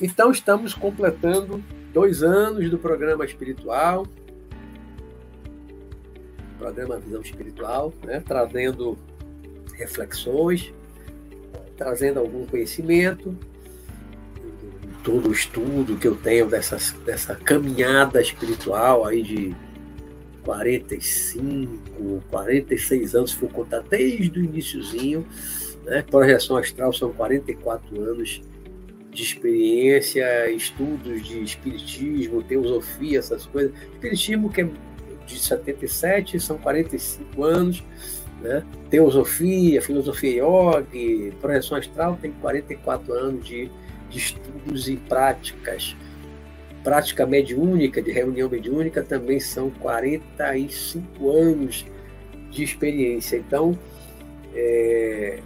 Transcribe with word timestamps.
Então, 0.00 0.30
estamos 0.30 0.74
completando 0.74 1.62
dois 1.92 2.22
anos 2.22 2.68
do 2.68 2.78
programa 2.78 3.24
espiritual, 3.24 4.06
programa 6.58 6.98
Visão 6.98 7.22
Espiritual, 7.22 7.92
né? 8.04 8.22
trazendo 8.26 8.98
reflexões, 9.74 10.72
trazendo 11.78 12.20
algum 12.20 12.44
conhecimento, 12.44 13.36
todo 15.02 15.30
o 15.30 15.32
estudo 15.32 15.96
que 15.96 16.08
eu 16.08 16.16
tenho 16.16 16.46
dessa, 16.46 16.76
dessa 17.04 17.34
caminhada 17.34 18.20
espiritual 18.20 19.06
aí 19.06 19.22
de 19.22 19.56
45, 20.46 22.22
46 22.30 23.14
anos, 23.16 23.32
se 23.32 23.36
for 23.36 23.50
contar 23.50 23.80
desde 23.80 24.38
o 24.38 24.44
iníciozinho, 24.44 25.26
né? 25.84 26.02
projeção 26.08 26.56
astral 26.56 26.92
são 26.92 27.12
44 27.12 28.00
anos 28.00 28.40
de 29.10 29.22
experiência, 29.22 30.48
estudos 30.52 31.26
de 31.26 31.42
espiritismo, 31.42 32.44
teosofia, 32.44 33.18
essas 33.18 33.44
coisas. 33.46 33.72
Espiritismo 33.94 34.48
que 34.48 34.60
é 34.60 34.68
de 35.26 35.36
77, 35.36 36.38
são 36.38 36.56
45 36.58 37.42
anos, 37.42 37.82
né? 38.40 38.64
Teosofia, 38.88 39.82
filosofia 39.82 40.44
yoga, 40.44 40.86
projeção 41.40 41.76
astral 41.76 42.16
tem 42.22 42.30
44 42.30 43.12
anos 43.12 43.44
de, 43.44 43.68
de 44.08 44.18
estudos 44.18 44.88
e 44.88 44.96
práticas. 44.96 45.96
Prática 46.86 47.26
mediúnica, 47.26 48.00
de 48.00 48.12
reunião 48.12 48.48
mediúnica, 48.48 49.02
também 49.02 49.40
são 49.40 49.70
45 49.70 51.28
anos 51.28 51.84
de 52.48 52.62
experiência. 52.62 53.36
Então, 53.36 53.76
é, 54.54 55.40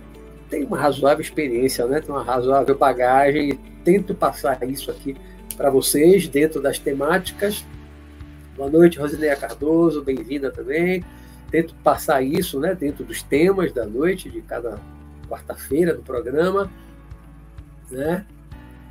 tem 0.51 0.65
uma 0.65 0.79
razoável 0.79 1.23
experiência, 1.23 1.87
né? 1.87 1.99
tem 1.99 2.11
uma 2.11 2.23
razoável 2.23 2.77
bagagem 2.77 3.49
e 3.49 3.55
tento 3.83 4.15
passar 4.15 4.63
isso 4.69 4.91
aqui 4.91 5.17
para 5.57 5.71
vocês 5.71 6.29
dentro 6.29 6.61
das 6.61 6.79
temáticas. 6.79 7.65
Boa 8.55 8.69
noite, 8.69 8.99
Rosineia 8.99 9.35
Cardoso, 9.35 10.05
bem-vinda 10.05 10.51
também. 10.51 11.03
Tento 11.51 11.75
passar 11.77 12.21
isso 12.21 12.61
né, 12.61 12.75
dentro 12.75 13.03
dos 13.03 13.23
temas 13.23 13.73
da 13.73 13.87
noite, 13.87 14.29
de 14.29 14.43
cada 14.43 14.79
quarta-feira 15.27 15.95
do 15.95 16.03
programa. 16.03 16.71
Né? 17.91 18.27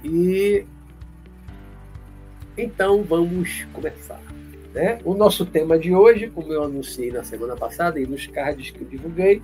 E 0.04 0.66
então 2.62 3.04
vamos 3.04 3.66
começar. 3.74 4.22
Né? 4.74 5.00
O 5.04 5.14
nosso 5.14 5.46
tema 5.46 5.80
de 5.80 5.94
hoje, 5.94 6.30
como 6.30 6.54
eu 6.54 6.64
anunciei 6.64 7.12
na 7.12 7.24
semana 7.24 7.56
passada 7.56 8.00
e 8.00 8.06
nos 8.06 8.28
cards 8.28 8.72
que 8.72 8.82
eu 8.82 8.88
divulguei, 8.88 9.42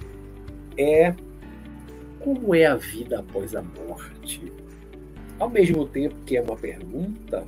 é 0.77 1.13
como 2.19 2.53
é 2.53 2.65
a 2.65 2.75
vida 2.75 3.19
após 3.19 3.55
a 3.55 3.61
morte? 3.61 4.51
Ao 5.39 5.49
mesmo 5.49 5.85
tempo 5.87 6.15
que 6.25 6.37
é 6.37 6.41
uma 6.41 6.55
pergunta, 6.55 7.45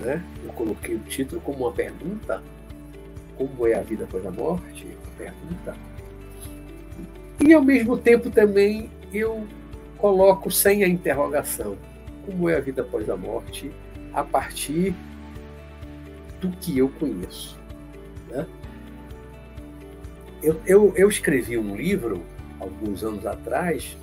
né? 0.00 0.22
eu 0.44 0.52
coloquei 0.52 0.94
o 0.94 1.00
título 1.00 1.40
como 1.40 1.64
uma 1.64 1.72
pergunta: 1.72 2.42
como 3.36 3.66
é 3.66 3.74
a 3.74 3.82
vida 3.82 4.04
após 4.04 4.24
a 4.24 4.30
morte? 4.30 4.86
Pergunta. 5.18 5.76
E 7.40 7.52
ao 7.52 7.62
mesmo 7.62 7.96
tempo 7.98 8.30
também 8.30 8.90
eu 9.12 9.46
coloco 9.98 10.50
sem 10.50 10.82
a 10.84 10.88
interrogação: 10.88 11.76
como 12.26 12.48
é 12.48 12.56
a 12.56 12.60
vida 12.60 12.82
após 12.82 13.08
a 13.10 13.16
morte 13.16 13.70
a 14.12 14.22
partir 14.22 14.94
do 16.40 16.50
que 16.50 16.78
eu 16.78 16.88
conheço. 16.88 17.58
Né? 18.28 18.46
Eu, 20.42 20.60
eu, 20.66 20.92
eu 20.96 21.08
escrevi 21.08 21.56
um 21.56 21.76
livro 21.76 22.22
alguns 22.60 23.04
anos 23.04 23.24
atrás, 23.26 23.96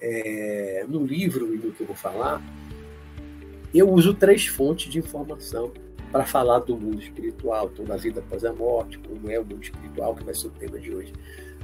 é, 0.00 0.86
no 0.88 1.04
livro 1.04 1.54
e 1.54 1.58
no 1.58 1.70
que 1.70 1.82
eu 1.82 1.86
vou 1.86 1.96
falar, 1.96 2.42
eu 3.74 3.90
uso 3.90 4.14
três 4.14 4.46
fontes 4.46 4.90
de 4.90 4.98
informação 4.98 5.70
para 6.10 6.24
falar 6.24 6.60
do 6.60 6.76
mundo 6.76 7.00
espiritual, 7.00 7.70
então 7.72 7.84
da 7.84 7.96
vida 7.96 8.20
após 8.20 8.44
a 8.44 8.52
morte, 8.52 8.98
como 8.98 9.30
é 9.30 9.38
o 9.38 9.44
mundo 9.44 9.62
espiritual, 9.62 10.14
que 10.14 10.24
vai 10.24 10.34
ser 10.34 10.48
o 10.48 10.50
tema 10.50 10.78
de 10.78 10.94
hoje. 10.94 11.12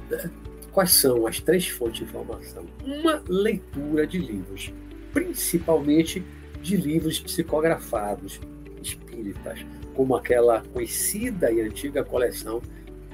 Né? 0.09 0.31
Quais 0.71 0.91
são 0.91 1.27
as 1.27 1.39
três 1.39 1.67
fontes 1.67 1.99
de 1.99 2.03
informação? 2.05 2.65
Uma 2.85 3.21
leitura 3.27 4.05
de 4.05 4.17
livros, 4.19 4.71
principalmente 5.11 6.23
de 6.61 6.77
livros 6.77 7.19
psicografados 7.19 8.39
espíritas, 8.81 9.65
como 9.95 10.15
aquela 10.15 10.61
conhecida 10.73 11.51
e 11.51 11.61
antiga 11.61 12.03
coleção 12.03 12.61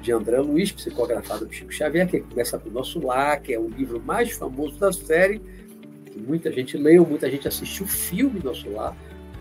de 0.02 0.12
André 0.12 0.40
Luiz, 0.40 0.72
psicografado 0.72 1.46
por 1.46 1.54
Chico 1.54 1.72
Xavier, 1.72 2.08
que 2.08 2.20
começa 2.20 2.60
com 2.60 2.70
o 2.70 2.74
Nosso 2.74 3.00
Lar, 3.00 3.42
que 3.42 3.54
é 3.54 3.60
o 3.60 3.70
livro 3.70 4.02
mais 4.02 4.34
famoso 4.34 4.78
da 4.78 4.92
série, 4.92 5.42
que 6.12 6.20
muita 6.20 6.52
gente 6.52 6.78
leu, 6.78 7.06
muita 7.06 7.32
gente 7.32 7.48
assistiu 7.48 7.86
o 7.86 7.90
filme 7.90 8.42
Nosso 8.44 8.70
Lar, 8.70 8.96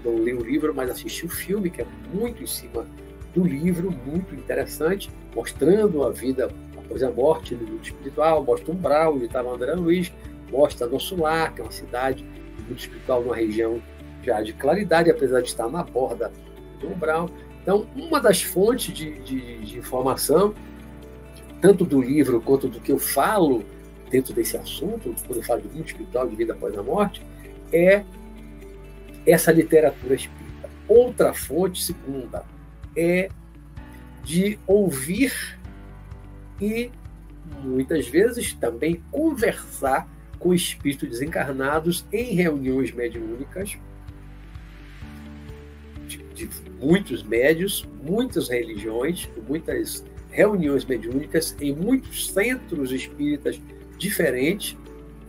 não 0.05 0.17
leu 0.17 0.39
o 0.39 0.45
livro, 0.45 0.75
mas 0.75 0.91
assistiu 0.91 1.29
o 1.29 1.31
filme, 1.31 1.71
que 1.71 1.83
é 1.83 1.87
muito 2.13 2.43
em 2.43 2.47
cima 2.47 2.87
do 3.35 3.45
livro, 3.45 3.91
muito 3.91 4.35
interessante, 4.35 5.11
mostrando 5.35 6.05
a 6.05 6.11
vida 6.11 6.51
após 6.77 7.03
a 7.03 7.11
morte 7.11 7.55
no 7.55 7.67
mundo 7.67 7.83
espiritual, 7.83 8.45
mostra 8.45 8.73
umbral, 8.73 9.15
onde 9.15 9.25
estava 9.25 9.51
André 9.51 9.75
Luiz, 9.75 10.13
mostra 10.51 10.87
Nosso 10.87 11.17
Lar, 11.17 11.55
que 11.55 11.61
é 11.61 11.65
uma 11.65 11.73
cidade 11.73 12.25
do 12.57 12.63
mundo 12.65 12.79
espiritual, 12.79 13.23
numa 13.23 13.37
região 13.37 13.81
já 14.23 14.41
de 14.43 14.53
claridade, 14.53 15.11
apesar 15.11 15.41
de 15.41 15.49
estar 15.49 15.69
na 15.69 15.83
borda 15.83 16.31
do 16.81 16.89
umbral. 16.89 17.29
Então, 17.63 17.87
uma 17.97 18.21
das 18.21 18.43
fontes 18.43 18.95
de, 18.95 19.19
de, 19.21 19.59
de 19.59 19.79
informação, 19.79 20.55
tanto 21.61 21.85
do 21.85 22.01
livro 22.01 22.41
quanto 22.41 22.69
do 22.69 22.81
que 22.81 22.93
eu 22.93 22.99
falo 22.99 23.65
dentro 24.11 24.35
desse 24.35 24.57
assunto, 24.57 25.15
quando 25.27 25.39
eu 25.39 25.43
falo 25.43 25.63
de 25.63 25.69
mundo 25.69 25.87
espiritual, 25.87 26.29
de 26.29 26.37
vida 26.37 26.53
após 26.53 26.77
a 26.77 26.83
morte, 26.83 27.23
é 27.73 28.05
essa 29.27 29.53
literatura 29.53 30.15
espírita. 30.15 30.71
Outra 30.89 31.33
fonte, 31.33 31.83
segunda, 31.83 32.45
é 32.97 33.29
de 34.25 34.59
ouvir 34.67 35.59
e 36.61 36.91
muitas 37.63 38.07
vezes 38.07 38.53
também 38.53 39.03
conversar 39.11 40.09
com 40.39 40.53
espíritos 40.53 41.09
desencarnados 41.09 42.05
em 42.13 42.35
reuniões 42.35 42.93
mediúnicas 42.93 43.77
de, 46.07 46.19
de 46.35 46.49
muitos 46.81 47.23
médios, 47.23 47.89
muitas 48.03 48.49
religiões, 48.49 49.29
muitas 49.49 50.05
reuniões 50.31 50.85
mediúnicas 50.85 51.55
em 51.61 51.75
muitos 51.75 52.29
centros 52.31 52.91
espíritas 52.91 53.61
diferentes 53.99 54.77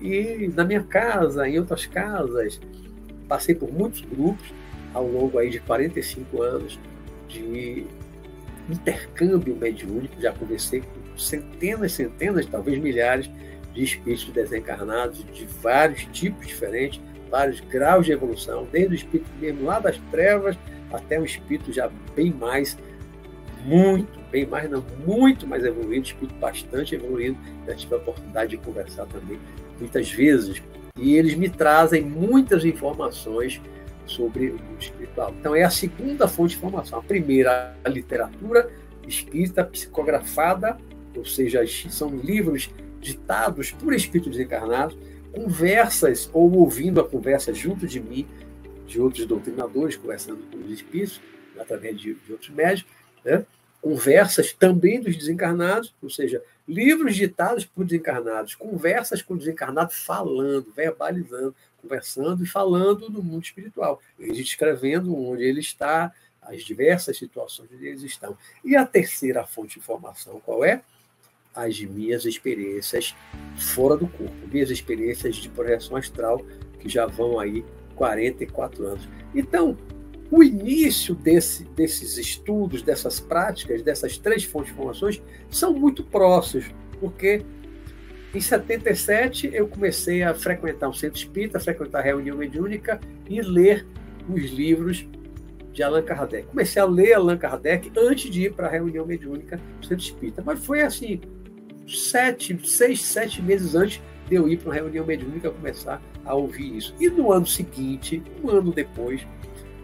e 0.01 0.51
na 0.55 0.65
minha 0.65 0.83
casa, 0.83 1.47
em 1.47 1.59
outras 1.59 1.85
casas, 1.85 2.59
passei 3.33 3.55
por 3.55 3.73
muitos 3.73 4.01
grupos 4.01 4.45
ao 4.93 5.07
longo 5.07 5.39
aí 5.39 5.49
de 5.49 5.59
45 5.59 6.43
anos 6.43 6.79
de 7.27 7.83
intercâmbio 8.69 9.55
mediúnico, 9.55 10.21
já 10.21 10.31
conversei 10.31 10.81
com 10.81 11.17
centenas, 11.17 11.93
centenas, 11.93 12.45
talvez 12.45 12.77
milhares 12.77 13.27
de 13.73 13.83
espíritos 13.83 14.29
desencarnados 14.29 15.25
de 15.33 15.47
vários 15.63 16.05
tipos 16.13 16.45
diferentes, 16.45 17.01
vários 17.31 17.59
graus 17.59 18.05
de 18.05 18.11
evolução, 18.11 18.67
desde 18.71 18.93
o 18.93 18.95
espírito 18.97 19.31
mesmo 19.41 19.65
lá 19.65 19.79
das 19.79 19.97
trevas 20.11 20.55
até 20.91 21.19
um 21.19 21.25
espírito 21.25 21.73
já 21.73 21.89
bem 22.15 22.31
mais, 22.31 22.77
muito, 23.65 24.19
bem 24.29 24.45
mais, 24.45 24.69
não, 24.69 24.85
muito 25.07 25.47
mais 25.47 25.65
evoluído, 25.65 26.05
espírito 26.05 26.35
bastante 26.35 26.93
evoluído. 26.93 27.35
Já 27.65 27.73
tive 27.73 27.95
a 27.95 27.97
oportunidade 27.97 28.51
de 28.51 28.57
conversar 28.57 29.07
também 29.07 29.39
muitas 29.79 30.11
vezes. 30.11 30.61
E 30.97 31.15
eles 31.15 31.35
me 31.35 31.49
trazem 31.49 32.01
muitas 32.01 32.63
informações 32.63 33.61
sobre 34.05 34.49
o 34.49 34.53
mundo 34.53 34.79
espiritual. 34.79 35.33
Então, 35.39 35.55
é 35.55 35.63
a 35.63 35.69
segunda 35.69 36.27
fonte 36.27 36.51
de 36.51 36.57
informação. 36.57 36.99
A 36.99 37.03
primeira, 37.03 37.75
a 37.83 37.89
literatura 37.89 38.69
espírita 39.07 39.63
psicografada 39.63 40.77
ou 41.15 41.25
seja, 41.25 41.61
são 41.89 42.15
livros 42.17 42.69
ditados 42.99 43.71
por 43.71 43.93
espíritos 43.93 44.39
encarnados, 44.39 44.97
conversas 45.31 46.29
ou 46.33 46.51
ouvindo 46.53 47.01
a 47.01 47.07
conversa 47.07 47.53
junto 47.53 47.87
de 47.87 47.99
mim, 47.99 48.27
de 48.87 48.99
outros 48.99 49.25
doutrinadores, 49.25 49.95
conversando 49.95 50.43
com 50.51 50.57
os 50.57 50.71
espíritos, 50.71 51.21
através 51.59 51.99
de, 51.99 52.13
de 52.13 52.31
outros 52.31 52.49
médicos, 52.49 52.91
né? 53.23 53.45
conversas 53.81 54.53
também 54.53 55.01
dos 55.01 55.15
desencarnados, 55.15 55.93
ou 56.01 56.09
seja, 56.09 56.41
livros 56.67 57.15
ditados 57.15 57.65
por 57.65 57.85
desencarnados, 57.85 58.55
conversas 58.55 59.21
com 59.21 59.35
desencarnados 59.35 59.95
falando, 59.95 60.71
verbalizando, 60.75 61.55
conversando 61.81 62.43
e 62.43 62.47
falando 62.47 63.09
do 63.09 63.21
mundo 63.21 63.43
espiritual, 63.43 64.01
ele 64.17 64.33
descrevendo 64.33 65.15
onde 65.15 65.43
ele 65.43 65.59
está, 65.59 66.13
as 66.41 66.63
diversas 66.63 67.17
situações 67.17 67.69
onde 67.73 67.87
eles 67.87 68.03
estão. 68.03 68.37
E 68.63 68.75
a 68.75 68.85
terceira 68.85 69.45
fonte 69.45 69.75
de 69.75 69.79
informação 69.79 70.41
qual 70.45 70.63
é? 70.63 70.81
As 71.53 71.79
minhas 71.81 72.25
experiências 72.25 73.15
fora 73.57 73.95
do 73.95 74.07
corpo, 74.07 74.47
minhas 74.47 74.71
experiências 74.71 75.35
de 75.35 75.49
projeção 75.49 75.97
astral, 75.97 76.43
que 76.79 76.89
já 76.89 77.05
vão 77.05 77.39
aí 77.39 77.63
44 77.95 78.85
anos. 78.87 79.07
Então, 79.35 79.77
o 80.35 80.41
início 80.41 81.13
desse, 81.13 81.63
desses 81.63 82.17
estudos, 82.17 82.81
dessas 82.81 83.19
práticas, 83.19 83.83
dessas 83.83 84.17
três 84.17 84.43
informações, 84.43 85.21
são 85.47 85.71
muito 85.71 86.03
próximos, 86.03 86.73
porque 86.99 87.45
em 88.33 88.41
77 88.41 89.51
eu 89.53 89.67
comecei 89.67 90.23
a 90.23 90.33
frequentar 90.33 90.89
um 90.89 90.93
centro 90.93 91.19
espírita, 91.19 91.59
frequentar 91.59 91.99
a 91.99 92.01
reunião 92.01 92.35
mediúnica 92.35 92.99
e 93.29 93.39
ler 93.41 93.85
os 94.27 94.45
livros 94.49 95.07
de 95.71 95.83
Allan 95.83 96.01
Kardec. 96.01 96.47
Comecei 96.47 96.81
a 96.81 96.85
ler 96.85 97.13
Allan 97.13 97.37
Kardec 97.37 97.91
antes 97.95 98.31
de 98.31 98.45
ir 98.45 98.53
para 98.53 98.65
a 98.65 98.71
reunião 98.71 99.05
mediúnica 99.05 99.57
do 99.79 99.85
centro 99.85 100.03
espírita, 100.03 100.41
mas 100.43 100.65
foi 100.65 100.81
assim, 100.81 101.21
sete, 101.87 102.59
seis, 102.67 103.05
sete 103.05 103.39
meses 103.39 103.75
antes 103.75 104.01
de 104.27 104.33
eu 104.33 104.49
ir 104.49 104.57
para 104.57 104.69
uma 104.69 104.73
reunião 104.73 105.05
mediúnica 105.05 105.51
começar 105.51 106.01
a 106.25 106.33
ouvir 106.33 106.75
isso. 106.75 106.95
E 106.99 107.07
no 107.07 107.31
ano 107.31 107.45
seguinte, 107.45 108.23
um 108.43 108.49
ano 108.49 108.71
depois, 108.71 109.21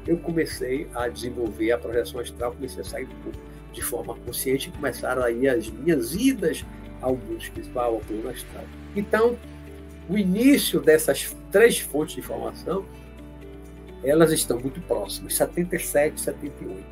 eu 0.10 0.18
comecei 0.18 0.88
a 0.96 1.08
desenvolver 1.08 1.72
a 1.72 1.78
projeção 1.78 2.20
astral, 2.20 2.52
comecei 2.54 2.82
a 2.82 2.84
sair 2.84 3.06
do 3.06 3.14
corpo 3.24 3.40
de 3.72 3.82
forma 3.84 4.16
consciente 4.16 4.70
e 4.70 4.72
começaram 4.72 5.24
aí 5.24 5.48
as 5.48 5.70
minhas 5.70 6.16
idas 6.16 6.66
ao 7.00 7.16
mundo 7.16 7.38
espiritual, 7.38 7.94
ao 7.94 8.00
plano 8.00 8.28
astral. 8.28 8.64
Então, 8.96 9.38
o 10.10 10.18
início 10.18 10.82
dessas 10.82 11.38
três 11.52 11.78
fontes 11.78 12.16
de 12.16 12.22
informação, 12.22 12.84
elas 14.04 14.32
estão 14.32 14.60
muito 14.60 14.82
próximas, 14.82 15.36
77, 15.36 16.20
78. 16.20 16.84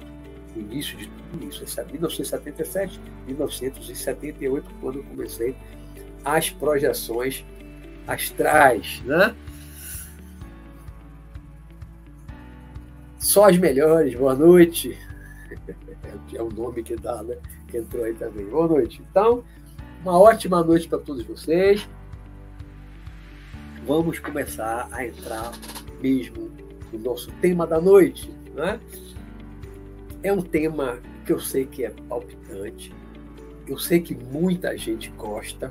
O 0.55 0.59
início 0.59 0.95
de 0.95 1.07
tudo 1.31 1.49
isso, 1.49 1.63
é 1.79 1.85
1977, 1.85 2.99
1978, 3.25 4.69
quando 4.79 4.99
eu 4.99 5.03
comecei 5.05 5.55
as 6.23 6.51
projeções 6.51 7.43
astrais, 8.05 9.01
né? 9.05 9.35
Só 13.37 13.45
as 13.45 13.57
melhores, 13.59 14.15
boa 14.15 14.33
noite. 14.33 14.97
É 16.33 16.41
o 16.41 16.49
nome 16.49 16.81
que 16.81 16.95
dá, 16.95 17.21
né? 17.21 17.37
Que 17.67 17.77
entrou 17.77 18.03
aí 18.03 18.15
também. 18.15 18.45
Boa 18.47 18.67
noite. 18.67 18.99
Então, 19.11 19.43
uma 20.01 20.17
ótima 20.19 20.63
noite 20.63 20.87
para 20.87 20.97
todos 20.97 21.23
vocês. 21.23 21.87
Vamos 23.85 24.17
começar 24.17 24.89
a 24.91 25.05
entrar 25.05 25.51
mesmo 26.01 26.49
no 26.91 26.97
nosso 26.97 27.31
tema 27.33 27.67
da 27.67 27.79
noite. 27.79 28.33
Né? 28.55 28.79
É 30.23 30.33
um 30.33 30.41
tema 30.41 30.97
que 31.23 31.31
eu 31.31 31.39
sei 31.39 31.67
que 31.67 31.85
é 31.85 31.91
palpitante. 32.09 32.91
Eu 33.67 33.77
sei 33.77 34.01
que 34.01 34.15
muita 34.15 34.75
gente 34.75 35.11
gosta 35.11 35.69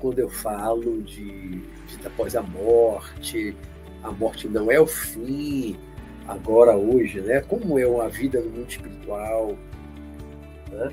quando 0.00 0.18
eu 0.18 0.28
falo 0.28 1.00
de 1.02 1.62
vida 1.86 2.08
após 2.08 2.34
a 2.34 2.42
morte. 2.42 3.56
A 4.02 4.10
morte 4.10 4.48
não 4.48 4.72
é 4.72 4.80
o 4.80 4.88
fim, 4.88 5.78
agora, 6.28 6.76
hoje, 6.76 7.20
né? 7.20 7.40
Como 7.40 7.78
é 7.78 7.84
a 7.84 8.08
vida 8.08 8.40
no 8.40 8.50
mundo 8.50 8.68
espiritual, 8.68 9.56
né? 10.70 10.92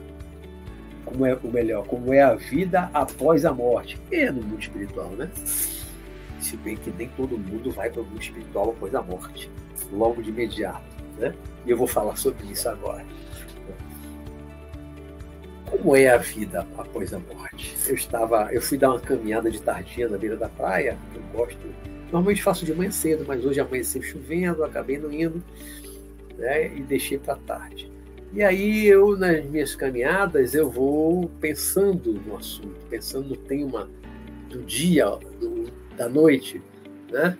Como 1.05 1.25
é 1.25 1.35
o 1.35 1.47
melhor, 1.47 1.85
como 1.85 2.13
é 2.13 2.21
a 2.21 2.33
vida 2.33 2.89
após 2.93 3.45
a 3.45 3.53
morte, 3.53 3.99
é 4.11 4.31
no 4.31 4.41
mundo 4.41 4.61
espiritual, 4.61 5.09
né? 5.09 5.29
Se 6.39 6.57
bem 6.57 6.75
que 6.77 6.91
nem 6.91 7.09
todo 7.09 7.37
mundo 7.37 7.71
vai 7.71 7.89
para 7.89 8.01
o 8.01 8.05
mundo 8.05 8.21
espiritual 8.21 8.71
após 8.71 8.95
a 8.95 9.01
morte, 9.01 9.49
logo 9.91 10.21
de 10.21 10.29
imediato, 10.29 10.83
né? 11.17 11.33
E 11.65 11.71
eu 11.71 11.77
vou 11.77 11.87
falar 11.87 12.15
sobre 12.15 12.45
isso 12.47 12.69
agora. 12.69 13.05
Como 15.65 15.95
é 15.95 16.09
a 16.09 16.17
vida 16.17 16.67
após 16.77 17.13
a 17.13 17.19
morte? 17.19 17.75
Eu 17.87 17.95
estava, 17.95 18.53
eu 18.53 18.61
fui 18.61 18.77
dar 18.77 18.91
uma 18.91 18.99
caminhada 18.99 19.49
de 19.49 19.61
tardinha 19.61 20.07
na 20.07 20.17
beira 20.17 20.37
da 20.37 20.47
praia, 20.47 20.97
eu 21.15 21.21
gosto 21.35 21.67
Normalmente 22.13 22.43
faço 22.43 22.63
de 22.63 22.71
manhã 22.75 22.91
cedo, 22.91 23.25
mas 23.27 23.43
hoje 23.43 23.59
amanheceu 23.59 23.99
chovendo, 24.03 24.63
acabei 24.63 24.99
não 24.99 25.11
indo 25.11 25.43
né, 26.37 26.67
e 26.67 26.83
deixei 26.83 27.17
para 27.17 27.35
tarde. 27.37 27.91
E 28.31 28.43
aí 28.43 28.85
eu, 28.85 29.17
nas 29.17 29.43
minhas 29.45 29.75
caminhadas, 29.75 30.53
eu 30.53 30.69
vou 30.69 31.27
pensando 31.41 32.13
no 32.13 32.37
assunto, 32.37 32.85
pensando 32.87 33.29
no 33.29 33.35
tema 33.35 33.89
do 34.47 34.61
dia, 34.61 35.07
do, 35.39 35.71
da 35.97 36.07
noite, 36.07 36.61
né? 37.11 37.35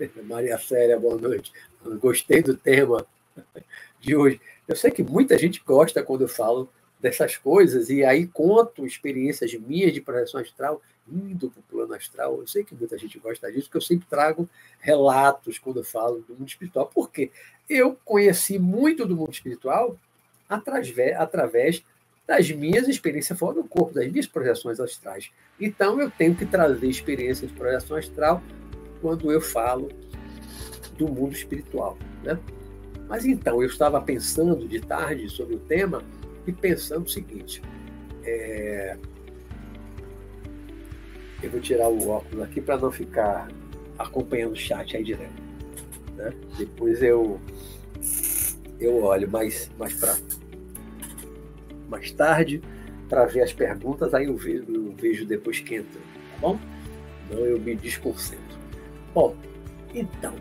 Maria 0.24 0.56
Célia, 0.56 0.98
boa 0.98 1.18
noite. 1.18 1.52
Gostei 2.00 2.40
do 2.40 2.56
tema 2.56 3.04
de 4.00 4.16
hoje. 4.16 4.40
Eu 4.66 4.76
sei 4.76 4.90
que 4.90 5.02
muita 5.02 5.36
gente 5.36 5.62
gosta 5.62 6.02
quando 6.02 6.22
eu 6.22 6.28
falo 6.28 6.70
dessas 7.00 7.36
coisas, 7.36 7.90
e 7.90 8.04
aí 8.04 8.26
conto 8.26 8.84
experiências 8.84 9.52
minhas 9.54 9.92
de 9.92 10.00
projeção 10.00 10.40
astral, 10.40 10.82
indo 11.10 11.50
para 11.50 11.60
o 11.60 11.62
plano 11.62 11.94
astral. 11.94 12.40
Eu 12.40 12.46
sei 12.46 12.64
que 12.64 12.74
muita 12.74 12.98
gente 12.98 13.18
gosta 13.18 13.50
disso, 13.50 13.66
porque 13.66 13.78
eu 13.78 13.82
sempre 13.82 14.06
trago 14.08 14.48
relatos 14.80 15.58
quando 15.58 15.78
eu 15.78 15.84
falo 15.84 16.24
do 16.26 16.34
mundo 16.34 16.48
espiritual. 16.48 16.86
Por 16.86 17.10
quê? 17.10 17.30
Eu 17.68 17.96
conheci 18.04 18.58
muito 18.58 19.06
do 19.06 19.16
mundo 19.16 19.32
espiritual 19.32 19.96
através, 20.48 21.16
através 21.16 21.84
das 22.26 22.50
minhas 22.50 22.88
experiências 22.88 23.38
fora 23.38 23.54
do 23.54 23.64
corpo, 23.64 23.94
das 23.94 24.10
minhas 24.10 24.26
projeções 24.26 24.80
astrais. 24.80 25.30
Então, 25.58 26.00
eu 26.00 26.10
tenho 26.10 26.34
que 26.34 26.44
trazer 26.44 26.86
experiências 26.86 27.50
de 27.50 27.56
projeção 27.56 27.96
astral 27.96 28.42
quando 29.00 29.30
eu 29.32 29.40
falo 29.40 29.88
do 30.96 31.08
mundo 31.08 31.32
espiritual. 31.32 31.96
Né? 32.22 32.38
Mas 33.08 33.24
então, 33.24 33.62
eu 33.62 33.68
estava 33.68 34.00
pensando 34.00 34.68
de 34.68 34.80
tarde 34.80 35.28
sobre 35.30 35.54
o 35.54 35.58
tema 35.58 36.02
e 36.48 36.52
pensando 36.52 37.04
o 37.04 37.08
seguinte: 37.08 37.62
é... 38.24 38.96
eu 41.42 41.50
vou 41.50 41.60
tirar 41.60 41.88
o 41.88 42.08
óculos 42.08 42.44
aqui 42.44 42.60
para 42.60 42.78
não 42.78 42.90
ficar 42.90 43.48
acompanhando 43.98 44.52
o 44.52 44.56
chat 44.56 44.96
aí 44.96 45.04
direto. 45.04 45.42
Né? 46.16 46.32
Depois 46.56 47.02
eu 47.02 47.38
eu 48.80 49.02
olho 49.02 49.30
mais 49.30 49.70
mais 49.78 49.92
para 49.94 50.16
mais 51.88 52.10
tarde 52.12 52.62
para 53.08 53.24
ver 53.24 53.42
as 53.42 53.52
perguntas, 53.52 54.12
aí 54.12 54.26
eu 54.26 54.36
vejo, 54.36 54.64
eu 54.68 54.92
vejo 54.92 55.26
depois 55.26 55.60
que 55.60 55.76
entra, 55.76 55.98
tá 55.98 56.38
bom? 56.40 56.58
Não 57.30 57.38
eu 57.38 57.58
me 57.58 57.74
desconcentro. 57.74 58.58
Bom, 59.14 59.34
então, 59.94 60.34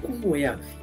como 0.00 0.36
é 0.36 0.46
a 0.46 0.54
vida? 0.54 0.77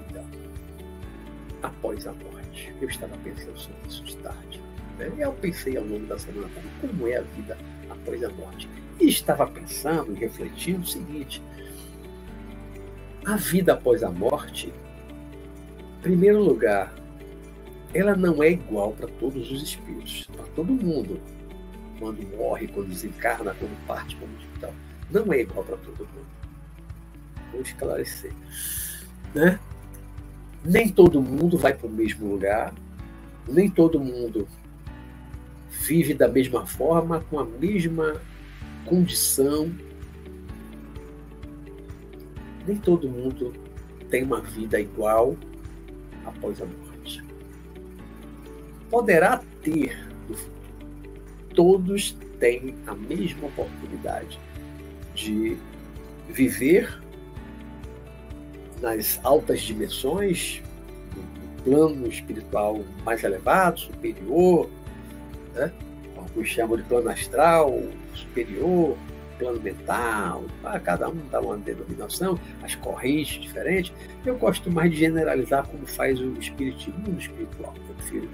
Após 1.66 2.08
a 2.08 2.14
morte. 2.14 2.74
Eu 2.82 2.90
estava 2.90 3.18
pensando 3.18 3.58
sobre 3.58 3.88
isso 3.88 4.04
de 4.04 4.18
tarde. 4.18 4.62
Né? 4.98 5.12
Eu 5.18 5.34
pensei 5.34 5.78
ao 5.78 5.84
longo 5.84 6.06
da 6.06 6.18
semana 6.18 6.48
como 6.82 7.08
é 7.08 7.18
a 7.18 7.22
vida 7.22 7.58
após 7.90 8.24
a 8.24 8.30
morte. 8.30 8.70
E 9.00 9.08
estava 9.08 9.46
pensando 9.48 10.14
e 10.14 10.16
refletindo 10.16 10.82
o 10.82 10.88
seguinte: 10.88 11.42
a 13.26 13.36
vida 13.36 13.74
após 13.74 14.04
a 14.04 14.10
morte, 14.10 14.74
em 15.98 16.02
primeiro 16.02 16.42
lugar, 16.42 16.94
ela 17.94 18.16
não 18.16 18.44
é 18.44 18.52
igual 18.52 18.92
para 18.92 19.08
todos 19.08 19.52
os 19.52 19.64
espíritos, 19.64 20.28
para 20.36 20.46
todo 20.56 20.72
mundo. 20.72 21.20
Quando 22.00 22.22
morre, 22.38 22.68
quando 22.68 22.90
desencarna, 22.90 23.56
quando 23.58 23.88
parte 23.88 24.16
para 24.18 24.28
o 24.28 24.36
hospital. 24.36 24.74
Não 25.10 25.34
é 25.34 25.42
igual 25.42 25.64
para 25.64 25.78
todo 25.78 26.00
mundo. 26.00 26.28
Vou 27.52 27.62
esclarecer. 27.62 28.34
Né? 29.34 29.58
Nem 30.66 30.90
todo 30.90 31.22
mundo 31.22 31.58
vai 31.58 31.74
para 31.74 31.88
o 31.88 31.92
mesmo 31.92 32.28
lugar, 32.28 32.74
nem 33.48 33.70
todo 33.70 34.00
mundo 34.00 34.48
vive 35.70 36.14
da 36.14 36.28
mesma 36.28 36.66
forma, 36.66 37.20
com 37.30 37.40
a 37.40 37.46
mesma 37.46 38.20
condição. 38.86 39.72
Nem 42.66 42.78
todo 42.78 43.08
mundo 43.08 43.54
tem 44.10 44.24
uma 44.24 44.42
vida 44.42 44.80
igual 44.80 45.36
após 46.26 46.60
a 46.62 46.66
morte. 46.66 47.24
Poderá 48.90 49.42
ter 49.62 50.08
no 50.28 50.36
futuro. 50.36 50.56
Todos 51.54 52.18
têm 52.40 52.76
a 52.88 52.96
mesma 52.96 53.48
oportunidade 53.48 54.40
de 55.14 55.56
viver 56.28 57.05
nas 58.82 59.20
altas 59.24 59.62
dimensões, 59.62 60.62
no 61.16 61.64
plano 61.64 62.08
espiritual 62.08 62.82
mais 63.04 63.24
elevado, 63.24 63.80
superior, 63.80 64.70
né? 65.54 65.72
uns 66.36 66.50
chamam 66.50 66.78
de 66.78 66.84
plano 66.84 67.10
astral, 67.10 67.82
superior, 68.14 68.98
plano 69.38 69.60
mental, 69.62 70.44
cada 70.84 71.10
um 71.10 71.22
dá 71.32 71.40
uma 71.40 71.58
denominação, 71.58 72.40
as 72.64 72.76
correntes 72.76 73.42
diferentes. 73.42 73.94
Eu 74.26 74.38
gosto 74.38 74.72
mais 74.72 74.92
de 74.92 74.98
generalizar 74.98 75.68
como 75.68 75.86
faz 75.86 76.20
o 76.20 76.34
espiritismo, 76.40 77.18
espiritual. 77.18 77.74
Eu 77.88 77.96
prefiro 77.96 78.30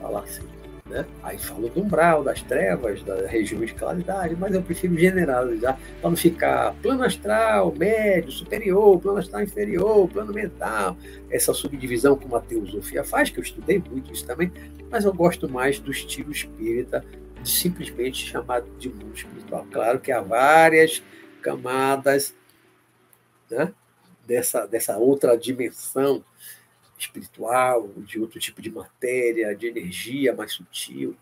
falar 0.00 0.20
assim. 0.20 0.44
Né? 0.88 1.04
Aí 1.20 1.36
falo 1.36 1.68
do 1.68 1.82
umbral, 1.82 2.22
das 2.22 2.42
trevas, 2.42 3.02
da 3.02 3.26
região 3.26 3.64
de 3.64 3.74
claridade, 3.74 4.36
mas 4.36 4.54
eu 4.54 4.62
prefiro 4.62 4.96
generalizar 4.96 5.78
para 6.00 6.10
não 6.10 6.16
ficar 6.16 6.74
plano 6.80 7.02
astral, 7.02 7.74
médio, 7.76 8.30
superior, 8.30 9.00
plano 9.00 9.18
astral 9.18 9.42
inferior, 9.42 10.08
plano 10.08 10.32
mental, 10.32 10.96
essa 11.28 11.52
subdivisão 11.52 12.16
como 12.16 12.36
a 12.36 12.40
teosofia 12.40 13.02
faz, 13.02 13.30
que 13.30 13.40
eu 13.40 13.42
estudei 13.42 13.82
muito 13.90 14.12
isso 14.12 14.24
também, 14.24 14.52
mas 14.88 15.04
eu 15.04 15.12
gosto 15.12 15.48
mais 15.48 15.80
do 15.80 15.90
estilo 15.90 16.30
espírita, 16.30 17.04
simplesmente 17.44 18.24
chamado 18.24 18.66
de 18.78 18.88
mundo 18.88 19.14
espiritual. 19.14 19.66
Claro 19.72 19.98
que 19.98 20.12
há 20.12 20.20
várias 20.20 21.02
camadas 21.42 22.32
né, 23.50 23.72
dessa, 24.24 24.66
dessa 24.66 24.96
outra 24.96 25.36
dimensão 25.36 26.24
espiritual, 26.98 27.88
de 27.98 28.18
outro 28.18 28.38
tipo 28.40 28.62
de 28.62 28.70
matéria, 28.70 29.54
de 29.54 29.66
energia 29.66 30.34
mais 30.34 30.52
sutil. 30.52 31.16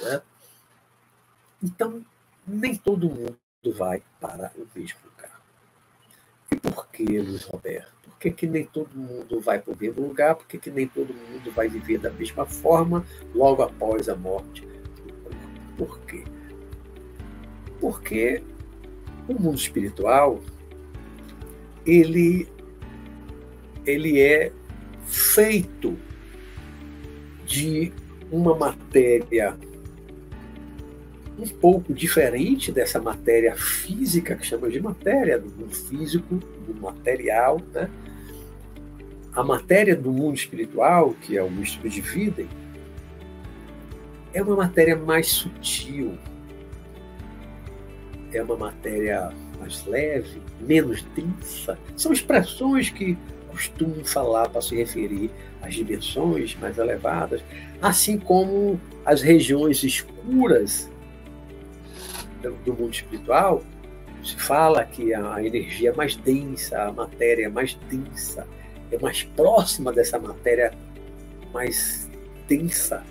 Né? 0.00 0.22
Então, 1.62 2.04
nem 2.46 2.74
todo 2.74 3.08
mundo 3.08 3.38
vai 3.76 4.02
para 4.20 4.52
o 4.56 4.66
mesmo 4.74 4.98
lugar. 5.04 5.40
E 6.50 6.56
por 6.56 6.88
que, 6.88 7.04
Luiz 7.04 7.44
Roberto? 7.44 7.92
Por 8.02 8.18
que, 8.18 8.30
que 8.30 8.46
nem 8.46 8.64
todo 8.64 8.94
mundo 8.94 9.40
vai 9.40 9.58
para 9.58 9.72
o 9.72 9.76
mesmo 9.78 10.06
lugar? 10.06 10.34
Por 10.34 10.46
que, 10.46 10.58
que 10.58 10.70
nem 10.70 10.86
todo 10.86 11.14
mundo 11.14 11.50
vai 11.52 11.68
viver 11.68 11.98
da 11.98 12.10
mesma 12.10 12.44
forma 12.44 13.06
logo 13.34 13.62
após 13.62 14.08
a 14.08 14.16
morte 14.16 14.66
Por 15.78 15.98
quê? 16.00 16.24
Porque 17.80 18.42
o 19.28 19.34
mundo 19.34 19.56
espiritual 19.56 20.40
ele 21.86 22.46
ele 23.86 24.20
é 24.20 24.52
feito 25.10 25.98
de 27.44 27.92
uma 28.30 28.56
matéria 28.56 29.56
um 31.38 31.48
pouco 31.48 31.94
diferente 31.94 32.70
dessa 32.70 33.00
matéria 33.00 33.56
física, 33.56 34.36
que 34.36 34.46
chama 34.46 34.68
de 34.68 34.80
matéria 34.80 35.38
do 35.38 35.50
mundo 35.50 35.74
físico, 35.74 36.36
do 36.36 36.74
material. 36.80 37.60
Né? 37.72 37.88
A 39.32 39.42
matéria 39.42 39.96
do 39.96 40.12
mundo 40.12 40.36
espiritual, 40.36 41.14
que 41.22 41.36
é 41.36 41.42
o 41.42 41.50
místico 41.50 41.88
de 41.88 42.00
vida, 42.00 42.46
é 44.34 44.42
uma 44.42 44.54
matéria 44.54 44.96
mais 44.96 45.28
sutil, 45.28 46.18
é 48.32 48.42
uma 48.42 48.56
matéria 48.56 49.32
mais 49.58 49.84
leve, 49.86 50.40
menos 50.60 51.02
densa. 51.14 51.78
São 51.96 52.12
expressões 52.12 52.90
que 52.90 53.16
costumam 53.50 54.04
falar 54.04 54.48
para 54.48 54.60
se 54.60 54.74
referir 54.76 55.30
às 55.60 55.74
dimensões 55.74 56.56
mais 56.60 56.78
elevadas, 56.78 57.42
assim 57.82 58.18
como 58.18 58.80
as 59.04 59.22
regiões 59.22 59.82
escuras 59.82 60.90
do 62.64 62.72
mundo 62.72 62.94
espiritual, 62.94 63.62
se 64.22 64.36
fala 64.36 64.84
que 64.84 65.14
a 65.14 65.42
energia 65.44 65.90
é 65.90 65.92
mais 65.94 66.16
densa, 66.16 66.82
a 66.82 66.92
matéria 66.92 67.46
é 67.46 67.48
mais 67.48 67.74
densa, 67.90 68.46
é 68.90 68.98
mais 68.98 69.22
próxima 69.22 69.92
dessa 69.92 70.18
matéria 70.18 70.72
mais 71.52 72.08
densa 72.46 73.02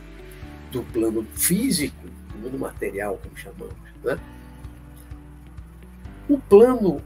do 0.71 0.83
plano 0.83 1.25
físico, 1.33 1.95
do 2.33 2.39
mundo 2.39 2.59
material, 2.59 3.19
como 3.23 3.37
chamamos. 3.37 3.75
Né? 4.03 4.19
O 6.27 6.37
plano 6.37 7.01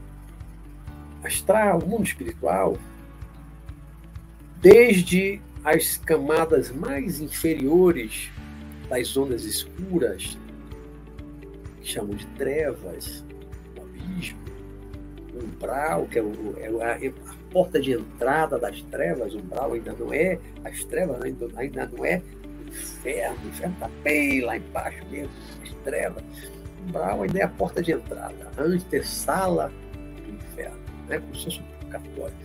astral, 1.22 1.78
o 1.78 1.88
mundo 1.88 2.04
espiritual, 2.04 2.76
desde 4.64 5.42
as 5.62 5.98
camadas 5.98 6.70
mais 6.70 7.20
inferiores 7.20 8.30
das 8.88 9.14
ondas 9.14 9.44
escuras, 9.44 10.38
que 11.82 11.86
chamam 11.86 12.16
de 12.16 12.26
trevas, 12.28 13.22
o 13.76 13.82
abismo, 13.82 14.38
o 15.34 15.44
umbral, 15.44 16.06
que 16.06 16.18
é, 16.18 16.22
o, 16.22 16.54
é 16.56 16.82
a, 16.82 16.94
a, 16.94 17.34
porta 17.52 17.78
de 17.78 17.92
entrada 17.92 18.58
das 18.58 18.80
trevas, 18.84 19.34
o 19.34 19.38
umbral 19.38 19.74
ainda 19.74 19.92
não 19.92 20.10
é, 20.14 20.38
as 20.64 20.82
trevas 20.84 21.22
ainda, 21.22 21.46
ainda 21.56 21.86
não 21.86 22.02
é 22.02 22.22
o 22.58 22.70
inferno, 22.70 23.38
o 23.44 23.48
inferno 23.48 23.74
está 23.74 23.90
bem 24.02 24.40
lá 24.40 24.56
embaixo 24.56 25.04
mesmo, 25.10 25.30
as 25.62 25.70
trevas. 25.84 26.24
O 26.80 26.88
umbral 26.88 27.22
ainda 27.22 27.38
é 27.38 27.42
a 27.42 27.48
porta 27.48 27.82
de 27.82 27.92
entrada, 27.92 28.50
a 28.56 28.62
antessala 28.62 29.70
do 30.24 30.34
inferno, 30.34 30.80
né? 31.06 31.18
como 31.18 31.36
se 31.36 31.44
fosse 31.44 31.60
um 31.60 31.80
purgatório. 31.80 32.36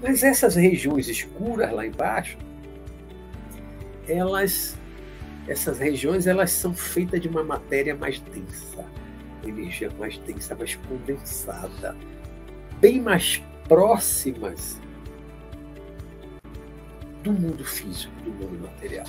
Mas 0.00 0.22
essas 0.22 0.54
regiões 0.54 1.08
escuras 1.08 1.72
lá 1.72 1.86
embaixo, 1.86 2.38
elas, 4.06 4.76
essas 5.46 5.78
regiões, 5.78 6.26
elas 6.26 6.50
são 6.50 6.72
feitas 6.72 7.20
de 7.20 7.28
uma 7.28 7.42
matéria 7.42 7.94
mais 7.94 8.20
densa, 8.20 8.84
energia 9.44 9.90
mais 9.98 10.16
densa, 10.18 10.54
mais 10.54 10.76
condensada, 10.76 11.96
bem 12.80 13.00
mais 13.00 13.42
próximas 13.66 14.80
do 17.22 17.32
mundo 17.32 17.64
físico, 17.64 18.12
do 18.22 18.30
mundo 18.30 18.62
material. 18.62 19.06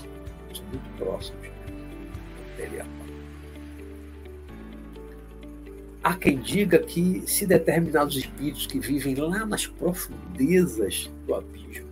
São 0.54 0.66
muito 0.66 0.98
próximos 0.98 1.48
do 1.48 2.50
material. 2.50 2.88
Há 6.02 6.16
quem 6.16 6.40
diga 6.40 6.80
que 6.80 7.28
se 7.28 7.46
determinados 7.46 8.16
espíritos 8.16 8.66
que 8.66 8.80
vivem 8.80 9.16
lá 9.16 9.46
nas 9.46 9.68
profundezas 9.68 11.12
do 11.26 11.36
abismo, 11.36 11.90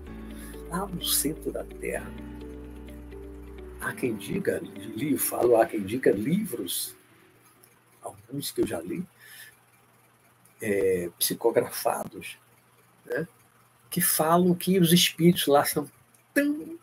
lá 0.69 0.85
no 0.85 1.03
centro 1.03 1.51
da 1.51 1.63
Terra, 1.65 2.09
há 3.81 3.93
quem 3.93 4.15
diga, 4.15 4.61
li, 4.95 5.17
falo, 5.17 5.57
há 5.57 5.65
quem 5.65 5.81
diga 5.81 6.11
livros, 6.11 6.95
alguns 8.01 8.49
que 8.49 8.61
eu 8.61 8.67
já 8.67 8.79
li, 8.79 9.05
é, 10.61 11.09
psicografados, 11.19 12.37
né, 13.05 13.27
que 13.89 13.99
falam 13.99 14.55
que 14.55 14.79
os 14.79 14.93
espíritos 14.93 15.47
lá 15.47 15.65
são 15.65 15.89
tão 16.33 16.79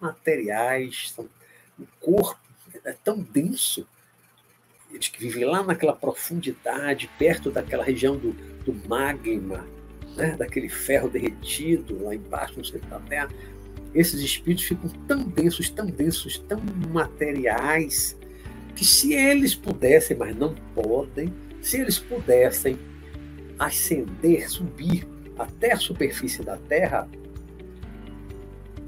materiais, 0.00 1.12
são, 1.14 1.28
o 1.78 1.86
corpo 2.00 2.40
é 2.82 2.92
tão 2.92 3.20
denso 3.20 3.86
eles 4.92 5.08
que 5.08 5.20
vivem 5.20 5.44
lá 5.44 5.62
naquela 5.62 5.94
profundidade, 5.94 7.10
perto 7.18 7.50
daquela 7.50 7.84
região 7.84 8.16
do, 8.16 8.32
do 8.64 8.74
magma, 8.88 9.66
né? 10.16 10.36
daquele 10.36 10.68
ferro 10.68 11.08
derretido 11.08 12.04
lá 12.04 12.14
embaixo 12.14 12.58
no 12.58 12.64
centro 12.64 12.88
da 12.88 12.98
Terra, 13.00 13.28
esses 13.94 14.20
espíritos 14.20 14.64
ficam 14.64 14.88
tão 15.06 15.22
densos, 15.22 15.68
tão 15.70 15.86
densos, 15.86 16.38
tão 16.38 16.60
materiais, 16.92 18.16
que 18.74 18.84
se 18.84 19.12
eles 19.12 19.54
pudessem, 19.54 20.16
mas 20.16 20.36
não 20.36 20.54
podem, 20.74 21.32
se 21.60 21.80
eles 21.80 21.98
pudessem 21.98 22.78
ascender, 23.58 24.48
subir 24.48 25.06
até 25.38 25.72
a 25.72 25.76
superfície 25.76 26.42
da 26.42 26.56
Terra, 26.56 27.08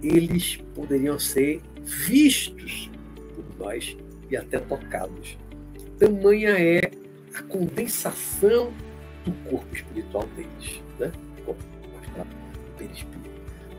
eles 0.03 0.57
poderiam 0.75 1.19
ser 1.19 1.61
vistos 1.83 2.91
por 3.35 3.45
nós 3.59 3.97
e 4.31 4.37
até 4.37 4.59
tocados. 4.59 5.37
Tamanha 6.03 6.59
é 6.59 6.91
a 7.33 7.43
condensação 7.45 8.73
do 9.25 9.31
corpo 9.49 9.73
espiritual 9.73 10.27
deles, 10.35 10.83
né? 10.99 11.13
corpo 11.47 11.63
astral, 12.01 12.27
perispírito. 12.77 13.31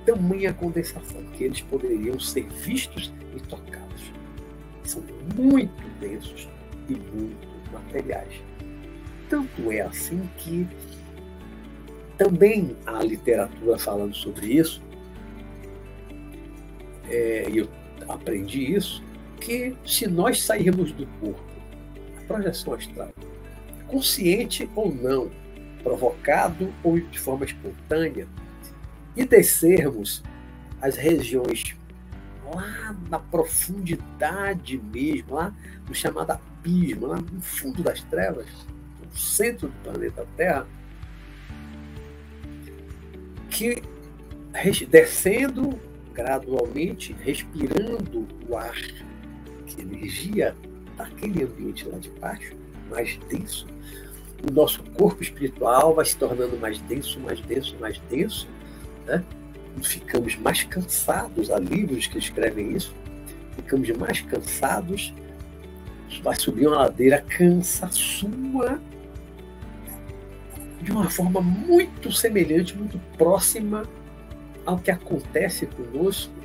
Tamanha 0.05 0.53
condensação 0.53 1.21
que 1.33 1.43
eles 1.43 1.59
poderiam 1.63 2.17
ser 2.17 2.47
vistos 2.47 3.13
e 3.35 3.41
tocados. 3.41 4.13
São 4.85 5.03
muito 5.35 5.99
densos 5.99 6.47
e 6.87 6.93
muito 6.93 7.45
materiais. 7.73 8.41
Tanto 9.29 9.69
é 9.69 9.81
assim 9.81 10.21
que 10.37 10.65
também 12.17 12.73
há 12.85 13.03
literatura 13.03 13.77
falando 13.77 14.15
sobre 14.15 14.45
isso, 14.45 14.81
é, 17.09 17.49
eu 17.53 17.67
aprendi 18.07 18.73
isso, 18.73 19.03
que 19.41 19.75
se 19.85 20.07
nós 20.07 20.41
sairmos 20.41 20.93
do 20.93 21.05
corpo 21.19 21.42
projeção 22.33 22.73
astral, 22.73 23.13
consciente 23.87 24.67
ou 24.75 24.91
não, 24.91 25.29
provocado 25.83 26.73
ou 26.83 26.99
de 26.99 27.19
forma 27.19 27.45
espontânea, 27.45 28.27
e 29.15 29.23
descermos 29.23 30.23
as 30.81 30.95
regiões 30.95 31.75
lá 32.51 32.95
na 33.07 33.19
profundidade 33.19 34.81
mesmo, 34.91 35.35
lá 35.35 35.53
no 35.87 35.93
chamado 35.93 36.31
abismo, 36.31 37.05
lá 37.05 37.17
no 37.17 37.41
fundo 37.41 37.83
das 37.83 38.01
trevas, 38.03 38.47
no 38.99 39.15
centro 39.15 39.67
do 39.67 39.83
planeta 39.83 40.25
Terra, 40.35 40.67
que 43.49 43.83
descendo 44.89 45.79
gradualmente, 46.13 47.15
respirando 47.19 48.27
o 48.49 48.57
ar, 48.57 48.75
que 49.67 49.81
energia 49.81 50.55
daquele 51.03 51.43
ambiente 51.43 51.88
lá 51.88 51.98
de 51.98 52.10
baixo, 52.10 52.55
mais 52.89 53.17
denso, 53.29 53.67
o 54.50 54.51
nosso 54.51 54.83
corpo 54.91 55.22
espiritual 55.22 55.95
vai 55.95 56.05
se 56.05 56.17
tornando 56.17 56.57
mais 56.57 56.79
denso, 56.81 57.19
mais 57.19 57.39
denso, 57.41 57.75
mais 57.79 57.98
denso, 58.10 58.48
né? 59.05 59.24
ficamos 59.81 60.36
mais 60.36 60.63
cansados, 60.63 61.50
há 61.50 61.60
livros 61.60 62.07
que 62.07 62.17
escrevem 62.17 62.75
isso, 62.75 62.93
ficamos 63.55 63.89
mais 63.91 64.22
cansados, 64.22 65.13
vai 66.22 66.36
subir 66.36 66.67
uma 66.67 66.77
ladeira, 66.77 67.22
cansa 67.22 67.89
sua 67.91 68.79
de 70.81 70.91
uma 70.91 71.10
forma 71.10 71.41
muito 71.41 72.12
semelhante, 72.12 72.77
muito 72.77 73.00
próxima 73.17 73.83
ao 74.65 74.77
que 74.77 74.91
acontece 74.91 75.65
conosco 75.65 76.42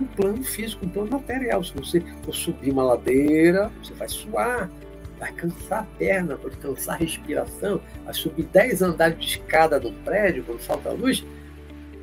no 0.00 0.06
plano 0.08 0.42
físico, 0.42 0.86
no 0.86 0.92
plano 0.92 1.10
material. 1.10 1.62
Se 1.62 1.74
você 1.74 2.00
for 2.22 2.34
subir 2.34 2.70
uma 2.70 2.82
ladeira, 2.82 3.70
você 3.82 3.92
vai 3.94 4.08
suar, 4.08 4.70
vai 5.18 5.32
cansar 5.32 5.82
a 5.82 5.98
perna, 5.98 6.36
pode 6.36 6.56
cansar 6.56 6.94
a 6.94 6.98
respiração, 6.98 7.80
vai 8.04 8.14
subir 8.14 8.44
10 8.44 8.82
andares 8.82 9.18
de 9.18 9.26
escada 9.26 9.78
no 9.78 9.92
prédio, 9.92 10.42
quando 10.44 10.60
falta 10.60 10.88
a 10.88 10.92
luz, 10.92 11.24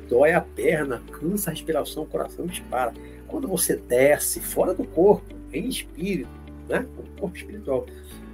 dói 0.08 0.32
a 0.32 0.40
perna, 0.40 1.02
cansa 1.12 1.50
a 1.50 1.52
respiração, 1.52 2.04
o 2.04 2.06
coração 2.06 2.46
dispara. 2.46 2.94
Quando 3.26 3.48
você 3.48 3.76
desce 3.76 4.40
fora 4.40 4.72
do 4.72 4.84
corpo, 4.84 5.34
em 5.52 5.68
espírito, 5.68 6.30
né, 6.68 6.86
o 6.96 7.20
corpo 7.20 7.36
espiritual, 7.36 7.86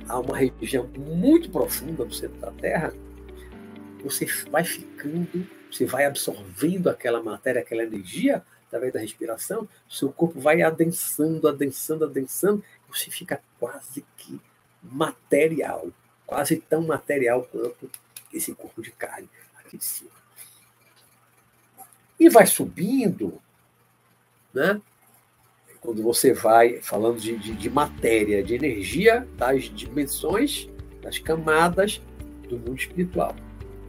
há 0.06 0.18
uma 0.20 0.36
região 0.36 0.88
muito 0.96 1.50
profunda 1.50 2.04
do 2.04 2.14
centro 2.14 2.38
da 2.38 2.50
Terra, 2.50 2.92
você 4.02 4.26
vai 4.50 4.62
ficando, 4.62 5.46
você 5.72 5.86
vai 5.86 6.04
absorvendo 6.04 6.90
aquela 6.90 7.22
matéria, 7.22 7.62
aquela 7.62 7.82
energia 7.82 8.42
através 8.74 8.92
da 8.92 8.98
respiração, 8.98 9.68
seu 9.88 10.12
corpo 10.12 10.40
vai 10.40 10.60
adensando, 10.62 11.46
adensando, 11.46 12.04
adensando, 12.04 12.64
você 12.88 13.08
fica 13.10 13.40
quase 13.60 14.04
que 14.16 14.40
material, 14.82 15.88
quase 16.26 16.56
tão 16.56 16.82
material 16.82 17.44
quanto 17.44 17.88
esse 18.32 18.52
corpo 18.52 18.82
de 18.82 18.90
carne 18.90 19.28
aqui 19.56 19.78
de 19.78 19.84
cima. 19.84 20.10
E 22.18 22.28
vai 22.28 22.46
subindo, 22.46 23.40
né? 24.52 24.80
Quando 25.80 26.02
você 26.02 26.32
vai 26.32 26.80
falando 26.80 27.20
de, 27.20 27.36
de, 27.36 27.54
de 27.54 27.70
matéria, 27.70 28.42
de 28.42 28.54
energia, 28.54 29.28
das 29.36 29.64
dimensões, 29.64 30.68
das 31.00 31.18
camadas 31.18 32.00
do 32.48 32.58
mundo 32.58 32.78
espiritual. 32.78 33.36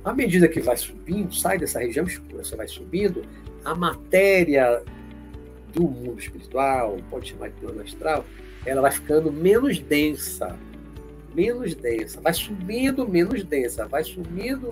À 0.04 0.14
medida 0.14 0.48
que 0.48 0.60
vai 0.60 0.76
subindo, 0.78 1.34
sai 1.34 1.58
dessa 1.58 1.80
região 1.80 2.06
escura, 2.06 2.44
você 2.44 2.56
vai 2.56 2.68
subindo, 2.68 3.26
a 3.66 3.74
matéria 3.74 4.84
do 5.74 5.84
mundo 5.84 6.20
espiritual, 6.20 6.98
pode 7.10 7.32
chamar 7.32 7.50
de 7.50 7.56
plano 7.60 7.82
astral, 7.82 8.24
ela 8.66 8.82
vai 8.82 8.92
ficando 8.92 9.32
menos 9.32 9.80
densa, 9.80 10.58
menos 11.34 11.76
densa, 11.76 12.22
vai 12.22 12.34
subindo 12.34 13.08
menos 13.08 13.44
densa, 13.44 13.88
vai 13.88 14.04
sumindo 14.04 14.70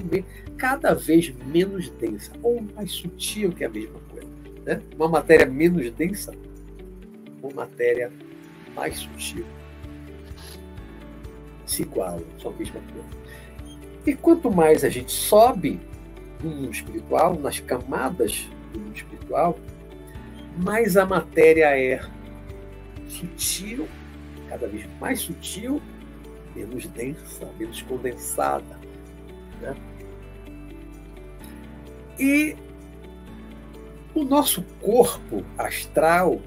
cada 0.57 0.93
vez 0.93 1.33
menos 1.47 1.89
densa, 1.89 2.31
ou 2.41 2.63
mais 2.75 2.91
sutil 2.91 3.51
que 3.51 3.65
a 3.65 3.69
mesma 3.69 3.99
coisa. 4.09 4.27
Né? 4.63 4.81
Uma 4.95 5.09
matéria 5.09 5.45
menos 5.45 5.91
densa, 5.91 6.33
uma 7.41 7.51
matéria 7.53 8.11
mais 8.75 8.97
sutil. 8.97 9.45
Se 11.65 11.81
igualam, 11.81 12.23
são 12.41 12.51
a 12.51 12.55
mesma 12.55 12.79
coisa. 12.79 13.23
E 14.05 14.15
quanto 14.15 14.51
mais 14.51 14.83
a 14.83 14.89
gente 14.89 15.11
sobe 15.11 15.79
no 16.41 16.49
mundo 16.49 16.71
espiritual, 16.71 17.37
nas 17.39 17.59
camadas 17.59 18.47
do 18.73 18.79
mundo 18.79 18.95
espiritual, 18.95 19.57
mais 20.57 20.97
a 20.97 21.05
matéria 21.05 21.77
é 21.77 22.01
sutil, 23.07 23.87
cada 24.49 24.67
vez 24.67 24.85
mais 24.99 25.19
sutil, 25.19 25.81
menos 26.55 26.85
densa, 26.87 27.49
menos 27.57 27.81
condensada. 27.83 28.79
Né? 29.61 29.75
E 32.19 32.55
o 34.13 34.23
nosso 34.23 34.61
corpo 34.81 35.43
astral, 35.57 36.39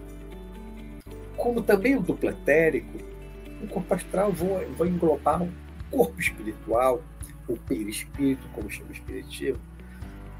como 1.37 1.63
também 1.63 1.97
o 1.97 2.01
duplo 2.01 2.31
etérico, 2.31 2.99
o 3.63 3.67
corpo 3.67 3.95
astral 3.95 4.33
vai, 4.33 4.89
englobar 4.89 5.43
o 5.43 5.53
corpo 5.91 6.21
espiritual, 6.21 7.03
o 7.49 7.57
perispírito, 7.57 8.47
como 8.51 8.71
chama 8.71 8.91
o 8.91 8.93
espiritismo. 8.93 9.61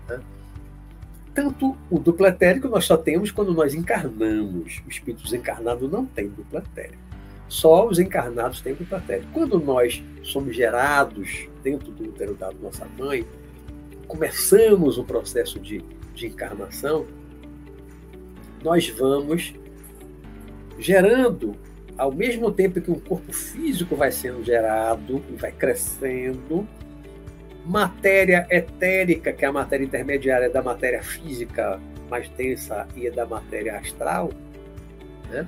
Né? 0.09 0.21
Tanto 1.37 1.77
o 1.91 1.99
duplo 1.99 2.27
etérico 2.27 2.67
nós 2.67 2.87
só 2.87 2.97
temos 2.97 3.31
quando 3.31 3.53
nós 3.53 3.75
encarnamos. 3.75 4.83
O 4.87 4.89
espírito 4.89 5.23
desencarnado 5.23 5.87
não 5.87 6.07
tem 6.07 6.29
duplo 6.29 6.59
etérico. 6.59 7.03
Só 7.47 7.87
os 7.87 7.99
encarnados 7.99 8.63
têm 8.63 8.73
duplo 8.73 8.97
etérico. 8.97 9.29
Quando 9.35 9.61
nós 9.61 10.03
somos 10.23 10.57
gerados 10.57 11.47
dentro 11.63 11.93
do 11.93 12.05
útero 12.05 12.33
da 12.35 12.51
nossa 12.53 12.89
mãe, 12.99 13.27
começamos 14.09 14.97
o 14.97 15.05
processo 15.05 15.61
de, 15.61 15.85
de 16.15 16.27
encarnação, 16.27 17.05
nós 18.65 18.89
vamos 18.89 19.53
gerando, 20.79 21.55
ao 21.99 22.11
mesmo 22.11 22.51
tempo 22.51 22.81
que 22.81 22.91
o 22.91 22.99
corpo 22.99 23.31
físico 23.31 23.95
vai 23.95 24.11
sendo 24.11 24.43
gerado 24.43 25.23
e 25.31 25.35
vai 25.35 25.53
crescendo, 25.53 26.67
matéria 27.67 28.47
etérica, 28.51 29.33
que 29.33 29.45
é 29.45 29.49
a 29.49 29.53
matéria 29.53 29.85
intermediária 29.85 30.49
da 30.49 30.63
matéria 30.63 31.03
física 31.03 31.81
mais 32.09 32.29
densa 32.31 32.87
e 32.95 33.11
da 33.11 33.27
matéria 33.27 33.79
astral, 33.79 34.31
né? 35.29 35.47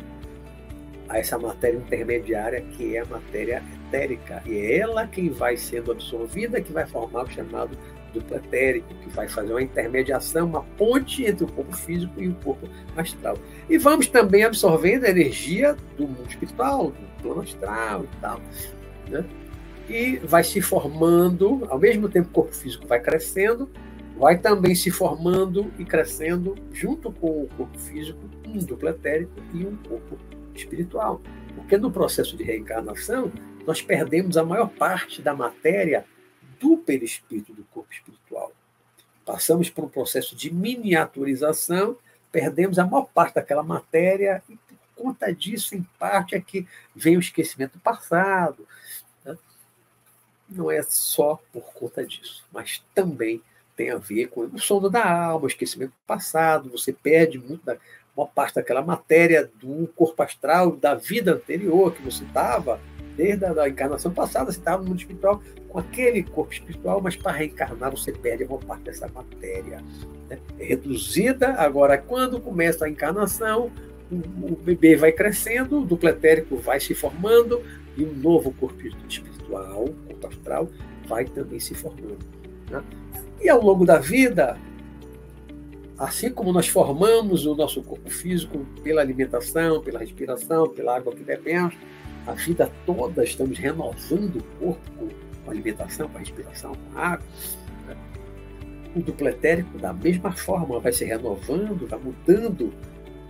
a 1.09 1.19
essa 1.19 1.39
matéria 1.39 1.79
intermediária 1.79 2.61
que 2.61 2.97
é 2.97 3.01
a 3.01 3.05
matéria 3.07 3.63
etérica. 3.87 4.43
E 4.45 4.59
é 4.59 4.79
ela 4.79 5.07
quem 5.07 5.31
vai 5.31 5.57
sendo 5.57 5.93
absorvida, 5.93 6.61
que 6.61 6.73
vai 6.73 6.87
formar 6.87 7.25
o 7.25 7.31
chamado 7.31 7.79
duplo 8.13 8.37
etérico, 8.37 8.93
que 8.95 9.09
vai 9.11 9.29
fazer 9.29 9.53
uma 9.53 9.63
intermediação, 9.63 10.47
uma 10.47 10.63
ponte 10.77 11.25
entre 11.25 11.45
o 11.45 11.49
corpo 11.53 11.75
físico 11.77 12.21
e 12.21 12.29
o 12.29 12.35
corpo 12.37 12.69
astral. 12.97 13.39
E 13.69 13.79
vamos 13.79 14.09
também 14.09 14.45
absorvendo 14.45 15.05
a 15.05 15.11
energia 15.11 15.77
do 15.97 16.07
mundo 16.07 16.29
espiritual, 16.29 16.91
do 16.91 17.23
plano 17.23 17.43
astral 17.43 18.05
e 18.05 18.21
tal. 18.21 18.41
Né? 19.09 19.25
E 19.89 20.19
vai 20.19 20.45
se 20.45 20.61
formando, 20.61 21.67
ao 21.71 21.79
mesmo 21.79 22.09
tempo 22.09 22.27
que 22.27 22.33
o 22.33 22.35
corpo 22.35 22.55
físico 22.55 22.87
vai 22.87 23.01
crescendo, 23.01 23.69
vai 24.19 24.37
também 24.37 24.75
se 24.75 24.91
formando 24.91 25.73
e 25.79 25.85
crescendo 25.85 26.55
junto 26.73 27.11
com 27.13 27.45
o 27.45 27.49
corpo 27.57 27.79
físico 27.79 28.19
um 28.47 28.59
duplo 28.59 28.89
etérico 28.89 29.33
e 29.55 29.65
um 29.65 29.77
corpo 29.77 30.19
espiritual. 30.55 31.21
Porque 31.55 31.77
no 31.77 31.91
processo 31.91 32.37
de 32.37 32.43
reencarnação, 32.43 33.33
nós 33.67 33.83
perdemos 33.83 34.37
a 34.37 34.45
maior 34.45 34.69
parte 34.69 35.23
da 35.23 35.35
matéria 35.35 36.05
do 36.59 36.77
perispírito 36.77 37.53
do 37.53 37.65
corpo 37.65 37.93
espiritual. 37.93 38.53
Passamos 39.25 39.71
por 39.71 39.85
um 39.85 39.89
processo 39.89 40.35
de 40.35 40.53
miniaturização, 40.53 41.97
perdemos 42.33 42.79
a 42.79 42.87
maior 42.87 43.07
parte 43.07 43.35
daquela 43.35 43.63
matéria 43.63 44.43
e 44.49 44.57
por 44.57 45.05
conta 45.05 45.33
disso, 45.33 45.77
em 45.77 45.83
parte, 45.99 46.35
é 46.35 46.41
que 46.41 46.67
vem 46.95 47.17
o 47.17 47.21
esquecimento 47.21 47.79
passado, 47.79 48.67
não 50.49 50.71
é 50.71 50.83
só 50.83 51.39
por 51.53 51.73
conta 51.75 52.05
disso, 52.05 52.45
mas 52.53 52.83
também 52.95 53.43
tem 53.77 53.91
a 53.91 53.97
ver 53.97 54.27
com 54.27 54.41
o 54.41 54.59
sono 54.59 54.91
da 54.91 55.09
alma, 55.09 55.45
o 55.45 55.49
esquecimento 55.49 55.91
do 55.91 56.07
passado, 56.07 56.71
você 56.71 56.93
perde 56.93 57.39
muito 57.39 57.65
da, 57.65 57.77
uma 58.17 58.27
parte 58.27 58.57
daquela 58.57 58.83
matéria 58.83 59.49
do 59.61 59.89
corpo 59.95 60.21
astral, 60.23 60.75
da 60.75 60.95
vida 60.95 61.35
anterior 61.35 61.95
que 61.95 62.03
você 62.03 62.25
estava, 62.25 62.81
desde 63.17 63.45
a 63.45 63.69
encarnação 63.69 64.13
passada, 64.13 64.51
você 64.51 64.59
estava 64.59 64.83
no 64.83 64.89
mundo 64.89 64.99
espiritual 64.99 65.41
com 65.69 65.79
aquele 65.79 66.23
corpo 66.23 66.53
espiritual, 66.53 67.01
mas 67.01 67.15
para 67.15 67.33
reencarnar 67.33 67.91
você 67.91 68.11
perde 68.11 68.45
uma 68.45 68.59
parte 68.59 68.85
dessa 68.85 69.09
matéria. 69.09 69.83
Né? 70.29 70.39
É 70.59 70.65
reduzida, 70.65 71.55
agora 71.55 71.99
quando 71.99 72.41
começa 72.41 72.87
a 72.87 72.89
encarnação, 72.89 73.71
o, 74.11 74.53
o 74.53 74.57
bebê 74.57 74.97
vai 74.97 75.13
crescendo, 75.13 75.81
o 75.81 75.85
duplo 75.85 76.09
etérico 76.09 76.57
vai 76.57 76.81
se 76.81 76.95
formando 76.95 77.63
e 77.99 78.05
um 78.05 78.15
novo 78.15 78.53
corpo 78.53 78.81
espiritual 79.09 79.89
corpo 80.07 80.27
astral 80.27 80.69
vai 81.07 81.25
também 81.25 81.59
se 81.59 81.75
formando. 81.75 82.19
Né? 82.71 82.83
E 83.41 83.49
ao 83.49 83.63
longo 83.63 83.85
da 83.85 83.99
vida, 83.99 84.59
assim 85.99 86.31
como 86.31 86.53
nós 86.53 86.69
formamos 86.69 87.47
o 87.47 87.55
nosso 87.55 87.83
corpo 87.83 88.11
físico 88.11 88.65
pela 88.83 89.01
alimentação, 89.01 89.83
pela 89.83 89.99
respiração, 89.99 90.69
pela 90.69 90.97
água 90.97 91.15
que 91.15 91.23
bebemos, 91.23 91.75
a 92.27 92.33
vida 92.33 92.71
toda 92.85 93.25
estamos 93.25 93.59
renovando 93.59 94.37
o 94.37 94.43
corpo 94.61 95.09
com, 95.45 95.51
alimentação, 95.51 96.09
com 96.09 96.19
respiração, 96.19 96.73
com 96.75 96.99
água. 96.99 97.27
Né? 97.87 97.97
O 98.95 99.01
duplo 99.01 99.29
etérico, 99.29 99.79
da 99.79 99.93
mesma 99.93 100.33
forma, 100.33 100.79
vai 100.79 100.93
se 100.93 101.05
renovando, 101.05 101.87
vai 101.87 101.99
mudando 101.99 102.73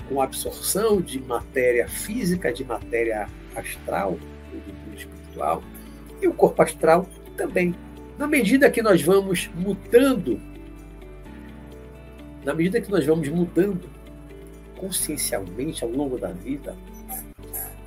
com 0.08 0.20
a 0.20 0.24
absorção 0.24 1.00
de 1.00 1.20
matéria 1.20 1.86
física, 1.86 2.52
de 2.52 2.64
matéria 2.64 3.28
astral, 3.54 4.18
do 4.56 4.94
espiritual, 4.96 5.62
e 6.20 6.26
o 6.26 6.34
corpo 6.34 6.62
astral 6.62 7.06
também. 7.36 7.74
Na 8.16 8.26
medida 8.26 8.70
que 8.70 8.82
nós 8.82 9.00
vamos 9.02 9.48
mudando, 9.54 10.40
na 12.44 12.54
medida 12.54 12.80
que 12.80 12.90
nós 12.90 13.06
vamos 13.06 13.28
mudando 13.28 13.88
consciencialmente 14.76 15.84
ao 15.84 15.90
longo 15.90 16.18
da 16.18 16.32
vida, 16.32 16.76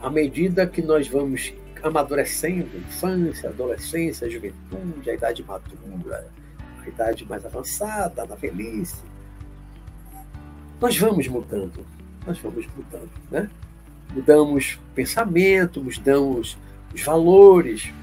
à 0.02 0.10
medida 0.10 0.66
que 0.66 0.82
nós 0.82 1.08
vamos 1.08 1.54
amadurecendo, 1.84 2.78
infância, 2.78 3.50
adolescência, 3.50 4.30
juventude, 4.30 5.10
a 5.10 5.14
idade 5.14 5.44
madura, 5.44 6.28
a 6.82 6.88
idade 6.88 7.26
mais 7.26 7.46
avançada, 7.46 8.26
na 8.26 8.36
velhice, 8.36 9.04
nós 10.80 10.98
vamos 10.98 11.28
mudando, 11.28 11.86
nós 12.26 12.40
vamos 12.40 12.66
mudando, 12.76 13.12
né? 13.30 13.50
Mudamos 14.14 14.80
pensamento, 14.94 15.82
mudamos 15.82 16.58
os 16.94 17.02
valores, 17.02 17.94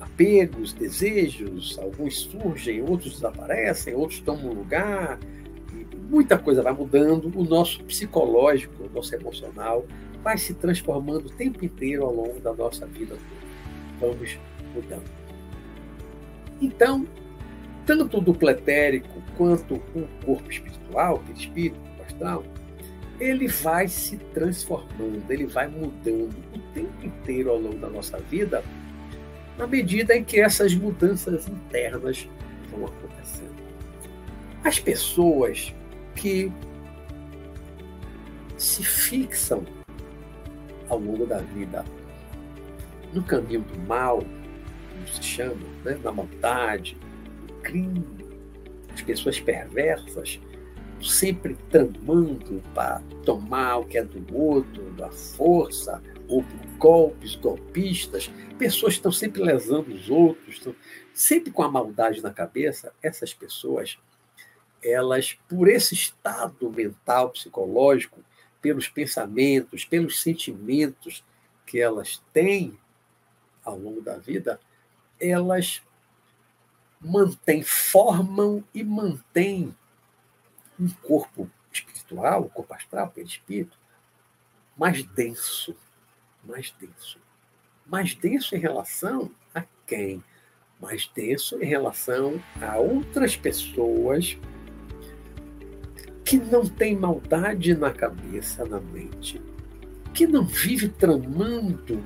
apegos, 0.00 0.72
desejos, 0.72 1.78
alguns 1.78 2.20
surgem, 2.20 2.82
outros 2.82 3.14
desaparecem, 3.14 3.94
outros 3.94 4.20
tomam 4.20 4.52
lugar, 4.52 5.18
muita 6.12 6.38
coisa 6.38 6.62
vai 6.62 6.74
mudando, 6.74 7.32
o 7.34 7.42
nosso 7.42 7.82
psicológico, 7.84 8.84
o 8.84 8.94
nosso 8.94 9.14
emocional 9.14 9.86
vai 10.22 10.36
se 10.36 10.52
transformando 10.52 11.26
o 11.26 11.30
tempo 11.30 11.64
inteiro 11.64 12.04
ao 12.04 12.14
longo 12.14 12.38
da 12.40 12.52
nossa 12.52 12.86
vida. 12.86 13.16
Vamos 13.98 14.38
mudando. 14.74 15.10
Então, 16.60 17.06
tanto 17.86 18.20
do 18.20 18.34
pletérico 18.34 19.22
quanto 19.36 19.74
o 19.74 20.08
corpo 20.24 20.50
espiritual, 20.50 21.22
espírito, 21.34 21.80
astral, 22.06 22.44
ele 23.22 23.46
vai 23.46 23.86
se 23.86 24.16
transformando, 24.34 25.22
ele 25.30 25.46
vai 25.46 25.68
mudando 25.68 26.34
o 26.52 26.58
tempo 26.74 27.06
inteiro 27.06 27.50
ao 27.50 27.58
longo 27.58 27.78
da 27.78 27.88
nossa 27.88 28.18
vida, 28.18 28.64
na 29.56 29.64
medida 29.64 30.16
em 30.16 30.24
que 30.24 30.40
essas 30.40 30.74
mudanças 30.74 31.46
internas 31.46 32.28
vão 32.68 32.86
acontecendo. 32.86 33.62
As 34.64 34.80
pessoas 34.80 35.72
que 36.16 36.50
se 38.58 38.82
fixam 38.82 39.64
ao 40.88 40.98
longo 40.98 41.24
da 41.24 41.38
vida 41.38 41.84
no 43.12 43.22
caminho 43.22 43.60
do 43.60 43.78
mal, 43.86 44.18
como 44.18 45.08
se 45.08 45.22
chama, 45.22 45.62
né? 45.84 45.96
na 46.02 46.10
maldade, 46.10 46.96
no 47.48 47.54
crime, 47.60 48.04
as 48.92 49.00
pessoas 49.02 49.38
perversas, 49.38 50.40
sempre 51.02 51.56
tramando 51.70 52.62
para 52.74 53.00
tomar 53.24 53.78
o 53.78 53.84
que 53.84 53.98
é 53.98 54.04
do 54.04 54.36
outro, 54.36 54.90
da 54.92 55.10
força, 55.10 56.02
ou 56.28 56.42
por 56.42 56.66
golpes, 56.78 57.34
golpistas, 57.34 58.30
pessoas 58.58 58.94
que 58.94 58.98
estão 58.98 59.12
sempre 59.12 59.42
lesando 59.42 59.92
os 59.94 60.08
outros, 60.08 60.56
estão 60.56 60.74
sempre 61.12 61.50
com 61.50 61.62
a 61.62 61.70
maldade 61.70 62.22
na 62.22 62.32
cabeça, 62.32 62.92
essas 63.02 63.34
pessoas 63.34 63.98
elas, 64.82 65.38
por 65.48 65.68
esse 65.68 65.94
estado 65.94 66.68
mental, 66.70 67.30
psicológico, 67.30 68.20
pelos 68.60 68.88
pensamentos, 68.88 69.84
pelos 69.84 70.20
sentimentos 70.20 71.24
que 71.64 71.80
elas 71.80 72.22
têm 72.32 72.76
ao 73.64 73.78
longo 73.78 74.00
da 74.00 74.18
vida, 74.18 74.60
elas 75.20 75.82
mantêm, 77.00 77.62
formam 77.62 78.64
e 78.74 78.82
mantêm 78.82 79.74
um 80.78 80.88
corpo 80.88 81.48
espiritual, 81.72 82.44
um 82.44 82.48
corpo 82.48 82.74
astral, 82.74 83.10
perispírito, 83.10 83.76
mais 84.76 85.02
denso, 85.02 85.74
mais 86.44 86.74
denso. 86.80 87.18
Mais 87.86 88.14
denso 88.14 88.54
em 88.54 88.58
relação 88.58 89.30
a 89.54 89.64
quem? 89.86 90.22
Mais 90.80 91.10
denso 91.14 91.62
em 91.62 91.66
relação 91.66 92.42
a 92.60 92.76
outras 92.76 93.36
pessoas 93.36 94.38
que 96.24 96.38
não 96.38 96.66
tem 96.66 96.96
maldade 96.96 97.74
na 97.74 97.90
cabeça, 97.90 98.64
na 98.64 98.80
mente, 98.80 99.40
que 100.14 100.26
não 100.26 100.44
vive 100.44 100.88
tramando 100.88 102.02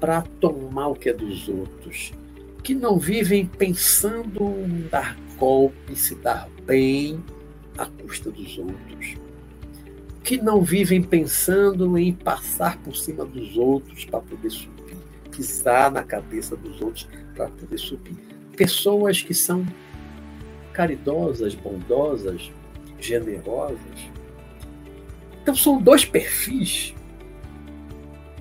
para 0.00 0.22
tomar 0.22 0.88
o 0.88 0.94
que 0.94 1.10
é 1.10 1.12
dos 1.12 1.48
outros, 1.48 2.12
que 2.64 2.74
não 2.74 2.98
vivem 2.98 3.46
pensando 3.46 4.44
em 4.64 4.88
dar 4.88 5.16
golpe, 5.38 5.94
se 5.94 6.14
dar 6.16 6.48
bem 6.64 7.22
à 7.76 7.86
custa 7.86 8.30
dos 8.30 8.58
outros, 8.58 9.16
que 10.22 10.36
não 10.36 10.62
vivem 10.62 11.02
pensando 11.02 11.96
em 11.98 12.12
passar 12.12 12.78
por 12.78 12.96
cima 12.96 13.24
dos 13.24 13.56
outros 13.56 14.04
para 14.04 14.20
poder 14.20 14.50
subir, 14.50 14.96
pisar 15.30 15.90
na 15.90 16.02
cabeça 16.02 16.56
dos 16.56 16.80
outros 16.80 17.08
para 17.34 17.48
poder 17.48 17.78
subir. 17.78 18.16
Pessoas 18.56 19.22
que 19.22 19.34
são 19.34 19.66
caridosas, 20.72 21.54
bondosas, 21.54 22.50
generosas. 22.98 23.78
Então 25.42 25.54
são 25.54 25.80
dois 25.80 26.04
perfis 26.04 26.94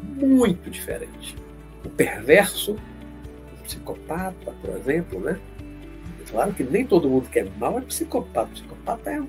muito 0.03 0.69
diferentes. 0.69 1.35
O 1.83 1.89
perverso, 1.89 2.73
o 2.73 3.63
psicopata, 3.63 4.53
por 4.61 4.69
exemplo, 4.71 5.19
né? 5.19 5.39
Claro 6.29 6.53
que 6.53 6.63
nem 6.63 6.85
todo 6.85 7.09
mundo 7.09 7.29
que 7.29 7.39
é 7.39 7.49
mal 7.57 7.77
é 7.77 7.81
psicopata. 7.81 8.51
Psicopata 8.51 9.09
é, 9.09 9.21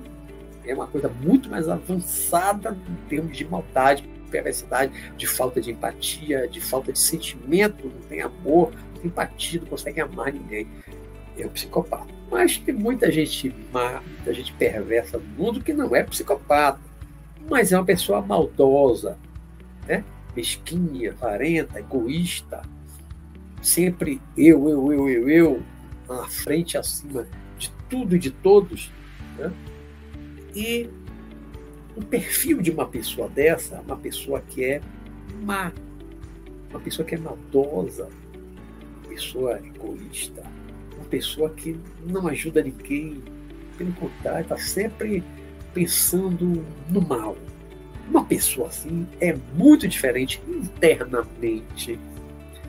é 0.67 0.75
uma 0.75 0.87
coisa 0.87 1.09
muito 1.09 1.49
mais 1.49 1.69
avançada 1.69 2.77
em 2.89 3.09
termos 3.09 3.37
de 3.37 3.45
maldade, 3.45 4.09
perversidade, 4.31 4.93
de 5.17 5.27
falta 5.27 5.61
de 5.61 5.71
empatia, 5.71 6.47
de 6.47 6.61
falta 6.61 6.93
de 6.93 6.99
sentimento, 6.99 7.87
não 7.87 8.09
tem 8.09 8.21
amor, 8.21 8.73
não 8.73 9.01
tem 9.01 9.07
empatia, 9.07 9.61
não 9.61 9.69
consegue 9.69 10.01
amar 10.01 10.33
ninguém. 10.33 10.67
É 11.39 11.47
o 11.47 11.51
psicopata. 11.51 12.13
Mas 12.31 12.59
tem 12.59 12.75
muita 12.75 13.11
gente 13.11 13.55
má, 13.73 14.03
muita 14.07 14.33
gente 14.33 14.53
perversa 14.53 15.19
no 15.19 15.25
mundo 15.25 15.63
que 15.63 15.73
não 15.73 15.97
é 15.97 16.05
psicopata, 16.05 16.79
mas 17.49 17.73
é 17.73 17.79
uma 17.79 17.85
pessoa 17.85 18.21
maldosa, 18.21 19.19
né? 19.89 20.05
mesquinha, 20.37 21.13
varenta, 21.13 21.81
egoísta, 21.81 22.63
sempre 23.63 24.21
eu, 24.37 24.69
eu, 24.69 24.93
eu, 24.93 25.09
eu, 25.09 25.29
eu, 25.29 25.63
à 26.11 26.27
frente, 26.27 26.77
acima 26.77 27.27
de 27.59 27.71
tudo 27.89 28.17
e 28.17 28.19
de 28.19 28.31
todos. 28.31 28.91
Né? 29.39 29.53
E 30.55 30.89
o 31.97 32.03
perfil 32.03 32.61
de 32.61 32.71
uma 32.71 32.87
pessoa 32.87 33.29
dessa, 33.29 33.81
uma 33.81 33.97
pessoa 33.97 34.41
que 34.41 34.65
é 34.65 34.81
má, 35.43 35.73
uma 36.71 36.81
pessoa 36.81 37.07
que 37.07 37.15
é 37.15 37.19
maldosa, 37.19 38.09
uma 39.03 39.09
pessoa 39.09 39.59
egoísta, 39.65 40.43
pessoa 41.11 41.51
que 41.51 41.79
não 42.07 42.29
ajuda 42.29 42.63
ninguém, 42.63 43.23
pelo 43.77 43.93
contrário, 43.95 44.43
está 44.43 44.57
sempre 44.57 45.23
pensando 45.75 46.65
no 46.89 47.01
mal. 47.03 47.37
Uma 48.09 48.25
pessoa 48.25 48.69
assim 48.69 49.07
é 49.21 49.37
muito 49.55 49.87
diferente 49.87 50.41
internamente, 50.49 51.99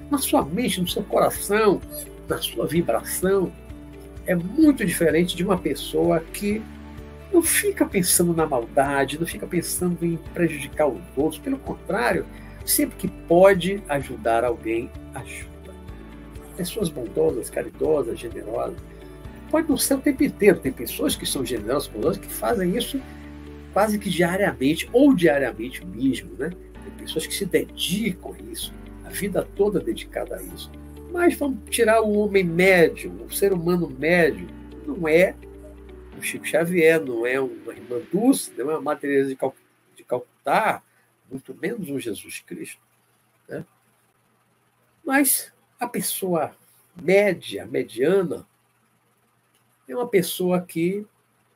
na 0.09 0.17
sua 0.17 0.43
mente, 0.43 0.81
no 0.81 0.87
seu 0.87 1.03
coração, 1.03 1.79
na 2.31 2.37
sua 2.37 2.65
vibração. 2.65 3.51
É 4.25 4.33
muito 4.33 4.85
diferente 4.85 5.35
de 5.35 5.43
uma 5.43 5.57
pessoa 5.57 6.21
que 6.33 6.61
não 7.31 7.41
fica 7.41 7.85
pensando 7.85 8.33
na 8.33 8.45
maldade, 8.45 9.19
não 9.19 9.27
fica 9.27 9.45
pensando 9.45 10.05
em 10.05 10.17
prejudicar 10.33 10.87
os 10.87 11.01
outros. 11.15 11.41
Pelo 11.41 11.57
contrário, 11.57 12.25
sempre 12.65 12.95
que 12.97 13.07
pode 13.07 13.83
ajudar 13.89 14.45
alguém, 14.45 14.89
ajuda 15.13 15.51
pessoas 16.55 16.89
bondosas, 16.89 17.49
caridosas, 17.49 18.19
generosas. 18.19 18.77
Pode 19.49 19.67
não 19.67 19.77
ser 19.77 19.95
o 19.95 19.97
tempo 19.99 20.23
inteiro, 20.23 20.59
tem 20.59 20.71
pessoas 20.71 21.15
que 21.15 21.25
são 21.25 21.45
generosas, 21.45 21.87
bondosas, 21.89 22.17
que 22.17 22.31
fazem 22.31 22.77
isso 22.77 23.01
quase 23.73 23.97
que 23.97 24.09
diariamente, 24.09 24.89
ou 24.93 25.13
diariamente 25.13 25.85
mesmo, 25.85 26.31
né? 26.37 26.51
Tem 26.83 26.91
pessoas 26.97 27.25
que 27.25 27.33
se 27.33 27.45
dedicam 27.45 28.33
a 28.33 28.51
isso, 28.51 28.73
a 29.05 29.09
vida 29.09 29.47
toda 29.55 29.79
dedicada 29.79 30.35
a 30.37 30.43
isso. 30.43 30.69
Mas 31.11 31.35
vamos 31.35 31.69
tirar 31.69 32.01
o 32.01 32.17
homem 32.19 32.43
médio, 32.43 33.11
o 33.25 33.31
ser 33.31 33.51
humano 33.51 33.89
médio, 33.89 34.47
não 34.87 35.07
é 35.07 35.35
o 36.17 36.21
Chico 36.21 36.45
Xavier, 36.45 37.03
não 37.03 37.25
é 37.25 37.39
uma 37.39 37.73
irmã 37.73 37.99
Dulce, 38.11 38.51
não 38.57 38.71
é 38.71 38.73
uma 38.75 38.81
Maria 38.81 39.25
de, 39.25 39.35
Cal, 39.35 39.55
de 39.95 40.03
Calcutá, 40.03 40.81
muito 41.29 41.53
menos 41.53 41.89
um 41.89 41.99
Jesus 41.99 42.39
Cristo. 42.39 42.81
Né? 43.47 43.65
Mas 45.03 45.51
a 45.79 45.87
pessoa 45.87 46.55
média, 47.01 47.65
mediana, 47.65 48.47
é 49.87 49.95
uma 49.95 50.07
pessoa 50.07 50.61
que 50.61 51.05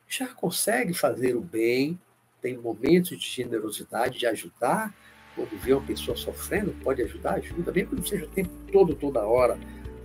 já 0.08 0.28
consegue 0.28 0.92
fazer 0.92 1.34
o 1.34 1.40
bem, 1.40 1.98
tem 2.40 2.56
momentos 2.58 3.18
de 3.18 3.26
generosidade, 3.26 4.18
de 4.18 4.26
ajudar. 4.26 4.94
Quando 5.36 5.56
vê 5.60 5.74
uma 5.74 5.82
pessoa 5.82 6.16
sofrendo, 6.16 6.74
pode 6.82 7.02
ajudar, 7.02 7.34
ajuda, 7.34 7.70
mesmo 7.70 7.90
que 7.90 7.96
não 7.96 8.04
seja 8.04 8.24
o 8.24 8.28
tempo 8.28 8.50
todo, 8.72 8.94
toda 8.94 9.24
hora, 9.24 9.58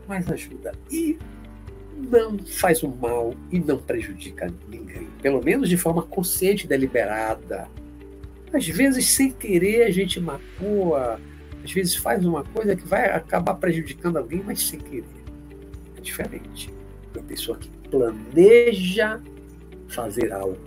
mas 0.07 0.29
ajuda. 0.29 0.73
E 0.91 1.17
não 2.09 2.37
faz 2.37 2.83
o 2.83 2.89
mal 2.89 3.33
e 3.49 3.59
não 3.59 3.77
prejudica 3.77 4.53
ninguém, 4.67 5.07
pelo 5.21 5.41
menos 5.41 5.69
de 5.69 5.77
forma 5.77 6.03
consciente 6.03 6.65
e 6.65 6.67
deliberada. 6.67 7.69
Às 8.53 8.67
vezes, 8.67 9.15
sem 9.15 9.31
querer, 9.31 9.83
a 9.83 9.89
gente 9.89 10.19
magoa, 10.19 11.19
às 11.63 11.71
vezes 11.71 11.95
faz 11.95 12.25
uma 12.25 12.43
coisa 12.43 12.75
que 12.75 12.85
vai 12.85 13.09
acabar 13.09 13.55
prejudicando 13.55 14.17
alguém, 14.17 14.43
mas 14.45 14.67
sem 14.67 14.79
querer. 14.79 15.05
É 15.95 16.01
diferente. 16.01 16.73
Uma 17.15 17.23
pessoa 17.23 17.57
que 17.57 17.69
planeja 17.89 19.21
fazer 19.87 20.33
algo 20.33 20.57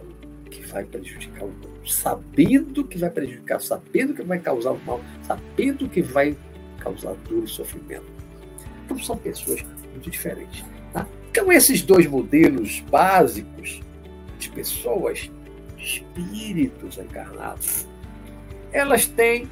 que 0.50 0.62
vai 0.62 0.85
prejudicar 0.85 1.44
o 1.44 1.48
outro. 1.48 1.73
Sabendo 1.86 2.84
que 2.84 2.98
vai 2.98 3.10
prejudicar, 3.10 3.60
sabendo 3.60 4.14
que 4.14 4.22
vai 4.22 4.38
causar 4.38 4.74
mal, 4.84 5.00
sabendo 5.22 5.88
que 5.88 6.02
vai 6.02 6.36
causar 6.78 7.14
dor 7.28 7.44
e 7.44 7.48
sofrimento. 7.48 8.06
Então 8.84 8.98
são 8.98 9.16
pessoas 9.16 9.62
muito 9.92 10.10
diferentes. 10.10 10.64
Tá? 10.92 11.06
Então 11.30 11.52
esses 11.52 11.82
dois 11.82 12.06
modelos 12.06 12.80
básicos 12.90 13.80
de 14.38 14.50
pessoas, 14.50 15.30
espíritos 15.78 16.98
encarnados, 16.98 17.86
elas 18.72 19.06
têm 19.06 19.48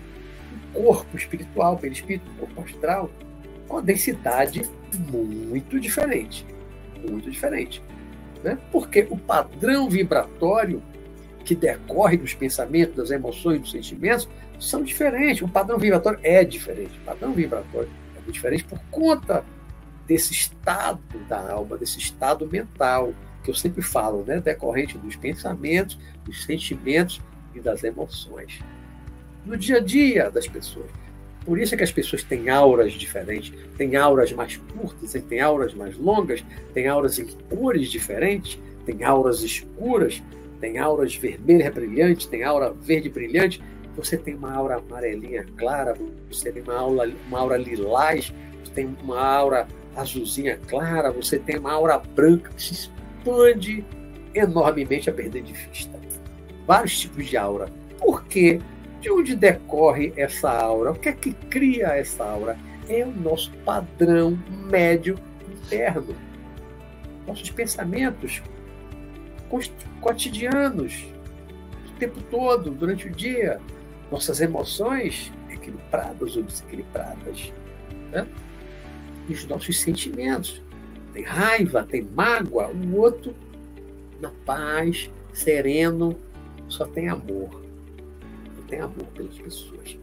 um 0.74 0.82
corpo 0.82 1.16
espiritual, 1.16 1.76
perispírito, 1.78 2.30
um 2.32 2.34
corpo 2.36 2.62
astral, 2.62 3.10
com 3.68 3.82
densidade 3.82 4.62
muito 5.10 5.80
diferente. 5.80 6.44
Muito 7.08 7.30
diferente. 7.30 7.82
Né? 8.42 8.58
Porque 8.70 9.06
o 9.08 9.16
padrão 9.16 9.88
vibratório 9.88 10.82
que 11.42 11.54
decorre 11.54 12.16
dos 12.16 12.34
pensamentos, 12.34 12.96
das 12.96 13.10
emoções, 13.10 13.60
dos 13.60 13.70
sentimentos, 13.70 14.28
são 14.58 14.82
diferentes. 14.82 15.42
O 15.42 15.48
padrão 15.48 15.78
vibratório 15.78 16.18
é 16.22 16.44
diferente. 16.44 16.98
O 16.98 17.04
padrão 17.04 17.32
vibratório 17.32 17.88
é 18.16 18.30
diferente 18.30 18.64
por 18.64 18.78
conta 18.90 19.44
desse 20.06 20.32
estado 20.32 21.00
da 21.28 21.52
alma, 21.52 21.76
desse 21.76 21.98
estado 21.98 22.46
mental, 22.46 23.12
que 23.42 23.50
eu 23.50 23.54
sempre 23.54 23.82
falo, 23.82 24.24
né? 24.24 24.40
decorrente 24.40 24.96
dos 24.98 25.16
pensamentos, 25.16 25.98
dos 26.24 26.44
sentimentos 26.44 27.20
e 27.54 27.60
das 27.60 27.82
emoções. 27.82 28.60
No 29.44 29.56
dia 29.56 29.78
a 29.78 29.80
dia 29.80 30.30
das 30.30 30.46
pessoas. 30.46 30.90
Por 31.44 31.58
isso 31.58 31.74
é 31.74 31.76
que 31.76 31.82
as 31.82 31.90
pessoas 31.90 32.22
têm 32.22 32.48
auras 32.50 32.92
diferentes, 32.92 33.52
têm 33.76 33.96
auras 33.96 34.32
mais 34.32 34.56
curtas, 34.56 35.12
têm 35.24 35.40
auras 35.40 35.74
mais 35.74 35.96
longas, 35.96 36.44
têm 36.72 36.86
auras 36.86 37.18
em 37.18 37.26
cores 37.26 37.90
diferentes, 37.90 38.60
têm 38.86 39.02
auras 39.02 39.42
escuras, 39.42 40.22
tem 40.62 40.78
auras 40.78 41.16
vermelhas 41.16 41.74
brilhantes, 41.74 42.26
tem 42.26 42.44
aura 42.44 42.72
verde 42.72 43.08
brilhante, 43.08 43.60
você 43.96 44.16
tem 44.16 44.36
uma 44.36 44.54
aura 44.54 44.76
amarelinha 44.76 45.44
clara, 45.56 45.96
você 46.30 46.52
tem 46.52 46.62
uma 46.62 46.76
aura, 46.76 47.12
uma 47.26 47.40
aura 47.40 47.56
lilás, 47.56 48.32
você 48.64 48.72
tem 48.72 48.96
uma 49.02 49.20
aura 49.20 49.66
azulzinha 49.96 50.56
clara, 50.68 51.10
você 51.10 51.36
tem 51.36 51.58
uma 51.58 51.72
aura 51.72 51.98
branca 51.98 52.52
que 52.54 52.62
se 52.62 52.74
expande 52.74 53.84
enormemente 54.32 55.10
a 55.10 55.12
perder 55.12 55.42
de 55.42 55.52
vista. 55.52 56.00
Vários 56.64 57.00
tipos 57.00 57.26
de 57.26 57.36
aura. 57.36 57.68
Por 57.98 58.24
quê? 58.26 58.60
De 59.00 59.10
onde 59.10 59.34
decorre 59.34 60.12
essa 60.16 60.48
aura? 60.48 60.92
O 60.92 60.94
que 60.94 61.08
é 61.08 61.12
que 61.12 61.32
cria 61.32 61.88
essa 61.88 62.24
aura? 62.24 62.56
É 62.88 63.04
o 63.04 63.10
nosso 63.10 63.50
padrão 63.64 64.38
médio 64.70 65.18
interno. 65.64 66.14
Nossos 67.26 67.50
pensamentos 67.50 68.40
cotidianos, 70.00 71.06
o 71.88 71.98
tempo 71.98 72.20
todo, 72.30 72.70
durante 72.70 73.06
o 73.06 73.10
dia. 73.10 73.60
Nossas 74.10 74.40
emoções 74.40 75.32
equilibradas 75.50 76.36
ou 76.36 76.42
desequilibradas. 76.42 77.52
Né? 78.10 78.26
E 79.28 79.32
os 79.32 79.44
nossos 79.46 79.80
sentimentos. 79.80 80.62
Tem 81.12 81.22
raiva, 81.22 81.84
tem 81.84 82.02
mágoa, 82.02 82.68
o 82.68 82.96
outro 82.96 83.34
na 84.20 84.30
paz, 84.46 85.10
sereno, 85.32 86.18
só 86.68 86.86
tem 86.86 87.08
amor. 87.08 87.50
Só 88.56 88.62
tem 88.68 88.80
amor 88.80 89.06
pelas 89.14 89.34
pessoas. 89.38 89.98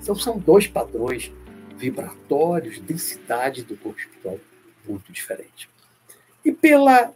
Então 0.00 0.14
são 0.14 0.38
dois 0.38 0.66
padrões 0.66 1.32
vibratórios, 1.76 2.78
densidade 2.78 3.62
do 3.62 3.76
corpo 3.76 3.98
espiritual 3.98 4.38
muito 4.86 5.12
diferente. 5.12 5.68
E 6.44 6.52
pela 6.52 7.12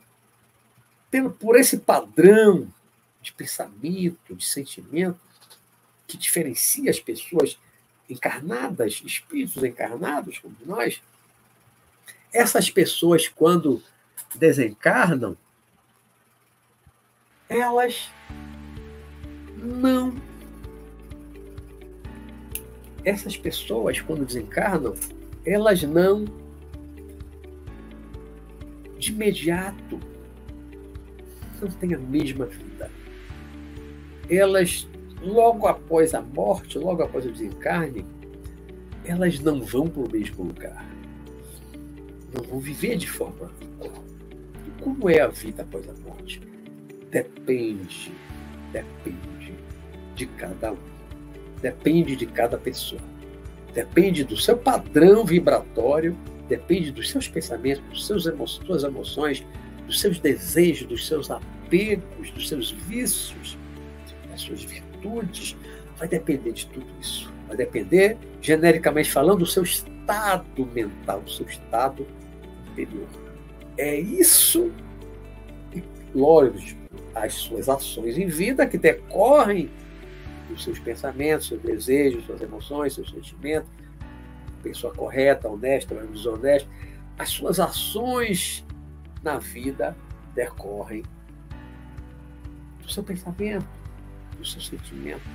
pelo, 1.11 1.31
por 1.31 1.57
esse 1.57 1.79
padrão 1.79 2.69
de 3.23 3.33
pensamento, 3.33 4.35
de 4.35 4.45
sentimento, 4.45 5.19
que 6.07 6.16
diferencia 6.16 6.90
as 6.90 7.01
pessoas 7.01 7.59
encarnadas, 8.09 9.03
espíritos 9.05 9.62
encarnados 9.64 10.38
como 10.38 10.57
nós, 10.64 11.03
essas 12.33 12.71
pessoas, 12.71 13.29
quando 13.29 13.83
desencarnam, 14.35 15.37
elas 17.49 18.11
não. 19.57 20.14
Essas 23.05 23.37
pessoas, 23.37 24.01
quando 24.01 24.27
desencarnam, 24.27 24.95
elas 25.45 25.83
não 25.83 26.25
de 28.99 29.12
imediato 29.12 30.01
não 31.61 31.71
têm 31.71 31.95
a 31.95 31.99
mesma 31.99 32.47
vida. 32.47 32.90
Elas, 34.29 34.88
logo 35.23 35.66
após 35.66 36.14
a 36.14 36.21
morte, 36.21 36.79
logo 36.79 37.03
após 37.03 37.25
o 37.27 37.31
desencarne, 37.31 38.05
elas 39.05 39.38
não 39.40 39.62
vão 39.62 39.87
para 39.87 40.03
o 40.03 40.11
mesmo 40.11 40.45
lugar. 40.45 40.85
Não 42.35 42.42
vão 42.42 42.59
viver 42.59 42.97
de 42.97 43.09
forma 43.09 43.51
igual. 43.61 44.05
Como 44.81 45.09
é 45.09 45.21
a 45.21 45.29
vida 45.29 45.62
após 45.62 45.88
a 45.88 45.95
morte? 46.09 46.40
Depende, 47.11 48.12
depende 48.73 49.55
de 50.14 50.27
cada 50.27 50.73
um. 50.73 50.97
Depende 51.62 52.16
de 52.16 52.27
cada 52.27 52.59
pessoa. 52.59 53.01
Depende 53.73 54.25
do 54.25 54.37
seu 54.37 54.57
padrão 54.57 55.25
vibratório, 55.25 56.16
depende 56.49 56.90
dos 56.90 57.11
seus 57.11 57.29
pensamentos, 57.29 57.85
dos 57.90 58.07
seus 58.07 58.25
suas 58.66 58.85
emoções, 58.85 59.45
dos 59.87 60.01
seus 60.01 60.18
desejos, 60.18 60.88
dos 60.88 61.07
seus 61.07 61.31
apegos, 61.31 62.31
dos 62.33 62.49
seus 62.49 62.72
vícios, 62.72 63.57
das 64.29 64.40
suas 64.40 64.62
virtudes, 64.64 65.57
vai 65.96 66.09
depender 66.09 66.53
de 66.53 66.66
tudo 66.66 66.87
isso. 67.01 67.33
Vai 67.49 67.57
depender, 67.57 68.18
genericamente 68.40 69.11
falando, 69.11 69.40
do 69.40 69.46
seu 69.46 69.62
estado 69.62 70.66
mental, 70.66 71.20
do 71.20 71.31
seu 71.31 71.46
estado 71.46 72.07
interior. 72.72 73.07
É 73.79 73.99
isso, 73.99 74.72
e 75.75 75.83
lógico, 76.14 76.81
as 77.14 77.35
suas 77.35 77.68
ações 77.68 78.18
em 78.18 78.27
vida 78.27 78.66
que 78.66 78.77
decorrem 78.77 79.70
dos 80.49 80.64
seus 80.64 80.79
pensamentos, 80.79 81.49
seus 81.49 81.62
desejos, 81.62 82.25
suas 82.27 82.40
emoções, 82.40 82.94
seus 82.94 83.11
sentimentos, 83.11 83.68
pessoa 84.62 84.92
correta, 84.92 85.49
honesta, 85.49 85.94
desonesta, 85.94 86.68
as 87.18 87.31
suas 87.31 87.61
ações 87.61 88.65
na 89.27 89.39
vida 89.39 89.97
decorrem 90.37 91.03
do 92.81 92.89
seu 92.89 93.03
pensamento, 93.03 93.67
do 94.39 94.47
seu 94.47 94.61
sentimento. 94.61 95.29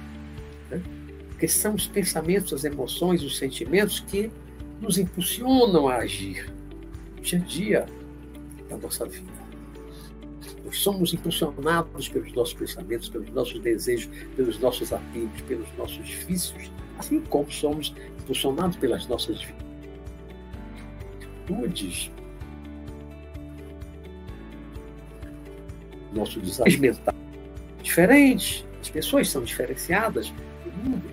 Né? 0.69 0.81
Porque 1.27 1.45
são 1.45 1.75
os 1.75 1.87
pensamentos, 1.87 2.53
as 2.53 2.63
emoções, 2.63 3.21
os 3.21 3.37
sentimentos 3.37 3.99
que 3.99 4.31
nos 4.79 4.97
impulsionam 4.97 5.89
a 5.89 5.97
agir 5.97 6.49
dia 7.21 7.37
a 7.37 7.41
dia 7.41 7.85
da 8.69 8.77
nossa 8.77 9.05
vida. 9.05 9.29
Nós 10.63 10.77
somos 10.77 11.13
impulsionados 11.13 12.07
pelos 12.07 12.31
nossos 12.31 12.53
pensamentos, 12.53 13.09
pelos 13.09 13.29
nossos 13.31 13.59
desejos, 13.59 14.09
pelos 14.37 14.57
nossos 14.59 14.93
apegos, 14.93 15.41
pelos 15.41 15.67
nossos 15.77 16.09
vícios, 16.09 16.71
assim 16.97 17.19
como 17.21 17.51
somos 17.51 17.93
impulsionados 18.21 18.77
pelas 18.77 19.05
nossas 19.07 19.45
virtudes, 21.47 22.09
nosso 26.13 26.39
desafio 26.39 26.79
mental 26.79 27.15
diferente. 27.81 28.65
As 28.81 28.89
pessoas 28.89 29.29
são 29.29 29.43
diferenciadas 29.43 30.33
no 30.65 30.91
mundo. 30.91 31.11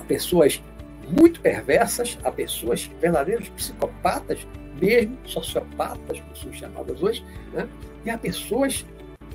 Há 0.00 0.04
pessoas 0.04 0.62
muito 1.08 1.40
perversas, 1.40 2.18
há 2.22 2.30
pessoas 2.30 2.90
verdadeiros 3.00 3.48
psicopatas, 3.50 4.46
mesmo 4.80 5.16
sociopatas, 5.24 6.20
como 6.20 6.36
são 6.36 6.52
chamadas 6.52 7.02
hoje, 7.02 7.24
né? 7.52 7.68
e 8.04 8.10
há 8.10 8.18
pessoas 8.18 8.86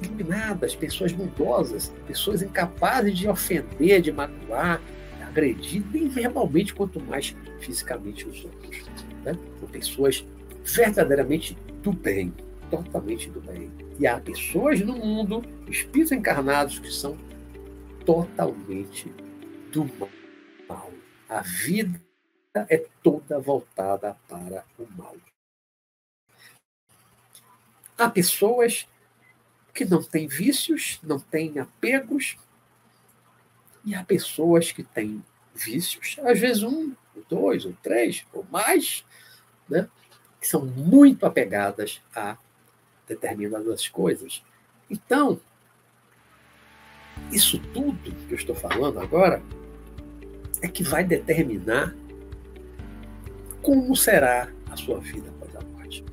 iluminadas, 0.01 0.75
pessoas 0.75 1.11
bondosas, 1.11 1.91
pessoas 2.07 2.41
incapazes 2.41 3.17
de 3.17 3.27
ofender, 3.27 4.01
de 4.01 4.11
magoar, 4.11 4.81
de 5.17 5.23
agredir, 5.23 5.83
nem 5.91 6.07
verbalmente, 6.07 6.73
quanto 6.73 6.99
mais 7.01 7.35
fisicamente 7.59 8.27
os 8.27 8.45
outros. 8.45 8.83
Né? 9.23 9.37
São 9.59 9.67
pessoas 9.69 10.25
verdadeiramente 10.63 11.57
do 11.81 11.91
bem, 11.91 12.33
totalmente 12.69 13.29
do 13.29 13.41
bem. 13.41 13.69
E 13.99 14.07
há 14.07 14.19
pessoas 14.19 14.79
no 14.81 14.95
mundo, 14.95 15.43
espíritos 15.67 16.11
encarnados, 16.11 16.79
que 16.79 16.91
são 16.91 17.17
totalmente 18.05 19.09
do 19.71 19.85
mal. 20.67 20.91
A 21.29 21.41
vida 21.41 22.01
é 22.55 22.85
toda 23.01 23.39
voltada 23.39 24.17
para 24.27 24.65
o 24.77 24.87
mal. 24.97 25.15
Há 27.97 28.09
pessoas 28.09 28.87
que 29.73 29.85
não 29.85 30.03
têm 30.03 30.27
vícios, 30.27 30.99
não 31.03 31.19
têm 31.19 31.59
apegos, 31.59 32.37
e 33.85 33.93
há 33.93 34.03
pessoas 34.03 34.71
que 34.71 34.83
têm 34.83 35.23
vícios, 35.53 36.17
às 36.23 36.39
vezes 36.39 36.63
um, 36.63 36.95
dois, 37.29 37.65
ou 37.65 37.73
três, 37.83 38.25
ou 38.31 38.45
mais, 38.49 39.05
né? 39.69 39.89
que 40.39 40.47
são 40.47 40.65
muito 40.65 41.25
apegadas 41.25 42.01
a 42.15 42.37
determinadas 43.07 43.87
coisas. 43.87 44.43
Então, 44.89 45.39
isso 47.31 47.59
tudo 47.73 48.11
que 48.27 48.33
eu 48.33 48.37
estou 48.37 48.55
falando 48.55 48.99
agora 48.99 49.41
é 50.61 50.67
que 50.67 50.83
vai 50.83 51.03
determinar 51.03 51.95
como 53.61 53.95
será 53.95 54.51
a 54.69 54.75
sua 54.75 54.99
vida 54.99 55.29
após 55.29 55.55
a 55.55 55.61
morte. 55.61 56.05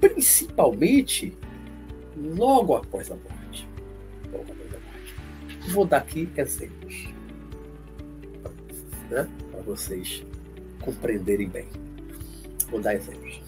Principalmente 0.00 1.36
logo 2.16 2.76
após 2.76 3.10
a 3.10 3.16
morte. 3.16 3.68
Logo 4.32 4.44
após 4.52 4.74
a 4.74 4.78
morte. 4.78 5.70
Vou 5.70 5.86
dar 5.86 5.98
aqui 5.98 6.28
exemplos 6.36 7.14
né, 9.10 9.28
para 9.50 9.60
vocês 9.62 10.24
compreenderem 10.80 11.48
bem. 11.48 11.68
Vou 12.68 12.80
dar 12.80 12.94
exemplos. 12.94 13.40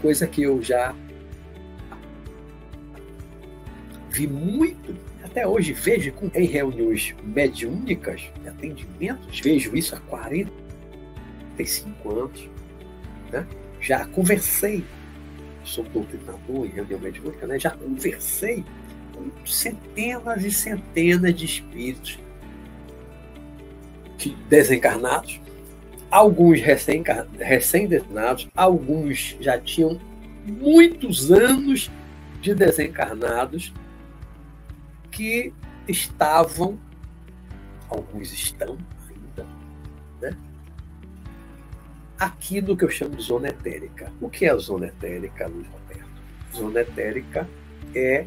Coisa 0.00 0.26
que 0.26 0.42
eu 0.42 0.62
já 0.62 0.94
vi 4.10 4.26
muito, 4.26 4.96
até 5.22 5.46
hoje 5.46 5.72
vejo 5.72 6.12
em 6.34 6.46
reuniões 6.46 7.14
mediúnicas 7.22 8.22
de 8.42 8.48
atendimentos, 8.48 9.40
vejo 9.40 9.76
isso 9.76 9.94
há 9.94 10.00
45 10.00 12.10
anos. 12.10 12.50
Né? 13.30 13.46
Já 13.80 14.04
conversei, 14.06 14.84
sou 15.62 15.84
doutrinador 15.84 16.66
em 16.66 16.70
reunião 16.70 16.98
mediúnica, 16.98 17.46
né? 17.46 17.58
já 17.58 17.70
conversei 17.70 18.64
com 19.14 19.30
centenas 19.46 20.44
e 20.44 20.50
centenas 20.50 21.34
de 21.34 21.44
espíritos 21.44 22.18
que, 24.16 24.34
desencarnados, 24.48 25.40
alguns 26.10 26.60
recém-destinados, 26.60 28.48
alguns 28.56 29.36
já 29.40 29.58
tinham 29.58 30.00
muitos 30.46 31.30
anos 31.30 31.90
de 32.40 32.54
desencarnados 32.54 33.72
que 35.10 35.52
estavam, 35.86 36.78
alguns 37.88 38.32
estão 38.32 38.78
ainda, 39.08 39.46
né? 40.20 40.36
aqui 42.18 42.60
no 42.60 42.76
que 42.76 42.84
eu 42.84 42.90
chamo 42.90 43.16
de 43.16 43.22
zona 43.22 43.48
etérica. 43.48 44.12
O 44.20 44.28
que 44.28 44.46
é 44.46 44.50
a 44.50 44.56
zona 44.56 44.86
etérica, 44.86 45.46
Luiz 45.46 45.66
Roberto? 45.68 46.08
Zona 46.54 46.80
etérica 46.80 47.48
é 47.94 48.26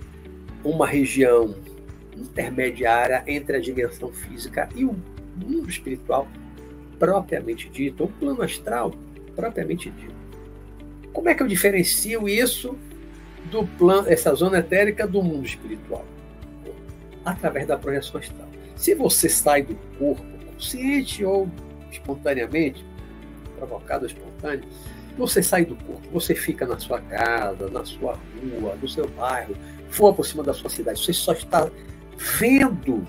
uma 0.63 0.85
região 0.85 1.55
intermediária 2.15 3.23
entre 3.25 3.57
a 3.57 3.59
dimensão 3.59 4.11
física 4.11 4.69
e 4.75 4.85
o 4.85 4.95
mundo 5.35 5.69
espiritual 5.69 6.27
propriamente 7.01 7.67
dito, 7.67 8.03
ou 8.03 8.09
plano 8.09 8.43
astral 8.43 8.93
propriamente 9.35 9.89
dito. 9.89 10.13
Como 11.11 11.27
é 11.27 11.33
que 11.33 11.41
eu 11.41 11.47
diferencio 11.47 12.29
isso 12.29 12.77
do 13.49 13.65
plano, 13.65 14.07
essa 14.07 14.31
zona 14.35 14.59
etérica 14.59 15.07
do 15.07 15.23
mundo 15.23 15.47
espiritual? 15.47 16.05
através 17.25 17.67
da 17.67 17.77
projeção 17.77 18.19
astral. 18.19 18.47
Se 18.75 18.95
você 18.95 19.29
sai 19.29 19.63
do 19.63 19.75
corpo, 19.97 20.23
consciente 20.53 21.23
ou 21.23 21.49
espontaneamente, 21.91 22.85
provocado 23.57 24.05
ou 24.05 24.07
espontâneo, 24.07 24.65
você 25.17 25.43
sai 25.43 25.65
do 25.65 25.75
corpo, 25.75 26.07
você 26.11 26.33
fica 26.33 26.65
na 26.65 26.79
sua 26.79 26.99
casa, 27.01 27.69
na 27.69 27.85
sua 27.85 28.17
rua, 28.41 28.75
no 28.81 28.87
seu 28.87 29.07
bairro, 29.09 29.55
for 29.89 30.13
por 30.13 30.25
cima 30.25 30.41
da 30.43 30.53
sua 30.53 30.69
cidade, 30.69 31.03
você 31.03 31.13
só 31.13 31.33
está 31.33 31.69
vendo 32.39 33.05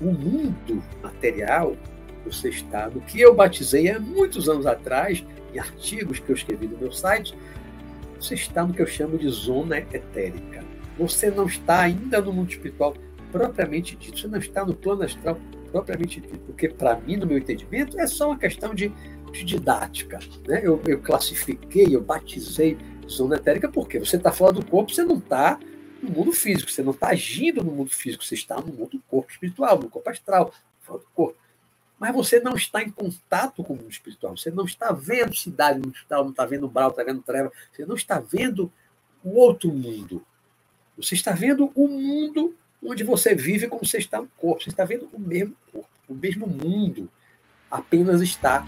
o 0.00 0.12
mundo 0.12 0.82
material, 1.02 1.76
você 2.24 2.48
está 2.48 2.88
no 2.88 3.00
que 3.00 3.20
eu 3.20 3.34
batizei 3.34 3.90
há 3.90 3.98
muitos 3.98 4.48
anos 4.48 4.66
atrás, 4.66 5.24
em 5.52 5.58
artigos 5.58 6.18
que 6.18 6.30
eu 6.30 6.36
escrevi 6.36 6.66
no 6.66 6.78
meu 6.78 6.92
site, 6.92 7.34
você 8.18 8.34
está 8.34 8.64
no 8.64 8.72
que 8.72 8.80
eu 8.80 8.86
chamo 8.86 9.18
de 9.18 9.28
zona 9.28 9.78
etérica. 9.78 10.64
Você 10.98 11.30
não 11.30 11.46
está 11.46 11.80
ainda 11.80 12.20
no 12.20 12.32
mundo 12.32 12.50
espiritual, 12.50 12.94
propriamente 13.32 13.96
dito. 13.96 14.18
Você 14.18 14.28
não 14.28 14.38
está 14.38 14.64
no 14.64 14.74
plano 14.74 15.02
astral 15.02 15.38
propriamente 15.72 16.20
dito, 16.20 16.38
porque 16.40 16.68
para 16.68 16.96
mim, 16.96 17.16
no 17.16 17.26
meu 17.26 17.38
entendimento, 17.38 17.98
é 17.98 18.06
só 18.06 18.28
uma 18.28 18.38
questão 18.38 18.74
de, 18.74 18.92
de 19.32 19.42
didática. 19.42 20.18
Né? 20.46 20.60
Eu, 20.62 20.80
eu, 20.86 21.00
classifiquei, 21.00 21.96
eu 21.96 22.00
batizei 22.00 22.76
zona 23.08 23.36
etérica 23.36 23.68
porque 23.68 23.98
você 23.98 24.16
está 24.16 24.30
fora 24.30 24.52
do 24.52 24.64
corpo, 24.64 24.92
você 24.92 25.02
não 25.02 25.16
está 25.16 25.58
no 26.02 26.10
mundo 26.10 26.32
físico, 26.32 26.70
você 26.70 26.82
não 26.82 26.92
está 26.92 27.08
agindo 27.08 27.64
no 27.64 27.72
mundo 27.72 27.90
físico, 27.90 28.24
você 28.24 28.34
está 28.34 28.60
no 28.60 28.66
mundo 28.66 28.90
do 28.90 29.02
corpo 29.08 29.32
espiritual, 29.32 29.78
no 29.78 29.88
corpo 29.88 30.10
astral, 30.10 30.52
fora 30.80 30.98
do 31.00 31.06
corpo. 31.14 31.36
Mas 32.02 32.12
você 32.12 32.40
não 32.40 32.56
está 32.56 32.82
em 32.82 32.90
contato 32.90 33.62
com 33.62 33.74
o 33.74 33.76
mundo 33.76 33.88
espiritual, 33.88 34.36
você 34.36 34.50
não 34.50 34.64
está 34.64 34.90
vendo 34.90 35.36
cidade 35.36 35.78
no 35.78 35.86
espiritual, 35.86 36.24
não 36.24 36.32
está 36.32 36.44
vendo 36.44 36.66
brau, 36.66 36.90
está 36.90 37.04
vendo 37.04 37.22
treva, 37.22 37.52
você 37.72 37.86
não 37.86 37.94
está 37.94 38.18
vendo 38.18 38.72
o 39.22 39.36
outro 39.38 39.72
mundo. 39.72 40.20
Você 40.96 41.14
está 41.14 41.30
vendo 41.30 41.70
o 41.76 41.86
mundo 41.86 42.56
onde 42.84 43.04
você 43.04 43.36
vive 43.36 43.68
como 43.68 43.86
você 43.86 43.98
está 43.98 44.20
no 44.20 44.26
corpo. 44.36 44.64
Você 44.64 44.70
está 44.70 44.84
vendo 44.84 45.08
o 45.12 45.20
mesmo 45.20 45.54
corpo, 45.72 45.88
o 46.08 46.14
mesmo 46.14 46.48
mundo, 46.48 47.08
apenas 47.70 48.20
está 48.20 48.66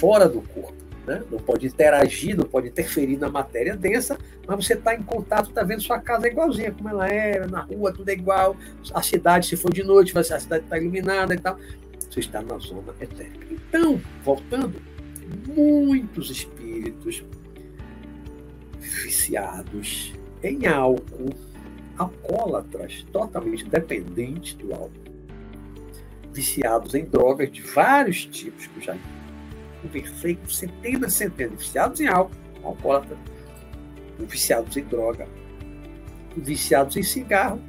fora 0.00 0.26
do 0.26 0.40
corpo. 0.40 0.82
Né? 1.06 1.22
Não 1.30 1.38
pode 1.38 1.66
interagir, 1.66 2.34
não 2.34 2.46
pode 2.46 2.68
interferir 2.68 3.18
na 3.18 3.28
matéria 3.28 3.76
densa, 3.76 4.18
mas 4.46 4.64
você 4.64 4.72
está 4.72 4.94
em 4.94 5.02
contato, 5.02 5.50
está 5.50 5.62
vendo 5.62 5.82
sua 5.82 5.98
casa 5.98 6.28
igualzinha, 6.28 6.72
como 6.72 6.88
ela 6.88 7.06
era, 7.06 7.46
na 7.46 7.60
rua, 7.60 7.92
tudo 7.92 8.08
é 8.08 8.14
igual. 8.14 8.56
A 8.94 9.02
cidade, 9.02 9.48
se 9.48 9.54
for 9.54 9.70
de 9.70 9.84
noite, 9.84 10.18
a 10.18 10.24
cidade 10.24 10.64
está 10.64 10.78
iluminada 10.78 11.34
e 11.34 11.38
tal. 11.38 11.58
Você 12.14 12.20
está 12.20 12.40
na 12.42 12.56
zona 12.58 12.94
etérica. 13.00 13.44
Então, 13.50 14.00
voltando, 14.22 14.80
muitos 15.48 16.30
espíritos 16.30 17.24
viciados 18.78 20.14
em 20.40 20.64
álcool, 20.64 21.34
alcoólatras, 21.98 23.04
totalmente 23.10 23.64
dependentes 23.64 24.54
do 24.54 24.72
álcool, 24.72 24.92
viciados 26.32 26.94
em 26.94 27.04
drogas 27.04 27.50
de 27.50 27.62
vários 27.62 28.26
tipos, 28.26 28.68
que 28.68 28.76
eu 28.76 28.82
já 28.84 28.96
conversei 29.82 30.36
com 30.36 30.46
centenas 30.46 31.14
e 31.14 31.16
centenas, 31.16 31.58
viciados 31.58 32.00
em 32.00 32.06
álcool, 32.06 32.36
alcoólatras, 32.62 33.18
viciados 34.20 34.76
em 34.76 34.84
droga, 34.84 35.26
viciados 36.36 36.96
em 36.96 37.02
cigarro. 37.02 37.60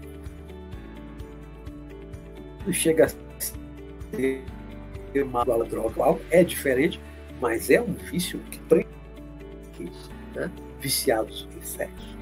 Chega 2.72 3.06
a 3.06 3.25
ser 4.16 5.24
uma 5.24 5.44
droga, 5.44 6.04
álcool 6.04 6.22
é 6.32 6.44
diferente, 6.44 7.00
mas 7.42 7.70
é 7.70 7.82
um 7.82 7.94
vício 7.94 8.40
que 8.52 8.60
prende, 8.60 8.88
né? 10.36 10.52
viciados 10.80 11.48
em 11.56 11.62
sexo 11.62 12.16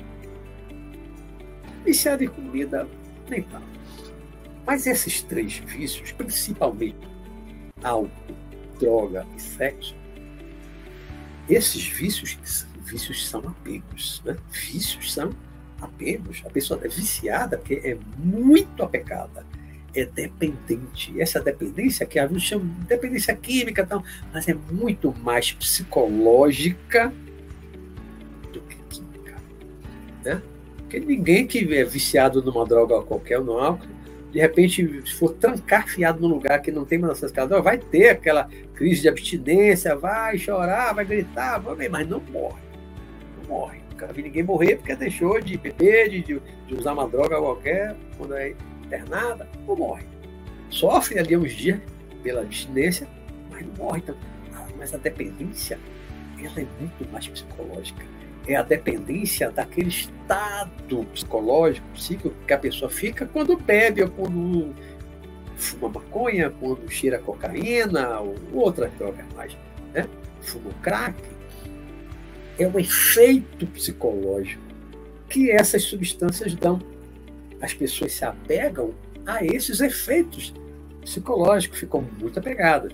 Viciado 1.86 2.24
em 2.24 2.28
comida, 2.28 2.88
nem 3.30 3.44
tanto. 3.44 3.68
Mas 4.66 4.88
esses 4.88 5.22
três 5.22 5.58
vícios, 5.58 6.14
principalmente 6.14 6.98
álcool, 7.84 8.10
droga 8.80 9.28
e 9.36 9.42
sexo, 9.42 9.94
esses 11.50 11.86
vícios, 11.86 12.38
vícios 12.86 13.28
são 13.28 13.42
apegos. 13.42 14.22
Né? 14.24 14.38
Vícios 14.50 15.14
são 15.14 15.32
apegos. 15.82 16.42
A 16.46 16.50
pessoa 16.50 16.80
é 16.84 16.88
viciada 16.88 17.58
porque 17.58 17.82
é 17.84 17.98
muito 18.18 18.82
apegada, 18.82 19.46
é 19.96 20.06
dependente. 20.06 21.20
Essa 21.20 21.40
dependência 21.40 22.06
que 22.06 22.18
a 22.18 22.28
gente 22.28 22.42
chama 22.42 22.66
de 22.66 22.88
dependência 22.88 23.36
química, 23.36 23.86
tal, 23.86 24.04
mas 24.34 24.48
é 24.48 24.56
muito 24.72 25.14
mais 25.24 25.52
psicológica 25.52 27.14
do 28.52 28.62
que 28.62 28.78
química. 28.90 29.36
Né? 30.24 30.42
Porque 30.78 31.00
ninguém 31.00 31.46
que 31.46 31.60
é 31.76 31.84
viciado 31.84 32.42
numa 32.42 32.66
droga 32.66 33.02
qualquer 33.02 33.40
no 33.40 33.58
álcool, 33.60 33.94
de 34.32 34.40
repente, 34.40 35.04
se 35.06 35.14
for 35.14 35.32
trancar 35.36 35.88
fiado 35.88 36.20
num 36.20 36.28
lugar 36.28 36.60
que 36.60 36.72
não 36.72 36.86
tem 36.86 36.98
mais 36.98 37.24
acesso 37.24 37.62
vai 37.62 37.78
ter 37.78 38.10
aquela 38.10 38.50
crise 38.74 39.04
de 39.04 39.08
abstinência, 39.08 39.96
vai 39.96 40.40
chorar, 40.40 40.92
vai 40.94 41.06
gritar, 41.06 41.60
vai, 41.60 41.88
mas 41.88 42.10
não 42.10 42.20
morre. 42.20 42.64
Não 43.38 43.50
morre. 43.50 43.80
Nunca 43.92 44.08
vi 44.12 44.24
ninguém 44.24 44.42
morrer 44.42 44.78
porque 44.78 44.96
deixou 44.96 45.40
de 45.40 45.56
beber, 45.56 46.10
de, 46.10 46.24
de 46.24 46.76
usar 46.76 46.94
uma 46.94 47.08
droga 47.08 47.38
qualquer, 47.38 47.96
quando 48.18 48.34
é 48.34 48.56
internada, 48.96 49.48
não 49.68 49.76
morre. 49.76 50.06
Sofre 50.70 51.20
ali 51.20 51.38
uns 51.38 51.54
dias 51.54 51.80
pela 52.22 52.42
abstinência, 52.42 53.08
mas 53.50 53.66
não 53.66 53.74
morre. 53.76 54.00
Então, 54.00 54.16
mas 54.78 54.94
a 54.94 54.98
dependência, 54.98 55.80
ela 56.40 56.60
é 56.60 56.68
muito 56.80 57.12
mais 57.12 57.28
psicológica 57.28 58.04
é 58.48 58.56
a 58.56 58.62
dependência 58.62 59.50
daquele 59.50 59.90
estado 59.90 61.06
psicológico, 61.14 61.88
psíquico 61.94 62.36
que 62.46 62.54
a 62.54 62.58
pessoa 62.58 62.90
fica 62.90 63.26
quando 63.26 63.56
bebe 63.58 64.04
ou 64.04 64.10
quando 64.10 64.74
fuma 65.56 65.90
maconha, 65.90 66.50
quando 66.50 66.90
cheira 66.90 67.20
cocaína 67.20 68.20
ou 68.20 68.36
outra 68.54 68.90
droga 68.90 69.26
mais, 69.36 69.56
né? 69.94 70.08
fuma 70.42 70.72
crack. 70.82 71.18
É 72.60 72.68
o 72.68 72.80
efeito 72.80 73.66
psicológico 73.68 74.62
que 75.30 75.50
essas 75.50 75.84
substâncias 75.84 76.54
dão. 76.54 76.80
As 77.64 77.74
pessoas 77.74 78.12
se 78.12 78.26
apegam 78.26 78.94
a 79.26 79.42
esses 79.42 79.80
efeitos 79.80 80.54
psicológicos, 81.02 81.80
ficam 81.80 82.02
muito 82.02 82.38
apegadas. 82.38 82.92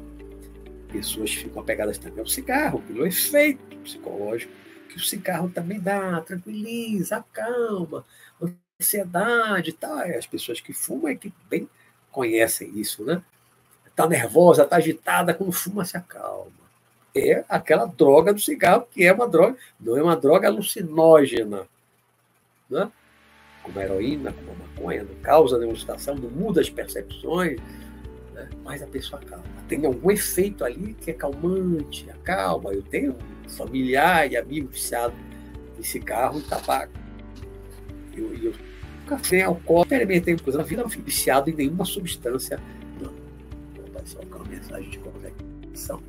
Pessoas 0.91 1.33
ficam 1.33 1.63
apegadas 1.63 1.97
também 1.97 2.19
ao 2.19 2.27
cigarro, 2.27 2.79
pelo 2.83 3.03
efeito 3.03 3.75
psicológico 3.77 4.53
que 4.87 4.97
o 4.97 4.99
cigarro 4.99 5.49
também 5.49 5.79
dá, 5.79 6.21
tranquiliza, 6.21 7.17
acalma, 7.17 8.05
ansiedade 8.79 9.71
e 9.71 9.73
tal. 9.73 9.97
As 9.99 10.27
pessoas 10.27 10.61
que 10.61 10.71
fumam 10.71 11.07
é 11.07 11.15
que 11.15 11.33
bem 11.49 11.67
conhecem 12.11 12.69
isso, 12.79 13.03
né? 13.03 13.23
Está 13.87 14.07
nervosa, 14.07 14.63
está 14.63 14.75
agitada, 14.75 15.33
quando 15.33 15.51
fuma 15.51 15.83
se 15.83 15.97
acalma. 15.97 16.51
É 17.15 17.43
aquela 17.49 17.85
droga 17.85 18.31
do 18.31 18.39
cigarro, 18.39 18.87
que 18.91 19.03
é 19.03 19.11
uma 19.11 19.27
droga, 19.27 19.57
não 19.79 19.97
é 19.97 20.03
uma 20.03 20.15
droga 20.15 20.47
alucinógena, 20.47 21.67
né? 22.69 22.91
Como 23.63 23.79
a 23.79 23.83
heroína, 23.83 24.33
como 24.33 24.51
a 24.51 24.55
maconha, 24.55 25.03
não 25.03 25.15
causa 25.21 25.57
nenhuma 25.57 25.75
excitação, 25.75 26.15
não 26.15 26.29
muda 26.29 26.61
as 26.61 26.69
percepções, 26.69 27.59
né? 28.33 28.49
mas 28.63 28.81
a 28.81 28.87
pessoa 28.87 29.21
acalma. 29.21 29.45
Tem 29.67 29.85
algum 29.85 30.11
efeito 30.11 30.63
ali 30.63 30.93
que 30.93 31.11
é 31.11 31.13
calmante, 31.13 32.09
acalma. 32.09 32.73
Eu 32.73 32.81
tenho 32.81 33.15
um 33.45 33.49
familiar 33.49 34.31
e 34.31 34.37
amigo 34.37 34.67
viciado 34.69 35.13
em 35.77 35.83
cigarro 35.83 36.39
e 36.39 36.43
tabaco. 36.43 36.93
Eu, 38.15 38.33
eu 38.35 38.53
café, 39.07 39.41
álcool, 39.41 39.81
experimentei 39.81 40.37
coisa 40.37 40.59
na 40.59 40.63
vida, 40.63 40.83
não 40.83 40.89
fui 40.89 41.01
viciado 41.01 41.49
em 41.49 41.53
nenhuma 41.53 41.85
substância. 41.85 42.59
Não. 43.01 43.11
Vou 43.11 44.05
só 44.05 44.19
uma 44.21 44.45
mensagem 44.45 44.89
de 44.89 44.99
conexão. 44.99 46.01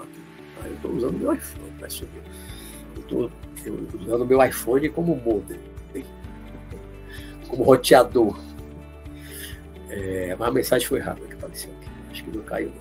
Ah, 0.00 0.17
eu 0.68 0.74
estou 0.74 0.92
usando 0.92 1.18
meu 1.18 1.32
iPhone 1.32 1.72
para 1.78 1.90
subir. 1.90 2.22
Eu 2.94 3.00
estou 3.00 3.30
usando 4.00 4.26
meu 4.26 4.44
iPhone 4.44 4.88
como 4.90 5.16
modem, 5.16 5.60
como 7.48 7.62
roteador. 7.64 8.38
É, 9.90 10.36
mas 10.38 10.48
a 10.48 10.52
mensagem 10.52 10.86
foi 10.86 11.00
rápida 11.00 11.26
que 11.28 11.34
apareceu 11.34 11.70
aqui. 11.72 11.88
Acho 12.10 12.24
que 12.24 12.36
não 12.36 12.44
caiu. 12.44 12.72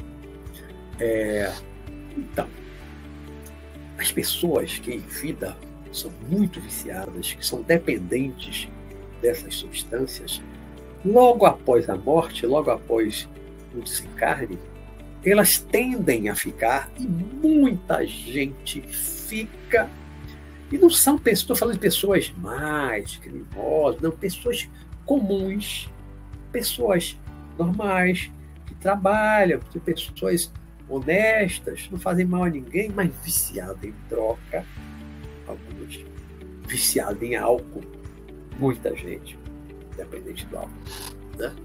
É, 0.99 1.53
então, 2.15 2.47
as 3.97 4.11
pessoas 4.11 4.77
que 4.79 4.93
em 4.93 4.99
vida 4.99 5.55
são 5.91 6.11
muito 6.29 6.59
viciadas, 6.59 7.33
que 7.33 7.45
são 7.45 7.61
dependentes 7.61 8.67
dessas 9.21 9.55
substâncias, 9.55 10.41
logo 11.05 11.45
após 11.45 11.89
a 11.89 11.95
morte, 11.95 12.45
logo 12.45 12.69
após 12.69 13.27
o 13.75 13.81
desencarne, 13.81 14.57
elas 15.23 15.59
tendem 15.59 16.29
a 16.29 16.35
ficar 16.35 16.89
e 16.97 17.03
muita 17.03 18.05
gente 18.05 18.81
fica. 18.81 19.89
E 20.71 20.77
não 20.77 20.89
são 20.89 21.17
pessoas, 21.17 21.39
estou 21.39 21.55
falando 21.55 21.75
de 21.75 21.81
pessoas 21.81 22.33
mais 22.37 23.17
criminosas, 23.17 24.01
não, 24.01 24.11
pessoas 24.11 24.69
comuns, 25.05 25.89
pessoas 26.51 27.17
normais, 27.57 28.29
que 28.65 28.75
trabalham, 28.75 29.59
pessoas 29.83 30.51
honestas, 30.89 31.87
não 31.91 31.99
fazem 31.99 32.25
mal 32.25 32.43
a 32.43 32.49
ninguém, 32.49 32.89
mas 32.89 33.11
viciado 33.23 33.85
em 33.85 33.93
droga, 34.09 34.65
alguns 35.47 36.05
viciado 36.67 37.23
em 37.23 37.35
álcool, 37.35 37.83
muita 38.59 38.95
gente, 38.95 39.39
dependente 39.95 40.45
do 40.47 40.57
álcool. 40.57 40.71
Né? 41.37 41.55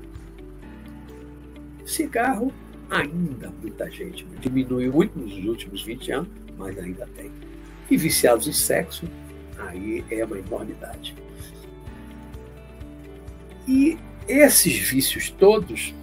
Cigarro, 1.85 2.53
ainda 2.93 3.51
muita 3.63 3.91
gente, 3.91 4.25
diminuiu 4.41 4.93
muito 4.93 5.19
nos 5.19 5.33
últimos 5.47 5.83
20 5.83 6.13
anos, 6.13 6.29
mas 6.59 6.79
ainda 6.79 7.07
tem. 7.17 7.33
E 7.91 7.97
viciados 7.97 8.47
em 8.47 8.53
sexo, 8.53 9.09
aí 9.59 10.05
é 10.11 10.25
uma 10.25 10.39
enormidade. 10.39 11.15
E 13.67 13.99
esses 14.29 14.77
vícios 14.77 15.31
todos, 15.31 15.95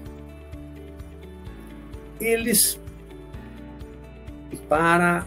eles 2.20 2.80
para 4.68 5.26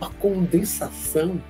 a 0.00 0.08
condensação 0.20 1.42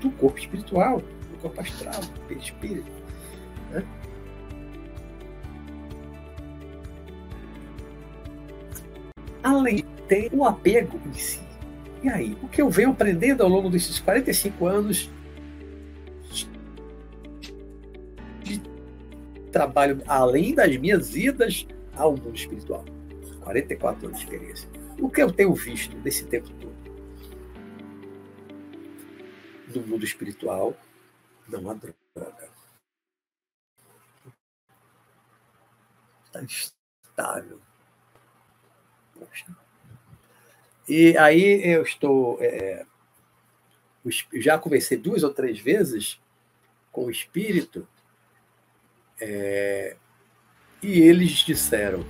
do 0.00 0.10
corpo 0.12 0.38
espiritual, 0.38 0.98
do 0.98 1.38
corpo 1.40 1.60
astral, 1.60 2.00
do 2.00 2.20
perispírito. 2.28 2.93
Além 9.44 9.84
ter 10.08 10.30
o 10.32 10.44
apego 10.44 11.00
em 11.06 11.12
si. 11.12 11.40
E 12.02 12.08
aí, 12.08 12.36
o 12.42 12.48
que 12.48 12.60
eu 12.60 12.68
venho 12.68 12.90
aprendendo 12.90 13.44
ao 13.44 13.48
longo 13.48 13.70
desses 13.70 14.00
45 14.00 14.66
anos 14.66 15.10
de 18.42 18.60
trabalho, 19.52 20.02
além 20.08 20.52
das 20.52 20.76
minhas 20.76 21.14
idas 21.14 21.66
ao 21.94 22.16
mundo 22.16 22.34
espiritual. 22.34 22.84
44 23.44 24.08
anos 24.08 24.18
de 24.18 24.24
experiência 24.24 24.68
o 25.00 25.10
que 25.10 25.22
eu 25.22 25.32
tenho 25.32 25.54
visto 25.54 25.96
nesse 25.98 26.24
tempo 26.26 26.48
todo? 26.54 26.74
No 29.74 29.86
mundo 29.86 30.04
espiritual, 30.04 30.76
não 31.48 31.70
há 31.70 31.74
droga. 31.74 32.50
Está 36.26 36.42
estável. 36.42 37.60
E 40.88 41.16
aí 41.16 41.62
eu 41.64 41.82
estou. 41.82 42.38
É, 42.40 42.84
já 44.34 44.58
conversei 44.58 44.98
duas 44.98 45.22
ou 45.22 45.32
três 45.32 45.58
vezes 45.58 46.20
com 46.92 47.06
o 47.06 47.10
espírito, 47.10 47.88
é, 49.20 49.96
e 50.82 51.00
eles 51.00 51.30
disseram 51.38 52.04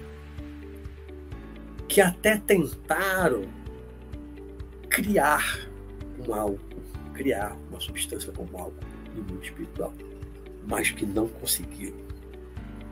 que 1.89 2.01
até 2.01 2.37
tentaram 2.37 3.45
criar 4.91 5.69
um 6.19 6.35
álcool, 6.35 6.83
criar 7.15 7.57
uma 7.69 7.81
substância 7.81 8.33
como 8.33 8.59
álcool 8.59 8.85
no 9.15 9.23
mundo 9.23 9.45
espiritual, 9.45 9.95
mas 10.67 10.91
que 10.91 11.07
não 11.07 11.29
conseguiram. 11.29 11.97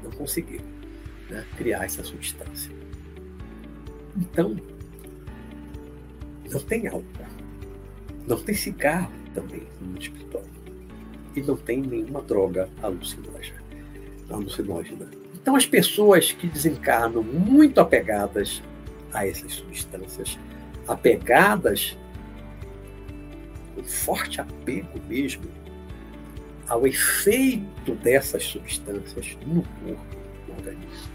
Não 0.03 0.11
conseguiram 0.13 0.65
né, 1.29 1.45
criar 1.57 1.85
essa 1.85 2.05
substância. 2.05 2.73
Então, 4.17 4.57
não 6.51 6.61
tem 6.61 6.87
álcool, 6.87 7.07
não 8.27 8.41
tem 8.43 8.55
cigarro 8.55 9.11
também 9.35 9.63
no 9.81 9.99
espiritual, 9.99 10.45
e 11.35 11.41
não 11.41 11.57
tem 11.57 11.81
nenhuma 11.81 12.23
droga 12.23 12.69
alucinógena. 12.83 13.63
alucinógena. 14.31 15.09
Então, 15.35 15.57
as 15.57 15.67
pessoas 15.67 16.33
que 16.33 16.47
desencarnam 16.47 17.23
muito 17.23 17.81
apegadas 17.81 18.63
a 19.13 19.27
essas 19.27 19.55
substâncias, 19.55 20.39
apegadas, 20.87 21.97
um 23.77 23.83
forte 23.83 24.41
apego 24.41 25.01
mesmo 25.09 25.51
ao 26.69 26.87
efeito 26.87 27.95
dessas 27.97 28.45
substâncias 28.45 29.37
no 29.47 29.63
corpo, 29.63 30.17
no 30.49 30.55
organismo. 30.55 31.13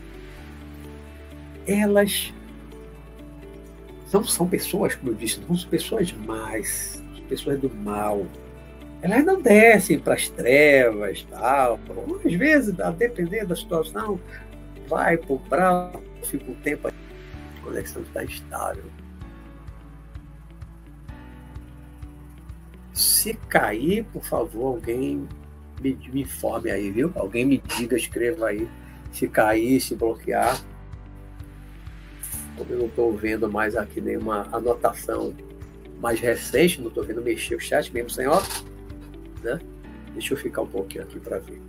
Elas 1.66 2.34
não 4.12 4.24
são 4.24 4.48
pessoas, 4.48 4.96
como 4.96 5.12
eu 5.12 5.16
disse, 5.16 5.42
não 5.48 5.56
são 5.56 5.70
pessoas 5.70 6.12
más, 6.14 7.02
são 7.16 7.26
pessoas 7.26 7.60
do 7.60 7.70
mal. 7.70 8.26
Elas 9.02 9.24
não 9.26 9.42
descem 9.42 10.00
para 10.00 10.16
as 10.16 10.28
trevas, 10.30 11.26
tal. 11.30 11.80
Às 12.26 12.34
vezes, 12.34 12.80
a 12.80 12.90
depender 12.90 13.46
da 13.46 13.56
situação, 13.56 14.20
vai 14.88 15.18
para 15.18 15.34
o 15.34 15.38
bravo, 15.38 16.04
fica 16.24 16.52
um 16.52 16.56
tempo 16.56 16.90
conexão 17.68 18.02
está 18.02 18.24
estável. 18.24 18.86
Se 22.94 23.34
cair, 23.34 24.06
por 24.06 24.24
favor, 24.24 24.76
alguém 24.76 25.28
me, 25.82 25.94
me 26.12 26.22
informe 26.22 26.72
aí, 26.72 26.90
viu? 26.90 27.12
Alguém 27.16 27.46
me 27.46 27.58
diga, 27.58 27.96
escreva 27.96 28.48
aí. 28.48 28.68
Se 29.12 29.28
cair, 29.28 29.80
se 29.82 29.96
bloquear. 29.96 30.60
Como 32.58 32.72
eu 32.72 32.80
não 32.80 32.86
estou 32.88 33.16
vendo 33.16 33.50
mais 33.50 33.76
aqui 33.76 34.02
nenhuma 34.02 34.48
anotação 34.52 35.34
mais 36.00 36.20
recente, 36.20 36.82
não 36.82 36.90
estou 36.90 37.04
vendo 37.04 37.22
mexer 37.22 37.56
o 37.56 37.60
chat 37.60 37.92
mesmo 37.94 38.10
sem 38.10 38.28
óculos, 38.28 38.64
né? 39.44 39.60
Deixa 40.14 40.34
eu 40.34 40.38
ficar 40.38 40.62
um 40.64 40.68
pouquinho 40.68 41.04
aqui 41.04 41.20
para 41.20 41.40
ver. 41.40 41.62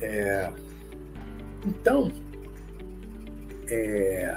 É... 0.00 0.52
Então, 1.66 2.12
é 3.68 4.36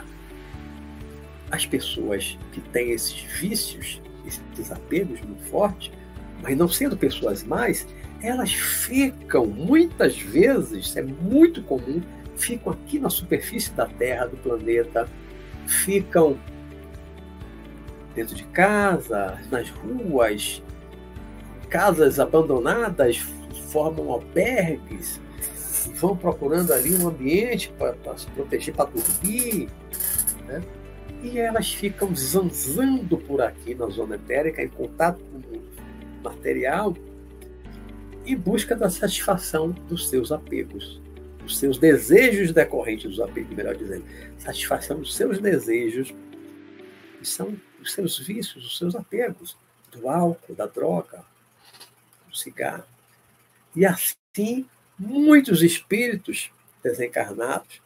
as 1.51 1.65
pessoas 1.65 2.37
que 2.51 2.61
têm 2.61 2.91
esses 2.91 3.21
vícios, 3.39 4.01
esses 4.25 4.71
apegos 4.71 5.21
muito 5.21 5.43
fortes, 5.43 5.91
mas 6.41 6.57
não 6.57 6.67
sendo 6.67 6.97
pessoas 6.97 7.43
mais, 7.43 7.87
elas 8.21 8.53
ficam 8.53 9.45
muitas 9.45 10.19
vezes, 10.19 10.95
é 10.97 11.01
muito 11.01 11.61
comum, 11.63 12.01
ficam 12.35 12.73
aqui 12.73 12.99
na 12.99 13.09
superfície 13.09 13.71
da 13.71 13.85
Terra, 13.85 14.27
do 14.27 14.37
planeta, 14.37 15.09
ficam 15.67 16.37
dentro 18.15 18.35
de 18.35 18.43
casa, 18.45 19.39
nas 19.51 19.69
ruas, 19.69 20.63
casas 21.69 22.19
abandonadas 22.19 23.17
formam 23.69 24.11
albergues, 24.11 25.21
vão 25.95 26.15
procurando 26.15 26.73
ali 26.73 26.95
um 26.95 27.07
ambiente 27.07 27.71
para 27.77 28.17
se 28.17 28.25
proteger, 28.27 28.73
para 28.73 28.89
dormir, 28.89 29.69
né? 30.47 30.63
e 31.21 31.37
elas 31.37 31.71
ficam 31.71 32.15
zanzando 32.15 33.17
por 33.17 33.41
aqui 33.41 33.75
na 33.75 33.87
zona 33.87 34.15
etérica, 34.15 34.63
em 34.63 34.69
contato 34.69 35.19
com 35.19 35.57
o 35.57 36.23
material, 36.23 36.95
em 38.25 38.35
busca 38.35 38.75
da 38.75 38.89
satisfação 38.89 39.71
dos 39.87 40.09
seus 40.09 40.31
apegos, 40.31 41.01
dos 41.47 41.57
seus 41.57 41.77
desejos 41.77 42.51
decorrentes 42.51 43.09
dos 43.09 43.19
apegos, 43.21 43.55
melhor 43.55 43.75
dizendo, 43.75 44.05
satisfação 44.37 44.99
dos 44.99 45.15
seus 45.15 45.39
desejos, 45.39 46.13
que 47.17 47.25
são 47.25 47.57
os 47.81 47.93
seus 47.93 48.19
vícios, 48.19 48.65
os 48.65 48.77
seus 48.77 48.95
apegos, 48.95 49.57
do 49.91 50.09
álcool, 50.09 50.53
da 50.53 50.65
droga, 50.65 51.23
do 52.29 52.35
cigarro. 52.35 52.83
E 53.73 53.85
assim, 53.85 54.67
muitos 54.99 55.63
espíritos 55.63 56.51
desencarnados 56.83 57.81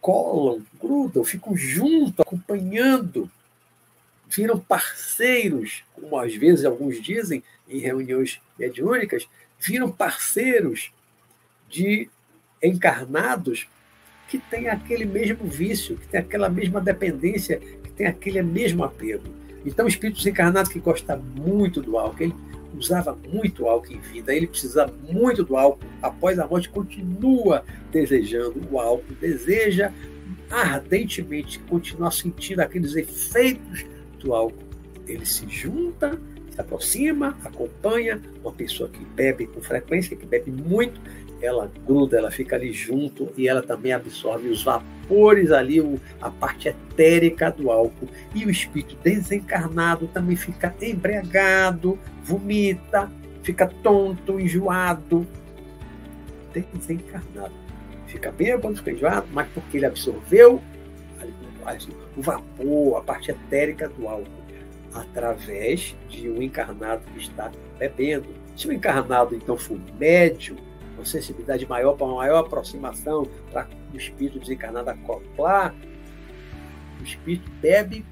colam, 0.00 0.64
grudam, 0.80 1.24
ficam 1.24 1.56
junto, 1.56 2.22
acompanhando, 2.22 3.30
viram 4.28 4.60
parceiros, 4.60 5.82
como 5.94 6.18
às 6.18 6.34
vezes 6.34 6.64
alguns 6.64 7.02
dizem 7.02 7.42
em 7.68 7.78
reuniões 7.78 8.40
mediúnicas, 8.58 9.26
viram 9.58 9.90
parceiros 9.90 10.92
de 11.68 12.08
encarnados 12.62 13.68
que 14.28 14.38
têm 14.38 14.68
aquele 14.68 15.04
mesmo 15.04 15.46
vício, 15.46 15.96
que 15.96 16.08
têm 16.08 16.20
aquela 16.20 16.48
mesma 16.48 16.80
dependência, 16.80 17.58
que 17.58 17.90
têm 17.90 18.06
aquele 18.06 18.42
mesmo 18.42 18.84
apego. 18.84 19.24
Então, 19.64 19.86
espíritos 19.86 20.26
encarnados 20.26 20.70
que 20.70 20.78
gostam 20.78 21.20
muito 21.20 21.80
do 21.80 21.98
álcool, 21.98 22.22
ele 22.22 22.34
usava 22.76 23.16
muito 23.28 23.66
álcool 23.66 23.94
em 23.94 24.00
vida, 24.00 24.34
ele 24.34 24.46
precisa 24.46 24.86
muito 25.08 25.44
do 25.44 25.56
álcool, 25.56 25.84
após 26.02 26.38
a 26.38 26.46
morte 26.46 26.68
continua 26.68 27.64
desejando 27.90 28.62
o 28.70 28.78
álcool, 28.78 29.14
deseja 29.20 29.92
ardentemente 30.50 31.58
continuar 31.60 32.12
sentindo 32.12 32.60
aqueles 32.60 32.94
efeitos 32.94 33.84
do 34.20 34.34
álcool. 34.34 34.66
Ele 35.06 35.24
se 35.24 35.48
junta, 35.48 36.18
se 36.50 36.60
aproxima, 36.60 37.36
acompanha 37.44 38.20
uma 38.42 38.52
pessoa 38.52 38.88
que 38.88 39.04
bebe 39.04 39.46
com 39.46 39.60
frequência, 39.60 40.16
que 40.16 40.26
bebe 40.26 40.50
muito, 40.50 41.00
ela 41.40 41.70
gruda, 41.86 42.16
ela 42.18 42.30
fica 42.30 42.56
ali 42.56 42.72
junto 42.72 43.30
e 43.36 43.48
ela 43.48 43.62
também 43.62 43.92
absorve 43.92 44.48
os 44.48 44.64
vapores 44.64 45.50
ali, 45.50 45.80
a 46.20 46.30
parte 46.30 46.68
etérica 46.68 47.50
do 47.50 47.70
álcool. 47.70 48.08
E 48.34 48.44
o 48.44 48.50
espírito 48.50 48.96
desencarnado 49.02 50.06
também 50.08 50.36
fica 50.36 50.74
embriagado, 50.80 51.98
vomita, 52.22 53.10
fica 53.42 53.66
tonto, 53.82 54.40
enjoado. 54.40 55.26
Desencarnado. 56.52 57.52
Fica 58.06 58.32
bêbado, 58.32 58.76
fica 58.76 58.92
enjoado, 58.92 59.26
mas 59.32 59.48
porque 59.48 59.76
ele 59.76 59.86
absorveu 59.86 60.62
o 62.16 62.22
vapor, 62.22 62.98
a 62.98 63.00
parte 63.02 63.30
etérica 63.30 63.88
do 63.88 64.08
álcool, 64.08 64.30
através 64.94 65.96
de 66.08 66.28
um 66.30 66.40
encarnado 66.40 67.02
que 67.12 67.18
está 67.18 67.50
bebendo. 67.78 68.28
Se 68.56 68.68
o 68.68 68.72
encarnado 68.72 69.34
então 69.34 69.56
for 69.56 69.78
médio, 69.98 70.56
uma 70.96 71.04
sensibilidade 71.04 71.66
maior 71.66 71.94
para 71.94 72.06
uma 72.06 72.16
maior 72.16 72.38
aproximação 72.38 73.26
para 73.50 73.68
o 73.92 73.96
espírito 73.96 74.38
desencarnado 74.38 74.90
acoplar, 74.90 75.74
o 77.00 77.04
espírito 77.04 77.50
bebe 77.60 78.04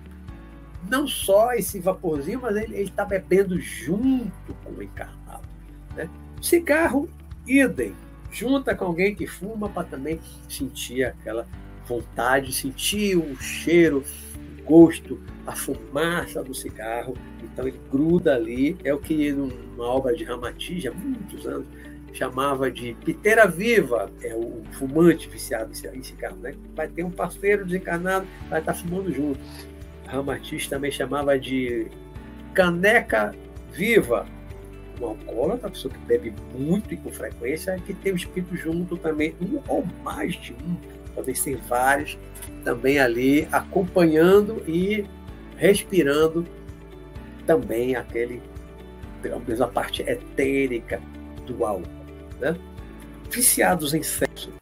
não 0.89 1.07
só 1.07 1.55
esse 1.55 1.81
vaporzinho, 1.81 2.41
mas 2.43 2.57
ele 2.57 2.81
está 2.81 3.05
bebendo 3.05 3.59
junto 3.59 4.55
com 4.63 4.71
o 4.73 4.83
encarnado. 4.83 5.49
Né? 5.97 6.09
Cigarro, 6.41 7.09
idem. 7.47 7.95
Junta 8.31 8.75
com 8.75 8.87
alguém 8.87 9.15
que 9.15 9.27
fuma 9.27 9.69
para 9.69 9.85
também 9.85 10.21
sentir 10.49 11.05
aquela 11.05 11.47
vontade, 11.87 12.53
sentir 12.53 13.17
o 13.17 13.37
cheiro, 13.37 14.03
o 14.59 14.63
gosto, 14.65 15.21
a 15.47 15.53
fumaça 15.53 16.43
do 16.43 16.55
cigarro. 16.55 17.17
Então 17.43 17.67
ele 17.67 17.81
gruda 17.91 18.35
ali. 18.35 18.77
É 18.83 18.93
o 18.93 18.99
que 18.99 19.31
numa 19.33 19.85
obra 19.85 20.15
de 20.15 20.25
Ramatiz, 20.25 20.85
há 20.87 20.93
muitos 20.93 21.47
anos, 21.47 21.67
chamava 22.15 22.71
de 22.71 22.95
piteira 23.05 23.47
viva, 23.47 24.11
é 24.23 24.35
o 24.35 24.63
fumante 24.73 25.29
viciado 25.29 25.73
em 25.93 26.03
cigarro, 26.03 26.37
né? 26.37 26.55
Vai 26.75 26.87
ter 26.87 27.03
um 27.03 27.11
parceiro 27.11 27.67
desencarnado, 27.67 28.25
vai 28.49 28.61
estar 28.61 28.73
fumando 28.73 29.13
junto. 29.13 29.41
Ramatiz 30.07 30.69
também 30.69 30.93
chamava 30.93 31.37
de 31.39 31.89
caneca 32.55 33.35
viva, 33.73 34.27
um 35.01 35.07
alcoólatra, 35.07 35.69
pessoa 35.69 35.93
que 35.93 35.99
bebe 36.07 36.33
muito 36.57 36.95
e 36.95 36.97
com 36.97 37.11
frequência, 37.11 37.77
que 37.85 37.93
tem 37.93 38.13
o 38.13 38.17
espírito 38.17 38.57
junto 38.57 38.97
também, 38.97 39.35
um 39.43 39.61
ou 39.67 39.85
mais 40.05 40.35
de 40.35 40.53
um, 40.53 40.77
podem 41.17 41.35
ser 41.35 41.57
vários, 41.69 42.17
também 42.63 43.01
ali 43.01 43.49
acompanhando 43.51 44.63
e 44.69 45.05
respirando 45.57 46.47
também 47.45 47.97
aquele, 47.97 48.41
pelo 49.21 49.41
menos 49.41 49.61
a 49.61 49.67
parte 49.67 50.03
etérica 50.03 51.03
do 51.45 51.65
álcool 51.65 51.94
né? 52.45 52.61
viciados 53.31 53.95
em 53.95 54.03
sexo. 54.03 54.53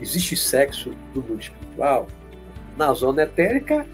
Existe 0.00 0.36
sexo 0.36 0.94
no 1.14 1.22
mundo 1.22 1.40
espiritual? 1.40 2.08
Na 2.76 2.92
zona 2.92 3.22
etérica, 3.22 3.86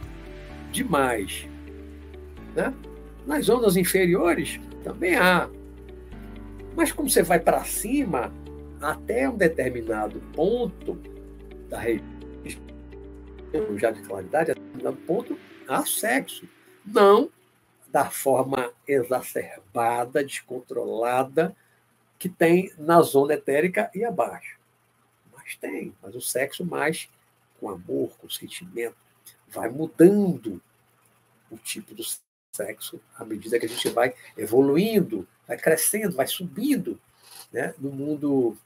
demais. 0.72 1.46
Né? 2.54 2.72
Nas 3.26 3.46
zonas 3.46 3.76
inferiores, 3.76 4.60
também 4.82 5.14
há. 5.14 5.48
Mas 6.74 6.92
como 6.92 7.08
você 7.08 7.22
vai 7.22 7.38
para 7.38 7.64
cima, 7.64 8.32
até 8.80 9.28
um 9.28 9.36
determinado 9.36 10.20
ponto 10.34 10.98
da 11.68 11.78
região 11.78 12.04
já 13.76 13.90
de 13.90 14.02
claridade, 14.02 14.50
até 14.50 14.60
um 14.60 14.64
determinado 14.64 14.96
ponto, 15.06 15.38
há 15.68 15.84
sexo. 15.86 16.46
Não 16.84 17.30
da 17.94 18.10
forma 18.10 18.72
exacerbada, 18.88 20.24
descontrolada, 20.24 21.54
que 22.24 22.28
tem 22.30 22.72
na 22.78 23.02
zona 23.02 23.34
etérica 23.34 23.90
e 23.94 24.02
abaixo. 24.02 24.58
Mas 25.30 25.56
tem, 25.56 25.94
mas 26.02 26.14
o 26.14 26.22
sexo 26.22 26.64
mais 26.64 27.06
com 27.60 27.68
amor, 27.68 28.16
com 28.16 28.30
sentimento, 28.30 28.96
vai 29.46 29.68
mudando 29.68 30.58
o 31.50 31.58
tipo 31.58 31.94
do 31.94 32.02
sexo 32.50 32.98
à 33.18 33.26
medida 33.26 33.60
que 33.60 33.66
a 33.66 33.68
gente 33.68 33.90
vai 33.90 34.14
evoluindo, 34.38 35.28
vai 35.46 35.58
crescendo, 35.58 36.16
vai 36.16 36.26
subindo 36.26 36.98
né, 37.52 37.74
no 37.78 37.90
mundo 37.90 38.56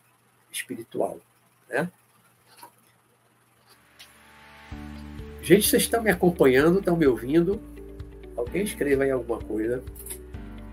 espiritual. 0.52 1.18
Né? 1.68 1.90
Gente, 5.42 5.68
vocês 5.68 5.82
estão 5.82 6.00
me 6.00 6.12
acompanhando, 6.12 6.78
estão 6.78 6.96
me 6.96 7.08
ouvindo? 7.08 7.60
Alguém 8.36 8.62
escreva 8.62 9.02
aí 9.02 9.10
alguma 9.10 9.40
coisa 9.40 9.82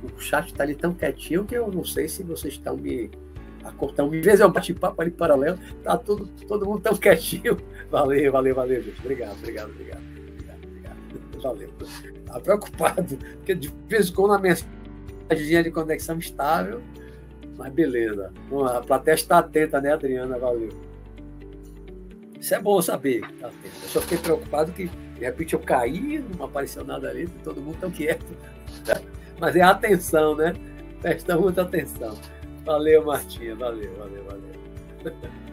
o 0.06 0.20
chat 0.20 0.48
está 0.48 0.64
ali 0.64 0.76
tão 0.76 0.94
quietinho 0.94 1.46
que 1.46 1.56
eu 1.56 1.72
não 1.72 1.84
sei 1.84 2.08
se 2.08 2.24
vocês 2.24 2.54
estão 2.54 2.78
me 2.78 3.10
acortando. 3.64 4.16
Às 4.16 4.26
vezes 4.26 4.42
é 4.42 4.46
um 4.46 4.52
bate-papo 4.52 5.02
ali 5.02 5.12
paralelo, 5.12 5.58
tá 5.84 5.98
todo, 5.98 6.28
todo 6.48 6.66
mundo 6.66 6.82
tão 6.82 6.96
quietinho. 6.96 7.58
Valeu, 7.90 8.32
valeu, 8.32 8.56
valeu, 8.56 8.82
gente. 8.82 9.00
Obrigado, 9.00 9.38
obrigado, 9.38 9.70
obrigado. 9.70 10.02
Obrigado, 10.28 10.60
obrigado. 10.66 11.42
Valeu. 11.42 11.70
Estava 12.20 12.40
preocupado, 12.42 13.18
porque 13.38 13.56
de 13.56 13.72
vez 13.88 14.10
em 14.10 14.14
quando 14.14 14.34
a 14.34 14.40
mensagem 14.40 15.64
de 15.64 15.72
conexão 15.72 16.18
estável, 16.18 16.82
mas 17.58 17.72
beleza. 17.72 18.34
A 18.74 18.82
plateia 18.82 19.16
está 19.16 19.38
atenta, 19.38 19.80
né, 19.80 19.94
Adriana? 19.94 20.38
Valeu. 20.38 20.70
Isso 22.40 22.54
é 22.54 22.60
bom 22.60 22.82
saber. 22.82 23.22
Tá 23.40 23.50
eu 23.64 23.90
só 23.90 24.02
fiquei 24.02 24.18
preocupado 24.18 24.72
que 24.72 24.88
de 24.88 25.22
repente 25.22 25.54
eu 25.54 25.60
caí, 25.60 26.24
não 26.38 26.46
apareceu 26.46 26.84
nada 26.84 27.10
ali, 27.10 27.28
todo 27.44 27.62
mundo 27.62 27.78
tão 27.80 27.90
quieto. 27.90 28.26
Mas 29.40 29.56
é 29.56 29.62
atenção, 29.62 30.36
né? 30.36 30.54
Presta 31.02 31.38
muita 31.38 31.62
atenção. 31.64 32.18
Valeu, 32.64 33.06
Martinha. 33.06 33.56
Valeu, 33.56 33.94
valeu, 33.96 34.24
valeu. 34.24 35.16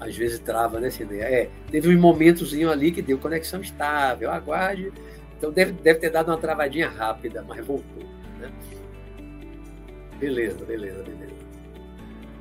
Às 0.00 0.16
vezes 0.16 0.38
trava, 0.38 0.78
né, 0.78 0.90
Cineia? 0.90 1.24
É, 1.24 1.50
teve 1.70 1.94
um 1.94 2.00
momentozinho 2.00 2.70
ali 2.70 2.92
que 2.92 3.02
deu 3.02 3.18
conexão 3.18 3.60
estável. 3.60 4.30
Aguarde. 4.30 4.92
Então 5.36 5.52
deve, 5.52 5.72
deve 5.72 6.00
ter 6.00 6.10
dado 6.10 6.28
uma 6.30 6.38
travadinha 6.38 6.88
rápida, 6.88 7.44
mas 7.46 7.64
voltou. 7.64 8.04
Né? 8.38 8.52
Beleza, 10.18 10.64
beleza, 10.64 11.02
beleza. 11.02 11.38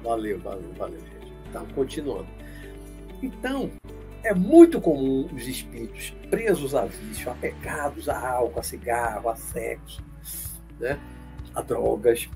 Valeu, 0.04 0.40
valeu, 0.40 0.74
valeu, 0.78 1.00
gente. 1.00 1.34
Então, 1.50 1.66
continuando. 1.76 2.28
Então, 3.22 3.72
é 4.24 4.34
muito 4.34 4.82
comum 4.82 5.28
os 5.34 5.48
espíritos 5.48 6.14
presos 6.30 6.76
a 6.76 6.86
vício, 6.86 7.32
apegados 7.32 8.10
a 8.10 8.30
álcool, 8.30 8.60
a 8.60 8.64
cigarro, 8.64 9.30
a 9.30 9.36
sexo, 9.36 10.04
né, 10.80 11.00
a 11.54 11.62
drogas, 11.62 12.30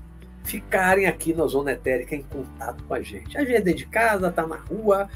ficarem 0.44 1.06
aqui 1.06 1.32
na 1.32 1.46
zona 1.46 1.72
etérica 1.72 2.14
em 2.14 2.22
contato 2.22 2.82
com 2.84 2.94
a 2.94 3.00
gente. 3.00 3.36
A 3.36 3.44
gente 3.44 3.70
é 3.70 3.72
de 3.72 3.86
casa, 3.86 4.28
está 4.28 4.46
na 4.46 4.56
rua, 4.56 5.08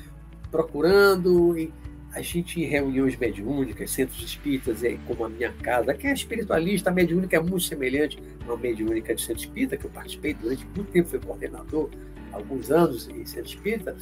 procurando, 0.51 1.59
e 1.59 1.73
a 2.13 2.23
gente 2.23 2.61
em 2.61 2.65
reuniões 2.65 3.17
mediúnicas, 3.17 3.91
centros 3.91 4.23
espíritas, 4.23 4.81
como 5.07 5.25
a 5.25 5.29
minha 5.29 5.53
casa, 5.53 5.93
que 5.93 6.07
é 6.07 6.13
espiritualista, 6.13 6.91
a 6.91 6.93
mediúnica 6.93 7.37
é 7.37 7.41
muito 7.41 7.61
semelhante 7.61 8.19
a 8.41 8.45
uma 8.45 8.57
mediúnica 8.57 9.15
de 9.15 9.21
centro 9.21 9.43
espírita, 9.43 9.77
que 9.77 9.85
eu 9.85 9.91
participei 9.91 10.33
durante 10.33 10.65
muito 10.65 10.91
tempo, 10.91 11.09
fui 11.11 11.19
coordenador, 11.19 11.91
alguns 12.33 12.71
anos 12.71 13.09
em 13.09 13.27
centro 13.27 13.51
espírita, 13.51 13.97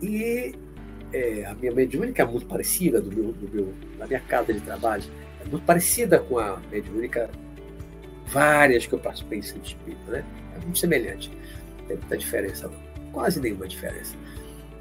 e 0.00 0.54
é, 1.12 1.44
a 1.46 1.54
minha 1.54 1.72
mediúnica 1.72 2.22
é 2.22 2.26
muito 2.26 2.46
parecida 2.46 3.00
do 3.00 3.10
meu, 3.10 3.32
do 3.32 3.52
meu, 3.52 3.74
da 3.98 4.06
minha 4.06 4.20
casa 4.20 4.54
de 4.54 4.60
trabalho, 4.60 5.02
é 5.44 5.48
muito 5.48 5.64
parecida 5.64 6.20
com 6.20 6.38
a 6.38 6.60
mediúnica 6.70 7.28
várias 8.32 8.86
que 8.86 8.94
eu 8.94 8.98
participei 8.98 9.38
em 9.38 9.42
centro 9.42 9.68
espírita, 9.68 10.10
né? 10.10 10.24
É 10.56 10.58
muito 10.60 10.78
semelhante, 10.78 11.30
não 11.78 11.86
tem 11.86 11.96
muita 11.96 12.16
diferença 12.16 12.68
não, 12.68 13.12
quase 13.12 13.40
nenhuma 13.40 13.68
diferença. 13.68 14.14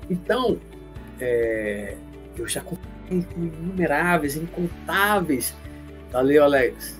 Então, 0.10 0.60
é, 1.20 1.95
eu 2.38 2.47
já 2.47 2.62
contei 2.62 3.22
com 3.34 3.41
inumeráveis, 3.41 4.36
incontáveis, 4.36 5.54
valeu 6.12 6.43
Alex, 6.43 6.99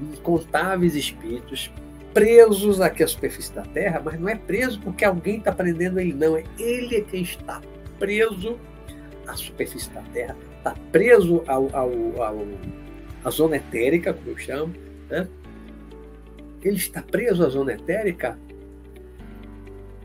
incontáveis 0.00 0.94
espíritos 0.94 1.72
presos 2.12 2.80
aqui 2.80 3.02
à 3.02 3.06
superfície 3.06 3.52
da 3.52 3.62
Terra, 3.62 4.00
mas 4.04 4.18
não 4.18 4.28
é 4.28 4.34
preso 4.34 4.80
porque 4.80 5.04
alguém 5.04 5.38
está 5.38 5.52
prendendo 5.52 6.00
ele, 6.00 6.12
não. 6.12 6.36
É 6.36 6.44
ele 6.58 6.96
é 6.96 7.00
quem 7.02 7.22
está 7.22 7.60
preso 7.98 8.58
à 9.26 9.36
superfície 9.36 9.90
da 9.90 10.02
Terra, 10.12 10.36
está 10.56 10.74
preso 10.90 11.42
ao, 11.46 11.68
ao, 11.74 12.22
ao, 12.22 12.46
à 13.24 13.30
zona 13.30 13.56
etérica, 13.56 14.12
como 14.12 14.30
eu 14.30 14.38
chamo. 14.38 14.74
Né? 15.08 15.26
Ele 16.62 16.76
está 16.76 17.02
preso 17.02 17.44
à 17.44 17.48
zona 17.48 17.72
etérica 17.72 18.38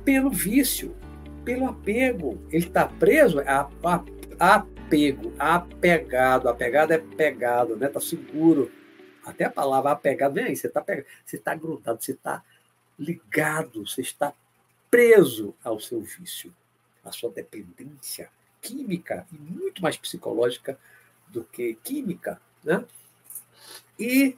pelo 0.06 0.30
vício, 0.30 0.96
pelo 1.44 1.68
apego. 1.68 2.42
Ele 2.50 2.66
está 2.66 2.86
preso 2.86 3.40
a, 3.42 3.70
a, 3.84 4.04
a 4.40 4.56
apego, 4.56 5.34
apegado. 5.40 6.48
Apegado 6.48 6.92
é 6.92 6.98
pegado, 6.98 7.76
né? 7.76 7.88
Está 7.88 8.00
seguro 8.00 8.72
até 9.26 9.46
a 9.46 9.50
palavra 9.50 9.92
apegado, 9.92 10.34
vem 10.34 10.46
aí, 10.46 10.56
você 10.56 10.68
está 10.68 10.82
pegado, 10.82 11.08
você 11.26 11.38
está 11.38 11.56
grudado, 11.56 12.04
você 12.04 12.12
está 12.12 12.44
ligado, 13.00 13.86
você 13.88 14.02
está 14.02 14.34
preso 14.92 15.56
ao 15.64 15.80
seu 15.80 16.02
vício, 16.02 16.54
à 17.04 17.12
sua 17.12 17.32
dependência 17.32 18.30
química 18.62 19.26
e 19.32 19.36
muito 19.36 19.82
mais 19.82 19.98
psicológica 19.98 20.78
do 21.28 21.44
que 21.44 21.76
química. 21.84 22.40
Né? 22.64 22.84
E 23.98 24.38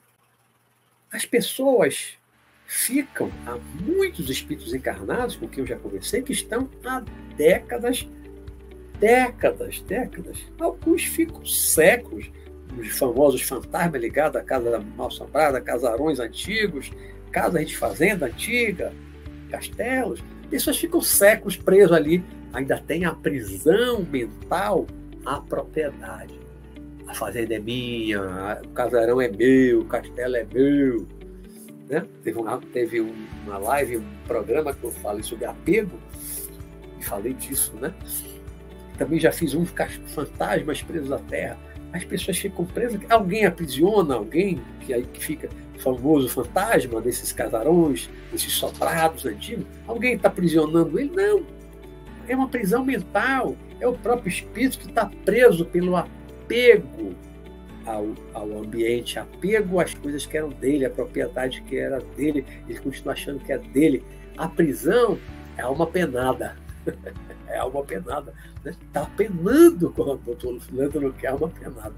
as 1.12 1.26
pessoas 1.26 2.18
ficam, 2.66 3.32
há 3.46 3.58
muitos 3.82 4.30
espíritos 4.30 4.74
encarnados, 4.74 5.36
com 5.36 5.48
quem 5.48 5.62
eu 5.62 5.68
já 5.68 5.78
conversei, 5.78 6.22
que 6.22 6.34
estão 6.34 6.70
há 6.84 7.04
décadas, 7.38 8.08
décadas, 9.00 9.82
décadas. 9.82 10.40
Alguns 10.60 11.04
ficam 11.04 11.46
séculos 11.46 12.30
os 12.78 12.90
famosos 12.98 13.42
fantasmas 13.42 14.02
ligados 14.02 14.36
à 14.36 14.44
casa 14.44 14.84
mal 14.98 15.08
assombrada, 15.08 15.62
casarões 15.62 16.20
antigos, 16.20 16.92
casas 17.32 17.68
de 17.68 17.78
fazenda 17.78 18.26
antiga, 18.26 18.94
castelos. 19.50 20.24
Pessoas 20.50 20.78
ficam 20.78 21.02
séculos 21.02 21.56
presos 21.56 21.94
ali. 21.94 22.24
Ainda 22.54 22.78
tem 22.80 23.06
a 23.06 23.14
prisão 23.14 24.06
mental 24.10 24.88
à 25.26 25.40
propriedade. 25.40 26.45
A 27.08 27.14
fazenda 27.14 27.56
é 27.56 27.60
minha, 27.60 28.60
o 28.66 28.70
casarão 28.70 29.22
é 29.22 29.30
meu, 29.30 29.82
o 29.82 29.86
castelo 29.86 30.36
é 30.36 30.46
meu. 30.52 31.08
Né? 31.88 32.06
Teve, 32.24 32.40
uma, 32.40 32.60
teve 32.74 33.00
uma 33.00 33.58
live, 33.58 33.98
um 33.98 34.06
programa 34.28 34.74
que 34.74 34.84
eu 34.84 34.92
falei 34.92 35.24
sobre 35.24 35.46
apego, 35.46 36.00
e 37.00 37.04
falei 37.04 37.34
disso, 37.34 37.76
né? 37.76 37.94
Também 38.98 39.20
já 39.20 39.32
fiz 39.32 39.54
uns 39.54 39.72
fantasmas 40.08 40.82
presos 40.82 41.12
à 41.12 41.20
terra 41.20 41.60
as 41.96 42.04
pessoas 42.04 42.38
ficam 42.38 42.66
presas, 42.66 43.00
alguém 43.10 43.46
aprisiona 43.46 44.16
alguém, 44.16 44.62
que 44.82 44.94
aí 44.94 45.04
que 45.04 45.24
fica 45.24 45.50
famoso 45.80 46.28
fantasma 46.28 47.00
desses 47.00 47.32
casarões, 47.32 48.10
desses 48.32 48.52
sobrados 48.52 49.26
antigos, 49.26 49.66
alguém 49.88 50.16
está 50.16 50.28
aprisionando 50.28 51.00
ele? 51.00 51.12
Não. 51.16 51.46
É 52.28 52.36
uma 52.36 52.50
prisão 52.50 52.84
mental, 52.84 53.56
é 53.80 53.88
o 53.88 53.94
próprio 53.94 54.28
espírito 54.28 54.80
que 54.80 54.88
está 54.88 55.10
preso 55.24 55.66
pelo 55.66 55.96
apego 55.96 56.15
ao, 57.86 58.14
ao 58.34 58.58
ambiente, 58.60 59.20
apego 59.20 59.80
às 59.80 59.94
coisas 59.94 60.26
que 60.26 60.38
eram 60.38 60.50
dele, 60.50 60.86
a 60.86 60.90
propriedade 60.90 61.62
que 61.62 61.78
era 61.78 62.00
dele, 62.16 62.46
ele 62.68 62.80
continua 62.80 63.14
achando 63.14 63.40
que 63.40 63.52
é 63.52 63.58
dele. 63.58 64.04
A 64.38 64.48
prisão 64.48 65.18
é 65.58 65.62
alma 65.62 65.88
penada. 65.88 66.56
é 67.48 67.58
alma 67.58 67.84
penada. 67.84 68.34
Está 68.58 68.70
né? 68.70 68.76
Tá 68.92 69.10
penando 69.16 69.92
quando 69.92 70.20
o 70.32 71.00
não 71.00 71.12
quer 71.12 71.28
alma 71.28 71.50
penada. 71.50 71.94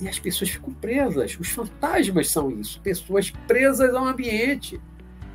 E 0.00 0.08
as 0.08 0.18
pessoas 0.18 0.50
ficam 0.50 0.72
presas. 0.74 1.36
Os 1.40 1.48
fantasmas 1.48 2.30
são 2.30 2.50
isso. 2.50 2.80
Pessoas 2.80 3.30
presas 3.46 3.94
ao 3.94 4.04
ambiente. 4.06 4.80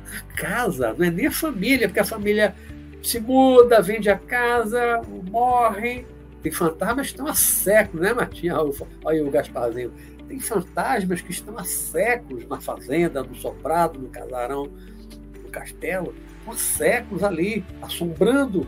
A 0.06 0.36
casa, 0.36 0.94
não 0.96 1.06
é 1.06 1.10
nem 1.10 1.26
a 1.26 1.32
família, 1.32 1.88
porque 1.88 2.00
a 2.00 2.04
família 2.04 2.54
se 3.02 3.18
muda, 3.18 3.80
vende 3.80 4.08
a 4.10 4.18
casa, 4.18 5.00
morre. 5.30 6.06
Tem 6.42 6.50
fantasmas 6.50 7.06
que 7.06 7.12
estão 7.12 7.26
há 7.26 7.34
séculos, 7.34 8.04
né, 8.04 8.12
Martinha? 8.12 8.56
Olha 8.58 8.74
aí 9.06 9.20
o 9.20 9.30
Gasparzinho. 9.30 9.92
Tem 10.26 10.40
fantasmas 10.40 11.20
que 11.20 11.30
estão 11.30 11.56
há 11.56 11.64
séculos 11.64 12.46
na 12.48 12.60
fazenda, 12.60 13.22
no 13.22 13.34
soprado, 13.34 13.98
no 13.98 14.08
casarão, 14.08 14.68
no 15.42 15.48
castelo 15.50 16.14
por 16.44 16.58
séculos 16.58 17.22
ali, 17.22 17.64
assombrando 17.80 18.66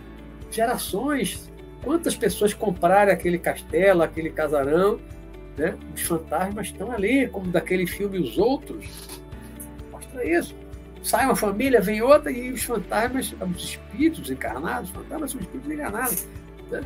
gerações. 0.51 1.51
Quantas 1.83 2.17
pessoas 2.17 2.55
compraram 2.55 3.13
aquele 3.13 3.39
castelo, 3.39 4.03
aquele 4.03 4.31
casarão? 4.31 5.01
Né? 5.57 5.77
Os 5.95 6.03
fantasmas 6.03 6.69
estão 6.69 6.93
ali, 6.93 7.29
como 7.29 7.51
daquele 7.51 7.87
filme 7.87 8.19
Os 8.19 8.39
Outros. 8.39 8.87
Mostra 9.91 10.25
isso. 10.25 10.55
Sai 11.03 11.27
uma 11.27 11.37
família, 11.37 11.81
vem 11.81 12.01
outra, 12.01 12.31
e 12.31 12.51
os 12.53 12.63
fantasmas, 12.63 13.35
os 13.55 13.65
espíritos 13.65 14.31
encarnados, 14.31 14.91
os 14.91 14.97
fantasmas 14.97 15.33
são 15.33 15.41
espíritos 15.41 15.71
encarnados. 15.71 16.27
Né? 16.71 16.81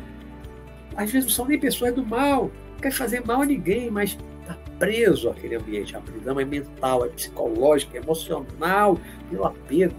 Às 0.99 1.11
vezes 1.11 1.29
não 1.29 1.33
são 1.33 1.45
nem 1.45 1.57
pessoas 1.57 1.93
do 1.95 2.05
mal, 2.05 2.51
não 2.73 2.79
quer 2.81 2.91
fazer 2.91 3.25
mal 3.25 3.41
a 3.41 3.45
ninguém, 3.45 3.89
mas 3.89 4.17
está 4.41 4.53
preso 4.77 5.29
àquele 5.29 5.55
ambiente. 5.55 5.95
A 5.95 6.01
prisão 6.01 6.37
é 6.37 6.43
mental, 6.43 7.05
é 7.05 7.07
psicológica, 7.07 7.97
é 7.97 8.01
emocional, 8.01 8.99
pelo 9.29 9.45
apego. 9.45 9.95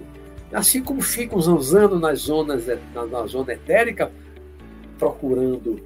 Assim 0.52 0.82
como 0.82 1.00
ficam 1.00 1.40
zanzando 1.40 1.98
nas 1.98 2.18
zonas, 2.18 2.66
na, 2.94 3.06
na 3.06 3.26
zona 3.26 3.54
etérica, 3.54 4.12
procurando 4.98 5.80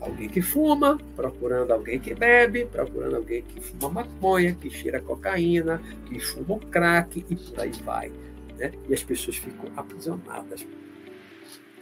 alguém 0.00 0.28
que 0.28 0.42
fuma, 0.42 0.98
procurando 1.14 1.70
alguém 1.70 2.00
que 2.00 2.12
bebe, 2.12 2.64
procurando 2.64 3.14
alguém 3.14 3.42
que 3.42 3.60
fuma 3.60 3.88
maconha, 3.88 4.56
que 4.60 4.68
cheira 4.70 5.00
cocaína, 5.00 5.80
que 6.06 6.18
fuma 6.18 6.58
crack 6.58 7.24
e 7.30 7.36
por 7.36 7.60
aí 7.60 7.70
vai. 7.84 8.10
Né? 8.56 8.72
E 8.88 8.92
as 8.92 9.04
pessoas 9.04 9.36
ficam 9.36 9.70
aprisionadas. 9.76 10.66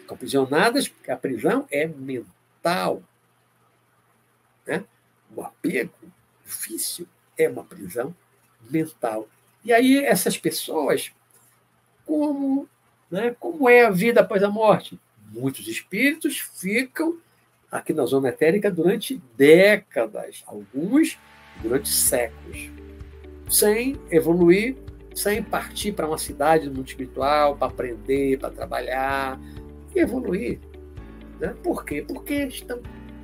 Ficam 0.01 0.15
aprisionadas 0.15 0.89
porque 0.89 1.11
a 1.11 1.17
prisão 1.17 1.65
é 1.71 1.87
mental. 1.87 2.36
Né? 4.67 4.85
O 5.35 5.43
apego, 5.43 5.93
o 6.05 6.11
vício, 6.45 7.09
é 7.39 7.49
uma 7.49 7.65
prisão 7.65 8.15
mental. 8.71 9.29
E 9.65 9.73
aí 9.73 9.99
essas 9.99 10.39
pessoas 10.39 11.13
como, 12.05 12.69
né, 13.11 13.35
como 13.39 13.69
é 13.69 13.85
a 13.85 13.91
vida 13.91 14.21
após 14.21 14.43
a 14.43 14.49
morte. 14.49 14.99
Muitos 15.33 15.67
espíritos 15.67 16.39
ficam 16.39 17.19
aqui 17.71 17.93
na 17.93 18.07
zona 18.07 18.29
etérica 18.29 18.71
durante 18.71 19.21
décadas, 19.37 20.43
alguns 20.47 21.19
durante 21.61 21.89
séculos, 21.89 22.71
sem 23.51 24.01
evoluir, 24.11 24.77
sem 25.15 25.43
partir 25.43 25.93
para 25.93 26.07
uma 26.07 26.19
cidade 26.19 26.69
do 26.69 26.75
mundo 26.75 26.87
espiritual 26.87 27.57
para 27.57 27.69
aprender, 27.69 28.39
para 28.39 28.51
trabalhar 28.51 29.41
e 29.95 29.99
evoluir. 29.99 30.61
Né? 31.41 31.55
Por 31.63 31.85
quê? 31.85 32.05
Porque 32.07 32.35
estão 32.47 32.81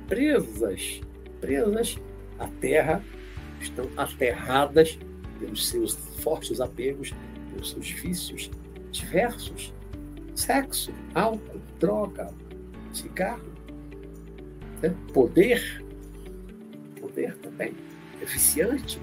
presas, 0.07 1.01
presas 1.41 1.97
à 2.39 2.47
terra, 2.59 3.03
estão 3.59 3.89
aterradas 3.97 4.97
pelos 5.39 5.67
seus 5.67 5.95
fortes 6.21 6.59
apegos, 6.61 7.13
pelos 7.51 7.71
seus 7.71 7.89
vícios, 7.89 8.51
diversos: 8.91 9.73
sexo, 10.35 10.93
álcool, 11.13 11.61
droga, 11.79 12.31
cigarro, 12.93 13.51
né? 14.81 14.95
poder, 15.13 15.83
poder 16.99 17.35
também, 17.37 17.73
eficiente, 18.21 18.99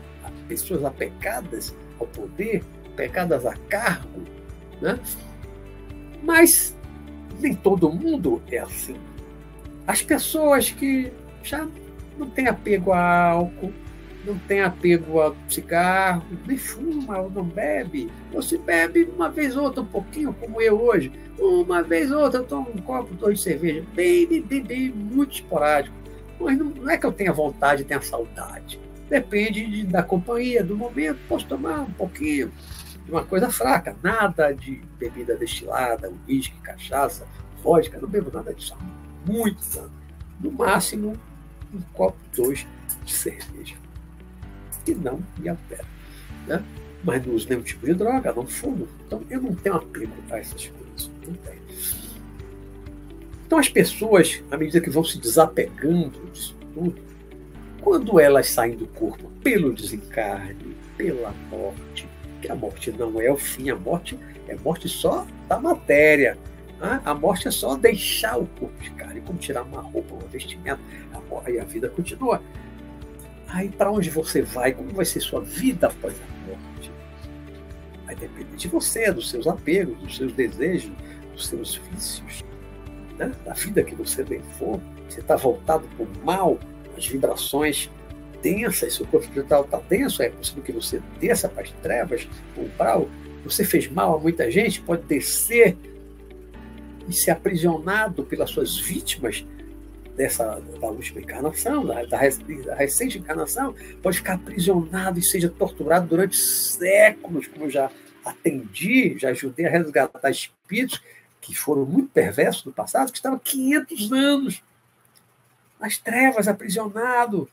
pessoas 0.49 0.85
apegadas 0.85 1.75
ao 1.99 2.07
poder, 2.07 2.65
pegadas 2.97 3.47
a 3.47 3.55
cargo, 3.69 4.23
né? 4.81 4.99
Mas 6.23 6.77
nem 7.39 7.55
todo 7.55 7.93
mundo 7.93 8.43
é 8.51 8.59
assim. 8.59 8.97
As 9.87 10.03
pessoas 10.03 10.70
que 10.70 11.12
já 11.43 11.66
não 12.18 12.28
têm 12.28 12.47
apego 12.47 12.93
a 12.93 13.31
álcool, 13.31 13.72
não 14.24 14.39
tem 14.41 14.61
apego 14.61 15.20
ao 15.20 15.35
cigarro, 15.49 16.22
nem 16.47 16.57
fuma, 16.57 17.22
não 17.35 17.45
bebe. 17.45 18.11
Ou 18.33 18.43
se 18.43 18.59
bebe 18.59 19.09
uma 19.16 19.28
vez 19.31 19.57
ou 19.57 19.64
outra, 19.64 19.83
um 19.83 19.87
pouquinho, 19.87 20.35
como 20.35 20.61
eu 20.61 20.81
hoje. 20.81 21.11
Uma 21.39 21.83
vez 21.83 22.11
ou 22.11 22.20
outra 22.20 22.41
eu 22.41 22.45
tomo 22.45 22.70
um 22.74 22.78
copo, 22.83 23.14
dois 23.14 23.39
de 23.39 23.45
cerveja. 23.45 23.85
Bem, 23.95 24.26
bem, 24.26 24.43
bem, 24.43 24.62
bem 24.62 24.91
muito 24.91 25.35
esporádico. 25.35 25.97
Mas 26.39 26.59
não, 26.59 26.66
não 26.66 26.91
é 26.91 26.99
que 26.99 27.07
eu 27.07 27.12
tenha 27.12 27.33
vontade, 27.33 27.85
tenha 27.85 28.01
saudade. 28.03 28.78
Depende 29.09 29.66
de, 29.66 29.85
da 29.85 30.03
companhia, 30.03 30.62
do 30.62 30.76
momento. 30.76 31.18
Posso 31.28 31.47
tomar 31.47 31.81
um 31.81 31.93
pouquinho, 31.93 32.53
uma 33.09 33.24
coisa 33.24 33.51
fraca. 33.51 33.96
Nada 34.03 34.53
de 34.53 34.82
bebida 34.98 35.36
destilada, 35.36 36.12
uísque, 36.26 36.57
cachaça, 36.62 37.26
vodka. 37.62 37.98
Não 37.98 38.09
bebo 38.09 38.30
nada 38.32 38.53
disso. 38.53 38.76
Muito 39.26 39.62
nada. 39.74 39.90
No 40.40 40.51
máximo, 40.53 41.16
um 41.72 41.80
copo, 41.92 42.18
dois 42.34 42.66
de 43.05 43.12
cerveja 43.12 43.76
que 44.84 44.94
não 44.94 45.20
me 45.38 45.48
altera. 45.48 45.84
Né? 46.46 46.64
Mas 47.03 47.24
não 47.24 47.34
uso 47.34 47.48
nenhum 47.48 47.62
tipo 47.62 47.86
de 47.86 47.94
droga, 47.94 48.32
não 48.32 48.46
fumo. 48.46 48.88
Então 49.07 49.22
eu 49.30 49.40
não 49.40 49.55
tenho 49.55 49.76
apego 49.76 50.12
a 50.30 50.38
essas 50.38 50.66
coisas. 50.66 51.11
Não 51.26 51.34
tenho. 51.34 51.61
Então 53.46 53.59
as 53.59 53.68
pessoas, 53.68 54.42
à 54.51 54.57
medida 54.57 54.80
que 54.80 54.90
vão 54.90 55.05
se 55.05 55.18
desapegando 55.18 56.26
disso 56.32 56.57
tudo, 56.74 57.01
quando 57.80 58.20
elas 58.20 58.48
saem 58.48 58.76
do 58.76 58.86
corpo 58.86 59.30
pelo 59.42 59.72
desencarne, 59.72 60.76
pela 60.96 61.32
morte, 61.51 62.07
que 62.41 62.51
a 62.51 62.55
morte 62.55 62.91
não 62.91 63.20
é 63.20 63.30
o 63.30 63.36
fim, 63.36 63.70
a 63.70 63.76
morte 63.76 64.18
é 64.49 64.57
morte 64.57 64.88
só 64.88 65.26
da 65.49 65.59
matéria. 65.59 66.36
Né? 66.78 67.01
A 67.05 67.14
morte 67.14 67.49
é 67.49 67.51
só 67.51 67.76
deixar 67.76 68.38
o 68.38 68.47
corpo 68.47 68.82
de 68.82 68.91
carne, 68.91 69.20
como 69.20 69.38
tirar 69.38 69.62
uma 69.62 69.80
roupa, 69.80 70.14
um 70.14 70.28
vestimento, 70.28 70.80
a, 71.12 71.62
a 71.62 71.64
vida 71.64 71.88
continua. 71.88 72.43
Aí 73.49 73.68
para 73.68 73.91
onde 73.91 74.11
você 74.11 74.43
vai? 74.43 74.72
Como 74.72 74.91
vai 74.91 75.05
ser 75.05 75.20
sua 75.20 75.41
vida 75.41 75.88
após 75.88 76.14
a 76.14 76.49
morte? 76.49 76.93
Vai 78.07 78.14
depender 78.14 78.57
de 78.57 78.68
você, 78.68 79.12
dos 79.12 79.28
seus 79.30 79.47
apegos, 79.47 79.99
dos 79.99 80.16
seus 80.16 80.32
desejos, 80.32 80.93
dos 81.32 81.47
seus 81.47 81.76
vícios, 81.76 82.45
né? 83.18 83.32
da 83.45 83.53
vida 83.53 83.82
que 83.82 83.95
você 83.95 84.22
levou. 84.22 84.80
Você 85.09 85.20
está 85.20 85.36
voltado 85.36 85.88
para 85.97 86.05
o 86.05 86.24
mal, 86.24 86.59
as 86.97 87.07
vibrações 87.07 87.91
densas, 88.43 88.95
seu 88.95 89.07
corpo 89.07 89.26
espiritual 89.26 89.64
está 89.64 89.78
denso, 89.88 90.22
é 90.22 90.30
possível 90.30 90.62
que 90.62 90.72
você 90.72 91.01
desça 91.18 91.49
para 91.49 91.62
as 91.62 91.70
trevas, 91.70 92.28
para 92.55 92.62
o 92.62 92.70
mal. 92.78 93.09
Você 93.45 93.64
fez 93.64 93.91
mal 93.91 94.16
a 94.16 94.18
muita 94.18 94.51
gente, 94.51 94.80
pode 94.80 95.03
descer 95.03 95.76
e 97.09 97.12
ser 97.12 97.30
aprisionado 97.30 98.24
pelas 98.24 98.51
suas 98.51 98.78
vítimas 98.78 99.45
dessa 100.16 100.61
da 100.80 100.86
última 100.88 101.20
encarnação, 101.20 101.84
da, 101.86 102.05
da, 102.05 102.18
da, 102.18 102.74
recente 102.74 103.18
encarnação, 103.18 103.74
pode 104.03 104.18
ficar 104.18 104.34
aprisionado 104.34 105.18
e 105.18 105.22
seja 105.22 105.49
torturado 105.49 106.07
durante 106.07 106.36
séculos, 106.36 107.47
como 107.47 107.64
eu 107.64 107.70
já 107.70 107.91
atendi, 108.24 109.16
já 109.18 109.30
ajudei 109.30 109.66
a 109.66 109.70
resgatar 109.70 110.30
espíritos 110.30 111.01
que 111.41 111.55
foram 111.55 111.86
muito 111.86 112.11
perversos 112.11 112.64
no 112.64 112.72
passado, 112.72 113.11
que 113.11 113.18
estavam 113.18 113.38
500 113.38 114.12
anos 114.12 114.62
nas 115.80 115.97
trevas, 115.97 116.47
aprisionado, 116.47 117.49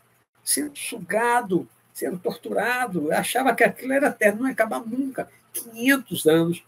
sendo 0.47 0.77
sugado, 0.77 1.67
sendo 1.93 2.17
torturado, 2.17 3.11
achava 3.11 3.53
que 3.53 3.65
aquilo 3.65 3.91
era 3.91 4.07
eterno, 4.07 4.43
não 4.43 4.47
ia 4.47 4.53
acabar 4.53 4.79
nunca. 4.79 5.29
500 5.51 6.25
anos 6.25 6.63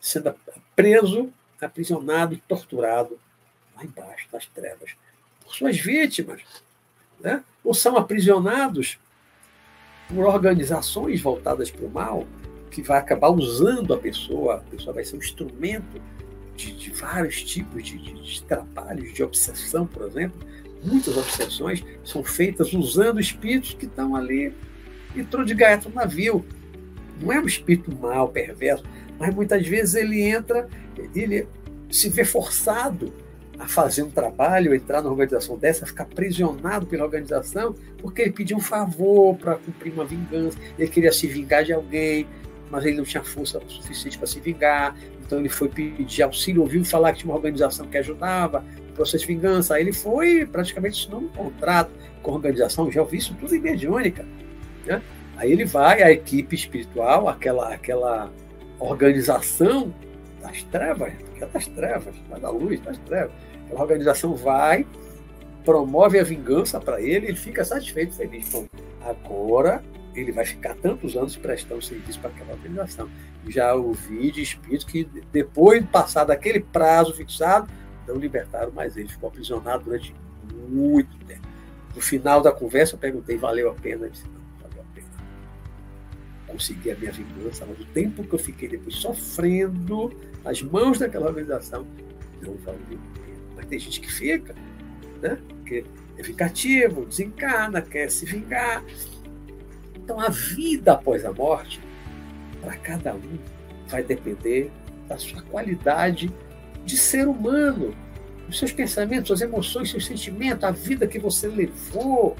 sendo 0.00 0.32
preso, 0.76 1.32
aprisionado 1.60 2.34
e 2.34 2.36
torturado 2.36 3.18
lá 3.74 3.84
embaixo, 3.84 4.28
nas 4.32 4.46
trevas 4.46 4.92
por 5.44 5.52
suas 5.52 5.76
vítimas, 5.76 6.40
né? 7.18 7.42
ou 7.64 7.74
são 7.74 7.96
aprisionados 7.96 8.96
por 10.08 10.24
organizações 10.24 11.20
voltadas 11.20 11.68
para 11.68 11.84
o 11.84 11.90
mal, 11.90 12.24
que 12.70 12.80
vai 12.80 12.98
acabar 12.98 13.30
usando 13.30 13.92
a 13.92 13.98
pessoa, 13.98 14.56
a 14.56 14.70
pessoa 14.70 14.94
vai 14.94 15.04
ser 15.04 15.16
um 15.16 15.18
instrumento 15.18 16.00
de, 16.54 16.70
de 16.70 16.90
vários 16.92 17.42
tipos 17.42 17.82
de, 17.82 17.98
de, 17.98 18.22
de 18.22 18.42
trabalhos, 18.44 19.12
de 19.12 19.24
obsessão, 19.24 19.84
por 19.84 20.06
exemplo. 20.06 20.38
Muitas 20.86 21.16
obsessões 21.16 21.84
são 22.04 22.22
feitas 22.22 22.72
usando 22.72 23.20
espíritos 23.20 23.74
que 23.74 23.86
estão 23.86 24.14
ali, 24.14 24.54
entrou 25.16 25.44
de 25.44 25.52
gato 25.52 25.88
no 25.88 25.96
navio. 25.96 26.46
Não 27.20 27.32
é 27.32 27.40
um 27.40 27.46
espírito 27.46 27.92
mal, 27.94 28.28
perverso, 28.28 28.84
mas 29.18 29.34
muitas 29.34 29.66
vezes 29.66 29.96
ele 29.96 30.20
entra, 30.22 30.68
ele 31.14 31.48
se 31.90 32.08
vê 32.08 32.24
forçado 32.24 33.12
a 33.58 33.66
fazer 33.66 34.02
um 34.02 34.10
trabalho, 34.10 34.74
entrar 34.74 35.02
numa 35.02 35.12
organização 35.12 35.58
dessa, 35.58 35.86
ficar 35.86 36.04
aprisionado 36.04 36.86
pela 36.86 37.04
organização, 37.04 37.74
porque 37.98 38.22
ele 38.22 38.32
pediu 38.32 38.58
um 38.58 38.60
favor 38.60 39.34
para 39.36 39.56
cumprir 39.56 39.92
uma 39.92 40.04
vingança, 40.04 40.56
ele 40.78 40.88
queria 40.88 41.10
se 41.10 41.26
vingar 41.26 41.64
de 41.64 41.72
alguém, 41.72 42.28
mas 42.70 42.84
ele 42.84 42.98
não 42.98 43.04
tinha 43.04 43.24
força 43.24 43.60
suficiente 43.66 44.18
para 44.18 44.26
se 44.26 44.38
vingar, 44.40 44.94
então 45.24 45.40
ele 45.40 45.48
foi 45.48 45.68
pedir 45.68 46.22
auxílio, 46.22 46.62
ouviu 46.62 46.84
falar 46.84 47.12
que 47.12 47.20
tinha 47.20 47.30
uma 47.30 47.36
organização 47.36 47.86
que 47.86 47.96
ajudava 47.96 48.62
processo 48.96 49.26
de 49.26 49.34
vingança, 49.34 49.74
aí 49.74 49.82
ele 49.82 49.92
foi 49.92 50.46
praticamente 50.46 51.00
assinou 51.00 51.22
um 51.22 51.28
contrato 51.28 51.90
com 52.22 52.32
a 52.32 52.34
organização, 52.34 52.90
já 52.90 53.00
ouvi 53.00 53.18
isso 53.18 53.34
tudo 53.38 53.54
em 53.54 53.60
mediúnica. 53.60 54.24
Né? 54.84 55.02
Aí 55.36 55.52
ele 55.52 55.64
vai, 55.64 56.02
a 56.02 56.10
equipe 56.10 56.54
espiritual, 56.54 57.28
aquela, 57.28 57.72
aquela 57.72 58.32
organização 58.78 59.94
das 60.42 60.62
trevas, 60.64 61.12
que 61.34 61.44
é 61.44 61.46
das 61.46 61.66
trevas, 61.66 62.14
não 62.28 62.36
é 62.36 62.40
da 62.40 62.50
luz, 62.50 62.80
das 62.80 62.98
trevas. 62.98 63.32
A 63.70 63.80
organização 63.80 64.34
vai, 64.34 64.86
promove 65.64 66.18
a 66.18 66.24
vingança 66.24 66.80
para 66.80 67.00
ele, 67.00 67.26
ele 67.26 67.36
fica 67.36 67.64
satisfeito, 67.64 68.14
feliz. 68.14 68.48
Bom, 68.48 68.66
agora 69.04 69.82
ele 70.14 70.32
vai 70.32 70.46
ficar 70.46 70.74
tantos 70.76 71.16
anos 71.16 71.36
prestando 71.36 71.82
serviço 71.82 72.18
para 72.20 72.30
aquela 72.30 72.52
organização. 72.52 73.08
Já 73.48 73.74
ouvi 73.74 74.30
de 74.30 74.42
espíritos 74.42 74.84
que, 74.84 75.04
depois 75.30 75.82
de 75.82 75.88
passar 75.88 76.24
daquele 76.24 76.60
prazo 76.60 77.14
fixado, 77.14 77.68
não 78.06 78.16
libertaram 78.16 78.72
mais 78.72 78.96
ele, 78.96 79.08
ficou 79.08 79.28
aprisionado 79.28 79.84
durante 79.84 80.14
muito 80.68 81.16
tempo. 81.26 81.46
No 81.94 82.00
final 82.00 82.40
da 82.40 82.52
conversa, 82.52 82.94
eu 82.94 82.98
perguntei: 82.98 83.36
valeu 83.36 83.70
a 83.70 83.74
pena? 83.74 84.04
Ele 84.06 84.12
disse: 84.12 84.24
não, 84.26 84.68
valeu 84.68 84.82
a 84.82 84.94
pena. 84.94 85.08
Consegui 86.46 86.90
a 86.90 86.96
minha 86.96 87.12
vingança, 87.12 87.66
mas 87.66 87.80
o 87.80 87.84
tempo 87.86 88.24
que 88.24 88.34
eu 88.34 88.38
fiquei 88.38 88.68
depois 88.68 88.96
sofrendo 88.96 90.12
nas 90.44 90.62
mãos 90.62 90.98
daquela 90.98 91.26
organização, 91.26 91.86
não 92.42 92.54
valeu 92.56 92.80
a 92.80 93.18
pena. 93.18 93.38
Mas 93.56 93.66
tem 93.66 93.78
gente 93.78 94.00
que 94.00 94.12
fica, 94.12 94.54
né? 95.20 95.38
que 95.64 95.84
é 96.18 96.22
vingativo, 96.22 97.04
desencarna, 97.04 97.82
quer 97.82 98.10
se 98.10 98.24
vingar. 98.24 98.84
Então 99.94 100.20
a 100.20 100.28
vida 100.28 100.92
após 100.92 101.24
a 101.24 101.32
morte, 101.32 101.80
para 102.60 102.76
cada 102.76 103.14
um, 103.14 103.38
vai 103.88 104.02
depender 104.02 104.70
da 105.08 105.18
sua 105.18 105.42
qualidade 105.42 106.32
de 106.86 106.96
ser 106.96 107.26
humano, 107.26 107.94
dos 108.46 108.58
seus 108.58 108.72
pensamentos, 108.72 109.26
suas 109.26 109.40
emoções, 109.42 109.90
seus 109.90 110.06
sentimentos, 110.06 110.64
a 110.64 110.70
vida 110.70 111.06
que 111.06 111.18
você 111.18 111.48
levou, 111.48 112.36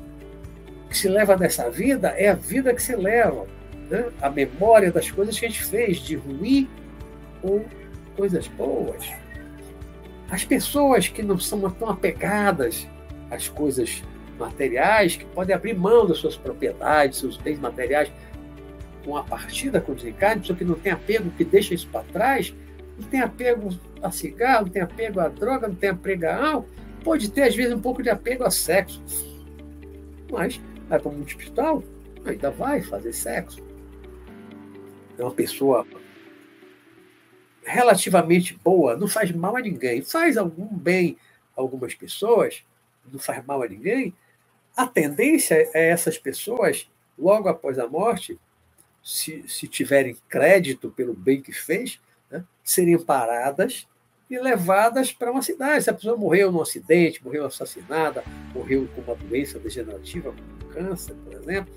que 0.88 0.96
se 0.96 1.08
leva 1.08 1.36
nessa 1.36 1.68
vida 1.68 2.08
é 2.10 2.28
a 2.28 2.34
vida 2.34 2.72
que 2.72 2.80
você 2.80 2.96
leva. 2.96 3.46
Né? 3.90 4.08
A 4.22 4.30
memória 4.30 4.90
das 4.90 5.10
coisas 5.10 5.38
que 5.38 5.44
a 5.44 5.48
gente 5.48 5.64
fez, 5.64 5.98
de 5.98 6.14
ruim 6.14 6.68
ou 7.42 7.64
coisas 8.16 8.46
boas. 8.46 9.04
As 10.30 10.44
pessoas 10.44 11.08
que 11.08 11.22
não 11.22 11.38
são 11.38 11.68
tão 11.70 11.90
apegadas 11.90 12.86
às 13.30 13.48
coisas 13.48 14.02
materiais, 14.38 15.16
que 15.16 15.24
podem 15.26 15.54
abrir 15.54 15.74
mão 15.74 16.06
das 16.06 16.18
suas 16.18 16.36
propriedades, 16.36 17.18
seus 17.18 17.36
bens 17.36 17.58
materiais, 17.58 18.10
com 19.04 19.16
a 19.16 19.22
partida 19.22 19.80
com 19.80 19.92
o 19.92 19.94
desencarne, 19.94 20.40
pessoa 20.40 20.56
que 20.56 20.64
não 20.64 20.74
tem 20.74 20.92
apego, 20.92 21.30
que 21.30 21.44
deixa 21.44 21.74
isso 21.74 21.88
para 21.88 22.02
trás, 22.04 22.54
não 22.98 23.08
tem 23.08 23.20
apego 23.20 23.70
a 24.02 24.10
cigarro, 24.10 24.66
não 24.66 24.72
tem 24.72 24.82
apego 24.82 25.20
a 25.20 25.28
droga, 25.28 25.68
não 25.68 25.74
tem 25.74 25.90
apego 25.90 26.26
a 26.26 26.46
álcool, 26.48 26.68
pode 27.04 27.30
ter, 27.30 27.42
às 27.42 27.54
vezes, 27.54 27.72
um 27.72 27.80
pouco 27.80 28.02
de 28.02 28.10
apego 28.10 28.44
a 28.44 28.50
sexo. 28.50 29.02
Mas 30.30 30.60
vai 30.88 30.98
para 30.98 31.08
o 31.08 31.12
mundo 31.12 31.28
espiritual, 31.28 31.82
ainda 32.24 32.50
vai 32.50 32.82
fazer 32.82 33.12
sexo. 33.12 33.62
É 35.18 35.22
uma 35.22 35.32
pessoa 35.32 35.86
relativamente 37.64 38.58
boa, 38.62 38.96
não 38.96 39.08
faz 39.08 39.30
mal 39.32 39.56
a 39.56 39.60
ninguém, 39.60 40.02
faz 40.02 40.36
algum 40.36 40.66
bem 40.66 41.16
a 41.56 41.60
algumas 41.60 41.94
pessoas, 41.94 42.64
não 43.10 43.18
faz 43.18 43.44
mal 43.44 43.62
a 43.62 43.68
ninguém, 43.68 44.14
a 44.76 44.86
tendência 44.86 45.68
é 45.74 45.88
essas 45.88 46.18
pessoas, 46.18 46.88
logo 47.18 47.48
após 47.48 47.78
a 47.78 47.88
morte, 47.88 48.38
se, 49.02 49.44
se 49.48 49.66
tiverem 49.66 50.16
crédito 50.28 50.90
pelo 50.90 51.14
bem 51.14 51.40
que 51.40 51.52
fez, 51.52 52.00
né, 52.30 52.44
paradas 53.06 53.86
e 54.28 54.38
levadas 54.38 55.12
para 55.12 55.30
uma 55.30 55.42
cidade. 55.42 55.84
Se 55.84 55.90
a 55.90 55.94
pessoa 55.94 56.16
morreu 56.16 56.50
num 56.50 56.60
acidente, 56.60 57.24
morreu 57.24 57.46
assassinada, 57.46 58.24
morreu 58.54 58.88
com 58.94 59.00
uma 59.02 59.14
doença 59.14 59.58
degenerativa, 59.58 60.32
como 60.32 60.72
câncer, 60.72 61.14
por 61.14 61.32
exemplo, 61.32 61.74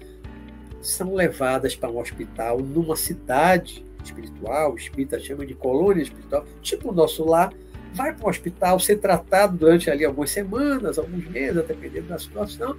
são 0.81 1.13
levadas 1.13 1.75
para 1.75 1.89
um 1.89 1.99
hospital 1.99 2.59
numa 2.59 2.95
cidade 2.95 3.85
espiritual, 4.03 4.75
espírita 4.75 5.19
chama 5.19 5.45
de 5.45 5.53
colônia 5.53 6.01
espiritual, 6.01 6.45
tipo 6.61 6.89
o 6.89 6.93
nosso 6.93 7.25
lar, 7.25 7.53
vai 7.93 8.13
para 8.13 8.25
o 8.25 8.29
hospital 8.29 8.79
ser 8.79 8.97
tratado 8.97 9.57
durante 9.57 9.89
ali 9.89 10.05
algumas 10.05 10.31
semanas, 10.31 10.97
alguns 10.97 11.27
meses, 11.27 11.65
dependendo 11.65 12.07
da 12.07 12.17
situação. 12.17 12.77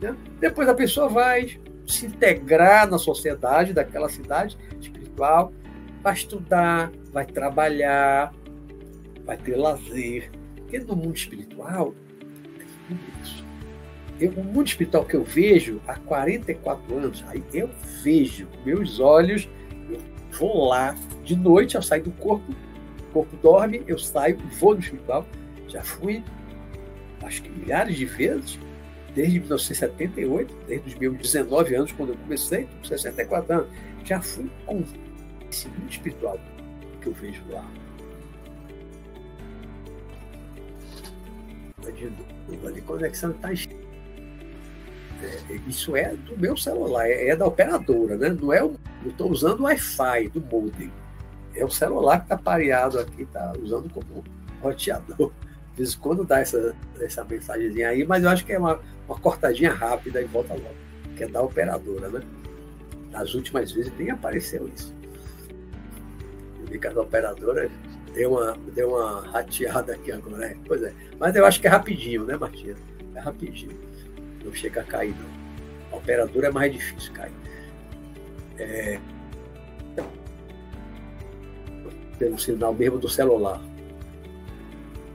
Né? 0.00 0.16
Depois 0.40 0.68
a 0.68 0.74
pessoa 0.74 1.08
vai 1.08 1.58
se 1.86 2.06
integrar 2.06 2.88
na 2.88 2.98
sociedade 2.98 3.72
daquela 3.72 4.08
cidade 4.08 4.56
espiritual, 4.80 5.52
vai 6.04 6.12
estudar, 6.12 6.92
vai 7.10 7.24
trabalhar, 7.24 8.30
vai 9.24 9.38
ter 9.38 9.56
lazer. 9.56 10.30
Porque 10.54 10.78
no 10.78 10.94
mundo 10.94 11.16
espiritual, 11.16 11.94
é 12.60 12.64
tudo 12.86 13.00
isso. 13.22 13.44
Eu, 14.20 14.30
o 14.32 14.44
mundo 14.44 14.66
espiritual 14.66 15.06
que 15.06 15.16
eu 15.16 15.24
vejo 15.24 15.80
há 15.88 15.94
44 15.94 16.94
anos, 16.94 17.24
aí 17.26 17.42
eu 17.54 17.70
vejo 18.02 18.46
meus 18.66 19.00
olhos, 19.00 19.48
eu 19.88 19.98
vou 20.38 20.68
lá 20.68 20.94
de 21.24 21.34
noite, 21.34 21.74
eu 21.74 21.82
saio 21.82 22.04
do 22.04 22.12
corpo, 22.12 22.44
o 23.08 23.12
corpo 23.12 23.36
dorme, 23.42 23.82
eu 23.86 23.98
saio, 23.98 24.36
vou 24.60 24.74
no 24.74 24.80
espiritual. 24.80 25.26
Já 25.68 25.82
fui, 25.82 26.22
acho 27.22 27.42
que 27.42 27.50
milhares 27.50 27.96
de 27.96 28.04
vezes, 28.04 28.58
desde 29.14 29.40
1978, 29.40 30.54
desde 30.68 30.86
os 30.86 30.94
meus 30.96 31.16
19 31.16 31.74
anos, 31.74 31.92
quando 31.92 32.10
eu 32.10 32.16
comecei, 32.16 32.64
com 32.66 32.84
64 32.84 33.54
anos, 33.54 33.68
já 34.04 34.20
fui 34.20 34.50
com 34.66 34.84
esse 35.54 35.68
mundo 35.68 35.88
espiritual 35.88 36.38
que 37.00 37.06
eu 37.06 37.12
vejo 37.12 37.42
lá. 37.48 37.64
De 41.80 42.06
novo, 42.06 42.68
a 42.68 42.80
conexão 42.82 43.30
está 43.30 43.52
é, 43.52 43.54
isso 45.68 45.96
é 45.96 46.14
do 46.14 46.36
meu 46.36 46.56
celular, 46.56 47.06
é, 47.06 47.28
é 47.28 47.36
da 47.36 47.46
operadora, 47.46 48.16
né? 48.16 48.30
Não 48.30 48.52
é 48.52 48.62
o, 48.62 48.74
eu 49.04 49.10
estou 49.10 49.30
usando 49.30 49.60
o 49.60 49.64
Wi-Fi 49.64 50.28
do 50.28 50.40
modem. 50.40 50.92
É 51.54 51.64
o 51.64 51.70
celular 51.70 52.18
que 52.18 52.24
está 52.24 52.36
pareado 52.36 52.98
aqui, 52.98 53.22
está 53.22 53.52
usando 53.62 53.88
como 53.90 54.24
roteador. 54.60 55.30
De 55.72 55.78
vez 55.78 55.94
em 55.94 55.98
quando 55.98 56.24
dá 56.24 56.40
essa, 56.40 56.74
essa 57.00 57.24
mensagenzinha 57.24 57.90
aí, 57.90 58.04
mas 58.04 58.24
eu 58.24 58.30
acho 58.30 58.44
que 58.44 58.52
é 58.52 58.58
uma, 58.58 58.80
uma 59.08 59.18
cortadinha 59.18 59.72
rápida 59.72 60.20
e 60.20 60.24
volta 60.24 60.54
logo. 60.54 60.74
Que 61.16 61.24
é 61.24 61.28
da 61.28 61.42
operadora, 61.42 62.08
né? 62.08 62.20
Nas 63.10 63.34
últimas 63.34 63.70
vezes 63.70 63.92
nem 63.96 64.10
apareceu 64.10 64.68
isso. 64.74 64.92
Eu 66.64 66.70
vi 66.70 66.78
que 66.78 66.86
a 66.86 66.92
operadora 66.92 67.70
deu 68.14 68.32
uma, 68.32 68.56
deu 68.74 68.88
uma 68.94 69.20
rateada 69.28 69.92
aqui 69.92 70.10
agora. 70.10 70.46
É, 70.46 70.56
pois 70.66 70.82
é. 70.82 70.92
Mas 71.18 71.36
eu 71.36 71.44
acho 71.44 71.60
que 71.60 71.66
é 71.66 71.70
rapidinho, 71.70 72.24
né, 72.24 72.36
Martinha? 72.36 72.74
É 73.14 73.20
rapidinho. 73.20 73.78
Não 74.42 74.52
chega 74.54 74.80
a 74.80 74.84
cair, 74.84 75.14
não. 75.14 75.92
A 75.92 75.96
operadora 75.96 76.48
é 76.48 76.50
mais 76.50 76.72
difícil 76.72 77.12
cair. 77.12 77.32
É... 78.58 78.98
Pelo 82.18 82.38
sinal 82.38 82.72
mesmo 82.72 82.98
do 82.98 83.08
celular. 83.08 83.60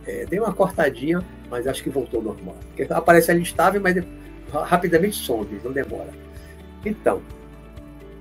É, 0.06 0.26
deu 0.26 0.44
uma 0.44 0.54
cortadinha, 0.54 1.24
mas 1.50 1.66
acho 1.66 1.82
que 1.84 1.90
voltou 1.90 2.22
normal. 2.22 2.58
Porque 2.68 2.92
aparece 2.94 3.32
ali 3.32 3.42
estável, 3.42 3.82
mas 3.82 3.96
rapidamente 4.52 5.16
some, 5.16 5.60
não 5.64 5.72
demora. 5.72 6.12
Então, 6.86 7.22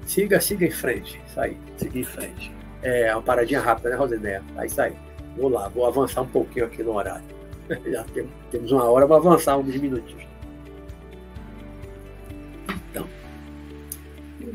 siga, 0.07 0.41
siga 0.41 0.67
em 0.67 0.71
frente. 0.71 1.21
Isso 1.27 1.41
aí, 1.41 1.57
siga 1.77 1.99
em 1.99 2.05
frente. 2.05 2.58
É 2.83 3.15
uma 3.15 3.23
paradinha 3.23 3.61
rápida, 3.61 3.91
né, 3.91 3.97
Rosinéia? 3.97 4.43
Aí 4.57 4.69
sai. 4.69 4.97
Vou 5.37 5.49
lá, 5.49 5.69
vou 5.69 5.87
avançar 5.87 6.23
um 6.23 6.29
pouquinho 6.29 6.67
aqui 6.67 6.83
no 6.83 6.95
horário. 6.95 7.25
Já 7.87 8.05
temos 8.51 8.73
uma 8.73 8.85
hora, 8.85 9.07
vou 9.07 9.17
avançar 9.17 9.57
uns 9.57 9.77
minutinhos. 9.77 10.27
Então, 12.91 13.07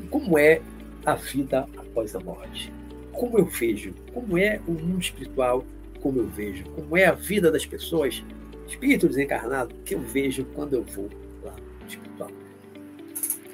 como 0.10 0.38
é 0.38 0.62
a 1.06 1.16
vida 1.16 1.68
após 1.78 2.16
a 2.16 2.20
morte? 2.20 2.72
Como 3.12 3.38
eu 3.38 3.46
vejo? 3.46 3.94
Como 4.14 4.38
é 4.38 4.60
o 4.68 4.72
mundo 4.72 5.02
espiritual 5.02 5.64
como 6.04 6.20
eu 6.20 6.28
vejo, 6.28 6.66
como 6.66 6.98
é 6.98 7.06
a 7.06 7.14
vida 7.14 7.50
das 7.50 7.66
pessoas, 7.66 8.22
espírito 8.68 9.08
desencarnado, 9.08 9.74
que 9.86 9.96
eu 9.96 10.02
vejo 10.02 10.46
quando 10.54 10.74
eu 10.74 10.84
vou 10.84 11.10
lá 11.42 11.56
no 11.82 11.88
espiritual. 11.88 12.30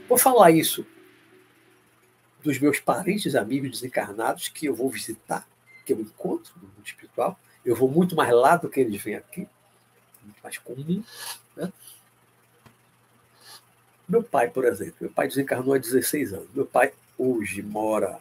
Vou 0.09 0.17
falar 0.17 0.49
isso 0.49 0.83
dos 2.43 2.59
meus 2.59 2.79
parentes, 2.79 3.35
amigos 3.35 3.71
desencarnados 3.71 4.47
que 4.47 4.65
eu 4.65 4.75
vou 4.75 4.89
visitar, 4.89 5.47
que 5.85 5.93
eu 5.93 5.99
encontro 5.99 6.53
no 6.57 6.63
mundo 6.63 6.85
espiritual. 6.85 7.39
Eu 7.65 7.75
vou 7.75 7.89
muito 7.89 8.15
mais 8.15 8.31
lá 8.33 8.55
do 8.55 8.69
que 8.69 8.79
eles 8.79 9.01
vêm 9.01 9.15
aqui, 9.15 9.47
muito 10.23 10.41
mais 10.41 10.57
comum. 10.57 11.03
Né? 11.55 11.71
Meu 14.07 14.23
pai, 14.23 14.49
por 14.49 14.65
exemplo, 14.65 14.95
meu 15.01 15.11
pai 15.11 15.27
desencarnou 15.27 15.73
há 15.73 15.77
16 15.77 16.33
anos. 16.33 16.47
Meu 16.53 16.65
pai 16.65 16.93
hoje 17.17 17.61
mora 17.61 18.19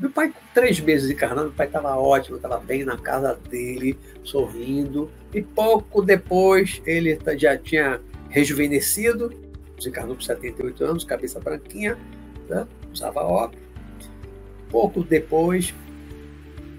meu 0.00 0.10
pai, 0.10 0.32
três 0.54 0.80
meses 0.80 1.10
encarnando, 1.10 1.48
meu 1.48 1.52
pai 1.52 1.66
estava 1.66 1.94
ótimo, 1.94 2.36
estava 2.36 2.58
bem 2.58 2.84
na 2.84 2.96
casa 2.96 3.34
dele, 3.34 3.98
sorrindo. 4.24 5.10
E 5.34 5.42
pouco 5.42 6.00
depois, 6.00 6.80
ele 6.86 7.18
já 7.36 7.58
tinha 7.58 8.00
rejuvenescido, 8.30 9.28
desencarnou 9.76 10.16
com 10.16 10.22
78 10.22 10.84
anos, 10.84 11.04
cabeça 11.04 11.38
branquinha, 11.38 11.98
né? 12.48 12.66
Usava 12.92 13.22
óculos. 13.22 13.60
Pouco 14.70 15.02
depois, 15.02 15.74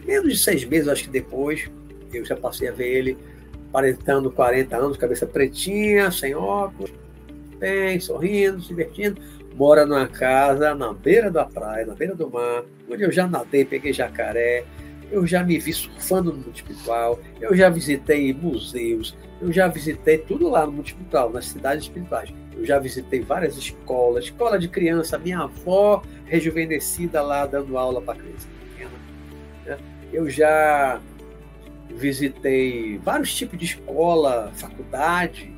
menos 0.06 0.34
de 0.34 0.40
seis 0.40 0.64
meses, 0.64 0.88
acho 0.88 1.04
que 1.04 1.10
depois, 1.10 1.70
eu 2.14 2.24
já 2.24 2.36
passei 2.36 2.68
a 2.68 2.72
ver 2.72 2.88
ele 2.88 3.18
aparentando 3.70 4.32
40 4.32 4.78
anos, 4.78 4.98
cabeça 4.98 5.26
pretinha, 5.26 6.12
sem 6.12 6.36
óculos, 6.36 6.92
bem, 7.58 8.00
sorrindo, 8.00 8.62
se 8.62 8.70
divertindo 8.70 9.22
mora 9.56 9.86
numa 9.86 10.08
casa 10.08 10.74
na 10.74 10.94
beira 10.94 11.30
da 11.30 11.46
praia, 11.46 11.86
na 11.86 11.94
beira 11.94 12.16
do 12.16 12.30
mar, 12.30 12.64
onde 12.90 13.04
eu 13.04 13.12
já 13.12 13.28
nadei, 13.28 13.66
peguei 13.66 13.94
jacaré, 13.94 14.64
eu 15.12 15.28
já 15.28 15.44
me 15.44 15.60
vi 15.60 15.74
surfando 15.74 16.32
no 16.32 16.38
mundo 16.40 16.56
espiritual, 16.56 17.20
eu 17.40 17.56
já 17.56 17.70
visitei 17.70 18.34
museus, 18.34 19.16
eu 19.42 19.52
já 19.52 19.68
visitei 19.68 20.18
tudo 20.18 20.50
lá 20.50 20.66
no 20.66 20.72
mundo 20.72 20.88
espiritual, 20.88 21.32
nas 21.32 21.46
cidades 21.46 21.84
espirituais. 21.84 22.34
Eu 22.56 22.66
já 22.66 22.80
visitei 22.80 23.22
várias 23.22 23.58
escolas, 23.58 24.26
escola 24.26 24.58
de 24.58 24.68
criança, 24.68 25.18
minha 25.18 25.40
avó 25.40 26.04
rejuvenescida 26.26 27.22
lá 27.22 27.46
dando 27.46 27.78
aula 27.78 28.02
para 28.02 28.20
criança 28.20 28.48
pequena. 28.70 28.92
Né? 29.66 29.78
Eu 30.14 30.30
já 30.30 31.02
visitei 31.90 32.98
vários 33.00 33.34
tipos 33.34 33.58
de 33.58 33.66
escola, 33.66 34.52
faculdade, 34.56 35.52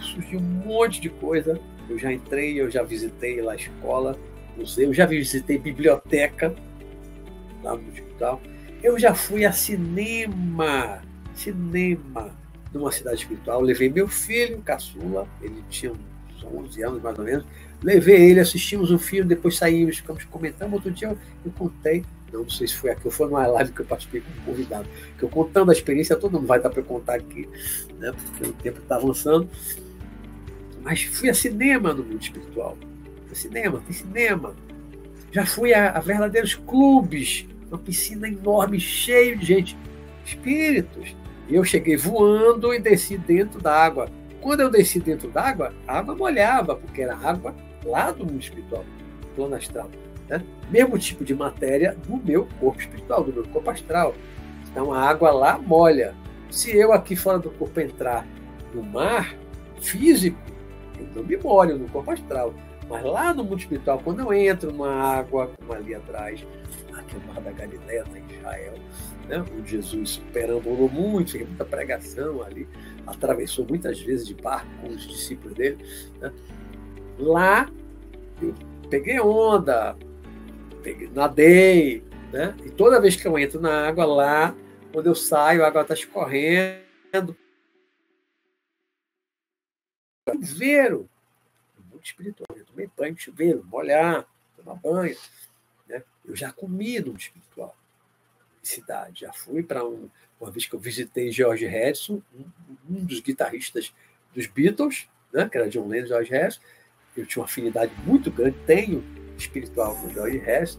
surgiu 0.00 0.38
um 0.40 0.42
monte 0.42 1.00
de 1.00 1.08
coisa 1.08 1.60
eu 1.88 1.98
já 1.98 2.12
entrei, 2.12 2.60
eu 2.60 2.70
já 2.70 2.82
visitei 2.82 3.40
lá 3.40 3.52
a 3.52 3.56
escola, 3.56 4.18
museu, 4.56 4.92
já 4.92 5.06
visitei 5.06 5.58
biblioteca 5.58 6.54
lá 7.62 7.74
no 7.74 7.88
hospital. 7.88 8.40
Eu 8.82 8.98
já 8.98 9.14
fui 9.14 9.44
a 9.44 9.52
cinema, 9.52 11.02
cinema, 11.34 12.30
numa 12.72 12.92
cidade 12.92 13.22
espiritual. 13.22 13.60
Levei 13.60 13.90
meu 13.90 14.06
filho, 14.06 14.62
caçula, 14.62 15.26
ele 15.42 15.64
tinha 15.68 15.92
uns 15.92 16.44
11 16.44 16.82
anos 16.82 17.02
mais 17.02 17.18
ou 17.18 17.24
menos. 17.24 17.44
Levei 17.82 18.30
ele, 18.30 18.40
assistimos 18.40 18.90
um 18.90 18.98
filme, 18.98 19.28
depois 19.28 19.56
saímos, 19.56 19.96
ficamos 19.96 20.24
comentando. 20.24 20.72
Outro 20.74 20.90
dia 20.90 21.08
eu, 21.08 21.18
eu 21.44 21.52
contei, 21.52 22.04
não, 22.32 22.42
não, 22.42 22.50
sei 22.50 22.68
se 22.68 22.74
foi 22.74 22.90
aqui 22.90 23.02
ou 23.04 23.10
foi 23.10 23.26
numa 23.26 23.46
live 23.46 23.72
que 23.72 23.80
eu 23.80 23.86
participei 23.86 24.20
como 24.20 24.46
convidado, 24.46 24.88
que 25.16 25.24
eu 25.24 25.28
contando 25.28 25.70
a 25.70 25.72
experiência, 25.72 26.16
todo 26.16 26.32
mundo 26.32 26.46
vai 26.46 26.60
dar 26.60 26.70
para 26.70 26.82
contar 26.82 27.14
aqui, 27.14 27.48
né, 27.98 28.12
porque 28.12 28.44
o 28.44 28.52
tempo 28.52 28.78
está 28.78 28.96
avançando. 28.96 29.48
Mas 30.82 31.02
fui 31.02 31.28
a 31.28 31.34
cinema 31.34 31.92
no 31.92 32.04
mundo 32.04 32.22
espiritual. 32.22 32.76
Cinema, 33.32 33.80
tem 33.84 33.92
cinema. 33.92 34.54
Já 35.30 35.44
fui 35.44 35.74
a, 35.74 35.90
a 35.90 36.00
verdadeiros 36.00 36.54
clubes, 36.54 37.46
uma 37.68 37.78
piscina 37.78 38.28
enorme, 38.28 38.80
cheio 38.80 39.38
de 39.38 39.46
gente, 39.46 39.78
espíritos. 40.24 41.16
E 41.48 41.54
eu 41.54 41.64
cheguei 41.64 41.96
voando 41.96 42.74
e 42.74 42.78
desci 42.78 43.16
dentro 43.16 43.60
da 43.60 43.72
água. 43.72 44.08
Quando 44.40 44.60
eu 44.60 44.70
desci 44.70 45.00
dentro 45.00 45.28
d'água, 45.30 45.72
a 45.86 45.98
água 45.98 46.14
molhava, 46.14 46.76
porque 46.76 47.02
era 47.02 47.16
água 47.16 47.54
lá 47.84 48.10
do 48.10 48.24
mundo 48.24 48.40
espiritual, 48.40 48.84
plano 49.34 49.56
astral. 49.56 49.90
Né? 50.28 50.42
Mesmo 50.70 50.98
tipo 50.98 51.24
de 51.24 51.34
matéria 51.34 51.96
do 52.06 52.16
meu 52.16 52.46
corpo 52.60 52.80
espiritual, 52.80 53.24
do 53.24 53.32
meu 53.32 53.48
corpo 53.48 53.70
astral. 53.70 54.14
Então 54.70 54.92
a 54.92 55.00
água 55.00 55.30
lá 55.30 55.58
molha. 55.58 56.14
Se 56.50 56.74
eu 56.76 56.92
aqui 56.92 57.16
fora 57.16 57.38
do 57.38 57.50
corpo 57.50 57.80
entrar 57.80 58.26
no 58.72 58.82
mar 58.82 59.34
físico, 59.80 60.38
eu 60.98 61.06
não 61.14 61.24
me 61.24 61.36
molho 61.36 61.78
no 61.78 61.88
corpo 61.88 62.10
astral. 62.10 62.54
Mas 62.88 63.04
lá 63.04 63.34
no 63.34 63.44
mundo 63.44 63.58
espiritual, 63.58 64.00
quando 64.02 64.20
eu 64.20 64.32
entro 64.32 64.72
numa 64.72 64.92
água, 64.92 65.50
como 65.58 65.72
ali 65.74 65.94
atrás, 65.94 66.44
aqui 67.08 67.16
no 67.16 67.32
Mar 67.32 67.40
da 67.40 67.52
Galileia, 67.52 68.04
em 68.14 68.34
Israel, 68.34 68.74
né, 69.26 69.40
o 69.40 69.66
Jesus 69.66 70.18
perambulou 70.32 70.88
muito, 70.88 71.32
fez 71.32 71.46
muita 71.46 71.64
pregação 71.64 72.42
ali, 72.42 72.68
atravessou 73.06 73.66
muitas 73.66 74.00
vezes 74.00 74.26
de 74.26 74.34
barco 74.34 74.68
com 74.80 74.88
os 74.88 75.06
discípulos 75.06 75.54
dele. 75.56 75.78
Né. 76.20 76.32
Lá, 77.18 77.70
eu 78.40 78.54
peguei 78.90 79.18
onda, 79.18 79.96
peguei, 80.82 81.08
nadei, 81.08 82.04
né, 82.32 82.54
e 82.64 82.70
toda 82.70 83.00
vez 83.00 83.16
que 83.16 83.26
eu 83.26 83.38
entro 83.38 83.60
na 83.60 83.88
água 83.88 84.04
lá, 84.04 84.54
quando 84.92 85.06
eu 85.06 85.14
saio, 85.14 85.64
a 85.64 85.68
água 85.68 85.82
está 85.82 85.94
escorrendo, 85.94 87.36
chuveiro, 90.58 91.08
muito 91.90 92.04
espiritual. 92.04 92.46
Eu 92.56 92.66
tomei 92.66 92.90
banho 92.96 93.14
de 93.14 93.22
chuveiro, 93.22 93.64
molhar, 93.64 94.26
tomar 94.56 94.74
banho. 94.76 95.16
Eu 96.28 96.36
já 96.36 96.52
comi 96.52 97.00
no 97.00 97.16
espiritual, 97.16 97.74
cidade. 98.62 99.22
Já 99.22 99.32
fui 99.32 99.62
para 99.62 99.84
um, 99.84 100.10
uma 100.38 100.50
vez 100.50 100.66
que 100.66 100.74
eu 100.74 100.78
visitei 100.78 101.32
George 101.32 101.66
Harrison, 101.66 102.20
um, 102.34 102.44
um 102.90 103.04
dos 103.04 103.20
guitarristas 103.20 103.94
dos 104.34 104.46
Beatles, 104.46 105.08
né? 105.32 105.48
que 105.48 105.56
era 105.56 105.68
John 105.68 105.88
Lennon 105.88 106.04
e 106.04 106.08
George 106.08 106.30
Harrison. 106.30 106.60
eu 107.16 107.26
tinha 107.26 107.40
uma 107.40 107.46
afinidade 107.46 107.92
muito 108.04 108.30
grande, 108.30 108.56
tenho 108.66 109.02
espiritual 109.38 109.96
com 109.96 110.10
Jorge 110.10 110.38
Hess, 110.38 110.76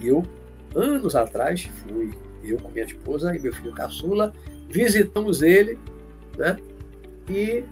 e 0.00 0.08
eu, 0.08 0.24
anos 0.74 1.14
atrás, 1.14 1.62
fui, 1.62 2.14
eu 2.42 2.58
com 2.58 2.70
minha 2.70 2.84
esposa 2.84 3.34
e 3.34 3.38
meu 3.38 3.52
filho 3.52 3.74
caçula, 3.74 4.32
visitamos 4.68 5.42
ele, 5.42 5.78
né? 6.36 6.58
E 7.28 7.64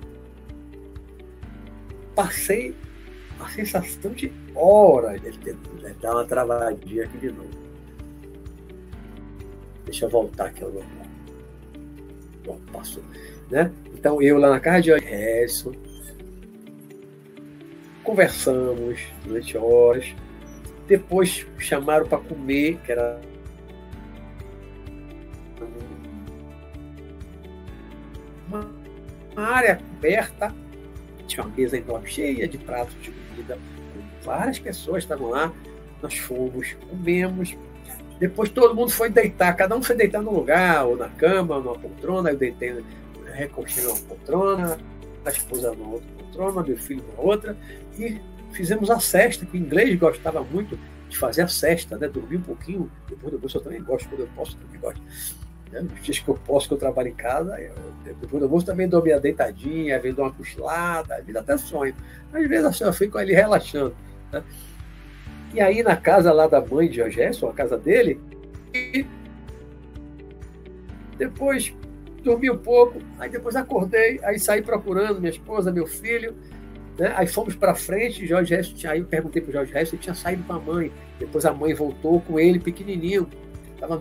passei 2.14 2.74
a 3.38 3.48
sensação 3.48 4.12
de 4.12 4.30
tentando 5.42 5.82
né, 5.82 5.94
dar 6.00 6.12
uma 6.12 6.24
travadinha 6.24 7.04
aqui 7.04 7.18
de 7.18 7.30
novo. 7.30 7.50
Deixa 9.84 10.06
eu 10.06 10.10
voltar 10.10 10.46
aqui 10.46 10.62
ao 10.62 10.70
normal. 10.70 11.06
Bom, 12.44 12.58
passou. 12.72 13.02
Né? 13.50 13.72
Então, 13.94 14.22
eu 14.22 14.38
lá 14.38 14.50
na 14.50 14.60
casa 14.60 14.82
de 14.82 14.90
Harrison, 14.92 15.72
conversamos 18.02 19.00
durante 19.24 19.56
horas. 19.56 20.14
Depois 20.86 21.46
chamaram 21.58 22.06
para 22.06 22.18
comer, 22.18 22.78
que 22.84 22.92
era 22.92 23.20
uma 28.48 28.68
área 29.36 29.76
coberta, 29.76 30.54
tinha 31.26 31.44
uma 31.44 31.54
mesa 31.54 31.78
enorme 31.78 32.08
cheia 32.08 32.48
de 32.48 32.58
pratos 32.58 32.94
de 33.00 33.12
comida, 33.12 33.58
várias 34.22 34.58
pessoas 34.58 35.04
estavam 35.04 35.30
lá. 35.30 35.52
Nós 36.02 36.16
fomos, 36.16 36.76
comemos. 36.88 37.56
Depois 38.18 38.50
todo 38.50 38.74
mundo 38.74 38.90
foi 38.90 39.08
deitar, 39.08 39.54
cada 39.54 39.76
um 39.76 39.82
foi 39.82 39.96
deitar 39.96 40.22
num 40.22 40.32
lugar, 40.32 40.84
ou 40.86 40.96
na 40.96 41.08
cama, 41.08 41.56
ou 41.56 41.62
numa 41.62 41.78
poltrona. 41.78 42.30
Eu 42.30 42.36
deitei, 42.36 42.84
recostei 43.32 43.84
numa 43.84 43.96
poltrona, 43.96 44.78
a 45.24 45.30
esposa 45.30 45.72
numa 45.72 45.94
outra 45.94 46.08
poltrona, 46.18 46.62
meu 46.62 46.76
filho 46.76 47.04
numa 47.10 47.28
outra, 47.28 47.56
e 47.98 48.20
fizemos 48.52 48.90
a 48.90 48.98
cesta, 48.98 49.46
que 49.46 49.56
o 49.56 49.60
inglês 49.60 49.98
gostava 49.98 50.42
muito 50.42 50.78
de 51.08 51.18
fazer 51.18 51.42
a 51.42 51.48
cesta, 51.48 51.96
né? 51.98 52.08
dormir 52.08 52.36
um 52.36 52.42
pouquinho, 52.42 52.90
depois 53.08 53.30
do 53.30 53.36
almoço 53.36 53.58
eu 53.58 53.62
também 53.62 53.82
gosto, 53.82 54.08
quando 54.08 54.20
eu 54.20 54.28
posso, 54.34 54.56
também 54.56 54.80
gosto. 54.80 55.02
Né? 55.72 55.86
Os 55.94 56.02
dias 56.02 56.18
que 56.18 56.28
eu 56.28 56.34
posso, 56.34 56.68
que 56.68 56.74
eu 56.74 56.78
trabalho 56.78 57.08
em 57.08 57.14
casa, 57.14 57.60
eu, 57.60 57.74
depois 58.04 58.40
do 58.40 58.44
almoço 58.44 58.66
também 58.66 58.88
dou 58.88 59.02
minha 59.02 59.18
deitadinha, 59.18 59.98
dar 59.98 60.22
uma 60.22 60.32
cochilada, 60.32 61.16
às 61.16 61.36
até 61.36 61.56
sonho. 61.58 61.94
Às 62.32 62.48
vezes 62.48 62.64
assim, 62.64 62.84
eu 62.84 62.92
fico 62.92 63.18
ali 63.18 63.32
relaxando. 63.32 63.94
Né? 64.32 64.42
E 65.52 65.60
aí 65.60 65.82
na 65.82 65.96
casa 65.96 66.32
lá 66.32 66.46
da 66.46 66.60
mãe 66.60 66.88
de 66.88 66.98
Gerson, 67.10 67.48
a 67.48 67.52
casa 67.52 67.76
dele, 67.76 68.20
e 68.72 69.04
depois 71.18 71.74
dormi 72.22 72.50
um 72.50 72.58
pouco, 72.58 72.98
aí 73.18 73.28
depois 73.28 73.56
acordei, 73.56 74.20
aí 74.22 74.38
saí 74.38 74.62
procurando 74.62 75.20
minha 75.20 75.30
esposa, 75.30 75.72
meu 75.72 75.86
filho, 75.86 76.34
né? 76.98 77.12
aí 77.16 77.26
fomos 77.26 77.54
para 77.54 77.74
frente, 77.74 78.26
Jorge 78.26 78.54
aí 78.86 78.98
eu 78.98 79.06
perguntei 79.06 79.42
para 79.42 79.50
o 79.50 79.52
Jorge 79.52 79.72
ele 79.74 79.98
tinha 79.98 80.14
saído 80.14 80.42
com 80.44 80.52
a 80.52 80.58
mãe, 80.58 80.92
depois 81.18 81.44
a 81.44 81.52
mãe 81.52 81.74
voltou 81.74 82.20
com 82.20 82.38
ele 82.38 82.60
pequenininho, 82.60 83.28
tava, 83.78 84.00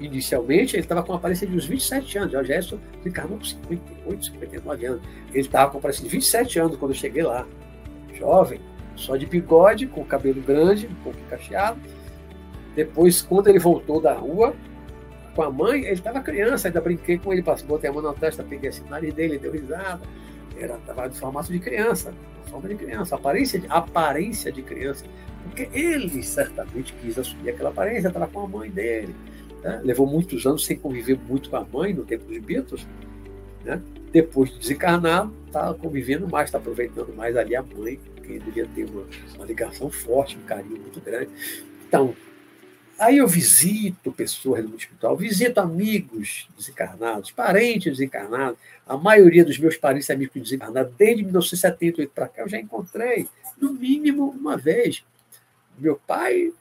inicialmente 0.00 0.76
ele 0.76 0.82
estava 0.82 1.02
com 1.02 1.12
uma 1.12 1.18
aparência 1.18 1.46
de 1.46 1.54
uns 1.54 1.66
27 1.66 2.18
anos, 2.18 2.32
Jorge 2.32 2.52
Resto 2.52 2.80
encarnou 3.04 3.38
com 3.38 3.44
58, 3.44 4.24
59 4.24 4.86
anos, 4.86 5.02
ele 5.30 5.40
estava 5.40 5.70
com 5.70 5.76
uma 5.76 5.80
aparência 5.80 6.02
de 6.02 6.10
27 6.10 6.58
anos 6.58 6.76
quando 6.78 6.92
eu 6.92 6.96
cheguei 6.96 7.22
lá, 7.22 7.46
jovem, 8.14 8.60
só 9.00 9.16
de 9.16 9.26
bigode, 9.26 9.86
com 9.86 10.04
cabelo 10.04 10.40
grande, 10.40 10.86
um 10.86 10.94
pouco 11.02 11.18
cacheado. 11.28 11.80
Depois, 12.74 13.22
quando 13.22 13.48
ele 13.48 13.58
voltou 13.58 14.00
da 14.00 14.14
rua 14.14 14.54
com 15.34 15.42
a 15.42 15.50
mãe, 15.50 15.82
ele 15.82 15.92
estava 15.92 16.20
criança, 16.20 16.68
ainda 16.68 16.80
brinquei 16.80 17.18
com 17.18 17.32
ele, 17.32 17.42
passei, 17.42 17.66
botei 17.66 17.90
a 17.90 17.92
mão 17.92 18.02
na 18.02 18.12
testa, 18.12 18.42
peguei 18.42 18.68
assim, 18.68 18.82
o 18.86 18.90
nariz 18.90 19.12
dele, 19.14 19.38
deu 19.38 19.52
risada. 19.52 20.00
Era 20.58 20.76
estava 20.76 21.08
de 21.08 21.18
formato 21.18 21.52
de 21.52 21.58
criança, 21.58 22.12
forma 22.50 22.68
de 22.68 22.74
criança, 22.74 23.14
aparência 23.14 23.58
de, 23.58 23.66
aparência 23.68 24.52
de 24.52 24.62
criança. 24.62 25.04
Porque 25.44 25.68
ele 25.72 26.22
certamente 26.22 26.92
quis 26.94 27.18
assumir 27.18 27.50
aquela 27.50 27.70
aparência, 27.70 28.08
estava 28.08 28.26
com 28.26 28.40
a 28.40 28.48
mãe 28.48 28.70
dele. 28.70 29.14
Né? 29.62 29.80
Levou 29.82 30.06
muitos 30.06 30.44
anos 30.46 30.64
sem 30.64 30.76
conviver 30.76 31.18
muito 31.28 31.48
com 31.48 31.56
a 31.56 31.64
mãe 31.64 31.94
no 31.94 32.04
tempo 32.04 32.26
dos 32.26 32.38
Beatles. 32.38 32.86
Né? 33.64 33.80
Depois 34.12 34.50
de 34.50 34.58
desencarnado, 34.58 35.32
está 35.46 35.72
convivendo 35.74 36.28
mais, 36.28 36.48
está 36.48 36.58
aproveitando 36.58 37.14
mais 37.14 37.36
ali 37.36 37.56
a 37.56 37.62
mãe 37.62 37.98
que 38.38 38.38
devia 38.38 38.66
ter 38.66 38.84
uma, 38.84 39.06
uma 39.34 39.44
ligação 39.44 39.90
forte, 39.90 40.36
um 40.36 40.42
carinho 40.42 40.80
muito 40.80 41.00
grande. 41.00 41.30
Então, 41.86 42.14
aí 42.98 43.18
eu 43.18 43.26
visito 43.26 44.12
pessoas 44.12 44.64
do 44.64 44.76
espiritual, 44.76 45.16
visito 45.16 45.60
amigos 45.60 46.48
desencarnados, 46.56 47.30
parentes 47.30 47.96
desencarnados. 47.96 48.58
A 48.86 48.96
maioria 48.96 49.44
dos 49.44 49.58
meus 49.58 49.76
parentes 49.76 50.08
e 50.08 50.12
amigos 50.12 50.42
desencarnados, 50.42 50.92
desde 50.96 51.22
1978 51.24 52.12
para 52.14 52.28
cá, 52.28 52.42
eu 52.42 52.48
já 52.48 52.58
encontrei, 52.58 53.26
no 53.60 53.72
mínimo 53.72 54.30
uma 54.30 54.56
vez. 54.56 55.04
Meu 55.78 55.96
pai, 56.06 56.52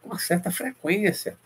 com 0.00 0.08
uma 0.08 0.18
certa 0.18 0.50
frequência. 0.50 1.36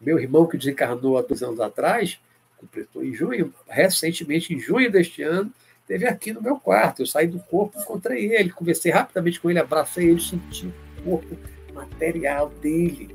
Meu 0.00 0.18
irmão, 0.18 0.46
que 0.46 0.58
desencarnou 0.58 1.16
há 1.16 1.22
dois 1.22 1.42
anos 1.42 1.60
atrás, 1.60 2.18
completou 2.58 3.04
em 3.04 3.14
junho, 3.14 3.52
recentemente, 3.68 4.54
em 4.54 4.58
junho 4.58 4.90
deste 4.90 5.22
ano, 5.22 5.52
Teve 5.86 6.06
aqui 6.06 6.32
no 6.32 6.42
meu 6.42 6.56
quarto. 6.56 7.02
Eu 7.02 7.06
saí 7.06 7.26
do 7.26 7.38
corpo, 7.38 7.78
encontrei 7.78 8.32
ele, 8.34 8.50
conversei 8.50 8.90
rapidamente 8.90 9.40
com 9.40 9.50
ele, 9.50 9.58
abracei 9.58 10.08
ele, 10.08 10.20
senti 10.20 10.72
o 10.98 11.02
corpo 11.02 11.36
material 11.74 12.48
dele. 12.60 13.14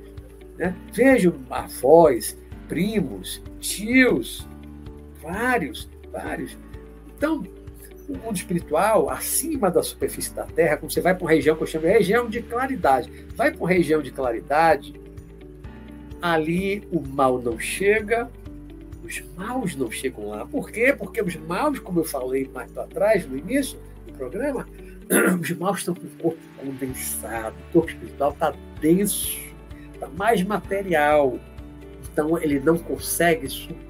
Né? 0.57 0.75
Vejo 0.93 1.33
avós, 1.49 2.37
primos, 2.67 3.41
tios, 3.59 4.47
vários, 5.21 5.89
vários. 6.11 6.57
Então, 7.17 7.43
o 8.07 8.17
mundo 8.17 8.35
espiritual, 8.35 9.09
acima 9.09 9.69
da 9.69 9.83
superfície 9.83 10.33
da 10.33 10.43
Terra, 10.43 10.77
quando 10.77 10.91
você 10.91 11.01
vai 11.01 11.13
para 11.13 11.23
uma 11.23 11.31
região 11.31 11.55
que 11.55 11.63
eu 11.63 11.67
chamo 11.67 11.85
de 11.85 11.91
região 11.91 12.29
de 12.29 12.41
claridade, 12.41 13.11
vai 13.35 13.51
para 13.51 13.59
uma 13.59 13.69
região 13.69 14.01
de 14.01 14.11
claridade, 14.11 14.99
ali 16.21 16.87
o 16.91 16.99
mal 16.99 17.39
não 17.39 17.59
chega, 17.59 18.29
os 19.09 19.23
maus 19.35 19.75
não 19.75 19.89
chegam 19.89 20.29
lá. 20.29 20.45
Por 20.45 20.69
quê? 20.69 20.93
Porque 20.95 21.19
os 21.19 21.35
maus, 21.35 21.79
como 21.79 21.99
eu 22.01 22.05
falei 22.05 22.47
mais 22.53 22.71
para 22.71 22.85
trás, 22.85 23.27
no 23.27 23.35
início 23.35 23.79
do 24.05 24.13
programa, 24.13 24.67
os 25.41 25.51
maus 25.53 25.79
estão 25.79 25.95
com 25.95 26.05
o 26.05 26.09
corpo 26.21 26.39
condensado, 26.57 27.55
o 27.69 27.73
corpo 27.73 27.89
espiritual 27.89 28.31
está 28.31 28.53
denso, 28.79 29.39
está 29.91 30.07
mais 30.09 30.43
material. 30.43 31.39
Então 32.11 32.37
ele 32.37 32.59
não 32.59 32.77
consegue 32.77 33.49
subir. 33.49 33.89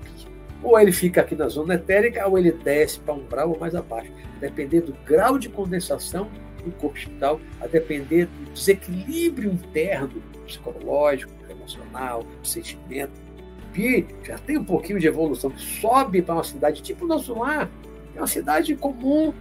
Ou 0.64 0.80
ele 0.80 0.92
fica 0.92 1.22
aqui 1.22 1.36
na 1.36 1.50
zona 1.50 1.76
etérica, 1.76 2.26
ou 2.26 2.38
ele 2.38 2.52
desce 2.52 3.00
para 3.00 3.14
um 3.14 3.26
grau 3.26 3.58
mais 3.60 3.76
abaixo. 3.76 4.12
Depender 4.40 4.82
do 4.82 4.94
grau 5.06 5.38
de 5.38 5.50
condensação 5.50 6.30
do 6.64 6.72
corpo 6.72 6.98
espiritual, 6.98 7.42
a 7.62 7.68
depender 7.68 8.26
do 8.26 8.54
desequilíbrio 8.54 9.52
interno, 9.52 10.22
psicológico, 10.46 11.32
emocional, 11.50 12.26
sentimento, 12.44 13.29
que 13.72 14.06
já 14.24 14.38
tem 14.38 14.58
um 14.58 14.64
pouquinho 14.64 15.00
de 15.00 15.08
evolução, 15.08 15.52
sobe 15.58 16.22
para 16.22 16.36
uma 16.36 16.44
cidade 16.44 16.82
tipo 16.82 17.06
o 17.06 17.08
nosso 17.08 17.38
lar, 17.38 17.70
é 18.16 18.20
uma 18.20 18.28
cidade 18.28 18.76
comum, 18.76 19.34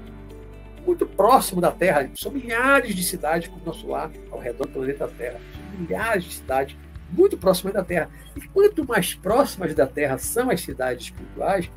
muito 0.87 1.07
próximo 1.07 1.61
da 1.61 1.71
Terra. 1.71 2.11
São 2.15 2.33
milhares 2.33 2.95
de 2.95 3.03
cidades 3.03 3.49
como 3.49 3.63
o 3.63 3.67
nosso 3.67 3.87
lar 3.87 4.11
ao 4.31 4.39
redor 4.39 4.67
do 4.67 4.73
planeta 4.73 5.07
Terra. 5.09 5.41
São 5.53 5.81
milhares 5.81 6.25
de 6.25 6.35
cidades 6.35 6.77
muito 7.11 7.37
próximas 7.37 7.75
da 7.75 7.85
Terra. 7.85 8.11
E 8.37 8.41
quanto 8.49 8.87
mais 8.87 9.15
próximas 9.15 9.75
da 9.75 9.87
Terra 9.87 10.19
são 10.19 10.51
as 10.51 10.61
cidades 10.61 11.07
espirituais, 11.07 11.71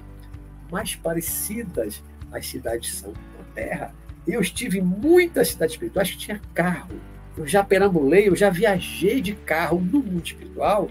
mais 0.71 0.95
parecidas 0.95 2.01
as 2.31 2.47
cidades 2.47 2.95
são 2.95 3.11
com 3.11 3.41
a 3.41 3.53
Terra. 3.53 3.93
Eu 4.25 4.39
estive 4.39 4.79
em 4.79 4.81
muitas 4.81 5.49
cidades 5.49 5.73
espirituais 5.73 6.11
que 6.11 6.17
tinha 6.17 6.41
carro. 6.53 6.93
Eu 7.35 7.47
já 7.47 7.63
perambulei, 7.63 8.29
eu 8.29 8.35
já 8.35 8.49
viajei 8.49 9.21
de 9.21 9.33
carro 9.33 9.79
no 9.79 9.99
mundo 9.99 10.25
espiritual 10.25 10.89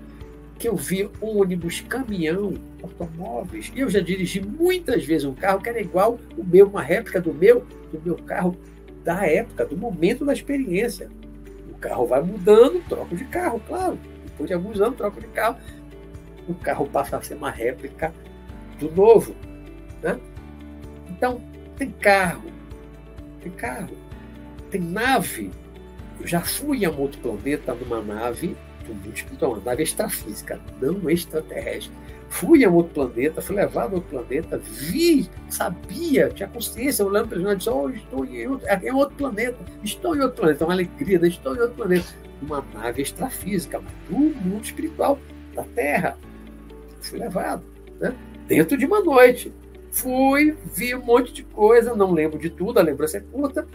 que 0.60 0.68
eu 0.68 0.76
vi 0.76 1.08
ônibus, 1.22 1.80
caminhão, 1.80 2.52
automóveis. 2.82 3.72
Eu 3.74 3.88
já 3.88 3.98
dirigi 3.98 4.42
muitas 4.42 5.02
vezes 5.06 5.24
um 5.24 5.34
carro 5.34 5.62
que 5.62 5.70
era 5.70 5.80
igual 5.80 6.18
o 6.36 6.44
meu, 6.44 6.68
uma 6.68 6.82
réplica 6.82 7.18
do 7.18 7.32
meu, 7.32 7.66
do 7.90 7.98
meu 8.04 8.16
carro 8.16 8.54
da 9.02 9.26
época, 9.26 9.64
do 9.64 9.74
momento 9.74 10.22
da 10.22 10.34
experiência. 10.34 11.10
O 11.70 11.78
carro 11.78 12.06
vai 12.06 12.20
mudando, 12.20 12.86
troco 12.86 13.16
de 13.16 13.24
carro, 13.24 13.58
claro. 13.66 13.98
Depois 14.26 14.48
de 14.48 14.52
alguns 14.52 14.78
anos, 14.82 14.98
troco 14.98 15.18
de 15.18 15.28
carro. 15.28 15.56
O 16.46 16.54
carro 16.54 16.86
passa 16.86 17.16
a 17.16 17.22
ser 17.22 17.36
uma 17.36 17.50
réplica 17.50 18.12
do 18.78 18.90
novo. 18.90 19.34
Né? 20.02 20.20
Então, 21.08 21.40
tem 21.78 21.90
carro, 21.90 22.52
tem 23.40 23.50
carro, 23.52 23.96
tem 24.70 24.82
nave. 24.82 25.50
Eu 26.20 26.26
já 26.26 26.42
fui 26.42 26.84
a 26.84 26.90
um 26.90 27.00
outro 27.00 27.18
planeta 27.18 27.72
numa 27.72 28.02
nave 28.02 28.54
do 28.94 29.10
espiritual, 29.10 29.52
uma 29.52 29.62
nave 29.62 29.82
extrafísica, 29.82 30.60
não 30.80 31.08
extraterrestre. 31.08 31.92
Fui 32.28 32.64
a 32.64 32.70
outro 32.70 32.94
planeta, 32.94 33.42
fui 33.42 33.56
levado 33.56 33.92
a 33.92 33.94
outro 33.96 34.10
planeta, 34.10 34.56
vi, 34.58 35.28
sabia, 35.48 36.30
tinha 36.30 36.48
consciência, 36.48 37.04
olhando 37.04 37.28
para 37.28 37.38
ele 37.38 37.50
e 37.50 37.56
disse, 37.56 37.68
oh, 37.68 37.90
estou 37.90 38.24
em 38.24 38.46
outro, 38.46 38.68
é, 38.68 38.86
é 38.86 38.94
outro 38.94 39.16
planeta, 39.16 39.58
estou 39.82 40.14
em 40.14 40.20
outro 40.20 40.36
planeta, 40.36 40.62
é 40.62 40.66
uma 40.66 40.74
alegria, 40.74 41.18
né? 41.18 41.28
estou 41.28 41.56
em 41.56 41.60
outro 41.60 41.76
planeta. 41.76 42.06
Uma 42.40 42.64
nave 42.72 43.02
extrafísica, 43.02 43.82
do 44.08 44.16
mundo 44.16 44.64
espiritual, 44.64 45.18
da 45.54 45.64
Terra. 45.64 46.16
Fui 47.00 47.18
levado, 47.18 47.64
né? 47.98 48.14
dentro 48.46 48.78
de 48.78 48.86
uma 48.86 49.00
noite. 49.00 49.52
Fui, 49.90 50.56
vi 50.72 50.94
um 50.94 51.04
monte 51.04 51.32
de 51.32 51.42
coisa, 51.42 51.96
não 51.96 52.12
lembro 52.12 52.38
de 52.38 52.48
tudo, 52.48 52.78
a 52.78 52.82
lembrança 52.82 53.18
é 53.18 53.20
curta, 53.20 53.66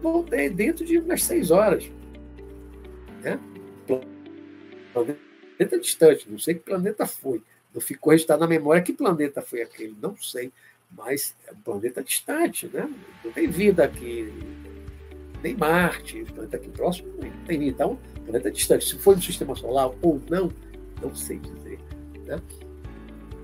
voltei 0.00 0.48
dentro 0.48 0.84
de 0.84 0.98
umas 0.98 1.24
seis 1.24 1.50
horas. 1.50 1.90
Né? 3.22 3.38
Planeta 5.04 5.78
distante, 5.78 6.30
não 6.30 6.38
sei 6.38 6.54
que 6.54 6.60
planeta 6.60 7.06
foi. 7.06 7.42
Não 7.74 7.80
ficou 7.80 8.12
registrado 8.12 8.40
na 8.40 8.46
memória 8.46 8.82
que 8.82 8.92
planeta 8.92 9.42
foi 9.42 9.62
aquele, 9.62 9.94
não 10.00 10.16
sei. 10.16 10.52
Mas 10.90 11.36
é 11.46 11.52
um 11.52 11.60
planeta 11.60 12.02
distante, 12.02 12.68
né? 12.72 12.90
Não 13.24 13.30
tem 13.30 13.48
vida 13.48 13.84
aqui, 13.84 14.32
nem 15.42 15.56
Marte, 15.56 16.24
planeta 16.24 16.56
aqui 16.56 16.68
próximo 16.68 17.08
não 17.08 17.30
tem 17.46 17.58
vida. 17.58 17.70
Então, 17.70 17.98
planeta 18.24 18.50
distante. 18.50 18.84
Se 18.84 18.98
foi 18.98 19.14
no 19.14 19.22
sistema 19.22 19.54
solar 19.54 19.90
ou 20.02 20.20
não, 20.28 20.52
não 21.00 21.14
sei 21.14 21.38
dizer. 21.38 21.78
Né? 22.26 22.40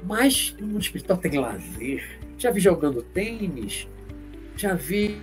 Mas 0.04 0.54
no 0.58 0.66
mundo 0.66 0.82
espiritual 0.82 1.18
tem 1.18 1.38
lazer. 1.38 2.18
Já 2.38 2.50
vi 2.50 2.60
jogando 2.60 3.02
tênis, 3.02 3.88
já 4.56 4.74
vi 4.74 5.20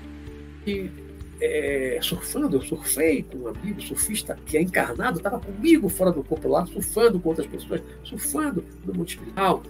é, 1.41 1.99
surfando, 2.01 2.57
eu 2.57 2.61
surfei 2.61 3.23
com 3.23 3.39
um 3.39 3.47
amigo 3.47 3.81
surfista 3.81 4.37
que 4.45 4.57
é 4.57 4.61
encarnado, 4.61 5.17
estava 5.17 5.39
comigo 5.39 5.89
fora 5.89 6.11
do 6.11 6.23
corpo 6.23 6.47
lá, 6.47 6.65
surfando 6.65 7.19
com 7.19 7.29
outras 7.29 7.47
pessoas, 7.47 7.81
surfando 8.03 8.63
no 8.85 8.93
mundo 8.93 9.07
espiritual. 9.07 9.63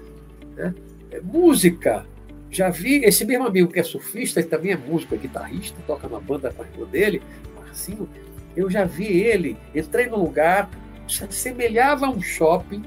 Né? 0.55 0.73
É, 1.11 1.19
música, 1.21 2.05
já 2.49 2.69
vi 2.69 3.03
esse 3.03 3.25
mesmo 3.25 3.47
amigo 3.47 3.71
que 3.71 3.79
é 3.79 3.83
surfista, 3.83 4.39
e 4.39 4.43
também 4.43 4.71
é 4.71 4.77
músico, 4.77 5.15
é 5.15 5.17
guitarrista, 5.17 5.77
toca 5.87 6.07
na 6.07 6.19
banda 6.19 6.51
com 6.51 6.63
a 6.63 6.65
irmã 6.67 6.85
dele, 6.85 7.21
Marcinho. 7.55 8.07
Eu 8.55 8.69
já 8.69 8.85
vi 8.85 9.05
ele, 9.05 9.57
entrei 9.73 10.07
num 10.07 10.21
lugar, 10.23 10.69
se 11.07 11.23
assemelhava 11.23 12.05
a 12.05 12.09
um 12.09 12.21
shopping, 12.21 12.83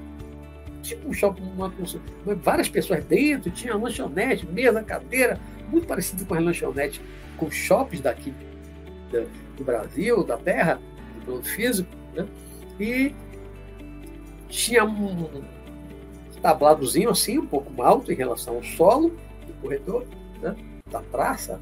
tipo 0.83 1.09
um 1.09 1.13
shopping, 1.13 1.43
uma, 1.43 1.73
várias 2.37 2.69
pessoas 2.69 3.05
dentro, 3.05 3.51
tinha 3.51 3.75
lanchonete, 3.75 4.47
mesa, 4.47 4.83
cadeira, 4.85 5.41
muito 5.69 5.89
parecido 5.89 6.25
com 6.25 6.35
as 6.35 6.45
lanchonetes, 6.45 7.01
com 7.37 7.51
shoppings 7.51 8.01
daqui 8.01 8.33
do 9.57 9.65
Brasil, 9.65 10.25
da 10.25 10.37
Terra, 10.37 10.81
do 11.15 11.25
plano 11.25 11.45
físico, 11.45 11.91
né? 12.15 12.27
e 12.79 13.15
tinha 14.49 14.85
um 14.85 15.45
tabladozinho 16.41 17.11
assim, 17.11 17.39
um 17.39 17.47
pouco 17.47 17.83
alto 17.83 18.13
em 18.13 18.15
relação 18.15 18.57
ao 18.57 18.63
solo 18.63 19.17
do 19.47 19.53
corredor, 19.61 20.05
né? 20.41 20.55
da 20.91 21.01
praça, 21.01 21.59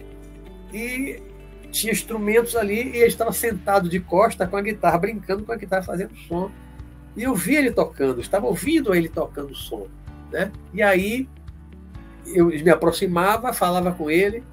e 0.72 1.22
tinha 1.70 1.92
instrumentos 1.92 2.54
ali 2.54 2.90
e 2.90 2.96
ele 2.96 3.06
estava 3.06 3.32
sentado 3.32 3.88
de 3.88 3.98
costa 3.98 4.46
com 4.46 4.56
a 4.56 4.62
guitarra, 4.62 4.98
brincando 4.98 5.44
com 5.44 5.52
a 5.52 5.56
guitarra, 5.56 5.82
fazendo 5.82 6.14
som. 6.28 6.50
E 7.16 7.22
eu 7.22 7.34
vi 7.34 7.56
ele 7.56 7.70
tocando, 7.70 8.20
estava 8.20 8.46
ouvindo 8.46 8.94
ele 8.94 9.08
tocando 9.08 9.54
som. 9.54 9.88
Né? 10.30 10.52
E 10.72 10.82
aí 10.82 11.28
eu 12.26 12.46
me 12.46 12.70
aproximava, 12.70 13.52
falava 13.52 13.92
com 13.92 14.10
ele, 14.10 14.44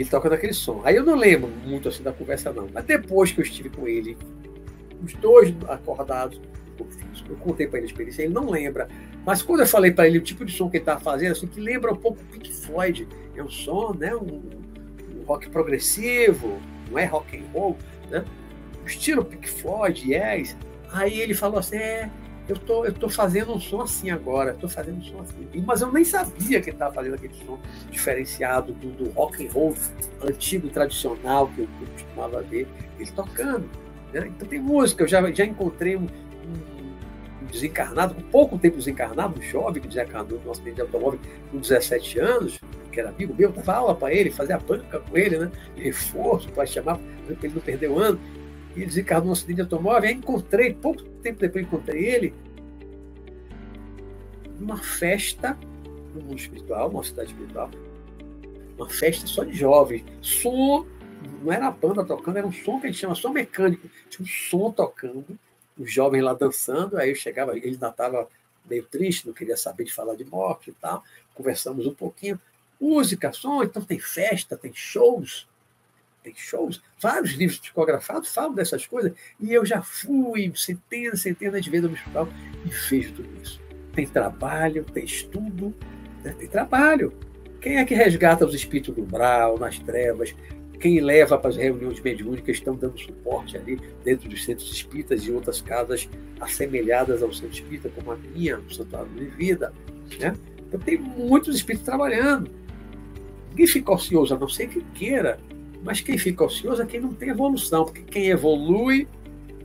ele 0.00 0.08
tocando 0.08 0.34
aquele 0.34 0.52
som. 0.52 0.82
Aí 0.84 0.96
eu 0.96 1.04
não 1.04 1.16
lembro 1.16 1.50
muito 1.64 1.88
assim 1.88 2.02
da 2.02 2.12
conversa, 2.12 2.52
não. 2.52 2.68
Mas 2.72 2.84
depois 2.84 3.32
que 3.32 3.40
eu 3.40 3.44
estive 3.44 3.70
com 3.70 3.88
ele, 3.88 4.16
os 5.02 5.12
dois 5.14 5.54
acordados, 5.68 6.40
eu 7.28 7.36
contei 7.36 7.66
para 7.66 7.78
ele 7.78 7.86
a 7.86 7.90
experiência, 7.90 8.22
ele 8.22 8.34
não 8.34 8.50
lembra. 8.50 8.88
Mas 9.24 9.42
quando 9.42 9.60
eu 9.60 9.66
falei 9.66 9.90
para 9.90 10.06
ele 10.06 10.18
o 10.18 10.22
tipo 10.22 10.44
de 10.44 10.52
som 10.52 10.68
que 10.68 10.76
ele 10.76 10.82
estava 10.82 11.00
fazendo, 11.00 11.32
assim, 11.32 11.46
que 11.46 11.60
lembra 11.60 11.92
um 11.92 11.96
pouco 11.96 12.22
Pink 12.24 12.52
Floyd, 12.52 13.08
é 13.34 13.42
um 13.42 13.50
som, 13.50 13.94
né? 13.94 14.14
Um, 14.14 14.42
um 15.16 15.22
rock 15.26 15.48
progressivo, 15.50 16.60
não 16.90 16.98
é 16.98 17.04
rock 17.04 17.36
and 17.36 17.44
roll, 17.52 17.76
né? 18.10 18.24
O 18.82 18.86
estilo 18.86 19.24
Pink 19.24 19.48
Floyd, 19.48 20.12
yes. 20.12 20.56
Aí 20.92 21.20
ele 21.20 21.34
falou 21.34 21.58
assim, 21.58 21.76
é, 21.76 22.10
eu 22.48 22.56
tô, 22.56 22.84
eu 22.84 22.92
tô 22.92 23.08
fazendo 23.08 23.52
um 23.52 23.60
som 23.60 23.80
assim 23.80 24.10
agora, 24.10 24.52
estou 24.52 24.68
fazendo 24.68 24.98
um 24.98 25.02
som 25.02 25.20
assim. 25.20 25.64
Mas 25.66 25.80
eu 25.80 25.92
nem 25.92 26.04
sabia 26.04 26.60
que 26.60 26.70
ele 26.70 26.76
estava 26.76 26.94
fazendo 26.94 27.14
aquele 27.14 27.34
som 27.44 27.58
diferenciado 27.90 28.72
do, 28.72 28.90
do 28.90 29.10
rock 29.10 29.44
and 29.44 29.50
roll 29.50 29.74
antigo, 30.22 30.68
tradicional, 30.68 31.48
que 31.48 31.62
eu, 31.62 31.68
costumava 31.92 32.42
ver 32.42 32.68
ele 32.98 33.10
tocando. 33.10 33.68
Né? 34.12 34.28
Então 34.28 34.46
tem 34.46 34.60
música, 34.60 35.02
eu 35.02 35.08
já, 35.08 35.30
já 35.32 35.44
encontrei 35.44 35.96
um, 35.96 36.04
um, 36.04 37.46
desencarnado, 37.50 38.14
com 38.14 38.22
pouco 38.22 38.58
tempo 38.58 38.76
desencarnado, 38.76 39.40
um 39.40 39.42
jovem 39.42 39.82
que 39.82 39.88
desencarnou 39.88 40.40
no 40.44 40.50
acidente 40.50 40.76
de 40.76 40.82
automóvel 40.82 41.18
com 41.50 41.58
17 41.58 42.20
anos, 42.20 42.60
que 42.92 43.00
era 43.00 43.08
amigo 43.08 43.34
meu, 43.36 43.52
aula 43.66 43.94
para 43.94 44.14
ele, 44.14 44.30
fazia 44.30 44.58
banca 44.58 45.00
com 45.00 45.18
ele, 45.18 45.36
né? 45.36 45.50
reforço, 45.76 46.48
para 46.50 46.64
chamar, 46.64 46.96
para 46.96 47.36
ele 47.42 47.54
não 47.54 47.60
perder 47.60 47.90
o 47.90 47.98
ano 47.98 48.20
ele 48.80 48.86
desencarnou 48.86 49.26
num 49.26 49.32
acidente 49.32 49.56
de 49.56 49.62
automóvel. 49.62 50.08
Aí 50.08 50.14
encontrei, 50.14 50.74
pouco 50.74 51.02
tempo 51.02 51.40
depois 51.40 51.64
encontrei 51.64 52.04
ele, 52.04 52.34
numa 54.58 54.78
festa 54.78 55.58
no 56.14 56.22
mundo 56.22 56.38
espiritual, 56.38 56.90
numa 56.90 57.04
cidade 57.04 57.30
espiritual, 57.30 57.70
uma 58.76 58.88
festa 58.88 59.26
só 59.26 59.44
de 59.44 59.54
jovens. 59.54 60.04
Som, 60.20 60.86
não 61.42 61.52
era 61.52 61.68
a 61.68 61.70
banda 61.70 62.04
tocando, 62.04 62.38
era 62.38 62.46
um 62.46 62.52
som 62.52 62.80
que 62.80 62.86
a 62.86 62.90
gente 62.90 63.00
chama 63.00 63.14
som 63.14 63.30
mecânico. 63.30 63.88
Tinha 64.08 64.24
um 64.24 64.28
som 64.28 64.70
tocando, 64.70 65.38
os 65.78 65.92
jovens 65.92 66.22
lá 66.22 66.32
dançando, 66.32 66.96
aí 66.96 67.10
eu 67.10 67.14
chegava, 67.14 67.56
ele 67.56 67.66
ainda 67.66 67.88
estava 67.88 68.28
meio 68.68 68.82
triste, 68.84 69.26
não 69.26 69.34
queria 69.34 69.56
saber 69.56 69.84
de 69.84 69.92
falar 69.92 70.14
de 70.14 70.24
morte 70.24 70.70
e 70.70 70.72
tal. 70.74 71.02
Conversamos 71.34 71.86
um 71.86 71.94
pouquinho. 71.94 72.40
Música, 72.80 73.32
som, 73.32 73.62
então 73.62 73.82
tem 73.82 73.98
festa, 73.98 74.56
tem 74.56 74.72
shows 74.74 75.46
tem 76.26 76.34
shows, 76.34 76.82
vários 77.00 77.32
livros 77.34 77.60
psicografados 77.60 78.34
falam 78.34 78.52
dessas 78.52 78.84
coisas, 78.84 79.12
e 79.38 79.52
eu 79.52 79.64
já 79.64 79.80
fui 79.80 80.52
centenas, 80.56 81.20
centenas 81.20 81.64
de 81.64 81.70
vezes 81.70 81.88
no 81.88 81.94
hospital 81.94 82.28
e 82.64 82.68
vejo 82.68 83.12
tudo 83.12 83.28
isso. 83.40 83.60
Tem 83.94 84.06
trabalho, 84.06 84.84
tem 84.84 85.04
estudo, 85.04 85.72
né? 86.24 86.34
tem 86.36 86.48
trabalho. 86.48 87.12
Quem 87.60 87.76
é 87.78 87.84
que 87.84 87.94
resgata 87.94 88.44
os 88.44 88.54
espíritos 88.54 88.92
do 88.92 89.02
umbral, 89.02 89.56
nas 89.56 89.78
trevas? 89.78 90.34
Quem 90.80 91.00
leva 91.00 91.38
para 91.38 91.50
as 91.50 91.56
reuniões 91.56 92.00
mediúnicas 92.00 92.56
estão 92.56 92.74
dando 92.74 92.98
suporte 92.98 93.56
ali 93.56 93.80
dentro 94.04 94.28
dos 94.28 94.44
centros 94.44 94.70
espíritas 94.70 95.22
e 95.22 95.30
outras 95.30 95.62
casas 95.62 96.08
assemelhadas 96.40 97.22
ao 97.22 97.32
centro 97.32 97.54
espírita, 97.54 97.88
como 97.94 98.10
a 98.10 98.16
minha, 98.16 98.58
o 98.58 98.74
Santuário 98.74 99.08
de 99.10 99.26
Vida. 99.26 99.72
Né? 100.18 100.34
Então 100.66 100.80
tem 100.80 100.98
muitos 100.98 101.54
espíritos 101.54 101.86
trabalhando. 101.86 102.50
Ninguém 103.50 103.66
fica 103.68 103.92
ocioso, 103.92 104.34
a 104.34 104.38
não 104.38 104.48
ser 104.48 104.68
que 104.68 104.82
queira 104.92 105.38
mas 105.86 106.00
quem 106.00 106.18
fica 106.18 106.42
ocioso 106.42 106.82
é 106.82 106.86
quem 106.86 107.00
não 107.00 107.14
tem 107.14 107.28
evolução, 107.28 107.84
porque 107.84 108.02
quem 108.02 108.26
evolui 108.26 109.06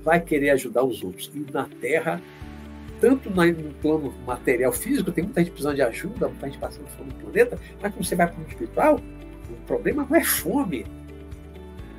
vai 0.04 0.22
querer 0.22 0.52
ajudar 0.52 0.84
os 0.84 1.04
outros. 1.04 1.32
E 1.34 1.52
na 1.52 1.66
Terra, 1.82 2.22
tanto 3.02 3.28
no 3.32 3.74
plano 3.82 4.14
material 4.24 4.72
físico, 4.72 5.12
tem 5.12 5.24
muita 5.24 5.42
gente 5.42 5.50
precisando 5.50 5.76
de 5.76 5.82
ajuda, 5.82 6.28
muita 6.28 6.46
gente 6.46 6.60
passando 6.60 6.88
fome 6.90 7.10
no 7.10 7.16
planeta, 7.16 7.60
mas 7.82 7.92
quando 7.92 8.06
você 8.06 8.16
vai 8.16 8.28
para 8.28 8.40
o 8.40 8.48
espiritual, 8.48 9.02
o 9.50 9.66
problema 9.66 10.06
não 10.08 10.16
é 10.16 10.24
fome. 10.24 10.86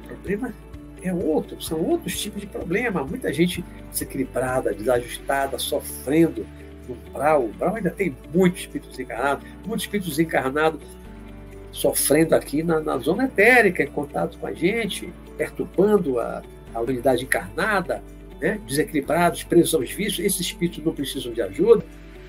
O 0.04 0.06
problema 0.06 0.54
é 1.02 1.12
outro, 1.12 1.60
são 1.60 1.80
outros 1.80 2.20
tipos 2.20 2.40
de 2.40 2.46
problema. 2.46 3.02
Muita 3.02 3.32
gente 3.32 3.64
desequilibrada, 3.90 4.72
desajustada, 4.72 5.58
sofrendo 5.58 6.46
no 6.88 6.94
umbral. 6.94 7.42
O 7.42 7.46
umbral 7.46 7.74
ainda 7.74 7.90
tem 7.90 8.16
muitos 8.32 8.60
espíritos 8.60 8.96
encarnados, 9.00 9.44
muitos 9.66 9.84
espíritos 9.84 10.20
encarnados 10.20 10.80
sofrendo 11.72 12.34
aqui 12.34 12.62
na, 12.62 12.80
na 12.80 12.98
zona 12.98 13.24
etérica, 13.24 13.82
em 13.82 13.88
contato 13.88 14.38
com 14.38 14.46
a 14.46 14.52
gente, 14.52 15.12
perturbando 15.36 16.20
a, 16.20 16.42
a 16.74 16.80
unidade 16.80 17.24
encarnada, 17.24 18.02
né? 18.40 18.60
desequilibrados, 18.66 19.42
presos 19.42 19.74
aos 19.74 19.90
vícios. 19.90 20.24
Esses 20.24 20.40
espíritos 20.40 20.84
não 20.84 20.92
precisam 20.92 21.32
de 21.32 21.40
ajuda, 21.40 21.84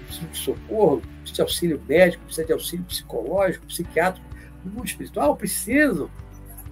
precisam 0.06 0.30
de 0.30 0.38
socorro, 0.38 1.02
precisam 1.22 1.34
de 1.34 1.42
auxílio 1.42 1.82
médico, 1.88 2.24
precisam 2.24 2.48
de 2.48 2.54
auxílio 2.54 2.86
psicológico, 2.86 3.66
psiquiátrico. 3.68 4.26
No 4.64 4.72
mundo 4.72 4.86
espiritual 4.86 5.36
precisam. 5.36 6.10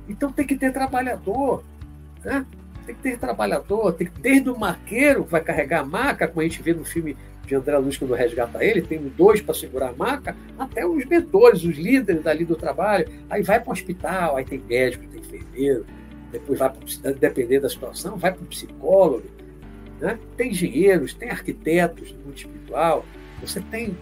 Então 0.08 0.32
tem 0.32 0.48
que 0.48 0.56
ter 0.56 0.72
trabalhador. 0.72 1.64
Né? 2.24 2.46
Tem 2.86 2.96
que 2.96 3.02
ter 3.02 3.20
trabalhador, 3.20 3.94
tem 3.94 4.08
que, 4.08 4.20
desde 4.20 4.50
o 4.50 4.58
maqueiro 4.58 5.26
que 5.26 5.32
vai 5.32 5.42
carregar 5.42 5.82
a 5.82 5.86
maca, 5.86 6.28
como 6.28 6.42
a 6.42 6.44
gente 6.44 6.62
vê 6.64 6.74
no 6.74 6.84
filme 6.84 7.16
de 7.52 7.56
André 7.56 7.78
Luiz 7.78 7.98
quando 7.98 8.14
resgata 8.14 8.64
ele, 8.64 8.82
tem 8.82 8.98
dois 9.18 9.42
para 9.42 9.54
segurar 9.54 9.90
a 9.90 9.94
maca, 9.94 10.36
até 10.58 10.86
os 10.86 11.04
mentores, 11.06 11.64
os 11.64 11.76
líderes 11.76 12.24
dali 12.24 12.46
do 12.46 12.56
trabalho. 12.56 13.08
Aí 13.30 13.44
vai 13.44 13.60
para 13.60 13.70
o 13.70 13.74
hospital, 13.74 14.38
aí 14.38 14.46
tem 14.46 14.60
médico, 14.60 15.06
tem 15.08 15.20
enfermeiro, 15.20 15.86
depois 16.32 16.58
vai 16.58 16.72
para 16.72 17.12
depender 17.12 17.60
da 17.60 17.70
situação, 17.70 18.18
vai 18.18 18.32
para 18.32 18.42
o 18.42 18.46
psicólogo, 18.46 19.26
né? 20.00 20.18
tem 20.38 20.52
engenheiros, 20.52 21.14
tem 21.14 21.30
arquitetos 21.30 22.14
do 22.14 22.20
mundo 22.24 22.38
espiritual, 22.38 23.06
você 23.42 23.60
tem, 23.60 23.98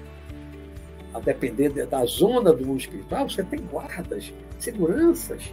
a 1.11 1.19
depender 1.19 1.69
da 1.88 2.05
zona 2.05 2.53
do 2.53 2.63
mundo 2.63 2.81
espiritual, 2.81 3.27
você 3.27 3.43
tem 3.43 3.61
guardas, 3.61 4.31
seguranças, 4.59 5.51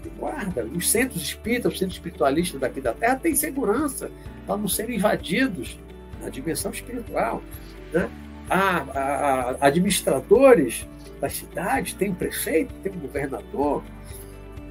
tem 0.00 0.12
guarda. 0.18 0.64
Os 0.64 0.90
centros 0.90 1.22
espíritas, 1.22 1.74
os 1.74 1.78
centros 1.78 1.96
espiritualistas 1.96 2.60
daqui 2.60 2.80
da 2.80 2.92
Terra 2.92 3.14
têm 3.14 3.36
segurança 3.36 4.10
para 4.44 4.56
não 4.56 4.66
serem 4.66 4.96
invadidos 4.96 5.78
na 6.24 6.30
dimensão 6.30 6.72
espiritual. 6.72 7.42
Né? 7.92 8.10
Há, 8.48 8.78
há, 8.78 9.56
administradores 9.60 10.86
das 11.20 11.34
cidades, 11.34 11.94
tem 11.94 12.10
um 12.10 12.14
prefeito, 12.14 12.74
tem 12.82 12.92
um 12.92 12.98
governador. 12.98 13.82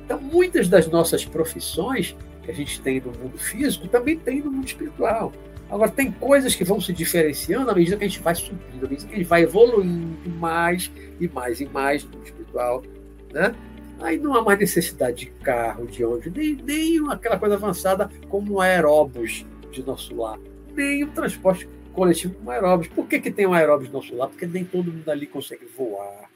Então, 0.06 0.20
muitas 0.20 0.68
das 0.68 0.88
nossas 0.88 1.24
profissões 1.24 2.16
que 2.44 2.52
a 2.52 2.54
gente 2.54 2.82
tem 2.82 3.00
no 3.00 3.12
mundo 3.12 3.38
físico 3.38 3.88
também 3.88 4.18
tem 4.18 4.42
no 4.42 4.52
mundo 4.52 4.68
espiritual. 4.68 5.32
Agora, 5.70 5.90
tem 5.90 6.12
coisas 6.12 6.54
que 6.54 6.64
vão 6.64 6.80
se 6.80 6.94
diferenciando 6.94 7.72
à 7.72 7.74
medida 7.74 7.98
que 7.98 8.04
a 8.04 8.08
gente 8.08 8.22
vai 8.22 8.36
subindo, 8.36 8.86
à 8.86 8.90
medida 8.90 9.08
que 9.08 9.14
a 9.14 9.18
gente 9.18 9.28
vai 9.28 9.44
evoluindo 9.44 10.30
mais 10.38 10.92
e 11.20 11.28
mais 11.28 11.62
e 11.62 11.66
mais 11.66 12.04
no 12.04 12.12
mundo 12.12 12.26
espiritual. 12.26 12.84
Né? 13.32 13.56
Aí 14.02 14.18
não 14.18 14.36
há 14.36 14.44
mais 14.44 14.60
necessidade 14.60 15.18
de 15.18 15.26
carro, 15.44 15.88
de 15.88 16.04
ônibus, 16.04 16.32
nem, 16.34 16.56
nem 16.56 17.12
aquela 17.12 17.40
coisa 17.40 17.56
avançada 17.56 18.10
como 18.30 18.60
aeróbus 18.60 19.46
de 19.72 19.82
nosso 19.84 20.16
lar, 20.16 20.38
nem 20.74 21.04
o 21.04 21.12
transporte 21.12 21.68
coletivo 21.94 22.36
como 22.36 22.52
aeróbus. 22.52 22.88
Por 22.88 23.08
que, 23.08 23.20
que 23.20 23.32
tem 23.32 23.48
um 23.48 23.54
aeróbus 23.54 23.88
de 23.88 23.94
nosso 23.94 24.16
lar? 24.16 24.30
Porque 24.30 24.46
nem 24.46 24.66
todo 24.66 24.92
mundo 24.92 25.10
ali 25.10 25.28
consegue 25.28 25.66
voar. 25.66 26.30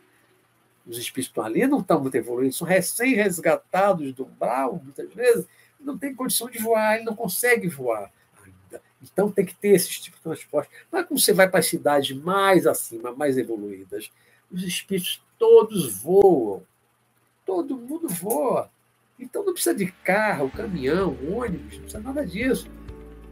Os 0.85 0.97
espíritos 0.97 1.43
ali, 1.43 1.67
não 1.67 1.79
estão 1.79 1.99
muito 1.99 2.15
evoluídos, 2.15 2.57
são 2.57 2.65
recém-resgatados 2.65 4.13
do 4.13 4.25
umbral, 4.25 4.79
muitas 4.81 5.13
vezes, 5.13 5.45
não 5.79 5.97
tem 5.97 6.15
condição 6.15 6.49
de 6.49 6.59
voar, 6.59 6.95
ele 6.95 7.03
não 7.03 7.15
consegue 7.15 7.67
voar. 7.67 8.09
Então 9.01 9.29
tem 9.31 9.45
que 9.45 9.55
ter 9.55 9.69
esse 9.69 9.89
tipo 10.01 10.17
de 10.17 10.23
transporte. 10.23 10.69
Mas 10.91 11.05
quando 11.05 11.19
você 11.19 11.33
vai 11.33 11.49
para 11.49 11.59
as 11.59 11.67
cidades 11.67 12.15
mais 12.17 12.65
acima, 12.65 13.11
mais 13.11 13.37
evoluídas, 13.37 14.09
os 14.51 14.63
espíritos 14.63 15.21
todos 15.37 16.01
voam. 16.01 16.63
Todo 17.45 17.77
mundo 17.77 18.07
voa. 18.07 18.69
Então 19.19 19.43
não 19.43 19.53
precisa 19.53 19.75
de 19.75 19.91
carro, 20.03 20.49
caminhão, 20.49 21.17
ônibus, 21.31 21.73
não 21.73 21.81
precisa 21.81 21.99
nada 21.99 22.25
disso. 22.25 22.69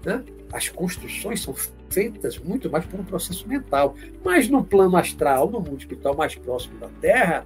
Né? 0.05 0.23
As 0.53 0.69
construções 0.69 1.41
são 1.41 1.55
feitas 1.89 2.37
muito 2.37 2.69
mais 2.69 2.85
por 2.85 2.99
um 2.99 3.03
processo 3.03 3.47
mental. 3.47 3.95
Mas 4.23 4.47
no 4.47 4.63
plano 4.63 4.95
astral, 4.95 5.49
no 5.49 5.59
mundo 5.59 5.79
espiritual 5.79 6.15
mais 6.15 6.35
próximo 6.35 6.77
da 6.79 6.87
Terra, 7.01 7.45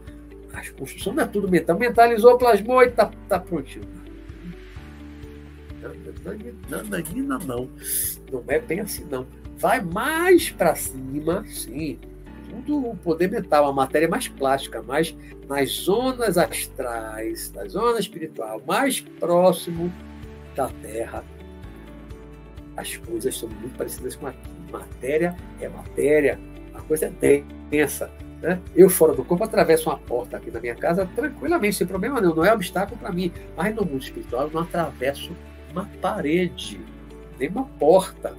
as 0.53 0.69
construções 0.69 1.15
não 1.15 1.23
é 1.23 1.27
tudo 1.27 1.49
mental. 1.49 1.77
Mentalizou, 1.77 2.37
plasmou 2.37 2.83
e 2.83 2.87
está 2.87 3.09
tá 3.27 3.39
prontinho. 3.39 3.87
Nananina 6.69 7.39
não. 7.39 7.69
Não 8.31 8.43
é 8.47 8.59
bem 8.59 8.81
assim, 8.81 9.05
não. 9.09 9.25
Vai 9.57 9.81
mais 9.81 10.51
para 10.51 10.75
cima, 10.75 11.43
sim, 11.45 11.99
tudo 12.49 12.89
o 12.89 12.97
poder 12.97 13.29
mental, 13.29 13.65
a 13.65 13.73
matéria 13.73 14.07
mais 14.07 14.27
plástica, 14.27 14.81
mais 14.81 15.15
nas 15.47 15.69
zonas 15.69 16.37
astrais, 16.37 17.49
da 17.51 17.67
zona 17.67 17.99
espiritual, 17.99 18.61
mais 18.65 19.01
próximo 19.01 19.91
da 20.55 20.69
Terra, 20.81 21.23
as 22.79 22.95
coisas 22.95 23.37
são 23.37 23.49
muito 23.49 23.77
parecidas 23.77 24.15
com 24.15 24.27
aqui. 24.27 24.39
Matéria 24.71 25.35
é 25.59 25.67
matéria, 25.67 26.39
a 26.73 26.81
coisa 26.81 27.11
é 27.21 27.43
densa. 27.69 28.09
Né? 28.41 28.59
Eu, 28.73 28.89
fora 28.89 29.13
do 29.13 29.23
corpo, 29.23 29.43
atravesso 29.43 29.89
uma 29.89 29.97
porta 29.97 30.37
aqui 30.37 30.49
na 30.49 30.61
minha 30.61 30.75
casa 30.75 31.09
tranquilamente, 31.13 31.75
sem 31.75 31.87
problema 31.87 32.21
nenhum, 32.21 32.35
não 32.35 32.45
é 32.45 32.53
obstáculo 32.53 32.97
para 32.97 33.11
mim. 33.11 33.33
Mas 33.57 33.75
no 33.75 33.83
mundo 33.83 34.01
espiritual, 34.01 34.43
eu 34.43 34.51
não 34.51 34.61
atravesso 34.61 35.31
uma 35.71 35.89
parede, 36.01 36.79
nem 37.37 37.49
uma 37.49 37.65
porta 37.65 38.33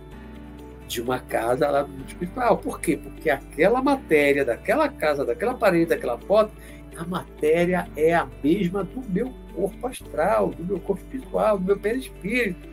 de 0.88 1.02
uma 1.02 1.18
casa 1.18 1.68
lá 1.68 1.82
no 1.82 1.88
mundo 1.88 2.08
espiritual. 2.08 2.56
Por 2.56 2.80
quê? 2.80 2.96
Porque 2.96 3.28
aquela 3.28 3.82
matéria 3.82 4.44
daquela 4.44 4.88
casa, 4.88 5.24
daquela 5.24 5.54
parede, 5.54 5.86
daquela 5.86 6.16
porta, 6.16 6.52
a 6.96 7.04
matéria 7.04 7.88
é 7.94 8.14
a 8.14 8.26
mesma 8.42 8.84
do 8.84 9.02
meu 9.10 9.32
corpo 9.54 9.86
astral, 9.86 10.48
do 10.48 10.64
meu 10.64 10.80
corpo 10.80 11.02
espiritual, 11.02 11.58
do 11.58 11.64
meu 11.64 11.78
perispírito. 11.78 12.69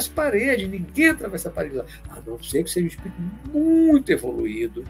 As 0.00 0.08
paredes, 0.08 0.66
ninguém 0.66 1.10
atravessa 1.10 1.50
a 1.50 1.52
parede 1.52 1.76
lá, 1.76 1.84
a 2.08 2.20
não 2.26 2.42
ser 2.42 2.64
que 2.64 2.70
seja 2.70 2.86
um 2.86 2.88
espírito 2.88 3.20
muito 3.52 4.10
evoluído, 4.10 4.82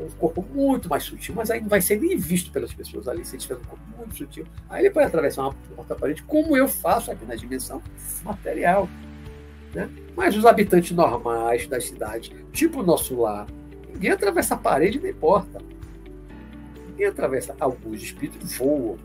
um 0.00 0.08
corpo 0.12 0.42
muito 0.50 0.88
mais 0.88 1.02
sutil, 1.02 1.34
mas 1.34 1.50
aí 1.50 1.60
não 1.60 1.68
vai 1.68 1.82
ser 1.82 2.00
nem 2.00 2.16
visto 2.16 2.50
pelas 2.50 2.72
pessoas 2.72 3.06
ali, 3.06 3.22
se 3.22 3.36
ele 3.36 3.42
tiver 3.42 3.56
um 3.56 3.64
corpo 3.64 3.84
muito 3.98 4.16
sutil. 4.16 4.46
Aí 4.70 4.86
ele 4.86 4.94
pode 4.94 5.08
atravessar 5.08 5.42
uma 5.42 5.54
porta-parede, 5.76 6.22
como 6.22 6.56
eu 6.56 6.66
faço 6.66 7.10
aqui 7.10 7.26
na 7.26 7.34
dimensão 7.34 7.82
material. 8.24 8.88
Né? 9.74 9.90
Mas 10.16 10.34
os 10.34 10.46
habitantes 10.46 10.92
normais 10.92 11.66
das 11.66 11.84
cidades, 11.84 12.32
tipo 12.50 12.80
o 12.80 12.82
nosso 12.82 13.14
lar, 13.20 13.46
ninguém 13.92 14.12
atravessa 14.12 14.54
a 14.54 14.58
parede 14.58 14.98
nem 14.98 15.12
porta. 15.12 15.60
Ninguém 16.88 17.08
atravessa. 17.08 17.54
Alguns 17.60 18.02
espíritos 18.02 18.56
voam, 18.56 18.96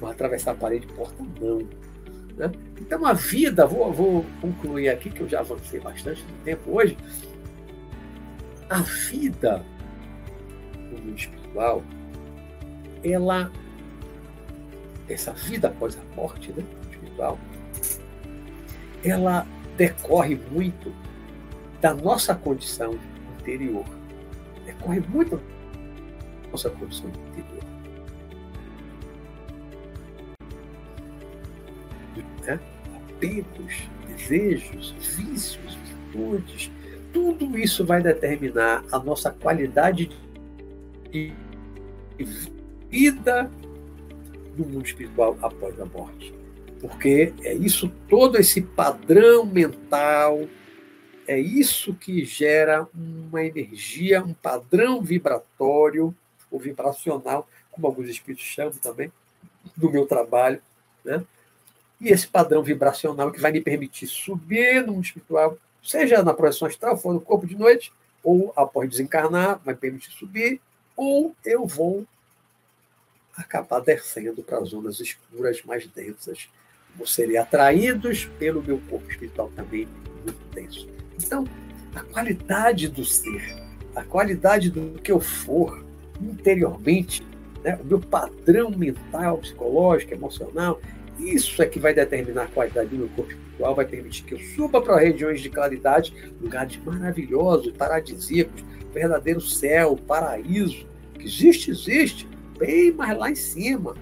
mas 0.00 0.12
atravessar 0.12 0.52
a 0.52 0.54
parede 0.54 0.86
porta 0.86 1.20
não. 1.40 1.66
Né? 2.36 2.50
Então 2.80 3.04
a 3.06 3.12
vida, 3.12 3.66
vou, 3.66 3.92
vou 3.92 4.26
concluir 4.40 4.88
aqui, 4.88 5.10
que 5.10 5.20
eu 5.20 5.28
já 5.28 5.40
avancei 5.40 5.80
bastante 5.80 6.22
no 6.22 6.44
tempo 6.44 6.70
hoje. 6.72 6.96
A 8.68 8.80
vida 8.80 9.64
no 10.90 10.98
mundo 10.98 11.16
espiritual, 11.16 11.82
ela, 13.02 13.52
essa 15.08 15.32
vida 15.32 15.68
após 15.68 15.96
a 15.96 16.16
morte 16.16 16.52
né, 16.52 16.64
espiritual, 16.90 17.38
ela 19.04 19.46
decorre 19.76 20.40
muito 20.50 20.92
da 21.80 21.94
nossa 21.94 22.34
condição 22.34 22.98
interior. 23.38 23.84
Decorre 24.64 25.00
muito 25.00 25.36
da 25.36 26.50
nossa 26.50 26.70
condição 26.70 27.10
interior. 27.10 27.53
Né? 32.46 32.60
Apegos, 32.96 33.88
desejos, 34.08 34.94
vícios, 35.16 35.78
virtudes, 36.12 36.70
tudo 37.12 37.58
isso 37.58 37.84
vai 37.84 38.02
determinar 38.02 38.84
a 38.90 38.98
nossa 38.98 39.30
qualidade 39.30 40.10
de 41.10 41.32
vida 42.90 43.50
no 44.56 44.64
mundo 44.66 44.86
espiritual 44.86 45.36
após 45.42 45.80
a 45.80 45.84
morte 45.86 46.34
porque 46.84 47.32
é 47.42 47.54
isso, 47.54 47.90
todo 48.10 48.36
esse 48.36 48.60
padrão 48.60 49.46
mental, 49.46 50.46
é 51.26 51.40
isso 51.40 51.94
que 51.94 52.26
gera 52.26 52.86
uma 52.94 53.42
energia, 53.42 54.22
um 54.22 54.34
padrão 54.34 55.00
vibratório, 55.00 56.14
ou 56.50 56.60
vibracional, 56.60 57.48
como 57.70 57.86
alguns 57.86 58.10
espíritos 58.10 58.44
chamam 58.44 58.74
também, 58.74 59.10
do 59.74 59.90
meu 59.90 60.04
trabalho. 60.04 60.60
Né? 61.02 61.24
E 62.04 62.10
esse 62.10 62.28
padrão 62.28 62.62
vibracional 62.62 63.32
que 63.32 63.40
vai 63.40 63.50
me 63.50 63.62
permitir 63.62 64.06
subir 64.06 64.86
no 64.86 64.92
mundo 64.92 65.04
espiritual, 65.04 65.56
seja 65.82 66.22
na 66.22 66.34
projeção 66.34 66.68
astral, 66.68 66.98
for 66.98 67.14
no 67.14 67.20
corpo 67.20 67.46
de 67.46 67.56
noite, 67.56 67.90
ou 68.22 68.52
após 68.54 68.90
desencarnar, 68.90 69.58
vai 69.64 69.74
permitir 69.74 70.10
subir, 70.10 70.60
ou 70.94 71.34
eu 71.44 71.66
vou 71.66 72.06
acabar 73.34 73.80
descendo 73.80 74.42
para 74.42 74.58
as 74.58 74.68
zonas 74.68 75.00
escuras 75.00 75.62
mais 75.64 75.86
densas 75.88 76.48
vou 76.96 77.06
serem 77.06 77.36
atraídos 77.36 78.26
pelo 78.38 78.62
meu 78.62 78.78
corpo 78.88 79.10
espiritual 79.10 79.50
também 79.56 79.88
muito 80.22 80.54
denso. 80.54 80.86
Então, 81.18 81.44
a 81.94 82.00
qualidade 82.02 82.88
do 82.88 83.04
ser, 83.04 83.56
a 83.94 84.04
qualidade 84.04 84.70
do 84.70 85.00
que 85.00 85.10
eu 85.10 85.20
for 85.20 85.84
interiormente, 86.20 87.26
né, 87.62 87.78
o 87.82 87.84
meu 87.84 88.00
padrão 88.00 88.70
mental, 88.70 89.38
psicológico, 89.38 90.14
emocional, 90.14 90.80
isso 91.18 91.62
é 91.62 91.66
que 91.66 91.78
vai 91.78 91.94
determinar 91.94 92.44
a 92.44 92.48
qualidade 92.48 92.88
do 92.88 92.96
meu 92.96 93.08
corpo 93.08 93.30
espiritual, 93.30 93.74
vai 93.74 93.86
permitir 93.86 94.24
que 94.24 94.34
eu 94.34 94.38
suba 94.38 94.80
para 94.80 94.98
regiões 94.98 95.40
de 95.40 95.48
claridade, 95.48 96.12
lugares 96.40 96.76
maravilhosos, 96.84 97.72
paradisíacos, 97.72 98.62
verdadeiro 98.92 99.40
céu, 99.40 99.96
paraíso, 99.96 100.86
que 101.14 101.24
existe, 101.24 101.70
existe, 101.70 102.28
bem 102.58 102.92
mais 102.92 103.16
lá 103.16 103.30
em 103.30 103.36
cima, 103.36 103.94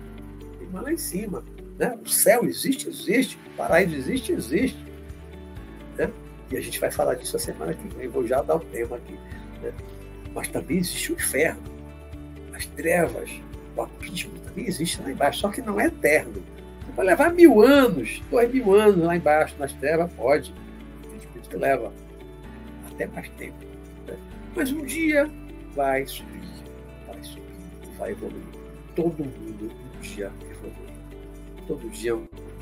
bem 0.58 0.68
mais 0.70 0.84
lá 0.84 0.92
em 0.92 0.98
cima. 0.98 1.44
Né? 1.78 1.98
O 2.04 2.08
céu 2.08 2.44
existe, 2.44 2.88
existe. 2.88 3.38
O 3.52 3.56
paraíso 3.56 3.94
existe, 3.94 4.32
existe. 4.32 4.78
Né? 5.96 6.10
E 6.50 6.56
a 6.56 6.60
gente 6.60 6.78
vai 6.78 6.90
falar 6.90 7.14
disso 7.14 7.36
a 7.36 7.40
semana 7.40 7.74
que 7.74 7.88
vem. 7.96 8.08
Vou 8.08 8.26
já 8.26 8.42
dar 8.42 8.56
o 8.56 8.60
tema 8.60 8.96
aqui. 8.96 9.18
Né? 9.62 9.72
Mas 10.34 10.48
também 10.48 10.78
existe 10.78 11.12
o 11.12 11.14
inferno, 11.14 11.62
as 12.54 12.66
trevas, 12.66 13.30
o 13.76 13.82
abismo 13.82 14.32
também 14.40 14.66
existe 14.66 15.00
lá 15.02 15.10
embaixo, 15.10 15.40
só 15.40 15.48
que 15.48 15.60
não 15.60 15.80
é 15.80 15.86
eterno. 15.86 16.42
Vai 16.96 17.06
levar 17.06 17.32
mil 17.32 17.62
anos, 17.62 18.22
dois 18.30 18.52
mil 18.52 18.74
anos 18.74 19.04
lá 19.04 19.16
embaixo, 19.16 19.54
nas 19.58 19.72
trevas, 19.72 20.12
pode. 20.14 20.54
Tem 21.02 21.16
espírito 21.16 21.58
leva 21.58 21.92
até 22.92 23.06
mais 23.06 23.28
tempo. 23.30 23.56
Né? 24.06 24.16
Mas 24.54 24.70
um 24.70 24.84
dia 24.84 25.30
vai 25.74 26.06
subir, 26.06 26.42
vai 27.06 27.22
subir, 27.22 27.96
vai 27.98 28.10
evoluir. 28.10 28.44
Todo 28.94 29.24
mundo 29.24 29.72
um 29.96 30.00
dia 30.00 30.30
evolui 30.50 30.92
todo 31.66 31.88
dia 31.90 32.18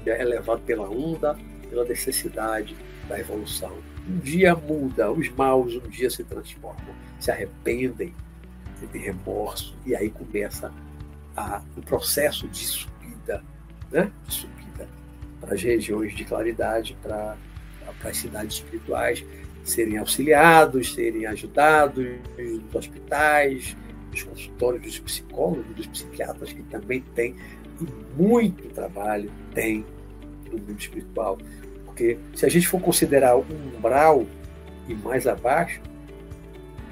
é 0.07 0.25
levado 0.25 0.61
pela 0.63 0.89
onda, 0.89 1.37
pela 1.69 1.85
necessidade 1.85 2.77
da 3.09 3.19
evolução. 3.19 3.77
Um 4.09 4.19
dia 4.19 4.55
muda, 4.55 5.11
os 5.11 5.29
maus 5.31 5.75
um 5.75 5.89
dia 5.89 6.11
se 6.11 6.25
transformam, 6.25 6.95
se 7.19 7.31
arrependem, 7.31 8.15
sentem 8.79 9.01
remorso, 9.01 9.77
e 9.85 9.95
aí 9.95 10.11
começa 10.11 10.73
o 11.77 11.83
processo 11.83 12.49
subida, 12.49 12.90
né? 13.91 14.11
de 14.27 14.35
subida 14.35 14.89
para 15.41 15.55
as 15.55 15.63
regiões 15.63 16.15
de 16.15 16.25
claridade, 16.25 16.97
para, 17.03 17.37
as 18.05 18.17
cidades 18.17 18.57
espirituais 18.57 19.25
serem 19.65 19.99
auxiliados, 19.99 20.95
serem 20.95 21.27
ajudados 21.27 22.07
nos 22.39 22.75
hospitais, 22.75 23.77
nos 24.11 24.23
consultórios 24.23 24.83
dos 24.83 24.99
psicólogos, 24.99 25.77
dos 25.77 25.87
psiquiatras, 25.87 26.53
que 26.53 26.63
também 26.65 27.01
têm 27.15 27.37
e 27.81 28.21
muito 28.21 28.69
trabalho 28.71 29.31
tem 29.55 29.85
no 30.51 30.59
mundo 30.59 30.79
espiritual. 30.79 31.39
Porque 31.85 32.19
se 32.35 32.47
a 32.47 32.49
gente 32.49 32.67
for 32.67 32.81
considerar 32.81 33.37
o 33.37 33.47
umbral 33.51 34.27
e 34.89 34.95
mais 34.95 35.27
abaixo, 35.27 35.81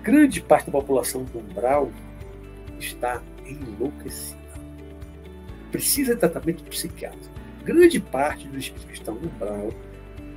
grande 0.02 0.40
parte 0.40 0.66
da 0.66 0.72
população 0.72 1.24
do 1.24 1.38
umbral 1.38 1.90
está 2.78 3.22
enlouquecida. 3.46 4.37
Precisa 5.70 6.14
de 6.14 6.20
tratamento 6.20 6.64
psiquiátrico. 6.64 7.34
Grande 7.64 8.00
parte 8.00 8.48
dos 8.48 8.68
que 8.68 8.92
estão 8.92 9.14
no 9.14 9.28
umbral 9.28 9.72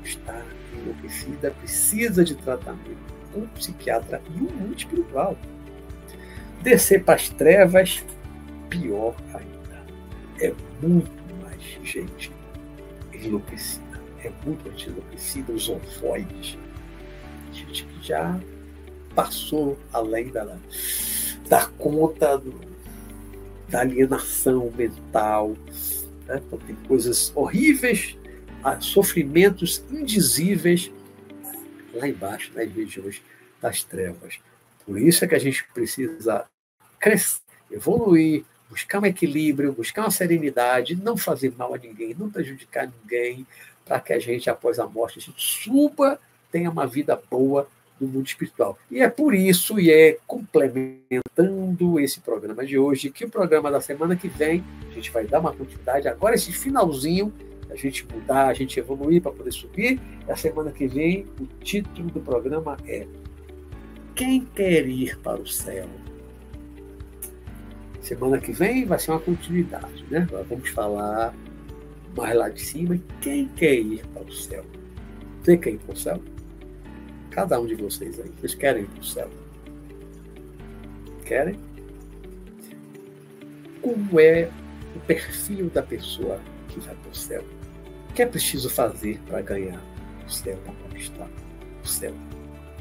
está 0.03 0.41
enlouquecida, 0.73 1.51
precisa 1.51 2.23
de 2.23 2.35
tratamento 2.35 2.97
com 3.31 3.41
um 3.41 3.47
psiquiatra 3.47 4.21
e 4.35 4.41
um 4.41 4.73
espiritual. 4.73 5.37
Descer 6.61 7.03
para 7.03 7.15
as 7.15 7.29
trevas, 7.29 8.03
pior 8.69 9.15
ainda. 9.33 9.85
É 10.39 10.53
muito 10.81 11.35
mais 11.41 11.61
gente 11.83 12.31
enlouquecida. 13.13 14.01
É 14.23 14.31
muito 14.45 14.67
mais 14.67 14.81
enlouquecida, 14.83 15.51
os 15.51 15.69
ovoides. 15.69 16.57
Gente 17.51 17.85
que 17.85 18.07
já 18.07 18.39
passou 19.15 19.77
além 19.91 20.29
da, 20.29 20.57
da 21.49 21.65
conta 21.77 22.37
do, 22.37 22.70
da 23.71 23.79
alienação 23.79 24.71
mental. 24.77 25.55
Né? 26.27 26.41
Então, 26.45 26.59
tem 26.59 26.75
coisas 26.87 27.31
horríveis, 27.33 28.17
sofrimentos 28.79 29.83
indizíveis 29.89 30.91
lá 31.93 32.07
embaixo, 32.07 32.51
nas 32.53 32.71
regiões 32.71 33.21
das 33.61 33.83
trevas. 33.83 34.39
Por 34.85 34.99
isso 34.99 35.25
é 35.25 35.27
que 35.27 35.35
a 35.35 35.39
gente 35.39 35.65
precisa 35.73 36.45
crescer, 36.99 37.39
evoluir, 37.71 38.43
buscar 38.69 38.99
um 38.99 39.05
equilíbrio, 39.05 39.73
buscar 39.73 40.03
uma 40.03 40.11
serenidade, 40.11 40.95
não 40.95 41.17
fazer 41.17 41.53
mal 41.57 41.73
a 41.73 41.77
ninguém, 41.77 42.15
não 42.17 42.29
prejudicar 42.29 42.89
ninguém, 43.01 43.45
para 43.85 43.99
que 43.99 44.13
a 44.13 44.19
gente, 44.19 44.49
após 44.49 44.79
a 44.79 44.87
morte, 44.87 45.19
a 45.19 45.33
suba, 45.37 46.19
tenha 46.51 46.69
uma 46.69 46.85
vida 46.85 47.19
boa 47.29 47.67
no 48.01 48.07
mundo 48.07 48.25
espiritual. 48.25 48.77
E 48.89 48.99
é 48.99 49.07
por 49.07 49.33
isso, 49.35 49.79
e 49.79 49.91
é 49.91 50.17
complementando 50.25 51.99
esse 51.99 52.19
programa 52.19 52.65
de 52.65 52.77
hoje, 52.77 53.11
que 53.11 53.23
o 53.23 53.29
programa 53.29 53.69
da 53.69 53.79
semana 53.79 54.15
que 54.15 54.27
vem, 54.27 54.63
a 54.89 54.93
gente 54.93 55.11
vai 55.11 55.25
dar 55.25 55.39
uma 55.39 55.53
continuidade, 55.53 56.07
agora 56.07 56.35
esse 56.35 56.51
finalzinho, 56.51 57.31
a 57.69 57.75
gente 57.75 58.05
mudar, 58.11 58.47
a 58.47 58.53
gente 58.53 58.79
evoluir 58.79 59.21
para 59.21 59.31
poder 59.31 59.51
subir, 59.51 59.99
e 60.27 60.31
a 60.31 60.35
semana 60.35 60.71
que 60.71 60.87
vem, 60.87 61.25
o 61.39 61.45
título 61.63 62.09
do 62.09 62.19
programa 62.19 62.75
é 62.85 63.07
Quem 64.15 64.43
quer 64.43 64.87
ir 64.87 65.17
para 65.19 65.39
o 65.39 65.47
céu? 65.47 65.87
Semana 68.01 68.39
que 68.39 68.51
vem 68.51 68.83
vai 68.85 68.99
ser 68.99 69.11
uma 69.11 69.19
continuidade, 69.19 70.03
né? 70.09 70.27
Nós 70.31 70.45
vamos 70.47 70.69
falar 70.69 71.33
mais 72.17 72.35
lá 72.35 72.49
de 72.49 72.59
cima. 72.59 72.99
Quem 73.21 73.47
quer 73.49 73.75
ir 73.75 74.05
para 74.07 74.23
o 74.23 74.33
céu? 74.33 74.65
Você 75.41 75.55
quer 75.55 75.71
ir 75.71 75.77
para 75.77 75.93
o 75.93 75.97
céu? 75.97 76.21
Cada 77.31 77.59
um 77.59 77.65
de 77.65 77.75
vocês 77.75 78.19
aí. 78.19 78.29
Vocês 78.39 78.53
querem 78.53 78.83
ir 78.83 78.87
para 78.87 78.99
o 78.99 79.03
céu? 79.03 79.29
Querem? 81.25 81.57
Como 83.81 84.19
é 84.19 84.49
o 84.95 84.99
perfil 84.99 85.69
da 85.69 85.81
pessoa 85.81 86.39
que 86.67 86.79
vai 86.81 86.93
para 86.93 87.09
o 87.09 87.15
céu? 87.15 87.43
O 88.09 88.13
que 88.13 88.21
é 88.21 88.25
preciso 88.25 88.69
fazer 88.69 89.17
para 89.25 89.41
ganhar 89.41 89.81
o 90.27 90.29
céu, 90.29 90.57
para 90.65 90.73
conquistar 90.73 91.29
o 91.81 91.87
céu? 91.87 92.13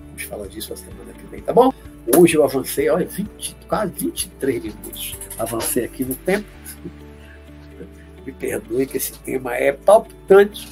Vamos 0.08 0.22
falar 0.24 0.48
disso 0.48 0.72
a 0.72 0.76
semana 0.76 1.12
que 1.12 1.26
vem, 1.26 1.40
tá 1.42 1.52
bom? 1.52 1.72
Hoje 2.16 2.36
eu 2.36 2.42
avancei, 2.42 2.90
olha, 2.90 3.06
20, 3.06 3.56
quase 3.68 3.92
23 3.92 4.62
minutos. 4.64 5.16
Avancei 5.38 5.84
aqui 5.84 6.04
no 6.04 6.16
tempo. 6.16 6.48
Me 8.26 8.32
perdoe 8.32 8.84
que 8.84 8.96
esse 8.96 9.12
tema 9.20 9.54
é 9.54 9.72
palpitante. 9.72 10.68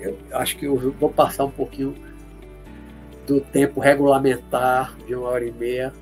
Eu 0.00 0.18
acho 0.32 0.56
que 0.56 0.64
eu 0.64 0.76
vou 0.92 1.10
passar 1.10 1.44
um 1.44 1.50
pouquinho 1.50 1.94
do 3.26 3.40
tempo 3.40 3.80
regulamentar 3.80 4.96
de 5.06 5.14
uma 5.14 5.28
hora 5.28 5.44
e 5.44 5.52
meia. 5.52 5.92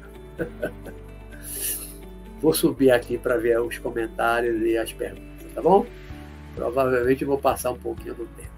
Vou 2.41 2.55
subir 2.55 2.91
aqui 2.91 3.19
para 3.19 3.37
ver 3.37 3.61
os 3.61 3.77
comentários 3.79 4.63
e 4.63 4.77
as 4.77 4.93
perguntas, 4.93 5.53
tá 5.55 5.61
bom? 5.61 5.85
Provavelmente 6.55 7.25
vou 7.25 7.39
passar 7.39 7.71
um 7.71 7.79
pouquinho 7.79 8.15
do 8.15 8.27
tempo. 8.29 8.51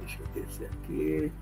Deixa 0.00 0.18
eu 0.22 0.42
descer 0.42 0.70
aqui. 0.82 1.32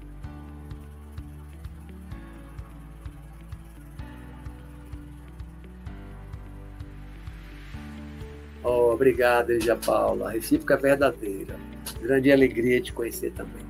Oh, 8.62 8.92
obrigado, 8.94 9.50
Elia 9.50 9.76
Paula. 9.76 10.28
A 10.28 10.32
recíproca 10.32 10.72
é 10.72 10.76
verdadeira. 10.78 11.54
Grande 12.00 12.32
alegria 12.32 12.80
te 12.80 12.94
conhecer 12.94 13.30
também. 13.32 13.63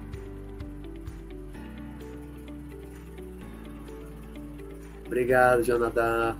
Obrigado, 5.15 5.63
Jonathan. 5.63 6.37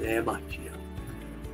É, 0.00 0.22
Martinha. 0.22 0.72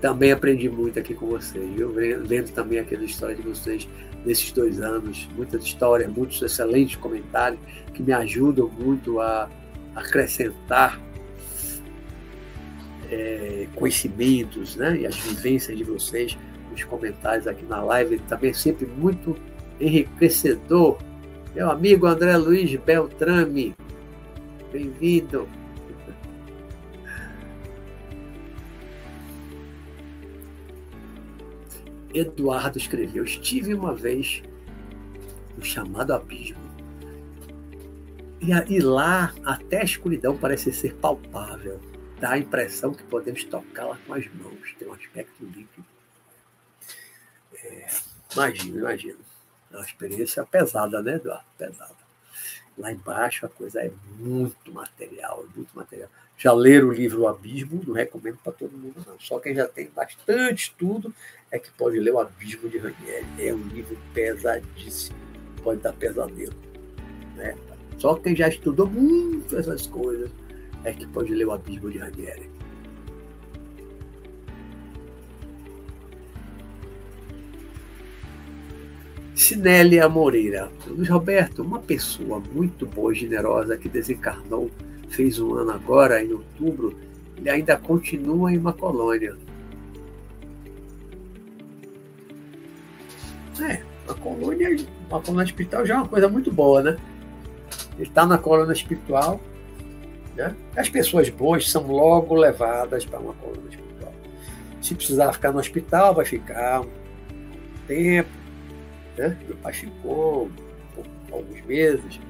Também 0.01 0.31
aprendi 0.31 0.69
muito 0.69 1.01
aqui 1.01 1.15
com 1.15 1.27
vocês, 1.27 1.69
viu? 1.75 1.93
Vendo 1.93 2.53
também 2.53 2.79
aquela 2.79 3.03
história 3.03 3.35
de 3.35 3.43
vocês 3.43 3.89
nesses 4.25 4.53
dois 4.53 4.81
anos. 4.81 5.29
Muitas 5.35 5.65
histórias, 5.65 6.09
muitos 6.09 6.41
excelentes 6.41 6.95
comentários 6.95 7.59
que 7.93 8.05
me 8.05 8.13
ajudam 8.13 8.69
muito 8.69 9.19
a 9.19 9.51
acrescentar 9.97 11.01
é, 13.11 13.67
conhecimentos 13.75 14.77
né? 14.77 14.99
e 14.99 15.07
as 15.09 15.17
vivências 15.17 15.77
de 15.77 15.83
vocês 15.83 16.39
nos 16.71 16.85
comentários 16.85 17.49
aqui 17.49 17.65
na 17.65 17.83
live. 17.83 18.21
Também 18.29 18.51
é 18.51 18.55
sempre 18.55 18.87
muito 18.87 19.37
enriquecedor 19.81 20.99
meu 21.57 21.70
amigo 21.70 22.07
André 22.07 22.37
Luiz 22.37 22.78
Beltrame, 22.81 23.74
bem-vindo. 24.70 25.49
Eduardo 32.12 32.77
escreveu: 32.77 33.24
Estive 33.24 33.73
uma 33.73 33.95
vez 33.95 34.43
no 35.57 35.65
chamado 35.65 36.12
abismo. 36.12 36.61
E, 38.39 38.51
e 38.51 38.81
lá 38.81 39.35
até 39.43 39.81
a 39.81 39.85
escuridão 39.85 40.37
parece 40.37 40.70
ser 40.74 40.95
palpável. 40.97 41.81
Dá 42.20 42.33
a 42.33 42.39
impressão 42.39 42.93
que 42.93 43.03
podemos 43.05 43.43
tocá-la 43.45 43.97
com 44.07 44.12
as 44.12 44.27
mãos. 44.35 44.74
Tem 44.78 44.87
um 44.87 44.93
aspecto 44.93 45.43
líquido. 45.43 45.87
É, 47.65 47.87
imagina, 48.35 48.78
imagina. 48.78 49.26
É 49.73 49.77
uma 49.77 49.85
experiência 49.85 50.45
pesada, 50.45 51.03
né, 51.03 51.15
Eduardo? 51.15 51.45
Pesada. 51.59 52.07
Lá 52.79 52.93
embaixo 52.93 53.47
a 53.47 53.49
coisa 53.49 53.81
é 53.81 53.91
muito 54.19 54.73
material, 54.73 55.45
é 55.49 55.57
muito 55.57 55.75
material. 55.75 56.11
Já 56.37 56.53
leram 56.53 56.89
o 56.89 56.93
livro 56.93 57.23
O 57.23 57.29
Abismo, 57.29 57.83
não 57.87 57.95
recomendo 57.95 58.37
para 58.43 58.53
todo 58.53 58.77
mundo, 58.77 59.03
não. 59.07 59.19
Só 59.19 59.39
quem 59.39 59.55
já 59.55 59.67
tem 59.67 59.89
bastante 59.89 60.65
estudo 60.65 61.15
é 61.51 61.59
que 61.59 61.71
pode 61.71 61.99
ler 61.99 62.13
O 62.13 62.19
Abismo 62.19 62.69
de 62.69 62.77
Ranieri. 62.77 63.27
É 63.39 63.55
um 63.55 63.63
livro 63.69 63.97
pesadíssimo, 64.13 65.17
pode 65.63 65.81
dar 65.81 65.95
pesadelo. 65.95 66.55
Né? 67.35 67.57
Só 67.99 68.15
quem 68.15 68.37
já 68.37 68.49
estudou 68.49 68.87
muito 68.87 69.57
essas 69.57 69.87
coisas 69.87 70.31
é 70.85 70.93
que 70.93 71.07
pode 71.07 71.35
ler 71.35 71.47
O 71.47 71.53
Abismo 71.53 71.91
de 71.91 71.99
Ranieri. 71.99 72.56
Sinélia 79.37 80.09
Moreira. 80.09 80.73
Luiz 80.87 81.11
Roberto, 81.11 81.63
uma 81.63 81.79
pessoa 81.79 82.43
muito 82.55 82.87
boa 82.87 83.13
e 83.13 83.17
generosa 83.17 83.77
que 83.77 83.87
desencarnou, 83.87 84.71
fez 85.11 85.39
um 85.39 85.55
ano 85.55 85.73
agora, 85.73 86.25
em 86.25 86.33
outubro, 86.33 86.97
ele 87.37 87.51
ainda 87.51 87.77
continua 87.77 88.51
em 88.51 88.57
uma 88.57 88.73
colônia. 88.73 89.37
É, 93.61 93.83
uma 94.07 94.15
colônia, 94.15 94.77
uma 95.09 95.21
colônia 95.21 95.45
espiritual 95.45 95.85
já 95.85 95.95
é 95.95 95.99
uma 95.99 96.09
coisa 96.09 96.29
muito 96.29 96.51
boa, 96.51 96.83
né? 96.83 96.97
Ele 97.99 98.09
está 98.09 98.25
na 98.25 98.39
colônia 98.39 98.73
espiritual, 98.73 99.39
né? 100.35 100.57
As 100.75 100.89
pessoas 100.89 101.29
boas 101.29 101.71
são 101.71 101.87
logo 101.87 102.35
levadas 102.35 103.05
para 103.05 103.19
uma 103.19 103.35
colônia 103.35 103.69
espiritual. 103.69 104.15
Se 104.81 104.95
precisar 104.95 105.33
ficar 105.35 105.53
no 105.53 105.59
hospital, 105.59 106.15
vai 106.15 106.25
ficar 106.25 106.81
um 106.81 106.89
tempo, 107.87 108.31
né? 109.17 109.37
Meu 109.47 109.57
pai 109.59 109.73
ficou 109.73 110.51
alguns 111.33 111.63
meses, 111.63 112.21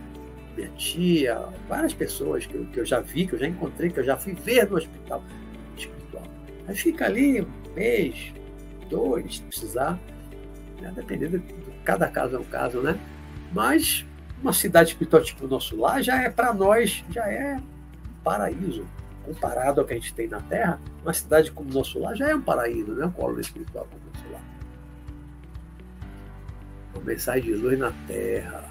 minha 0.57 0.69
tia, 0.71 1.47
várias 1.69 1.93
pessoas 1.93 2.47
que 2.47 2.55
eu, 2.55 2.67
que 2.67 2.81
eu 2.81 2.87
já 2.87 3.01
vi, 3.01 3.27
que 3.27 3.35
eu 3.35 3.39
já 3.39 3.47
encontrei, 3.47 3.91
que 3.91 4.01
eu 4.01 4.05
já 4.05 4.17
fui 4.17 4.35
ver 4.35 4.69
no 4.69 4.77
hospital 4.77 5.23
espiritual. 5.77 6.25
Aí 6.67 6.75
fica 6.75 7.07
ali 7.07 7.43
um 7.43 7.75
mês, 7.75 8.33
dois, 8.89 9.37
se 9.37 9.43
precisar, 9.43 9.99
né? 10.81 10.93
dependendo 10.95 11.39
de 11.39 11.55
cada 11.85 12.09
caso 12.09 12.37
é 12.37 12.39
um 12.39 12.45
caso, 12.45 12.81
né? 12.81 12.99
Mas 13.53 14.05
uma 14.43 14.53
cidade 14.53 14.91
espiritual 14.91 15.23
tipo 15.23 15.45
o 15.45 15.49
nosso 15.49 15.77
lar 15.77 16.03
já 16.03 16.23
é 16.23 16.31
para 16.31 16.53
nós, 16.53 17.05
já 17.11 17.27
é 17.31 17.57
um 17.57 18.23
paraíso. 18.23 18.87
Comparado 19.25 19.81
ao 19.81 19.87
que 19.87 19.93
a 19.93 19.97
gente 19.97 20.15
tem 20.15 20.29
na 20.29 20.41
Terra, 20.41 20.81
uma 21.03 21.13
cidade 21.13 21.51
como 21.51 21.69
o 21.69 21.73
nosso 21.73 21.99
lar 21.99 22.15
já 22.15 22.29
é 22.29 22.35
um 22.35 22.41
paraíso, 22.41 22.93
né? 22.95 23.07
Um 23.07 23.11
colo 23.11 23.41
espiritual 23.41 23.87
como 23.91 24.06
mensagem 27.03 27.43
de 27.43 27.55
luz 27.55 27.79
na 27.79 27.93
Terra. 28.07 28.65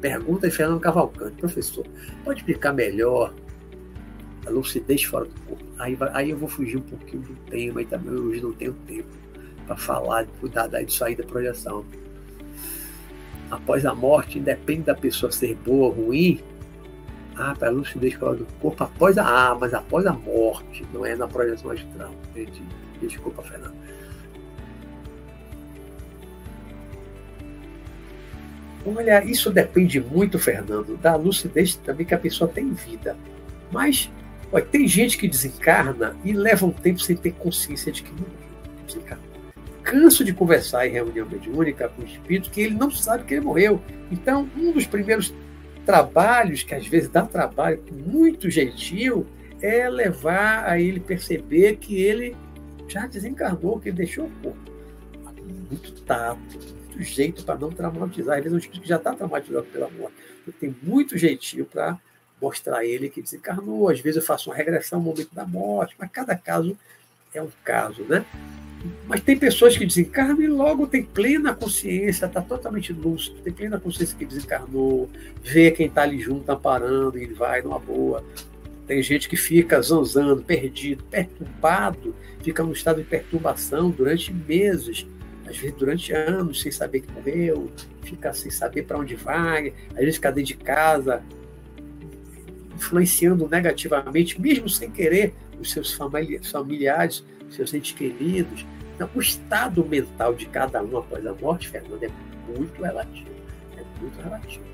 Pergunta 0.00 0.48
de 0.48 0.54
Fernando 0.54 0.80
Cavalcante. 0.80 1.36
Professor, 1.36 1.86
pode 2.24 2.40
explicar 2.40 2.72
melhor 2.72 3.34
A 4.46 4.50
lucidez 4.50 5.02
fora 5.04 5.26
do 5.26 5.40
corpo. 5.42 5.64
Aí, 5.78 5.96
aí 6.12 6.30
eu 6.30 6.38
vou 6.38 6.48
fugir 6.48 6.78
um 6.78 6.82
pouquinho 6.82 7.22
do 7.22 7.34
tema, 7.50 7.82
e 7.82 7.86
também 7.86 8.14
hoje 8.14 8.40
não 8.40 8.52
tenho 8.52 8.72
tempo 8.86 9.08
para 9.66 9.76
falar, 9.76 10.26
cuidar 10.40 10.66
disso 10.68 11.04
aí 11.04 11.14
da 11.14 11.24
projeção. 11.24 11.84
Após 13.50 13.84
a 13.84 13.94
morte, 13.94 14.38
independe 14.38 14.82
da 14.82 14.94
pessoa 14.94 15.30
ser 15.30 15.54
boa 15.56 15.88
ou 15.88 15.92
ruim, 15.92 16.40
ah, 17.36 17.54
para 17.54 17.68
a 17.68 17.70
lucidez 17.70 18.14
fora 18.14 18.36
do 18.36 18.46
corpo 18.60 18.84
após 18.84 19.16
a. 19.16 19.50
Ah, 19.50 19.54
mas 19.54 19.72
após 19.72 20.06
a 20.06 20.12
morte, 20.12 20.84
não 20.92 21.06
é 21.06 21.16
na 21.16 21.26
projeção 21.26 21.70
astral. 21.70 22.14
Entendi. 22.30 22.62
Desculpa, 23.00 23.42
Fernando. 23.42 23.74
Olha, 28.84 29.22
isso 29.24 29.50
depende 29.50 30.00
muito, 30.00 30.38
Fernando, 30.38 30.96
da 30.96 31.14
lucidez 31.14 31.76
também 31.76 32.06
que 32.06 32.14
a 32.14 32.18
pessoa 32.18 32.48
tem 32.48 32.72
vida. 32.72 33.16
Mas 33.70 34.10
olha, 34.50 34.64
tem 34.64 34.88
gente 34.88 35.18
que 35.18 35.28
desencarna 35.28 36.16
e 36.24 36.32
leva 36.32 36.66
um 36.66 36.72
tempo 36.72 36.98
sem 37.00 37.16
ter 37.16 37.32
consciência 37.32 37.92
de 37.92 38.02
que 38.02 38.10
morreu. 38.12 38.30
Desencarna. 38.86 39.22
Canso 39.82 40.24
de 40.24 40.32
conversar 40.32 40.86
em 40.86 40.92
reunião 40.92 41.28
mediúnica 41.28 41.88
com 41.88 42.02
o 42.02 42.04
espírito 42.04 42.50
que 42.50 42.60
ele 42.62 42.74
não 42.74 42.90
sabe 42.90 43.24
que 43.24 43.34
ele 43.34 43.44
morreu. 43.44 43.80
Então, 44.10 44.48
um 44.56 44.72
dos 44.72 44.86
primeiros 44.86 45.34
trabalhos, 45.84 46.62
que 46.62 46.74
às 46.74 46.86
vezes 46.86 47.08
dá 47.08 47.22
trabalho 47.22 47.82
muito 48.06 48.48
jeitinho, 48.50 49.26
é 49.60 49.88
levar 49.88 50.64
a 50.64 50.80
ele 50.80 51.00
perceber 51.00 51.76
que 51.76 52.00
ele 52.00 52.36
já 52.88 53.06
desencarnou, 53.06 53.78
que 53.78 53.88
ele 53.88 53.96
deixou 53.96 54.26
o 54.26 54.30
corpo. 54.42 54.70
Muito 55.70 55.92
tato, 56.02 56.58
muito 57.00 57.02
jeito 57.02 57.44
para 57.44 57.58
não 57.58 57.70
traumatizar. 57.70 58.36
Às 58.36 58.44
vezes 58.44 58.54
um 58.54 58.58
espírito 58.58 58.82
que 58.82 58.88
já 58.88 58.96
está 58.96 59.14
traumatizado 59.14 59.66
pela 59.66 59.88
morte. 59.90 60.14
Tenho 60.58 60.76
muito 60.82 61.16
jeitinho 61.16 61.64
para 61.64 61.98
mostrar 62.40 62.78
a 62.78 62.84
ele 62.84 63.08
que 63.08 63.22
desencarnou. 63.22 63.88
Às 63.88 64.00
vezes 64.00 64.16
eu 64.16 64.22
faço 64.22 64.50
uma 64.50 64.56
regressão 64.56 64.98
no 64.98 65.06
momento 65.06 65.34
da 65.34 65.46
morte, 65.46 65.94
mas 65.98 66.10
cada 66.10 66.36
caso 66.36 66.76
é 67.34 67.42
um 67.42 67.50
caso, 67.64 68.02
né? 68.04 68.24
Mas 69.06 69.20
tem 69.20 69.38
pessoas 69.38 69.76
que 69.76 69.84
desencarnam 69.84 70.40
e 70.40 70.46
logo 70.46 70.86
tem 70.86 71.02
plena 71.02 71.54
consciência, 71.54 72.26
está 72.26 72.40
totalmente 72.40 72.92
lúcido, 72.92 73.36
tem 73.42 73.52
plena 73.52 73.78
consciência 73.78 74.16
que 74.16 74.24
desencarnou, 74.24 75.08
vê 75.42 75.70
quem 75.70 75.86
está 75.86 76.02
ali 76.02 76.18
junto, 76.18 76.50
amparando, 76.50 77.18
e 77.18 77.26
vai 77.26 77.60
numa 77.60 77.78
boa. 77.78 78.24
Tem 78.86 79.02
gente 79.02 79.28
que 79.28 79.36
fica 79.36 79.80
zanzando, 79.82 80.42
perdido, 80.42 81.04
perturbado, 81.04 82.14
fica 82.42 82.62
num 82.62 82.72
estado 82.72 83.02
de 83.02 83.08
perturbação 83.08 83.90
durante 83.90 84.32
meses, 84.32 85.06
às 85.50 85.58
vezes 85.58 85.76
durante 85.76 86.12
anos, 86.12 86.60
sem 86.60 86.70
saber 86.70 87.00
que 87.00 87.12
morreu, 87.12 87.70
fica 88.02 88.32
sem 88.32 88.50
saber 88.50 88.84
para 88.84 88.98
onde 88.98 89.16
vai, 89.16 89.74
às 89.90 89.96
vezes 89.96 90.14
fica 90.14 90.30
dentro 90.30 90.54
de 90.54 90.56
casa, 90.56 91.22
influenciando 92.74 93.48
negativamente, 93.48 94.40
mesmo 94.40 94.68
sem 94.68 94.90
querer, 94.90 95.34
os 95.60 95.70
seus 95.70 95.92
familiares, 95.92 97.24
seus 97.50 97.74
entes 97.74 97.92
queridos. 97.92 98.64
Então, 98.94 99.10
o 99.14 99.20
estado 99.20 99.84
mental 99.84 100.34
de 100.34 100.46
cada 100.46 100.82
um 100.82 100.96
após 100.96 101.26
a 101.26 101.34
morte, 101.34 101.68
Fernando, 101.68 102.02
é 102.02 102.10
muito 102.56 102.80
relativo. 102.82 103.30
É 103.76 104.00
muito 104.00 104.22
relativo. 104.22 104.64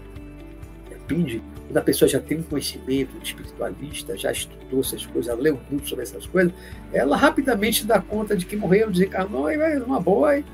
Depende. 0.88 1.42
Quando 1.66 1.76
a 1.78 1.82
pessoa 1.82 2.08
já 2.08 2.20
tem 2.20 2.38
um 2.38 2.42
conhecimento 2.42 3.16
espiritualista, 3.22 4.16
já 4.16 4.30
estudou 4.30 4.80
essas 4.80 5.04
coisas, 5.06 5.36
leu 5.38 5.58
muito 5.70 5.88
sobre 5.88 6.04
essas 6.04 6.26
coisas, 6.26 6.52
ela 6.92 7.16
rapidamente 7.16 7.84
dá 7.84 8.00
conta 8.00 8.36
de 8.36 8.46
que 8.46 8.56
morreu, 8.56 8.90
desencarnou 8.90 9.50
e 9.50 9.56
vai 9.56 9.76
numa 9.76 10.00
boa 10.00 10.38
e 10.38 10.44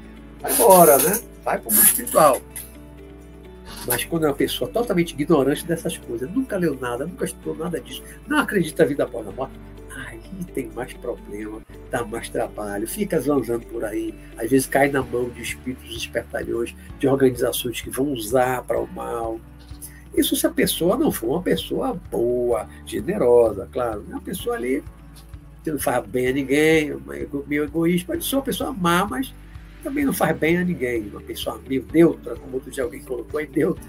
vai 0.43 0.53
embora, 0.53 0.99
né? 0.99 1.21
Vai 1.45 1.59
para 1.59 1.71
o 1.71 1.73
mundo 1.73 1.85
espiritual. 1.85 2.41
Mas 3.87 4.05
quando 4.05 4.27
é 4.27 4.29
uma 4.29 4.35
pessoa 4.35 4.71
totalmente 4.71 5.13
ignorante 5.13 5.65
dessas 5.65 5.97
coisas, 5.97 6.31
nunca 6.31 6.57
leu 6.57 6.77
nada, 6.79 7.07
nunca 7.07 7.25
estudou 7.25 7.57
nada 7.57 7.81
disso, 7.81 8.03
não 8.27 8.39
acredita 8.39 8.83
na 8.83 8.89
vida 8.89 9.05
após 9.05 9.27
a 9.27 9.33
morte, 9.33 9.55
aí 9.91 10.21
tem 10.55 10.71
mais 10.75 10.93
problema, 10.93 11.61
dá 11.91 12.05
mais 12.05 12.29
trabalho, 12.29 12.87
fica 12.87 13.21
zanzando 13.21 13.67
por 13.67 13.85
aí, 13.85 14.15
às 14.37 14.49
vezes 14.49 14.67
cai 14.67 14.89
na 14.89 15.03
mão 15.03 15.29
de 15.31 15.43
espíritos 15.43 15.97
espertalhões, 15.97 16.75
de 16.99 17.09
organizações 17.09 17.81
que 17.81 17.91
vão 17.91 18.13
usar 18.13 18.63
para 18.63 18.79
o 18.79 18.87
mal. 18.87 19.41
Isso 20.15 20.37
se 20.37 20.47
a 20.47 20.51
pessoa 20.51 20.97
não 20.97 21.11
for 21.11 21.31
uma 21.31 21.43
pessoa 21.43 21.99
boa, 22.11 22.69
generosa, 22.87 23.69
claro, 23.73 24.05
é 24.09 24.13
uma 24.13 24.21
pessoa 24.21 24.55
ali 24.55 24.85
que 25.65 25.71
não 25.73 25.79
faz 25.79 26.07
bem 26.07 26.29
a 26.29 26.33
ninguém, 26.33 26.97
meio 27.47 27.65
egoísta, 27.65 28.13
pode 28.13 28.25
ser 28.25 28.37
uma 28.37 28.43
pessoa 28.43 28.73
má, 28.73 29.05
mas 29.07 29.33
também 29.83 30.05
não 30.05 30.13
faz 30.13 30.37
bem 30.37 30.59
a 30.59 30.65
ninguém, 30.65 31.09
uma 31.09 31.21
pessoa 31.21 31.61
meio 31.69 31.85
neutra, 31.93 32.37
como 32.37 32.55
outro 32.55 32.71
dia 32.71 32.85
alguém 32.85 33.03
colocou, 33.03 33.41
é 33.41 33.47
neutra. 33.47 33.85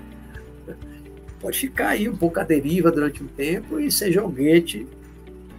Pode 1.39 1.59
ficar 1.59 1.89
aí 1.89 2.07
um 2.07 2.15
pouco 2.15 2.39
à 2.39 2.43
deriva 2.43 2.89
durante 2.89 3.21
um 3.21 3.27
tempo 3.27 3.77
e 3.77 3.91
ser 3.91 4.13
joguete 4.13 4.87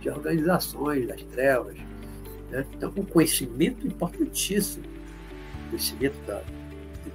de 0.00 0.08
organizações 0.08 1.06
das 1.06 1.22
trevas. 1.24 1.76
Né? 2.50 2.64
Então, 2.74 2.90
o 2.96 3.04
conhecimento 3.04 3.86
importantíssimo, 3.86 4.84
o 5.66 5.70
conhecimento 5.70 6.16
da, 6.26 6.42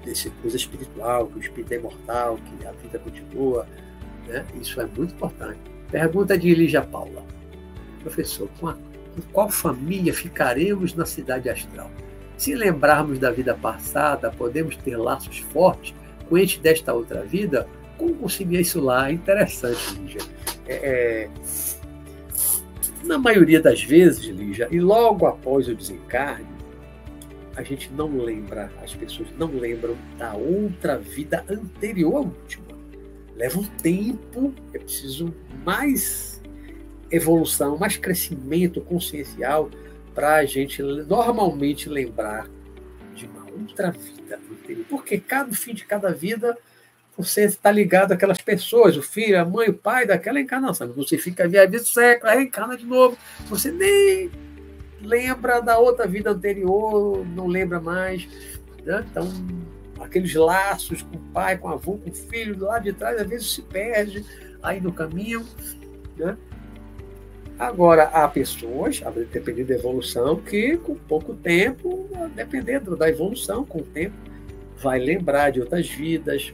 desse 0.05 0.29
coisa 0.41 0.55
espiritual, 0.55 1.27
que 1.27 1.37
o 1.37 1.41
espírito 1.41 1.73
é 1.73 1.77
imortal, 1.77 2.37
que 2.37 2.65
a 2.65 2.71
vida 2.73 2.99
continua, 2.99 3.67
né? 4.27 4.45
isso 4.61 4.79
é 4.79 4.85
muito 4.85 5.15
importante. 5.15 5.59
Pergunta 5.89 6.37
de 6.37 6.53
Lígia 6.53 6.83
Paula. 6.83 7.25
Professor, 8.01 8.47
com, 8.59 8.67
a, 8.67 8.73
com 8.73 9.21
qual 9.33 9.49
família 9.49 10.13
ficaremos 10.13 10.93
na 10.93 11.05
cidade 11.07 11.49
astral? 11.49 11.89
Se 12.39 12.55
lembrarmos 12.55 13.19
da 13.19 13.31
vida 13.31 13.53
passada, 13.53 14.31
podemos 14.31 14.77
ter 14.77 14.95
laços 14.95 15.39
fortes 15.39 15.93
com 16.29 16.37
ente 16.37 16.57
desta 16.57 16.93
outra 16.93 17.21
vida? 17.21 17.67
Como 17.97 18.15
conseguir 18.15 18.61
isso 18.61 18.79
lá? 18.79 19.09
É 19.09 19.11
interessante, 19.11 19.93
Lígia. 19.99 20.21
É, 20.65 20.73
é, 20.73 21.29
na 23.03 23.17
maioria 23.17 23.61
das 23.61 23.83
vezes, 23.83 24.23
Lígia, 24.23 24.69
e 24.71 24.79
logo 24.79 25.27
após 25.27 25.67
o 25.67 25.75
desencarne, 25.75 26.47
a 27.57 27.61
gente 27.61 27.91
não 27.91 28.15
lembra, 28.15 28.71
as 28.81 28.95
pessoas 28.95 29.27
não 29.37 29.51
lembram 29.51 29.97
da 30.17 30.33
outra 30.33 30.97
vida 30.97 31.43
anterior 31.49 32.15
à 32.15 32.19
última. 32.21 32.67
Leva 33.35 33.59
um 33.59 33.65
tempo, 33.65 34.53
é 34.73 34.79
preciso 34.79 35.35
mais 35.65 36.41
evolução, 37.11 37.77
mais 37.77 37.97
crescimento 37.97 38.79
consciencial 38.79 39.69
para 40.19 40.35
a 40.35 40.45
gente 40.45 40.83
normalmente 40.83 41.87
lembrar 41.87 42.45
de 43.15 43.25
uma 43.25 43.45
outra 43.49 43.89
vida 43.89 44.37
anterior. 44.51 44.85
Porque 44.89 45.17
cada 45.17 45.53
fim 45.53 45.73
de 45.73 45.85
cada 45.85 46.11
vida 46.11 46.57
você 47.17 47.45
está 47.45 47.71
ligado 47.71 48.11
àquelas 48.11 48.41
pessoas, 48.41 48.97
o 48.97 49.01
filho, 49.01 49.39
a 49.39 49.45
mãe, 49.45 49.69
o 49.69 49.73
pai 49.73 50.05
daquela 50.05 50.41
encarnação. 50.41 50.91
Você 50.91 51.17
fica 51.17 51.47
via 51.47 51.65
vida 51.65 51.85
século, 51.85 52.33
reencarna 52.33 52.75
de 52.75 52.85
novo. 52.85 53.17
Você 53.45 53.71
nem 53.71 54.29
lembra 55.01 55.61
da 55.61 55.79
outra 55.79 56.05
vida 56.05 56.31
anterior, 56.31 57.25
não 57.25 57.47
lembra 57.47 57.79
mais. 57.79 58.27
Né? 58.83 59.05
Então, 59.09 59.25
aqueles 60.01 60.35
laços 60.35 61.01
com 61.01 61.15
o 61.15 61.31
pai, 61.31 61.57
com 61.57 61.69
o 61.69 61.71
avô, 61.71 61.97
com 61.97 62.09
o 62.09 62.13
filho, 62.13 62.59
lá 62.59 62.77
de 62.77 62.91
trás, 62.91 63.21
às 63.21 63.27
vezes 63.27 63.53
se 63.53 63.61
perde 63.61 64.25
aí 64.61 64.81
no 64.81 64.91
caminho. 64.91 65.47
Né? 66.17 66.37
Agora, 67.59 68.03
há 68.03 68.25
pessoas, 68.25 69.01
dependendo 69.33 69.67
da 69.67 69.75
evolução, 69.75 70.37
que 70.37 70.77
com 70.77 70.95
pouco 70.95 71.33
tempo, 71.33 72.09
dependendo 72.33 72.95
da 72.95 73.09
evolução, 73.09 73.65
com 73.65 73.79
o 73.79 73.83
tempo, 73.83 74.15
vai 74.77 74.97
lembrar 74.97 75.49
de 75.49 75.59
outras 75.59 75.89
vidas, 75.89 76.53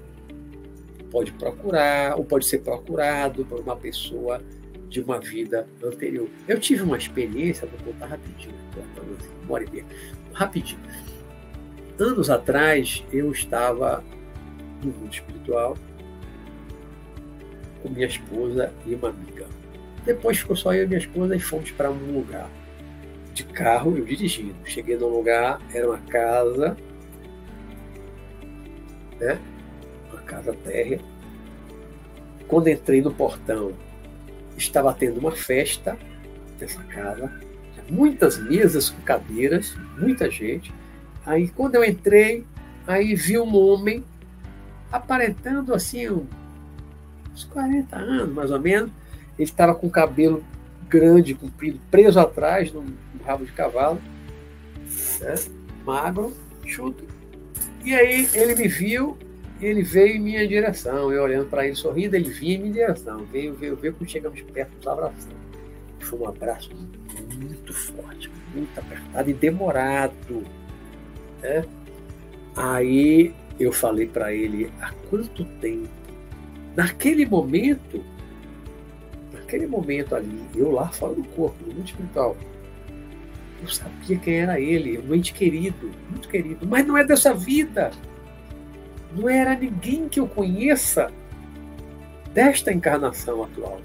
pode 1.12 1.32
procurar, 1.34 2.18
ou 2.18 2.26
pode 2.26 2.48
ser 2.48 2.58
procurado 2.60 3.46
por 3.46 3.60
uma 3.60 3.76
pessoa 3.76 4.42
de 4.90 5.00
uma 5.00 5.20
vida 5.20 5.68
anterior. 5.84 6.28
Eu 6.48 6.60
tive 6.60 6.82
uma 6.82 6.98
experiência, 6.98 7.68
vou 7.68 7.94
contar 7.94 8.08
rapidinho, 8.08 8.56
uma 9.44 9.54
hora 9.54 9.64
e 9.64 9.70
meia, 9.70 9.86
rapidinho. 10.34 10.82
Anos 12.00 12.32
atrás, 12.32 13.04
eu 13.12 13.32
estava 13.32 14.04
no 14.84 14.92
mundo 14.92 15.14
espiritual 15.14 15.78
com 17.84 17.90
minha 17.90 18.08
esposa 18.08 18.74
e 18.88 18.96
uma 18.96 19.10
amiga. 19.10 19.35
Depois 20.06 20.38
ficou 20.38 20.56
só 20.56 20.74
eu 20.74 20.84
e 20.84 20.88
minha 20.88 21.00
esposa 21.00 21.36
e 21.36 21.40
fomos 21.40 21.72
para 21.72 21.90
um 21.90 22.14
lugar. 22.14 22.50
De 23.34 23.44
carro, 23.44 23.98
eu 23.98 24.06
dirigindo. 24.06 24.56
Cheguei 24.64 24.98
num 24.98 25.10
lugar, 25.10 25.60
era 25.74 25.88
uma 25.88 26.00
casa, 26.00 26.78
né? 29.20 29.40
casa 30.26 30.54
térrea. 30.54 31.00
Quando 32.48 32.68
entrei 32.68 33.02
no 33.02 33.14
portão, 33.14 33.72
estava 34.58 34.94
tendo 34.94 35.20
uma 35.20 35.32
festa 35.32 35.98
nessa 36.60 36.84
casa, 36.84 37.32
muitas 37.90 38.38
mesas 38.38 38.90
com 38.90 39.02
cadeiras, 39.02 39.76
muita 39.98 40.30
gente. 40.30 40.74
Aí 41.26 41.48
quando 41.48 41.76
eu 41.76 41.84
entrei, 41.84 42.46
aí 42.86 43.16
vi 43.16 43.38
um 43.40 43.56
homem 43.56 44.04
aparentando 44.92 45.74
assim 45.74 46.10
uns 46.10 47.44
40 47.46 47.96
anos, 47.96 48.34
mais 48.34 48.52
ou 48.52 48.60
menos. 48.60 48.92
Ele 49.38 49.50
estava 49.50 49.76
com 49.76 49.88
o 49.88 49.92
cabelo 49.92 50.44
grande, 50.90 51.34
comprido, 51.34 51.80
preso 51.90 52.20
atrás 52.20 52.72
num, 52.72 52.86
rabo 53.24 53.46
de 53.46 53.52
cavalo, 53.52 54.00
né? 55.20 55.36
magro, 55.84 56.34
chuto. 56.66 57.04
E 57.84 57.94
aí 57.94 58.30
ele 58.34 58.56
me 58.56 58.68
viu 58.68 59.18
ele 59.62 59.84
veio 59.84 60.18
em 60.18 60.20
minha 60.20 60.48
direção, 60.48 61.12
eu 61.12 61.24
olhando 61.24 61.50
para 61.50 61.66
ele 61.66 61.76
sorrindo, 61.76 62.16
ele 62.16 62.30
vinha 62.30 62.56
em 62.56 62.60
minha 62.60 62.74
direção, 62.74 63.26
veio, 63.26 63.54
veio, 63.56 63.76
veio, 63.76 63.94
quando 63.94 64.10
chegamos 64.10 64.42
perto, 64.42 64.76
nos 64.76 64.88
abraçando. 64.88 65.36
foi 66.00 66.20
um 66.20 66.28
abraço 66.28 66.70
muito 67.34 67.74
forte, 67.74 68.30
muito 68.54 68.78
apertado 68.78 69.30
e 69.30 69.34
demorado. 69.34 70.44
Né? 71.42 71.66
Aí 72.56 73.34
eu 73.60 73.72
falei 73.72 74.08
para 74.08 74.34
ele 74.34 74.72
há 74.82 74.92
quanto 75.10 75.46
tempo. 75.60 75.90
Naquele 76.76 77.26
momento, 77.26 78.04
naquele 79.46 79.68
momento 79.68 80.16
ali, 80.16 80.44
eu 80.56 80.72
lá 80.72 80.90
fora 80.90 81.14
do 81.14 81.24
corpo, 81.24 81.56
no 81.66 81.74
mundo 81.74 81.86
espiritual, 81.86 82.36
eu 83.62 83.68
sabia 83.70 84.18
quem 84.18 84.40
era 84.42 84.60
ele, 84.60 84.98
um 84.98 85.14
ente 85.14 85.34
querido, 85.34 85.92
muito 86.10 86.28
querido, 86.28 86.68
mas 86.68 86.86
não 86.86 86.98
é 86.98 87.04
dessa 87.06 87.34
vida. 87.34 87.92
Não 89.16 89.30
era 89.30 89.56
ninguém 89.56 90.10
que 90.10 90.20
eu 90.20 90.28
conheça 90.28 91.10
desta 92.34 92.74
encarnação 92.74 93.44
atual. 93.44 93.80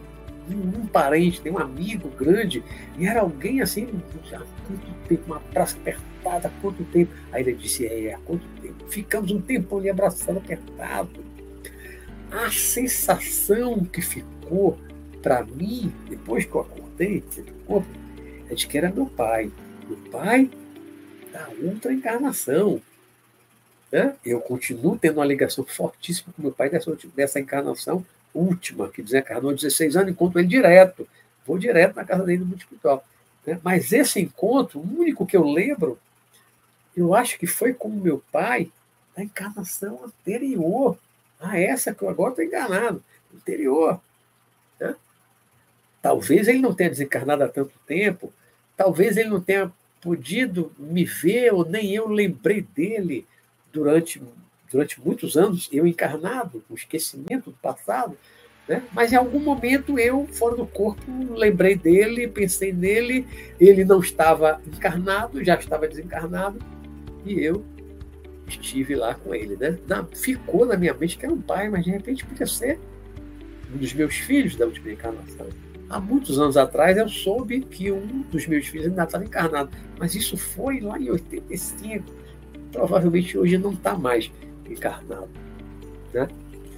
Um, 0.51 0.81
um 0.81 0.87
parente, 0.87 1.41
tem 1.41 1.53
um 1.53 1.59
amigo 1.59 2.09
grande, 2.09 2.65
e 2.99 3.07
era 3.07 3.21
alguém 3.21 3.61
assim, 3.61 3.87
há 4.33 4.39
quanto 4.39 5.09
tempo, 5.09 5.23
uma 5.27 5.41
praça 5.41 5.77
apertada, 5.77 6.49
há 6.49 6.61
quanto 6.61 6.83
tempo? 6.85 7.13
Aí 7.31 7.43
ele 7.43 7.53
disse, 7.55 7.87
é, 7.87 8.15
há 8.15 8.19
quanto 8.19 8.45
tempo? 8.61 8.89
Ficamos 8.89 9.31
um 9.31 9.41
tempo 9.41 9.79
ali 9.79 9.89
abraçando 9.89 10.39
apertado. 10.39 11.25
A 12.33 12.51
sensação 12.51 13.85
que 13.85 14.01
ficou 14.01 14.77
para 15.23 15.45
mim, 15.45 15.93
depois 16.09 16.45
que 16.45 16.55
eu 16.55 16.61
acordei 16.61 17.23
corpo, 17.67 17.89
é 18.49 18.55
de 18.55 18.67
que 18.67 18.77
era 18.77 18.91
meu 18.91 19.07
pai. 19.07 19.51
Meu 19.89 19.97
pai 20.11 20.51
da 21.33 21.49
outra 21.63 21.93
encarnação. 21.93 22.81
Né? 23.91 24.15
Eu 24.25 24.41
continuo 24.41 24.99
tendo 24.99 25.19
uma 25.19 25.25
ligação 25.25 25.65
fortíssima 25.65 26.33
com 26.35 26.43
meu 26.43 26.53
pai 26.53 26.69
dessa, 26.69 26.97
dessa 27.15 27.41
encarnação 27.41 28.05
última, 28.35 28.89
que 28.89 29.03
desencarnou 29.03 29.51
há 29.51 29.55
16 29.55 29.97
anos, 29.97 30.13
encontro 30.13 30.39
ele 30.39 30.49
direto. 30.49 31.07
Vou 31.47 31.59
direto 31.59 31.97
na 31.97 32.05
casa 32.05 32.25
dele 32.25 32.45
no 32.45 32.57
espiritual. 32.57 33.05
Né? 33.47 33.61
Mas 33.63 33.93
esse 33.93 34.21
encontro, 34.21 34.81
o 34.81 35.01
único 35.01 35.27
que 35.27 35.37
eu 35.37 35.45
lembro, 35.45 35.99
eu 36.97 37.15
acho 37.15 37.39
que 37.39 37.47
foi 37.47 37.73
com 37.73 37.89
meu 37.89 38.23
pai 38.31 38.71
da 39.17 39.23
encarnação 39.23 40.01
anterior 40.05 40.99
a 41.41 41.59
essa 41.59 41.95
que 41.95 42.03
eu 42.03 42.09
agora 42.09 42.31
estou 42.31 42.45
enganado, 42.45 43.03
anterior. 43.35 44.01
Talvez 46.03 46.49
ele 46.49 46.61
não 46.61 46.75
tenha 46.75 46.91
desencarnado 46.91 47.45
há 47.45 47.49
tanto 47.49 47.73
tempo, 47.87 48.33
talvez 48.77 49.17
ele 49.17 49.29
não 49.29 49.41
tenha 49.41 49.71
podido 50.01 50.73
me 50.79 51.05
ver, 51.05 51.53
ou 51.53 51.65
nem 51.65 51.95
eu 51.95 52.09
lembrei 52.09 52.63
dele 52.63 53.27
durante, 53.71 54.21
durante 54.71 55.01
muitos 55.01 55.37
anos, 55.37 55.69
eu 55.71 55.87
encarnado, 55.87 56.65
o 56.71 56.75
esquecimento 56.75 57.51
do 57.51 57.57
passado, 57.59 58.17
né? 58.67 58.83
mas 58.93 59.13
em 59.13 59.17
algum 59.17 59.41
momento 59.41 59.99
eu, 59.99 60.27
fora 60.27 60.57
do 60.57 60.67
corpo, 60.67 61.03
lembrei 61.35 61.77
dele, 61.77 62.29
pensei 62.29 62.73
nele, 62.73 63.27
ele 63.61 63.85
não 63.85 64.01
estava 64.01 64.61
encarnado, 64.67 65.45
já 65.45 65.57
estava 65.57 65.87
desencarnado, 65.87 66.59
e 67.27 67.39
eu 67.39 67.63
estive 68.49 68.95
lá 68.97 69.15
com 69.15 69.35
ele. 69.35 69.57
Né? 69.57 69.79
Na, 69.87 70.05
ficou 70.05 70.65
na 70.65 70.77
minha 70.77 70.95
mente 70.95 71.19
que 71.19 71.27
era 71.27 71.35
um 71.35 71.41
pai, 71.43 71.69
mas 71.69 71.85
de 71.85 71.91
repente 71.91 72.25
podia 72.25 72.47
ser 72.47 72.79
um 73.73 73.77
dos 73.77 73.93
meus 73.93 74.17
filhos 74.17 74.57
da 74.57 74.65
última 74.65 74.91
encarnação. 74.93 75.47
Há 75.91 75.99
muitos 75.99 76.39
anos 76.39 76.57
atrás 76.57 76.97
eu 76.97 77.09
soube 77.09 77.63
que 77.63 77.91
um 77.91 78.25
dos 78.31 78.47
meus 78.47 78.69
filhos 78.69 78.87
ainda 78.87 79.03
estava 79.03 79.25
encarnado, 79.25 79.71
mas 79.99 80.15
isso 80.15 80.37
foi 80.37 80.79
lá 80.79 80.97
em 80.97 81.11
85. 81.11 82.05
Provavelmente 82.71 83.37
hoje 83.37 83.59
não 83.59 83.73
está 83.73 83.99
mais 83.99 84.31
encarnado. 84.69 85.29
Né? 86.15 86.29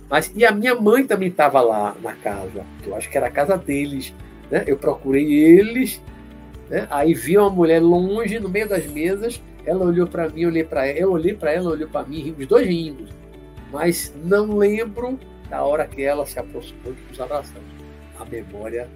Mas, 0.09 0.33
e 0.35 0.47
a 0.47 0.51
minha 0.51 0.75
mãe 0.75 1.07
também 1.07 1.29
estava 1.29 1.61
lá 1.61 1.95
na 2.03 2.15
casa, 2.15 2.65
que 2.83 2.89
eu 2.89 2.97
acho 2.97 3.11
que 3.11 3.17
era 3.19 3.27
a 3.27 3.31
casa 3.31 3.59
deles. 3.59 4.15
Né? 4.51 4.65
Eu 4.67 4.79
procurei 4.79 5.31
eles, 5.31 6.01
né? 6.71 6.87
aí 6.91 7.13
vi 7.13 7.37
uma 7.37 7.51
mulher 7.51 7.83
longe, 7.83 8.41
no 8.41 8.49
meio 8.49 8.67
das 8.67 8.87
mesas, 8.87 9.43
ela 9.67 9.85
olhou 9.85 10.07
para 10.07 10.27
mim, 10.31 10.41
eu 10.41 10.49
olhei 10.49 10.65
para 10.65 10.87
ela, 10.87 10.99
eu 10.99 11.13
olhei 11.13 11.35
para 11.35 11.53
ela, 11.53 11.71
olhou 11.71 11.89
para 11.89 12.07
mim, 12.07 12.35
os 12.39 12.47
dois 12.47 12.67
rindo. 12.67 13.07
Mas 13.71 14.11
não 14.25 14.57
lembro 14.57 15.19
da 15.51 15.63
hora 15.63 15.87
que 15.87 16.03
ela 16.03 16.25
se 16.25 16.39
aproximou 16.39 16.95
e 16.95 17.11
nos 17.11 17.21
abraçamos. 17.21 17.71
A 18.19 18.25
memória 18.25 18.89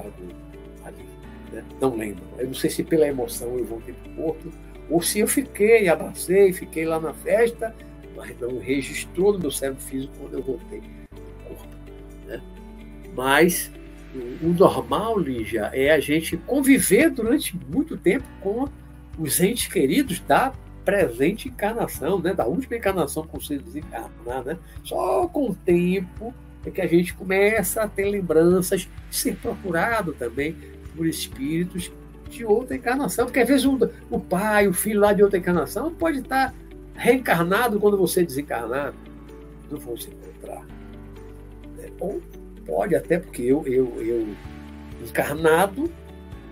ali. 0.00 1.06
Né? 1.52 1.64
Não 1.80 1.96
lembro. 1.96 2.22
Eu 2.38 2.46
não 2.46 2.54
sei 2.54 2.70
se 2.70 2.82
pela 2.84 3.06
emoção 3.06 3.56
eu 3.56 3.64
voltei 3.64 3.94
para 3.94 4.12
o 4.12 4.14
corpo, 4.14 4.52
ou 4.90 5.02
se 5.02 5.20
eu 5.20 5.28
fiquei, 5.28 5.88
abracei, 5.88 6.52
fiquei 6.52 6.84
lá 6.84 6.98
na 6.98 7.12
festa, 7.12 7.74
mas 8.16 8.38
não 8.40 8.58
registrou 8.58 9.32
no 9.32 9.38
meu 9.38 9.50
cérebro 9.50 9.82
físico 9.82 10.12
quando 10.18 10.34
eu 10.34 10.42
voltei 10.42 10.80
para 10.80 11.20
o 11.20 11.56
corpo. 11.56 11.76
Né? 12.26 12.42
Mas 13.14 13.70
o 14.42 14.48
normal, 14.48 15.18
Lígia, 15.18 15.70
é 15.74 15.90
a 15.90 16.00
gente 16.00 16.36
conviver 16.38 17.10
durante 17.10 17.56
muito 17.68 17.96
tempo 17.96 18.26
com 18.40 18.66
os 19.18 19.40
entes 19.40 19.66
queridos 19.66 20.20
da 20.20 20.52
presente 20.84 21.48
encarnação, 21.48 22.18
né? 22.18 22.32
da 22.32 22.46
última 22.46 22.76
encarnação 22.76 23.26
com 23.26 23.38
se 23.38 23.58
desencarnar. 23.58 24.44
Né? 24.44 24.58
Só 24.82 25.28
com 25.28 25.50
o 25.50 25.54
tempo 25.54 26.34
é 26.64 26.70
que 26.70 26.80
a 26.80 26.86
gente 26.86 27.14
começa 27.14 27.82
a 27.82 27.88
ter 27.88 28.04
lembranças 28.04 28.88
ser 29.10 29.36
procurado 29.36 30.12
também 30.12 30.56
por 30.96 31.06
espíritos 31.06 31.90
de 32.28 32.44
outra 32.44 32.76
encarnação, 32.76 33.26
porque 33.26 33.40
às 33.40 33.48
vezes 33.48 33.64
o, 33.64 33.78
o 34.10 34.20
pai, 34.20 34.68
o 34.68 34.72
filho 34.74 35.00
lá 35.00 35.12
de 35.12 35.22
outra 35.22 35.38
encarnação 35.38 35.92
pode 35.94 36.18
estar 36.18 36.54
reencarnado 36.94 37.80
quando 37.80 37.96
você 37.96 38.22
desencarnar, 38.22 38.92
não 39.70 39.78
vão 39.78 39.96
se 39.96 40.10
encontrar. 40.10 40.66
Né? 41.76 41.90
Ou 42.00 42.20
pode 42.66 42.94
até 42.94 43.18
porque 43.18 43.42
eu, 43.42 43.66
eu, 43.66 43.94
eu 44.02 44.28
encarnado 45.02 45.90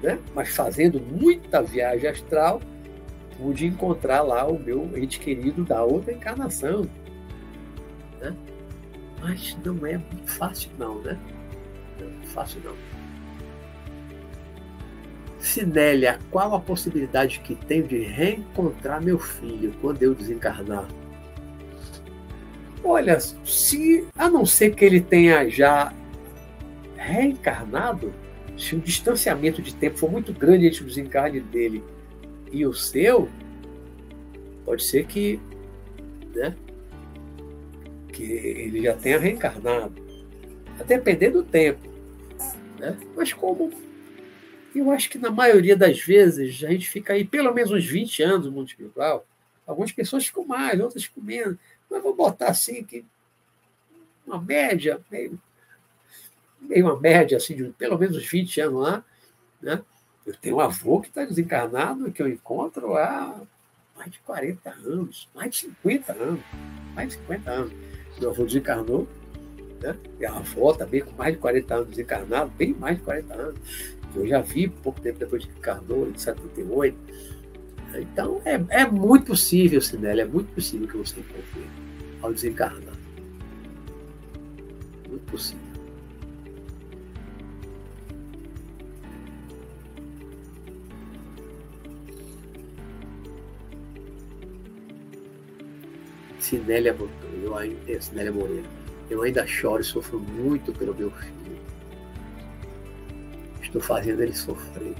né? 0.03 0.19
mas 0.35 0.55
fazendo 0.55 1.01
muita 1.01 1.63
viagem 1.63 2.09
astral, 2.09 2.61
pude 3.37 3.67
encontrar 3.67 4.23
lá 4.23 4.47
o 4.47 4.59
meu 4.59 4.97
ente 4.97 5.19
querido 5.19 5.65
da 5.65 5.83
outra 5.83 6.13
encarnação. 6.13 6.89
Né? 8.21 8.35
Mas 9.21 9.57
não 9.65 9.87
é 9.87 10.01
fácil, 10.27 10.71
não, 10.79 11.01
né? 11.01 11.19
Não 12.01 12.09
é 12.09 12.27
fácil, 12.27 12.61
não. 12.65 12.75
Sinélia, 15.39 16.19
qual 16.31 16.55
a 16.55 16.61
possibilidade 16.61 17.41
que 17.41 17.55
tenho 17.55 17.87
de 17.87 17.99
reencontrar 17.99 19.01
meu 19.01 19.19
filho 19.19 19.73
quando 19.81 20.03
eu 20.03 20.15
desencarnar? 20.15 20.89
Olha, 22.83 23.19
se 23.21 24.07
a 24.17 24.29
não 24.29 24.45
ser 24.45 24.75
que 24.75 24.85
ele 24.85 25.01
tenha 25.01 25.49
já 25.49 25.93
reencarnado, 26.97 28.13
se 28.57 28.75
o 28.75 28.81
distanciamento 28.81 29.63
de 29.63 29.75
tempo 29.75 29.99
for 29.99 30.11
muito 30.11 30.33
grande 30.33 30.67
entre 30.67 30.83
o 30.83 30.87
desencarne 30.87 31.41
dele 31.41 31.83
e 32.51 32.67
o 32.67 32.73
seu, 32.73 33.29
pode 34.65 34.85
ser 34.85 35.07
que, 35.07 35.41
né, 36.35 36.55
que 38.17 38.23
ele 38.23 38.83
já 38.83 38.97
tenha 38.97 39.19
reencarnado. 39.19 39.95
A 40.81 40.83
depender 40.83 41.31
do 41.31 41.43
tempo. 41.43 41.87
Né? 42.79 42.99
Mas 43.15 43.33
como 43.33 43.71
eu 44.75 44.91
acho 44.91 45.09
que 45.09 45.19
na 45.19 45.31
maioria 45.31 45.77
das 45.77 46.01
vezes 46.01 46.63
a 46.65 46.71
gente 46.71 46.89
fica 46.89 47.13
aí 47.13 47.25
pelo 47.25 47.53
menos 47.53 47.71
uns 47.71 47.85
20 47.85 48.23
anos 48.23 48.47
no 48.47 48.53
mundo 48.53 48.69
espiritual. 48.69 49.27
Algumas 49.67 49.93
pessoas 49.93 50.27
ficam 50.27 50.45
mais, 50.45 50.79
outras 50.81 51.05
ficam 51.05 51.23
menos. 51.23 51.57
Mas 51.91 52.03
vou 52.03 52.15
botar 52.15 52.49
assim 52.49 52.85
que 52.85 53.05
uma 54.27 54.41
média, 54.41 55.01
meio 55.11 55.39
meio 56.61 56.87
uma 56.87 56.99
média 56.99 57.37
assim, 57.37 57.55
de 57.55 57.65
pelo 57.71 57.99
menos 57.99 58.25
20 58.27 58.61
anos 58.61 58.83
lá. 58.83 59.05
Né? 59.61 59.83
Eu 60.27 60.35
tenho 60.35 60.57
um 60.57 60.61
avô 60.61 61.01
que 61.01 61.09
está 61.09 61.25
desencarnado, 61.25 62.11
que 62.11 62.21
eu 62.23 62.29
encontro 62.29 62.97
há 62.97 63.41
mais 63.97 64.11
de 64.11 64.19
40 64.21 64.71
anos, 64.71 65.29
mais 65.35 65.51
de 65.51 65.57
50 65.59 66.13
anos, 66.13 66.41
mais 66.95 67.09
de 67.09 67.15
50 67.15 67.51
anos. 67.51 67.73
Meu 68.21 68.31
avô 68.31 68.45
desencarnou, 68.45 69.07
né? 69.81 69.97
a 70.27 70.37
avó 70.39 70.73
também 70.73 71.03
com 71.03 71.13
mais 71.17 71.35
de 71.35 71.41
40 71.41 71.75
anos 71.75 71.89
desencarnado, 71.89 72.51
bem 72.57 72.75
mais 72.75 72.97
de 72.97 73.03
40 73.03 73.35
anos. 73.35 73.61
Eu 74.15 74.27
já 74.27 74.41
vi 74.41 74.69
pouco 74.69 75.01
tempo 75.01 75.19
depois 75.19 75.43
de 75.43 75.51
encarnou, 75.51 76.09
em 76.09 76.17
78. 76.17 76.97
Então, 77.95 78.41
é, 78.45 78.61
é 78.71 78.87
muito 78.87 79.27
possível, 79.27 79.81
Sinela, 79.81 80.23
é 80.23 80.25
muito 80.25 80.53
possível 80.55 80.89
que 80.89 80.97
você 80.97 81.21
encontre 81.21 81.67
ao 82.23 82.33
desencarnar. 82.33 82.95
Muito 85.09 85.31
possível. 85.31 85.67
Sinélia 96.39 96.93
botou, 96.93 97.36
eu 97.47 97.57
ainda, 97.57 97.77
é, 97.89 98.01
Sinélia 98.01 98.33
Moreira, 98.33 98.67
eu 99.09 99.23
ainda 99.23 99.47
choro 99.47 99.81
e 99.81 99.85
sofro 99.85 100.19
muito 100.19 100.73
pelo 100.73 100.95
meu 100.95 101.11
filho. 101.11 101.57
Estou 103.63 103.81
fazendo 103.81 104.21
ele 104.23 104.35
sofrer. 104.35 104.95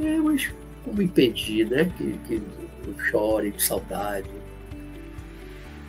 É, 0.00 0.16
mas 0.18 0.50
como 0.84 1.02
impedir, 1.02 1.68
né? 1.68 1.92
Que, 1.96 2.18
que 2.26 2.42
eu 2.86 2.98
chore 3.10 3.50
de 3.50 3.62
saudade. 3.62 4.30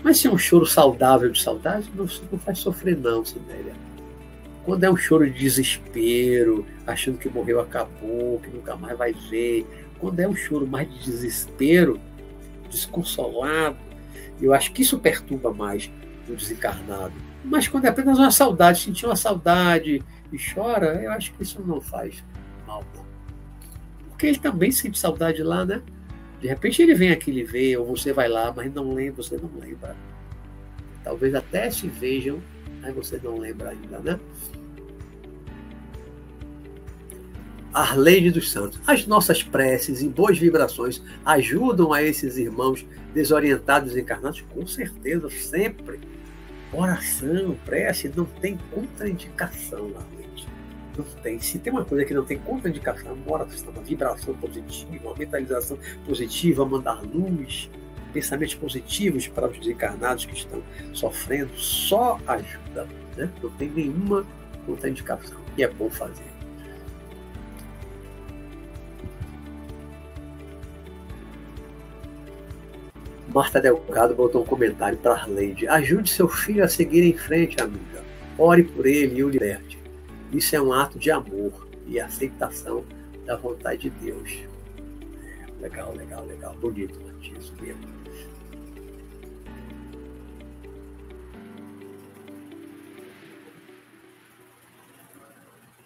Mas 0.03 0.19
se 0.19 0.27
é 0.27 0.31
um 0.31 0.37
choro 0.37 0.65
saudável 0.65 1.29
de 1.29 1.41
saudade, 1.41 1.89
não, 1.93 2.07
não 2.31 2.39
faz 2.39 2.59
sofrer 2.59 2.97
não, 2.97 3.23
Sinélia. 3.23 3.73
quando 4.63 4.83
é 4.83 4.89
um 4.89 4.97
choro 4.97 5.29
de 5.29 5.37
desespero, 5.37 6.65
achando 6.87 7.17
que 7.17 7.29
morreu, 7.29 7.59
acabou, 7.59 8.39
que 8.39 8.49
nunca 8.49 8.75
mais 8.75 8.97
vai 8.97 9.13
ver, 9.29 9.67
quando 9.99 10.19
é 10.21 10.27
um 10.27 10.35
choro 10.35 10.65
mais 10.65 10.89
de 10.89 11.03
desespero, 11.03 11.99
desconsolado, 12.69 13.77
eu 14.45 14.53
acho 14.53 14.71
que 14.71 14.81
isso 14.81 14.99
perturba 14.99 15.53
mais 15.53 15.91
o 16.27 16.35
desencarnado. 16.35 17.13
Mas 17.43 17.67
quando 17.67 17.85
é 17.85 17.89
apenas 17.89 18.17
uma 18.17 18.31
saudade, 18.31 18.81
sentir 18.81 19.05
uma 19.05 19.15
saudade 19.15 20.03
e 20.31 20.37
chora, 20.37 21.01
eu 21.01 21.11
acho 21.11 21.33
que 21.33 21.43
isso 21.43 21.61
não 21.65 21.81
faz 21.81 22.23
mal. 22.67 22.83
Porque 24.09 24.27
ele 24.27 24.39
também 24.39 24.71
sente 24.71 24.99
saudade 24.99 25.41
lá, 25.41 25.65
né? 25.65 25.81
De 26.41 26.47
repente 26.47 26.81
ele 26.81 26.93
vem 26.93 27.11
aqui 27.11 27.31
lhe 27.31 27.43
ver, 27.43 27.77
ou 27.77 27.85
você 27.85 28.13
vai 28.13 28.27
lá, 28.27 28.53
mas 28.55 28.73
não 28.73 28.93
lembra, 28.93 29.23
você 29.23 29.37
não 29.37 29.49
lembra. 29.59 29.95
Talvez 31.03 31.33
até 31.33 31.69
se 31.69 31.87
vejam, 31.87 32.41
mas 32.81 32.93
você 32.93 33.19
não 33.23 33.37
lembra 33.37 33.69
ainda, 33.69 33.99
né? 33.99 34.19
Arleide 37.80 38.30
dos 38.30 38.51
Santos. 38.51 38.77
As 38.85 39.07
nossas 39.07 39.41
preces 39.41 40.01
e 40.01 40.10
boas 40.10 40.38
vibrações 40.38 41.01
ajudam 41.26 41.93
a 41.93 42.03
esses 42.03 42.35
irmãos 42.35 42.85
desorientados 43.14 43.95
e 43.95 44.01
encarnados? 44.01 44.41
Com 44.53 44.68
certeza, 44.68 45.30
sempre. 45.30 45.97
Oração, 46.73 47.56
prece, 47.64 48.11
não 48.14 48.26
tem 48.26 48.60
contraindicação, 48.69 49.93
Arleide. 49.95 50.45
Não 50.97 51.06
tem. 51.23 51.39
Se 51.39 51.57
tem 51.57 51.72
uma 51.72 51.85
coisa 51.85 52.03
que 52.03 52.14
não 52.14 52.26
tem 52.26 52.38
contraindicação, 52.39 53.14
uma 53.14 53.34
oração, 53.34 53.69
uma 53.69 53.81
vibração 53.81 54.34
positiva, 54.35 55.07
uma 55.07 55.15
mentalização 55.15 55.80
positiva, 56.06 56.65
mandar 56.65 57.01
luz, 57.01 57.69
pensamentos 58.11 58.56
positivos 58.56 59.26
para 59.30 59.47
os 59.47 59.57
desencarnados 59.57 60.26
que 60.26 60.34
estão 60.34 60.61
sofrendo, 60.93 61.57
só 61.57 62.19
ajuda. 62.27 62.85
Né? 63.15 63.31
Não 63.41 63.49
tem 63.51 63.69
nenhuma 63.69 64.26
contraindicação. 64.65 65.39
E 65.57 65.64
é 65.64 65.68
bom 65.69 65.89
fazer. 65.89 66.28
Marta 73.34 73.61
Delgado 73.61 74.15
botou 74.15 74.41
um 74.41 74.45
comentário 74.45 74.97
para 74.97 75.14
Arleide. 75.14 75.68
Ajude 75.68 76.10
seu 76.10 76.27
filho 76.27 76.64
a 76.64 76.68
seguir 76.68 77.03
em 77.03 77.15
frente, 77.15 77.61
amiga. 77.61 78.03
Ore 78.38 78.64
por 78.64 78.85
ele 78.88 79.19
e 79.19 79.23
o 79.23 79.30
liberte. 79.30 79.77
Isso 80.31 80.56
é 80.56 80.61
um 80.61 80.73
ato 80.73 80.97
de 80.97 81.11
amor 81.11 81.68
e 81.85 81.99
aceitação 81.99 82.84
da 83.26 83.35
vontade 83.35 83.81
de 83.81 83.89
Deus. 83.91 84.39
Legal, 85.61 85.93
legal, 85.95 86.26
legal. 86.26 86.56
Bonito, 86.56 86.99
Matias, 87.01 87.51
mesmo. 87.61 87.99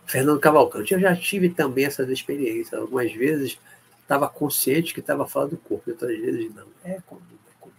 Fernando 0.06 0.40
Cavalcante, 0.40 0.94
eu 0.94 1.00
já 1.00 1.16
tive 1.16 1.50
também 1.50 1.86
essas 1.86 2.08
experiências. 2.08 2.80
Algumas 2.80 3.12
vezes 3.12 3.58
estava 4.04 4.30
consciente 4.30 4.94
que 4.94 5.00
estava 5.00 5.26
fora 5.26 5.48
do 5.48 5.58
corpo, 5.58 5.90
outras 5.90 6.18
vezes 6.18 6.54
não. 6.54 6.68
É 6.84 7.00
comum, 7.06 7.22
é 7.48 7.54
comum. 7.60 7.74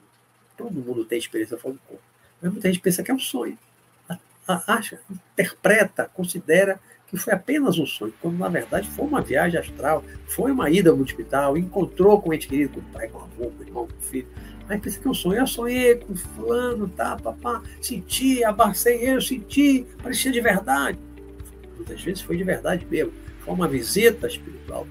Todo 0.56 0.72
mundo 0.72 1.04
tem 1.04 1.18
experiência 1.18 1.56
fora 1.56 1.74
do 1.74 1.80
corpo. 1.80 2.02
Mas 2.42 2.52
muita 2.52 2.68
gente 2.68 2.80
pensa 2.80 3.02
que 3.02 3.10
é 3.10 3.14
um 3.14 3.18
sonho. 3.18 3.56
Acha, 4.46 5.00
interpreta, 5.10 6.10
considera 6.12 6.78
que 7.06 7.16
foi 7.16 7.32
apenas 7.32 7.78
um 7.78 7.86
sonho, 7.86 8.12
quando 8.20 8.36
na 8.36 8.48
verdade 8.48 8.88
foi 8.90 9.06
uma 9.06 9.22
viagem 9.22 9.58
astral, 9.58 10.04
foi 10.26 10.50
uma 10.50 10.68
ida 10.68 10.90
ao 10.90 10.98
hospital, 10.98 11.56
encontrou 11.56 12.20
com 12.20 12.30
o 12.30 12.34
ente 12.34 12.48
querido, 12.48 12.74
com 12.74 12.80
o 12.80 12.92
pai, 12.92 13.08
com 13.08 13.18
o 13.18 13.22
avô, 13.22 13.50
com 13.50 13.62
o 13.62 13.66
irmão, 13.66 13.86
com 13.86 13.98
o 13.98 14.02
filho. 14.02 14.28
Aí 14.68 14.78
pensa 14.78 14.98
que 14.98 15.06
é 15.06 15.10
um 15.10 15.14
sonho. 15.14 15.38
Eu 15.38 15.46
sonhei 15.46 15.96
com 15.96 16.14
fulano, 16.14 16.88
tá, 16.88 17.16
papá, 17.16 17.62
senti, 17.80 18.42
abracei 18.44 18.98
eu, 19.08 19.20
senti, 19.20 19.86
parecia 20.02 20.32
de 20.32 20.40
verdade. 20.40 20.98
Muitas 21.76 22.02
vezes 22.02 22.22
foi 22.22 22.36
de 22.36 22.44
verdade 22.44 22.86
mesmo. 22.90 23.12
Foi 23.40 23.54
uma 23.54 23.68
visita 23.68 24.26
espiritual 24.26 24.86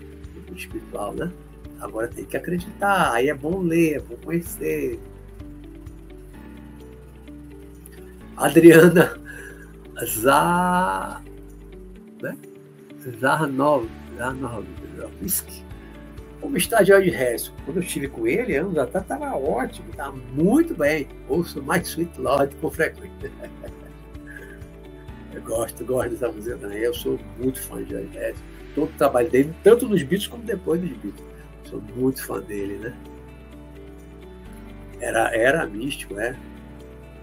espiritual, 0.60 1.14
né? 1.14 1.32
Agora 1.80 2.08
tem 2.08 2.26
que 2.26 2.38
acreditar, 2.38 3.14
aí 3.14 3.30
é 3.30 3.34
bom 3.34 3.62
ler, 3.62 3.98
é 3.98 4.00
bom 4.00 4.16
conhecer. 4.24 5.00
Adriana 8.38 9.20
Zar, 10.06 11.24
né? 12.22 12.38
Zarnov. 13.20 13.88
Como 16.40 16.58
está 16.58 16.84
George 16.84 17.10
Harrison? 17.10 17.52
Quando 17.66 17.78
eu 17.78 17.84
estive 17.84 18.08
com 18.08 18.28
ele, 18.28 18.56
anos 18.56 18.78
atrás, 18.78 19.04
estava 19.04 19.36
ótimo, 19.36 19.90
estava 19.90 20.16
muito 20.34 20.76
bem. 20.76 21.08
Ouço 21.28 21.62
mais 21.62 21.88
Sweet 21.88 22.20
Lord 22.20 22.56
com 22.58 22.70
frequência. 22.70 23.32
eu 25.34 25.42
gosto, 25.42 25.84
gosto 25.84 26.12
dessa 26.12 26.32
música 26.32 26.58
também. 26.58 26.80
Eu 26.80 26.94
sou 26.94 27.20
muito 27.40 27.62
fã 27.62 27.84
de 27.84 27.90
George 27.90 28.18
Harrison 28.18 28.53
todo 28.76 28.90
o 28.90 28.98
trabalho 28.98 29.30
dele, 29.30 29.54
tanto 29.64 29.88
nos 29.88 30.02
Beatles 30.02 30.28
como 30.28 30.44
depois 30.44 30.82
dos 30.82 30.90
Beatles. 30.90 31.26
Sou 31.70 31.82
muito 31.96 32.26
fã 32.26 32.40
dele, 32.40 32.78
né? 32.78 32.94
Era, 35.00 35.36
era 35.36 35.66
místico, 35.66 36.20
é. 36.20 36.36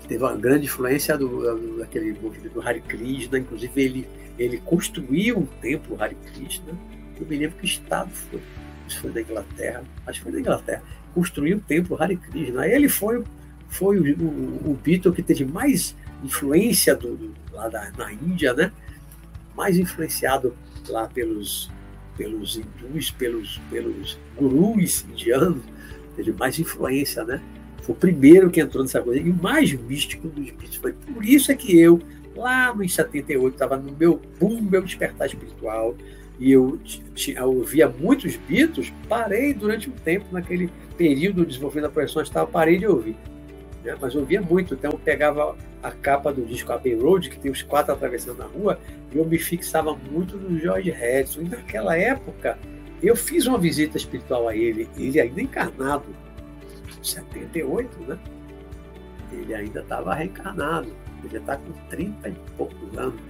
Teve 0.07 0.23
uma 0.23 0.37
grande 0.37 0.65
influência 0.67 1.17
do, 1.17 1.79
daquele 1.79 2.13
movimento 2.21 2.53
do 2.53 2.61
Hare 2.61 2.81
Krishna, 2.81 3.39
inclusive 3.39 3.83
ele, 3.83 4.09
ele 4.39 4.59
construiu 4.59 5.39
um 5.39 5.47
templo 5.47 5.97
Hare 6.03 6.17
Krishna. 6.17 6.73
Eu 7.19 7.27
me 7.27 7.37
lembro 7.37 7.57
que 7.59 7.67
estado 7.67 8.11
foi. 8.11 8.41
Isso 8.89 9.01
foi 9.01 9.13
da 9.13 9.21
Inglaterra, 9.21 9.85
acho 10.07 10.19
que 10.19 10.25
foi 10.25 10.33
da 10.33 10.41
Inglaterra. 10.41 10.83
Construiu 11.15 11.59
o 11.59 11.61
templo 11.61 11.97
Hare 12.03 12.17
Krishna. 12.17 12.67
Ele 12.67 12.89
foi, 12.89 13.23
foi 13.69 13.99
o, 13.99 14.19
o, 14.21 14.71
o 14.73 14.81
Beatle 14.83 15.13
que 15.13 15.23
teve 15.23 15.45
mais 15.45 15.95
influência 16.25 16.95
do, 16.95 17.17
do 17.17 17.35
lá 17.53 17.69
da, 17.69 17.91
na 17.97 18.13
Índia, 18.13 18.53
né? 18.53 18.73
Mais 19.55 19.79
influenciado 19.79 20.57
lá 20.89 21.07
pelos, 21.09 21.71
pelos 22.17 22.57
hindus, 22.57 23.11
pelos, 23.11 23.59
pelos 23.71 24.19
gurus 24.37 25.05
indianos, 25.11 25.63
teve 26.17 26.33
mais 26.33 26.59
influência, 26.59 27.25
né? 27.25 27.41
Foi 27.83 27.95
o 27.95 27.99
primeiro 27.99 28.51
que 28.51 28.61
entrou 28.61 28.83
nessa 28.83 29.01
coisa, 29.01 29.21
e 29.21 29.31
o 29.31 29.35
mais 29.35 29.73
místico 29.73 30.29
dos 30.29 30.47
espíritos. 30.47 30.77
Foi 30.77 30.93
por 30.93 31.25
isso 31.25 31.51
é 31.51 31.55
que 31.55 31.79
eu, 31.79 32.01
lá 32.37 32.75
nos 32.75 32.95
78, 32.95 33.53
estava 33.53 33.77
no 33.77 33.93
meu 33.93 34.21
boom, 34.39 34.61
meu 34.63 34.83
despertar 34.83 35.27
espiritual, 35.27 35.97
e 36.39 36.53
eu, 36.53 36.79
ouvia 37.43 37.89
muitos 37.89 38.37
Beatles, 38.37 38.93
parei 39.09 39.53
durante 39.53 39.91
um 39.91 39.93
tempo, 39.93 40.27
naquele 40.33 40.71
período 40.97 41.45
desenvolvendo 41.45 41.85
a 41.85 41.91
projeção 41.91 42.23
astral, 42.23 42.47
parei 42.47 42.79
de 42.79 42.87
ouvir. 42.87 43.17
Né? 43.85 43.97
Mas 44.01 44.15
eu 44.15 44.21
ouvia 44.21 44.41
muito, 44.41 44.75
então 44.75 44.91
eu 44.93 44.99
pegava 44.99 45.57
a 45.83 45.91
capa 45.91 46.33
do 46.33 46.45
disco 46.45 46.73
Abbey 46.73 46.95
Road, 46.95 47.31
que 47.31 47.39
tem 47.39 47.51
os 47.51 47.63
quatro 47.63 47.93
atravessando 47.93 48.43
a 48.43 48.47
rua, 48.47 48.79
e 49.13 49.19
eu 49.19 49.25
me 49.25 49.39
fixava 49.39 49.95
muito 49.95 50.37
no 50.37 50.59
George 50.59 50.91
Harrison. 50.91 51.43
E 51.43 51.49
naquela 51.49 51.97
época, 51.97 52.59
eu 53.03 53.17
fiz 53.17 53.47
uma 53.47 53.59
visita 53.59 53.97
espiritual 53.97 54.49
a 54.49 54.57
ele, 54.57 54.89
ele 54.97 55.21
ainda 55.21 55.41
encarnado, 55.41 56.05
78, 57.03 57.99
né? 58.01 58.19
Ele 59.33 59.55
ainda 59.55 59.81
estava 59.81 60.15
reencarnado, 60.15 60.93
ele 61.25 61.37
está 61.37 61.57
com 61.57 61.73
30 61.89 62.29
e 62.29 62.35
poucos 62.57 62.99
anos. 62.99 63.21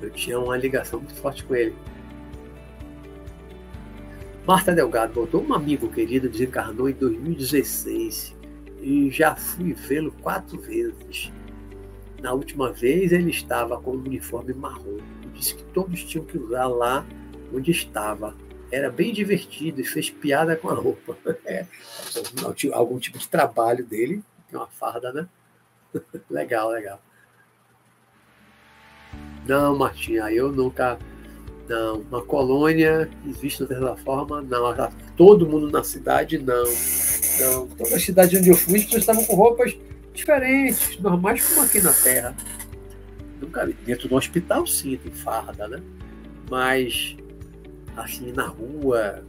Eu 0.00 0.10
tinha 0.10 0.38
uma 0.38 0.56
ligação 0.56 1.00
muito 1.00 1.16
forte 1.16 1.44
com 1.44 1.54
ele. 1.54 1.74
Marta 4.46 4.72
Delgado 4.72 5.12
botou 5.12 5.44
um 5.44 5.52
amigo 5.52 5.88
querido 5.88 6.28
desencarnou 6.28 6.88
em 6.88 6.92
2016 6.92 8.35
e 8.86 9.10
já 9.10 9.34
fui 9.34 9.74
vê-lo 9.74 10.12
quatro 10.22 10.60
vezes. 10.60 11.32
Na 12.22 12.32
última 12.32 12.72
vez 12.72 13.10
ele 13.10 13.30
estava 13.30 13.80
com 13.80 13.96
um 13.96 13.98
uniforme 13.98 14.54
marrom 14.54 14.98
disse 15.36 15.54
que 15.54 15.64
todos 15.64 16.02
tinham 16.04 16.24
que 16.24 16.38
usar 16.38 16.66
lá 16.66 17.04
onde 17.52 17.70
estava. 17.70 18.34
Era 18.70 18.90
bem 18.90 19.12
divertido 19.12 19.80
e 19.80 19.84
fez 19.84 20.10
piada 20.10 20.56
com 20.56 20.68
a 20.68 20.74
roupa. 20.74 21.16
É, 21.44 21.64
algum 22.72 22.98
tipo 22.98 23.18
de 23.18 23.28
trabalho 23.28 23.84
dele, 23.84 24.22
tem 24.48 24.58
uma 24.58 24.66
farda, 24.66 25.12
né? 25.12 25.28
legal, 26.30 26.70
legal. 26.70 27.00
Não, 29.46 29.76
Martinha, 29.76 30.30
eu 30.32 30.50
nunca. 30.50 30.98
Não, 31.68 32.00
uma 32.10 32.22
colônia 32.22 33.10
vista 33.24 33.66
dessa 33.66 33.96
forma, 33.96 34.40
não. 34.42 34.92
Todo 35.16 35.48
mundo 35.48 35.70
na 35.70 35.82
cidade, 35.82 36.38
não. 36.38 36.64
Não, 37.40 37.66
toda 37.68 37.96
a 37.96 38.00
cidade 38.00 38.38
onde 38.38 38.50
eu 38.50 38.56
fui, 38.56 38.76
as 38.76 38.84
pessoas 38.84 39.02
estavam 39.02 39.24
com 39.24 39.34
roupas 39.34 39.76
diferentes, 40.14 40.98
normais 41.00 41.46
como 41.48 41.66
aqui 41.66 41.80
na 41.80 41.92
Terra. 41.92 42.36
Nunca. 43.40 43.68
Dentro 43.84 44.08
do 44.08 44.14
hospital, 44.14 44.66
sim, 44.66 44.96
tem 44.96 45.12
farda, 45.12 45.68
né? 45.68 45.82
Mas, 46.48 47.16
assim, 47.96 48.32
na 48.32 48.46
rua, 48.46 49.24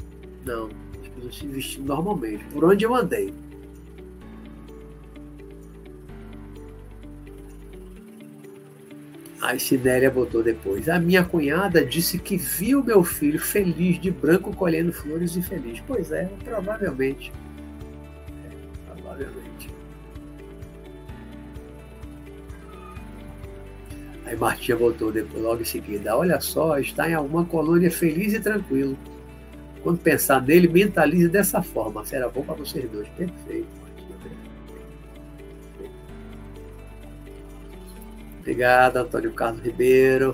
não. 0.46 0.70
As 1.02 1.08
pessoas 1.10 1.36
se 1.36 1.48
vestindo 1.48 1.88
normalmente. 1.88 2.44
Por 2.46 2.64
onde 2.64 2.86
eu 2.86 2.96
andei. 2.96 3.34
A 9.56 9.60
Sinéria 9.60 10.12
botou 10.12 10.44
depois. 10.44 10.90
A 10.90 11.00
minha 11.00 11.24
cunhada 11.24 11.86
disse 11.86 12.18
que 12.20 12.38
viu 12.38 12.84
meu 12.84 13.04
filho 13.04 13.40
feliz 13.40 14.00
de 14.00 14.12
branco 14.12 14.56
colhendo 14.56 14.92
flores 14.92 15.36
e 15.36 15.42
feliz. 15.42 15.82
Pois 15.88 16.12
é, 16.12 16.30
provavelmente 16.44 17.32
obviamente. 19.18 19.70
Aí 24.26 24.36
Martinha 24.36 24.78
voltou 24.78 25.12
depois, 25.12 25.42
logo 25.42 25.62
em 25.62 25.66
seguida. 25.66 26.16
Olha 26.16 26.40
só, 26.40 26.78
está 26.78 27.10
em 27.10 27.14
alguma 27.14 27.46
colônia 27.46 27.90
feliz 27.90 28.34
e 28.34 28.40
tranquilo. 28.40 28.98
Quando 29.82 30.00
pensar 30.00 30.42
nele, 30.42 30.68
mentalize 30.68 31.30
dessa 31.30 31.62
forma. 31.64 32.06
Será 32.06 32.28
bom 32.28 32.44
para 32.44 32.56
vocês 32.56 32.90
dois. 32.90 33.08
Perfeito, 33.10 33.68
Obrigado, 38.48 38.96
Antônio 38.96 39.34
Carlos 39.34 39.62
Ribeiro. 39.62 40.34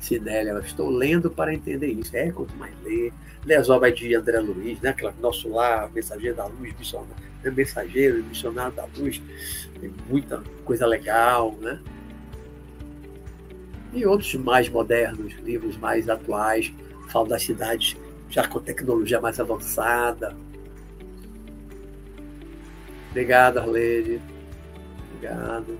Cinélia, 0.00 0.50
eu 0.50 0.58
estou 0.58 0.90
lendo 0.90 1.30
para 1.30 1.54
entender 1.54 1.86
isso. 1.92 2.16
É, 2.16 2.32
quanto 2.32 2.56
mais 2.56 2.74
ler. 2.82 3.12
Lê 3.44 3.54
as 3.54 3.70
obras 3.70 3.96
de 3.96 4.12
André 4.16 4.40
Luiz, 4.40 4.80
né? 4.80 4.90
Aquela, 4.90 5.14
Nosso 5.20 5.48
Lar, 5.48 5.88
Mensageiro 5.92 6.34
da 6.34 6.46
Luz, 6.46 6.76
missionário, 6.76 7.14
né? 7.44 7.50
Mensageiro, 7.52 8.24
Missionário 8.24 8.72
da 8.72 8.88
Luz. 8.96 9.22
Tem 9.80 9.94
muita 10.08 10.42
coisa 10.64 10.86
legal, 10.86 11.52
né? 11.60 11.80
E 13.94 14.04
outros 14.04 14.34
mais 14.34 14.68
modernos, 14.68 15.34
livros 15.44 15.76
mais 15.76 16.08
atuais, 16.08 16.74
falam 17.10 17.28
das 17.28 17.44
cidades 17.44 17.96
já 18.28 18.46
com 18.46 18.60
tecnologia 18.60 19.20
mais 19.20 19.38
avançada. 19.40 20.36
Obrigado, 23.10 23.58
Arlene. 23.58 24.20
Obrigado. 25.14 25.78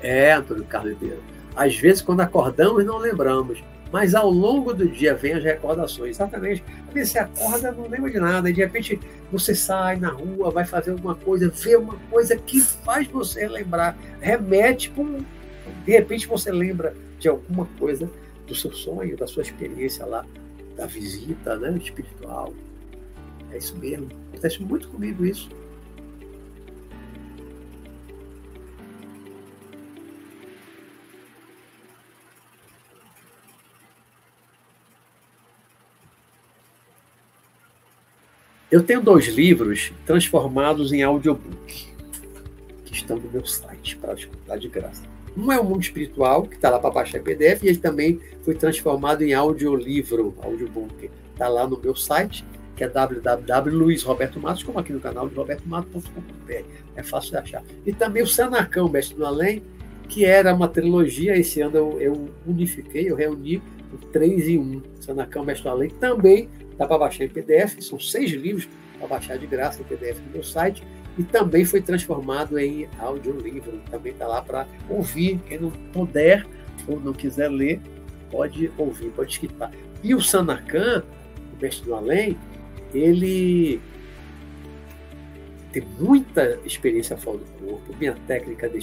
É, 0.00 0.32
Antônio 0.32 0.64
Carlos 0.64 0.92
Ribeiro. 0.92 1.22
Às 1.56 1.76
vezes, 1.76 2.02
quando 2.02 2.20
acordamos, 2.20 2.84
não 2.84 2.98
lembramos, 2.98 3.64
mas 3.90 4.14
ao 4.14 4.30
longo 4.30 4.74
do 4.74 4.86
dia 4.86 5.14
vem 5.14 5.32
as 5.32 5.42
recordações. 5.42 6.16
Exatamente. 6.16 6.62
Você 6.94 7.18
acorda, 7.18 7.72
não 7.72 7.88
lembra 7.88 8.10
de 8.10 8.20
nada, 8.20 8.48
e 8.48 8.52
de 8.52 8.60
repente 8.60 9.00
você 9.32 9.54
sai 9.54 9.96
na 9.96 10.10
rua, 10.10 10.50
vai 10.50 10.64
fazer 10.64 10.92
alguma 10.92 11.14
coisa, 11.14 11.48
vê 11.48 11.76
uma 11.76 11.96
coisa 12.10 12.36
que 12.36 12.60
faz 12.60 13.08
você 13.08 13.48
lembrar, 13.48 13.96
remete 14.20 14.90
com. 14.90 15.24
De 15.84 15.92
repente 15.92 16.26
você 16.26 16.52
lembra 16.52 16.94
de 17.18 17.28
alguma 17.28 17.66
coisa 17.78 18.10
do 18.46 18.54
seu 18.54 18.72
sonho, 18.72 19.16
da 19.16 19.26
sua 19.26 19.42
experiência 19.42 20.04
lá, 20.04 20.24
da 20.76 20.86
visita 20.86 21.56
né, 21.56 21.76
espiritual. 21.78 22.52
É 23.50 23.58
isso 23.58 23.76
mesmo. 23.78 24.08
Acontece 24.30 24.62
muito 24.62 24.88
comigo 24.88 25.24
isso. 25.24 25.48
Eu 38.74 38.82
tenho 38.82 39.00
dois 39.00 39.28
livros 39.28 39.92
transformados 40.04 40.92
em 40.92 41.00
audiobook, 41.00 41.86
que 42.84 42.92
estão 42.92 43.16
no 43.16 43.30
meu 43.30 43.46
site 43.46 43.96
para 43.96 44.14
escutar 44.14 44.58
de 44.58 44.66
graça. 44.66 45.04
Um 45.36 45.52
é 45.52 45.60
o 45.60 45.64
Mundo 45.64 45.82
Espiritual, 45.82 46.42
que 46.42 46.56
está 46.56 46.70
lá 46.70 46.80
para 46.80 46.90
baixar 46.90 47.22
PDF, 47.22 47.62
e 47.62 47.68
ele 47.68 47.78
também 47.78 48.18
foi 48.42 48.52
transformado 48.56 49.22
em 49.22 49.32
audiolivro, 49.32 50.34
audiobook. 50.42 51.08
Está 51.32 51.46
lá 51.46 51.68
no 51.68 51.78
meu 51.78 51.94
site, 51.94 52.44
que 52.74 52.82
é 52.82 52.88
www.luizrobertomatos, 52.88 54.64
como 54.64 54.80
aqui 54.80 54.92
no 54.92 54.98
canal 54.98 55.28
de 55.28 55.36
robertomatos.com.br. 55.36 56.64
É 56.96 57.02
fácil 57.04 57.30
de 57.30 57.36
achar. 57.36 57.62
E 57.86 57.92
também 57.92 58.24
o 58.24 58.26
Sanacão, 58.26 58.88
Mestre 58.88 59.16
do 59.16 59.24
Além, 59.24 59.62
que 60.08 60.24
era 60.24 60.52
uma 60.52 60.66
trilogia. 60.66 61.36
Esse 61.36 61.60
ano 61.60 61.76
eu, 61.76 62.00
eu 62.00 62.28
unifiquei, 62.44 63.08
eu 63.08 63.14
reuni 63.14 63.62
o 63.92 63.98
3 63.98 64.48
em 64.48 64.58
1. 64.58 64.82
Sanacão, 65.00 65.44
Mestre 65.44 65.62
do 65.62 65.70
Além, 65.70 65.90
também 65.90 66.48
Dá 66.76 66.86
para 66.86 66.98
baixar 66.98 67.24
em 67.24 67.28
PDF, 67.28 67.80
são 67.80 67.98
seis 67.98 68.30
livros 68.32 68.68
para 68.98 69.08
baixar 69.08 69.38
de 69.38 69.46
graça 69.46 69.80
em 69.80 69.84
PDF 69.84 70.18
no 70.26 70.32
meu 70.32 70.42
site. 70.42 70.82
E 71.16 71.22
também 71.22 71.64
foi 71.64 71.80
transformado 71.80 72.58
em 72.58 72.88
audiolivro. 72.98 73.80
Também 73.90 74.12
está 74.12 74.26
lá 74.26 74.42
para 74.42 74.66
ouvir. 74.88 75.38
Quem 75.46 75.60
não 75.60 75.70
puder 75.70 76.44
ou 76.88 76.98
não 76.98 77.12
quiser 77.12 77.48
ler, 77.48 77.80
pode 78.30 78.70
ouvir, 78.76 79.10
pode 79.10 79.32
escutar. 79.32 79.70
E 80.02 80.14
o 80.14 80.20
Sanacan, 80.20 81.04
o 81.52 81.62
mestre 81.62 81.86
do 81.86 81.94
além, 81.94 82.36
ele 82.92 83.80
tem 85.72 85.82
muita 85.98 86.58
experiência 86.64 87.16
fora 87.16 87.38
do 87.38 87.44
corpo, 87.66 87.96
minha 87.98 88.14
técnica 88.26 88.68
de 88.68 88.78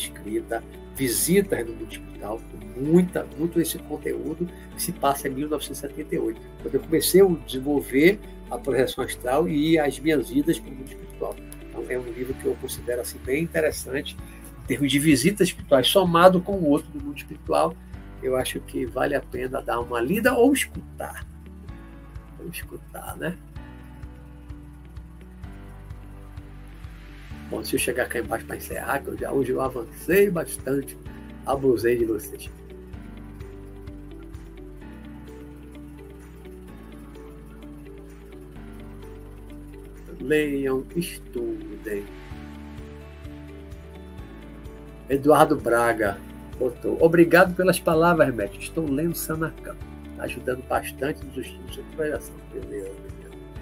visitas 1.02 1.66
no 1.66 1.88
hospital, 1.88 2.40
muita, 2.78 3.26
muito 3.36 3.60
esse 3.60 3.80
conteúdo 3.80 4.48
que 4.76 4.82
se 4.82 4.92
passa 4.92 5.28
em 5.28 5.32
1978, 5.32 6.40
quando 6.62 6.76
eu 6.76 6.80
comecei 6.80 7.22
a 7.22 7.26
desenvolver 7.26 8.20
a 8.52 8.58
projeção 8.60 9.04
astral 9.04 9.50
e 9.50 9.80
as 9.80 9.98
minhas 9.98 10.30
vidas 10.30 10.60
para 10.60 10.70
o 10.70 10.76
mundo 10.76 10.88
espiritual. 10.88 11.36
Então, 11.68 11.84
é 11.90 11.98
um 11.98 12.04
livro 12.04 12.36
que 12.36 12.46
eu 12.46 12.56
considero 12.62 13.02
assim, 13.02 13.18
bem 13.26 13.44
interessante, 13.44 14.16
em 14.64 14.68
termos 14.68 14.92
de 14.92 15.00
visitas 15.00 15.48
espirituais, 15.48 15.88
somado 15.88 16.40
com 16.40 16.54
o 16.54 16.70
outro 16.70 16.92
do 16.92 17.04
mundo 17.04 17.18
espiritual, 17.18 17.76
eu 18.22 18.38
acho 18.38 18.60
que 18.60 18.86
vale 18.86 19.16
a 19.16 19.22
pena 19.22 19.60
dar 19.60 19.80
uma 19.80 20.00
lida 20.00 20.36
ou 20.36 20.54
escutar. 20.54 21.26
Ou 22.40 22.48
escutar, 22.48 23.18
né? 23.18 23.36
Bom, 27.52 27.62
se 27.66 27.76
eu 27.76 27.80
chegar 27.80 28.08
cá 28.08 28.18
embaixo 28.18 28.46
para 28.46 28.56
encerrar, 28.56 29.04
que 29.04 29.10
eu 29.10 29.18
já, 29.18 29.30
hoje 29.30 29.52
eu 29.52 29.60
avancei 29.60 30.30
bastante, 30.30 30.98
abusei 31.46 31.98
de 31.98 32.06
vocês. 32.06 32.50
Leiam, 40.22 40.86
estudem. 40.96 42.06
Eduardo 45.10 45.58
Braga 45.58 46.18
botou. 46.58 46.98
Obrigado 47.04 47.54
pelas 47.54 47.82
palavras, 47.82 48.30
Hermeto. 48.30 48.58
Estou 48.58 48.90
lendo 48.90 49.16
Sanacan. 49.16 49.76
Tá 50.16 50.24
ajudando 50.24 50.66
bastante 50.70 51.26
nos 51.26 51.36
estudos. 51.36 51.80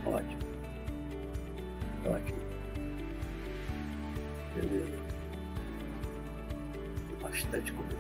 Ótimo. 0.06 0.40
Ótimo. 2.06 2.39
Bastante 7.22 7.72
comentário. 7.72 7.99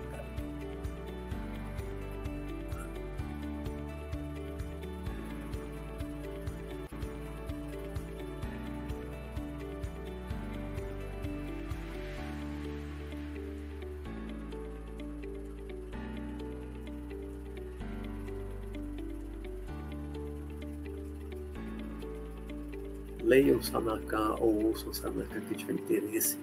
Leiam 23.30 23.58
o 23.58 23.64
Sanacan 23.64 24.36
ou 24.40 24.66
ouçam 24.66 24.90
o 24.90 24.94
Sanacan 24.94 25.40
que 25.42 25.56
tiver 25.56 25.74
interesse 25.74 26.36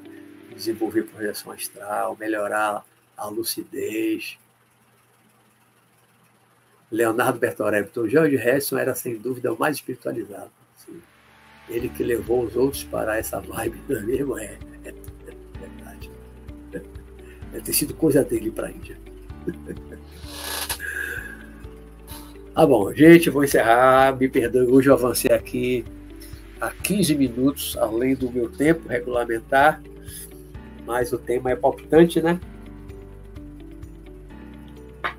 em 0.50 0.54
desenvolver 0.54 1.02
projeção 1.02 1.50
astral, 1.50 2.16
melhorar 2.18 2.86
a 3.16 3.26
lucidez. 3.26 4.38
Leonardo 6.90 7.40
Bertorelli, 7.40 7.88
então 7.90 8.08
George 8.08 8.36
Harrison 8.36 8.78
era 8.78 8.94
sem 8.94 9.18
dúvida 9.18 9.52
o 9.52 9.58
mais 9.58 9.76
espiritualizado. 9.76 10.50
Assim. 10.76 11.02
Ele 11.68 11.88
que 11.88 12.04
levou 12.04 12.44
os 12.44 12.54
outros 12.54 12.84
para 12.84 13.18
essa 13.18 13.40
vibe, 13.40 13.80
é 13.90 14.00
mesmo? 14.00 14.38
É, 14.38 14.56
é, 14.84 14.88
é 14.88 15.58
verdade. 15.58 16.10
Deve 16.70 17.64
ter 17.64 17.72
sido 17.72 17.92
coisa 17.94 18.22
dele 18.22 18.52
para 18.52 18.68
a 18.68 18.70
Índia. 18.70 18.96
Ah, 22.54 22.64
bom, 22.64 22.94
gente, 22.94 23.28
vou 23.28 23.42
encerrar. 23.42 24.16
Me 24.16 24.28
perdoe, 24.28 24.68
hoje 24.68 24.88
eu 24.88 24.94
avancei 24.94 25.32
aqui 25.32 25.84
a 26.60 26.70
15 26.70 27.14
minutos 27.14 27.76
além 27.76 28.14
do 28.14 28.30
meu 28.30 28.50
tempo 28.50 28.88
regulamentar, 28.88 29.82
mas 30.86 31.12
o 31.12 31.18
tema 31.18 31.50
é 31.50 31.56
palpitante, 31.56 32.20
né? 32.20 32.40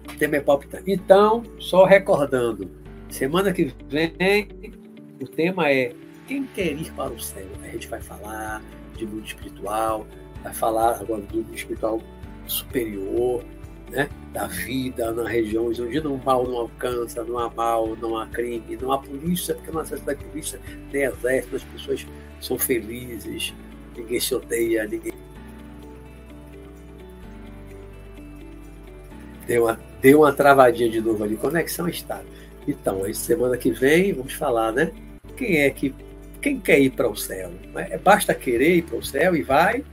O 0.10 0.18
tema 0.18 0.38
é 0.38 0.42
palpitante. 0.42 0.92
Então, 0.92 1.44
só 1.60 1.86
recordando, 1.86 2.70
semana 3.10 3.52
que 3.52 3.74
vem 3.90 4.14
o 5.22 5.28
tema 5.28 5.70
é 5.70 5.94
quem 6.28 6.46
quer 6.46 6.74
ir 6.74 6.92
para 6.94 7.12
o 7.12 7.20
céu. 7.20 7.48
A 7.64 7.68
gente 7.68 7.88
vai 7.88 8.02
falar 8.02 8.62
de 8.96 9.06
mundo 9.06 9.26
espiritual, 9.26 10.06
vai 10.44 10.54
falar 10.54 11.00
agora 11.02 11.22
do 11.22 11.38
mundo 11.38 11.56
espiritual 11.56 12.02
superior, 12.46 13.44
né, 13.90 14.10
da 14.38 14.46
vida 14.46 15.12
nas 15.12 15.28
regiões 15.28 15.80
onde 15.80 16.00
o 16.00 16.18
mal 16.24 16.48
não 16.48 16.58
alcança, 16.58 17.24
não 17.24 17.40
há 17.40 17.50
mal, 17.50 17.96
não 17.96 18.16
há 18.16 18.28
crime, 18.28 18.78
não 18.80 18.92
há 18.92 19.00
polícia, 19.00 19.56
porque 19.56 19.72
não 19.72 19.80
há 19.80 19.84
necessidade 19.84 20.20
de 20.20 20.26
polícia, 20.26 20.60
nem 20.94 21.02
exército, 21.02 21.56
as 21.56 21.64
pessoas 21.64 22.08
são 22.40 22.60
felizes, 22.60 23.52
ninguém 23.96 24.20
se 24.20 24.36
odeia, 24.36 24.86
ninguém. 24.86 25.14
Deu 29.48 29.64
uma, 29.64 29.80
deu 30.02 30.20
uma 30.20 30.34
travadinha 30.34 30.90
de 30.90 31.02
novo 31.02 31.24
ali. 31.24 31.36
Conexão 31.36 31.88
está. 31.88 32.22
Então, 32.68 33.06
aí 33.06 33.16
semana 33.16 33.58
que 33.58 33.72
vem 33.72 34.14
vamos 34.14 34.34
falar, 34.34 34.72
né? 34.72 34.92
Quem 35.36 35.62
é 35.62 35.70
que. 35.72 35.96
Quem 36.40 36.60
quer 36.60 36.80
ir 36.80 36.92
para 36.92 37.10
o 37.10 37.16
céu? 37.16 37.52
É, 37.76 37.98
basta 37.98 38.36
querer 38.36 38.76
ir 38.76 38.82
para 38.84 38.98
o 38.98 39.04
céu 39.04 39.36
e 39.36 39.42
vai? 39.42 39.84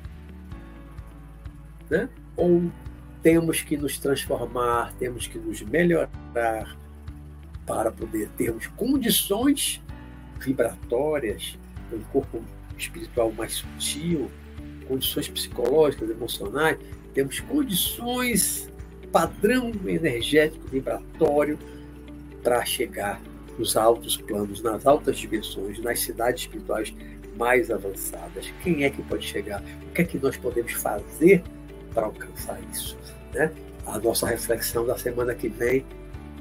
Né? 1.88 2.08
Ou 2.36 2.70
temos 3.24 3.62
que 3.62 3.74
nos 3.74 3.98
transformar, 3.98 4.92
temos 4.98 5.26
que 5.26 5.38
nos 5.38 5.62
melhorar 5.62 6.76
para 7.64 7.90
poder 7.90 8.28
termos 8.36 8.66
condições 8.66 9.82
vibratórias, 10.38 11.58
um 11.90 12.00
corpo 12.12 12.44
espiritual 12.76 13.32
mais 13.32 13.54
sutil, 13.54 14.30
condições 14.86 15.26
psicológicas, 15.26 16.10
emocionais, 16.10 16.76
temos 17.14 17.40
condições, 17.40 18.70
padrão 19.10 19.72
energético 19.86 20.68
vibratório 20.68 21.58
para 22.42 22.62
chegar 22.66 23.22
nos 23.58 23.74
altos 23.74 24.18
planos, 24.18 24.60
nas 24.60 24.84
altas 24.84 25.16
dimensões, 25.16 25.78
nas 25.78 26.00
cidades 26.00 26.42
espirituais 26.42 26.92
mais 27.38 27.70
avançadas. 27.70 28.52
Quem 28.62 28.84
é 28.84 28.90
que 28.90 29.02
pode 29.02 29.26
chegar? 29.26 29.62
O 29.88 29.92
que 29.94 30.02
é 30.02 30.04
que 30.04 30.18
nós 30.18 30.36
podemos 30.36 30.72
fazer 30.72 31.42
para 31.94 32.04
alcançar 32.04 32.60
isso? 32.70 32.98
Né? 33.34 33.50
A 33.86 33.98
nossa 33.98 34.26
reflexão 34.26 34.86
da 34.86 34.96
semana 34.96 35.34
que 35.34 35.48
vem 35.48 35.84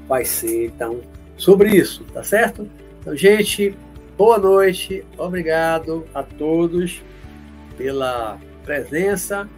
vai 0.06 0.24
ser, 0.24 0.66
então, 0.66 1.00
sobre 1.36 1.70
isso, 1.70 2.04
tá 2.12 2.22
certo? 2.22 2.68
Então, 3.00 3.16
gente, 3.16 3.76
boa 4.16 4.38
noite, 4.38 5.04
obrigado 5.18 6.06
a 6.14 6.22
todos 6.22 7.02
pela 7.76 8.38
presença, 8.64 9.48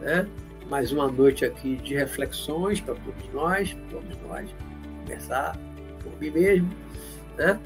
né? 0.00 0.26
Mais 0.68 0.92
uma 0.92 1.10
noite 1.10 1.44
aqui 1.44 1.76
de 1.76 1.94
reflexões 1.94 2.80
para 2.80 2.94
todos 2.94 3.32
nós, 3.32 3.76
todos 3.90 4.16
nós, 4.28 4.48
conversar 5.00 5.58
por 6.02 6.18
mim 6.20 6.30
mesmo, 6.30 6.70
né? 7.36 7.58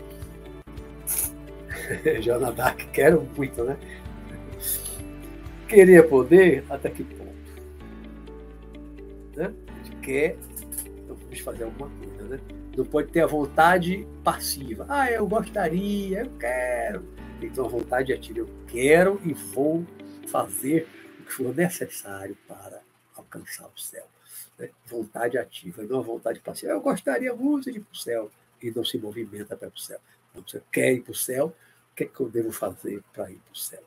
Dark, 2.56 2.80
quero 2.92 3.28
muito, 3.36 3.62
né? 3.62 3.76
Querer 5.68 6.08
poder, 6.08 6.64
até 6.70 6.88
que 6.90 7.04
ponto? 7.04 7.23
Né? 9.36 9.52
A 9.68 10.00
quer, 10.00 10.36
então 11.02 11.16
vamos 11.16 11.40
fazer 11.40 11.64
alguma 11.64 11.90
coisa, 11.90 12.24
né? 12.24 12.40
Não 12.76 12.84
pode 12.84 13.12
ter 13.12 13.20
a 13.20 13.26
vontade 13.26 14.06
passiva. 14.22 14.86
Ah, 14.88 15.10
eu 15.10 15.26
gostaria, 15.26 16.20
eu 16.22 16.38
quero. 16.38 17.04
Ter 17.40 17.60
uma 17.60 17.68
vontade 17.68 18.12
ativa. 18.12 18.40
Eu 18.40 18.50
quero 18.66 19.20
e 19.24 19.32
vou 19.32 19.86
fazer 20.28 20.88
o 21.20 21.24
que 21.24 21.32
for 21.32 21.54
necessário 21.54 22.36
para 22.48 22.80
alcançar 23.14 23.66
o 23.66 23.78
céu. 23.78 24.06
Né? 24.58 24.70
Vontade 24.86 25.38
ativa, 25.38 25.82
não 25.82 26.00
a 26.00 26.02
vontade 26.02 26.40
passiva. 26.40 26.72
Eu 26.72 26.80
gostaria 26.80 27.34
muito 27.34 27.70
de 27.70 27.78
ir 27.78 27.82
para 27.82 27.92
o 27.92 27.96
céu 27.96 28.30
e 28.62 28.70
não 28.70 28.84
se 28.84 28.98
movimenta 28.98 29.56
para 29.56 29.68
o 29.68 29.78
céu. 29.78 30.00
Então, 30.30 30.42
você 30.46 30.62
quer 30.72 30.92
ir 30.92 31.02
para 31.02 31.12
o 31.12 31.14
céu, 31.14 31.54
o 31.92 31.94
que, 31.94 32.04
é 32.04 32.06
que 32.06 32.20
eu 32.20 32.28
devo 32.28 32.50
fazer 32.50 33.02
para 33.12 33.30
ir 33.30 33.36
para 33.36 33.52
o 33.52 33.56
céu? 33.56 33.82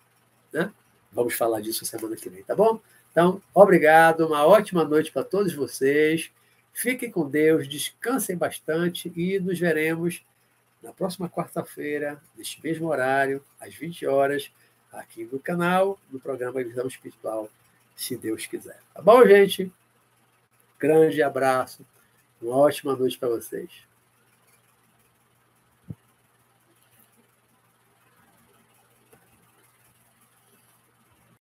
Né? 0.53 0.71
Vamos 1.11 1.33
falar 1.33 1.61
disso 1.61 1.85
semana 1.85 2.15
que 2.15 2.29
vem, 2.29 2.43
tá 2.43 2.55
bom? 2.55 2.79
Então, 3.17 3.41
obrigado, 3.51 4.27
uma 4.27 4.45
ótima 4.45 4.83
noite 4.83 5.11
para 5.11 5.23
todos 5.23 5.51
vocês. 5.51 6.29
Fiquem 6.71 7.09
com 7.09 7.27
Deus, 7.27 7.67
descansem 7.67 8.37
bastante 8.37 9.11
e 9.15 9.39
nos 9.39 9.57
veremos 9.57 10.23
na 10.83 10.93
próxima 10.93 11.27
quarta-feira, 11.27 12.21
neste 12.37 12.63
mesmo 12.63 12.87
horário, 12.87 13.43
às 13.59 13.73
20 13.73 14.05
horas, 14.05 14.51
aqui 14.93 15.27
no 15.31 15.39
canal, 15.39 15.99
no 16.11 16.19
programa 16.19 16.63
Visão 16.63 16.85
Espiritual, 16.85 17.49
se 17.95 18.15
Deus 18.15 18.45
quiser. 18.45 18.79
Tá 18.93 19.01
bom, 19.01 19.25
gente? 19.25 19.73
Grande 20.77 21.23
abraço, 21.23 21.83
uma 22.39 22.55
ótima 22.55 22.95
noite 22.95 23.17
para 23.17 23.29
vocês. 23.29 23.71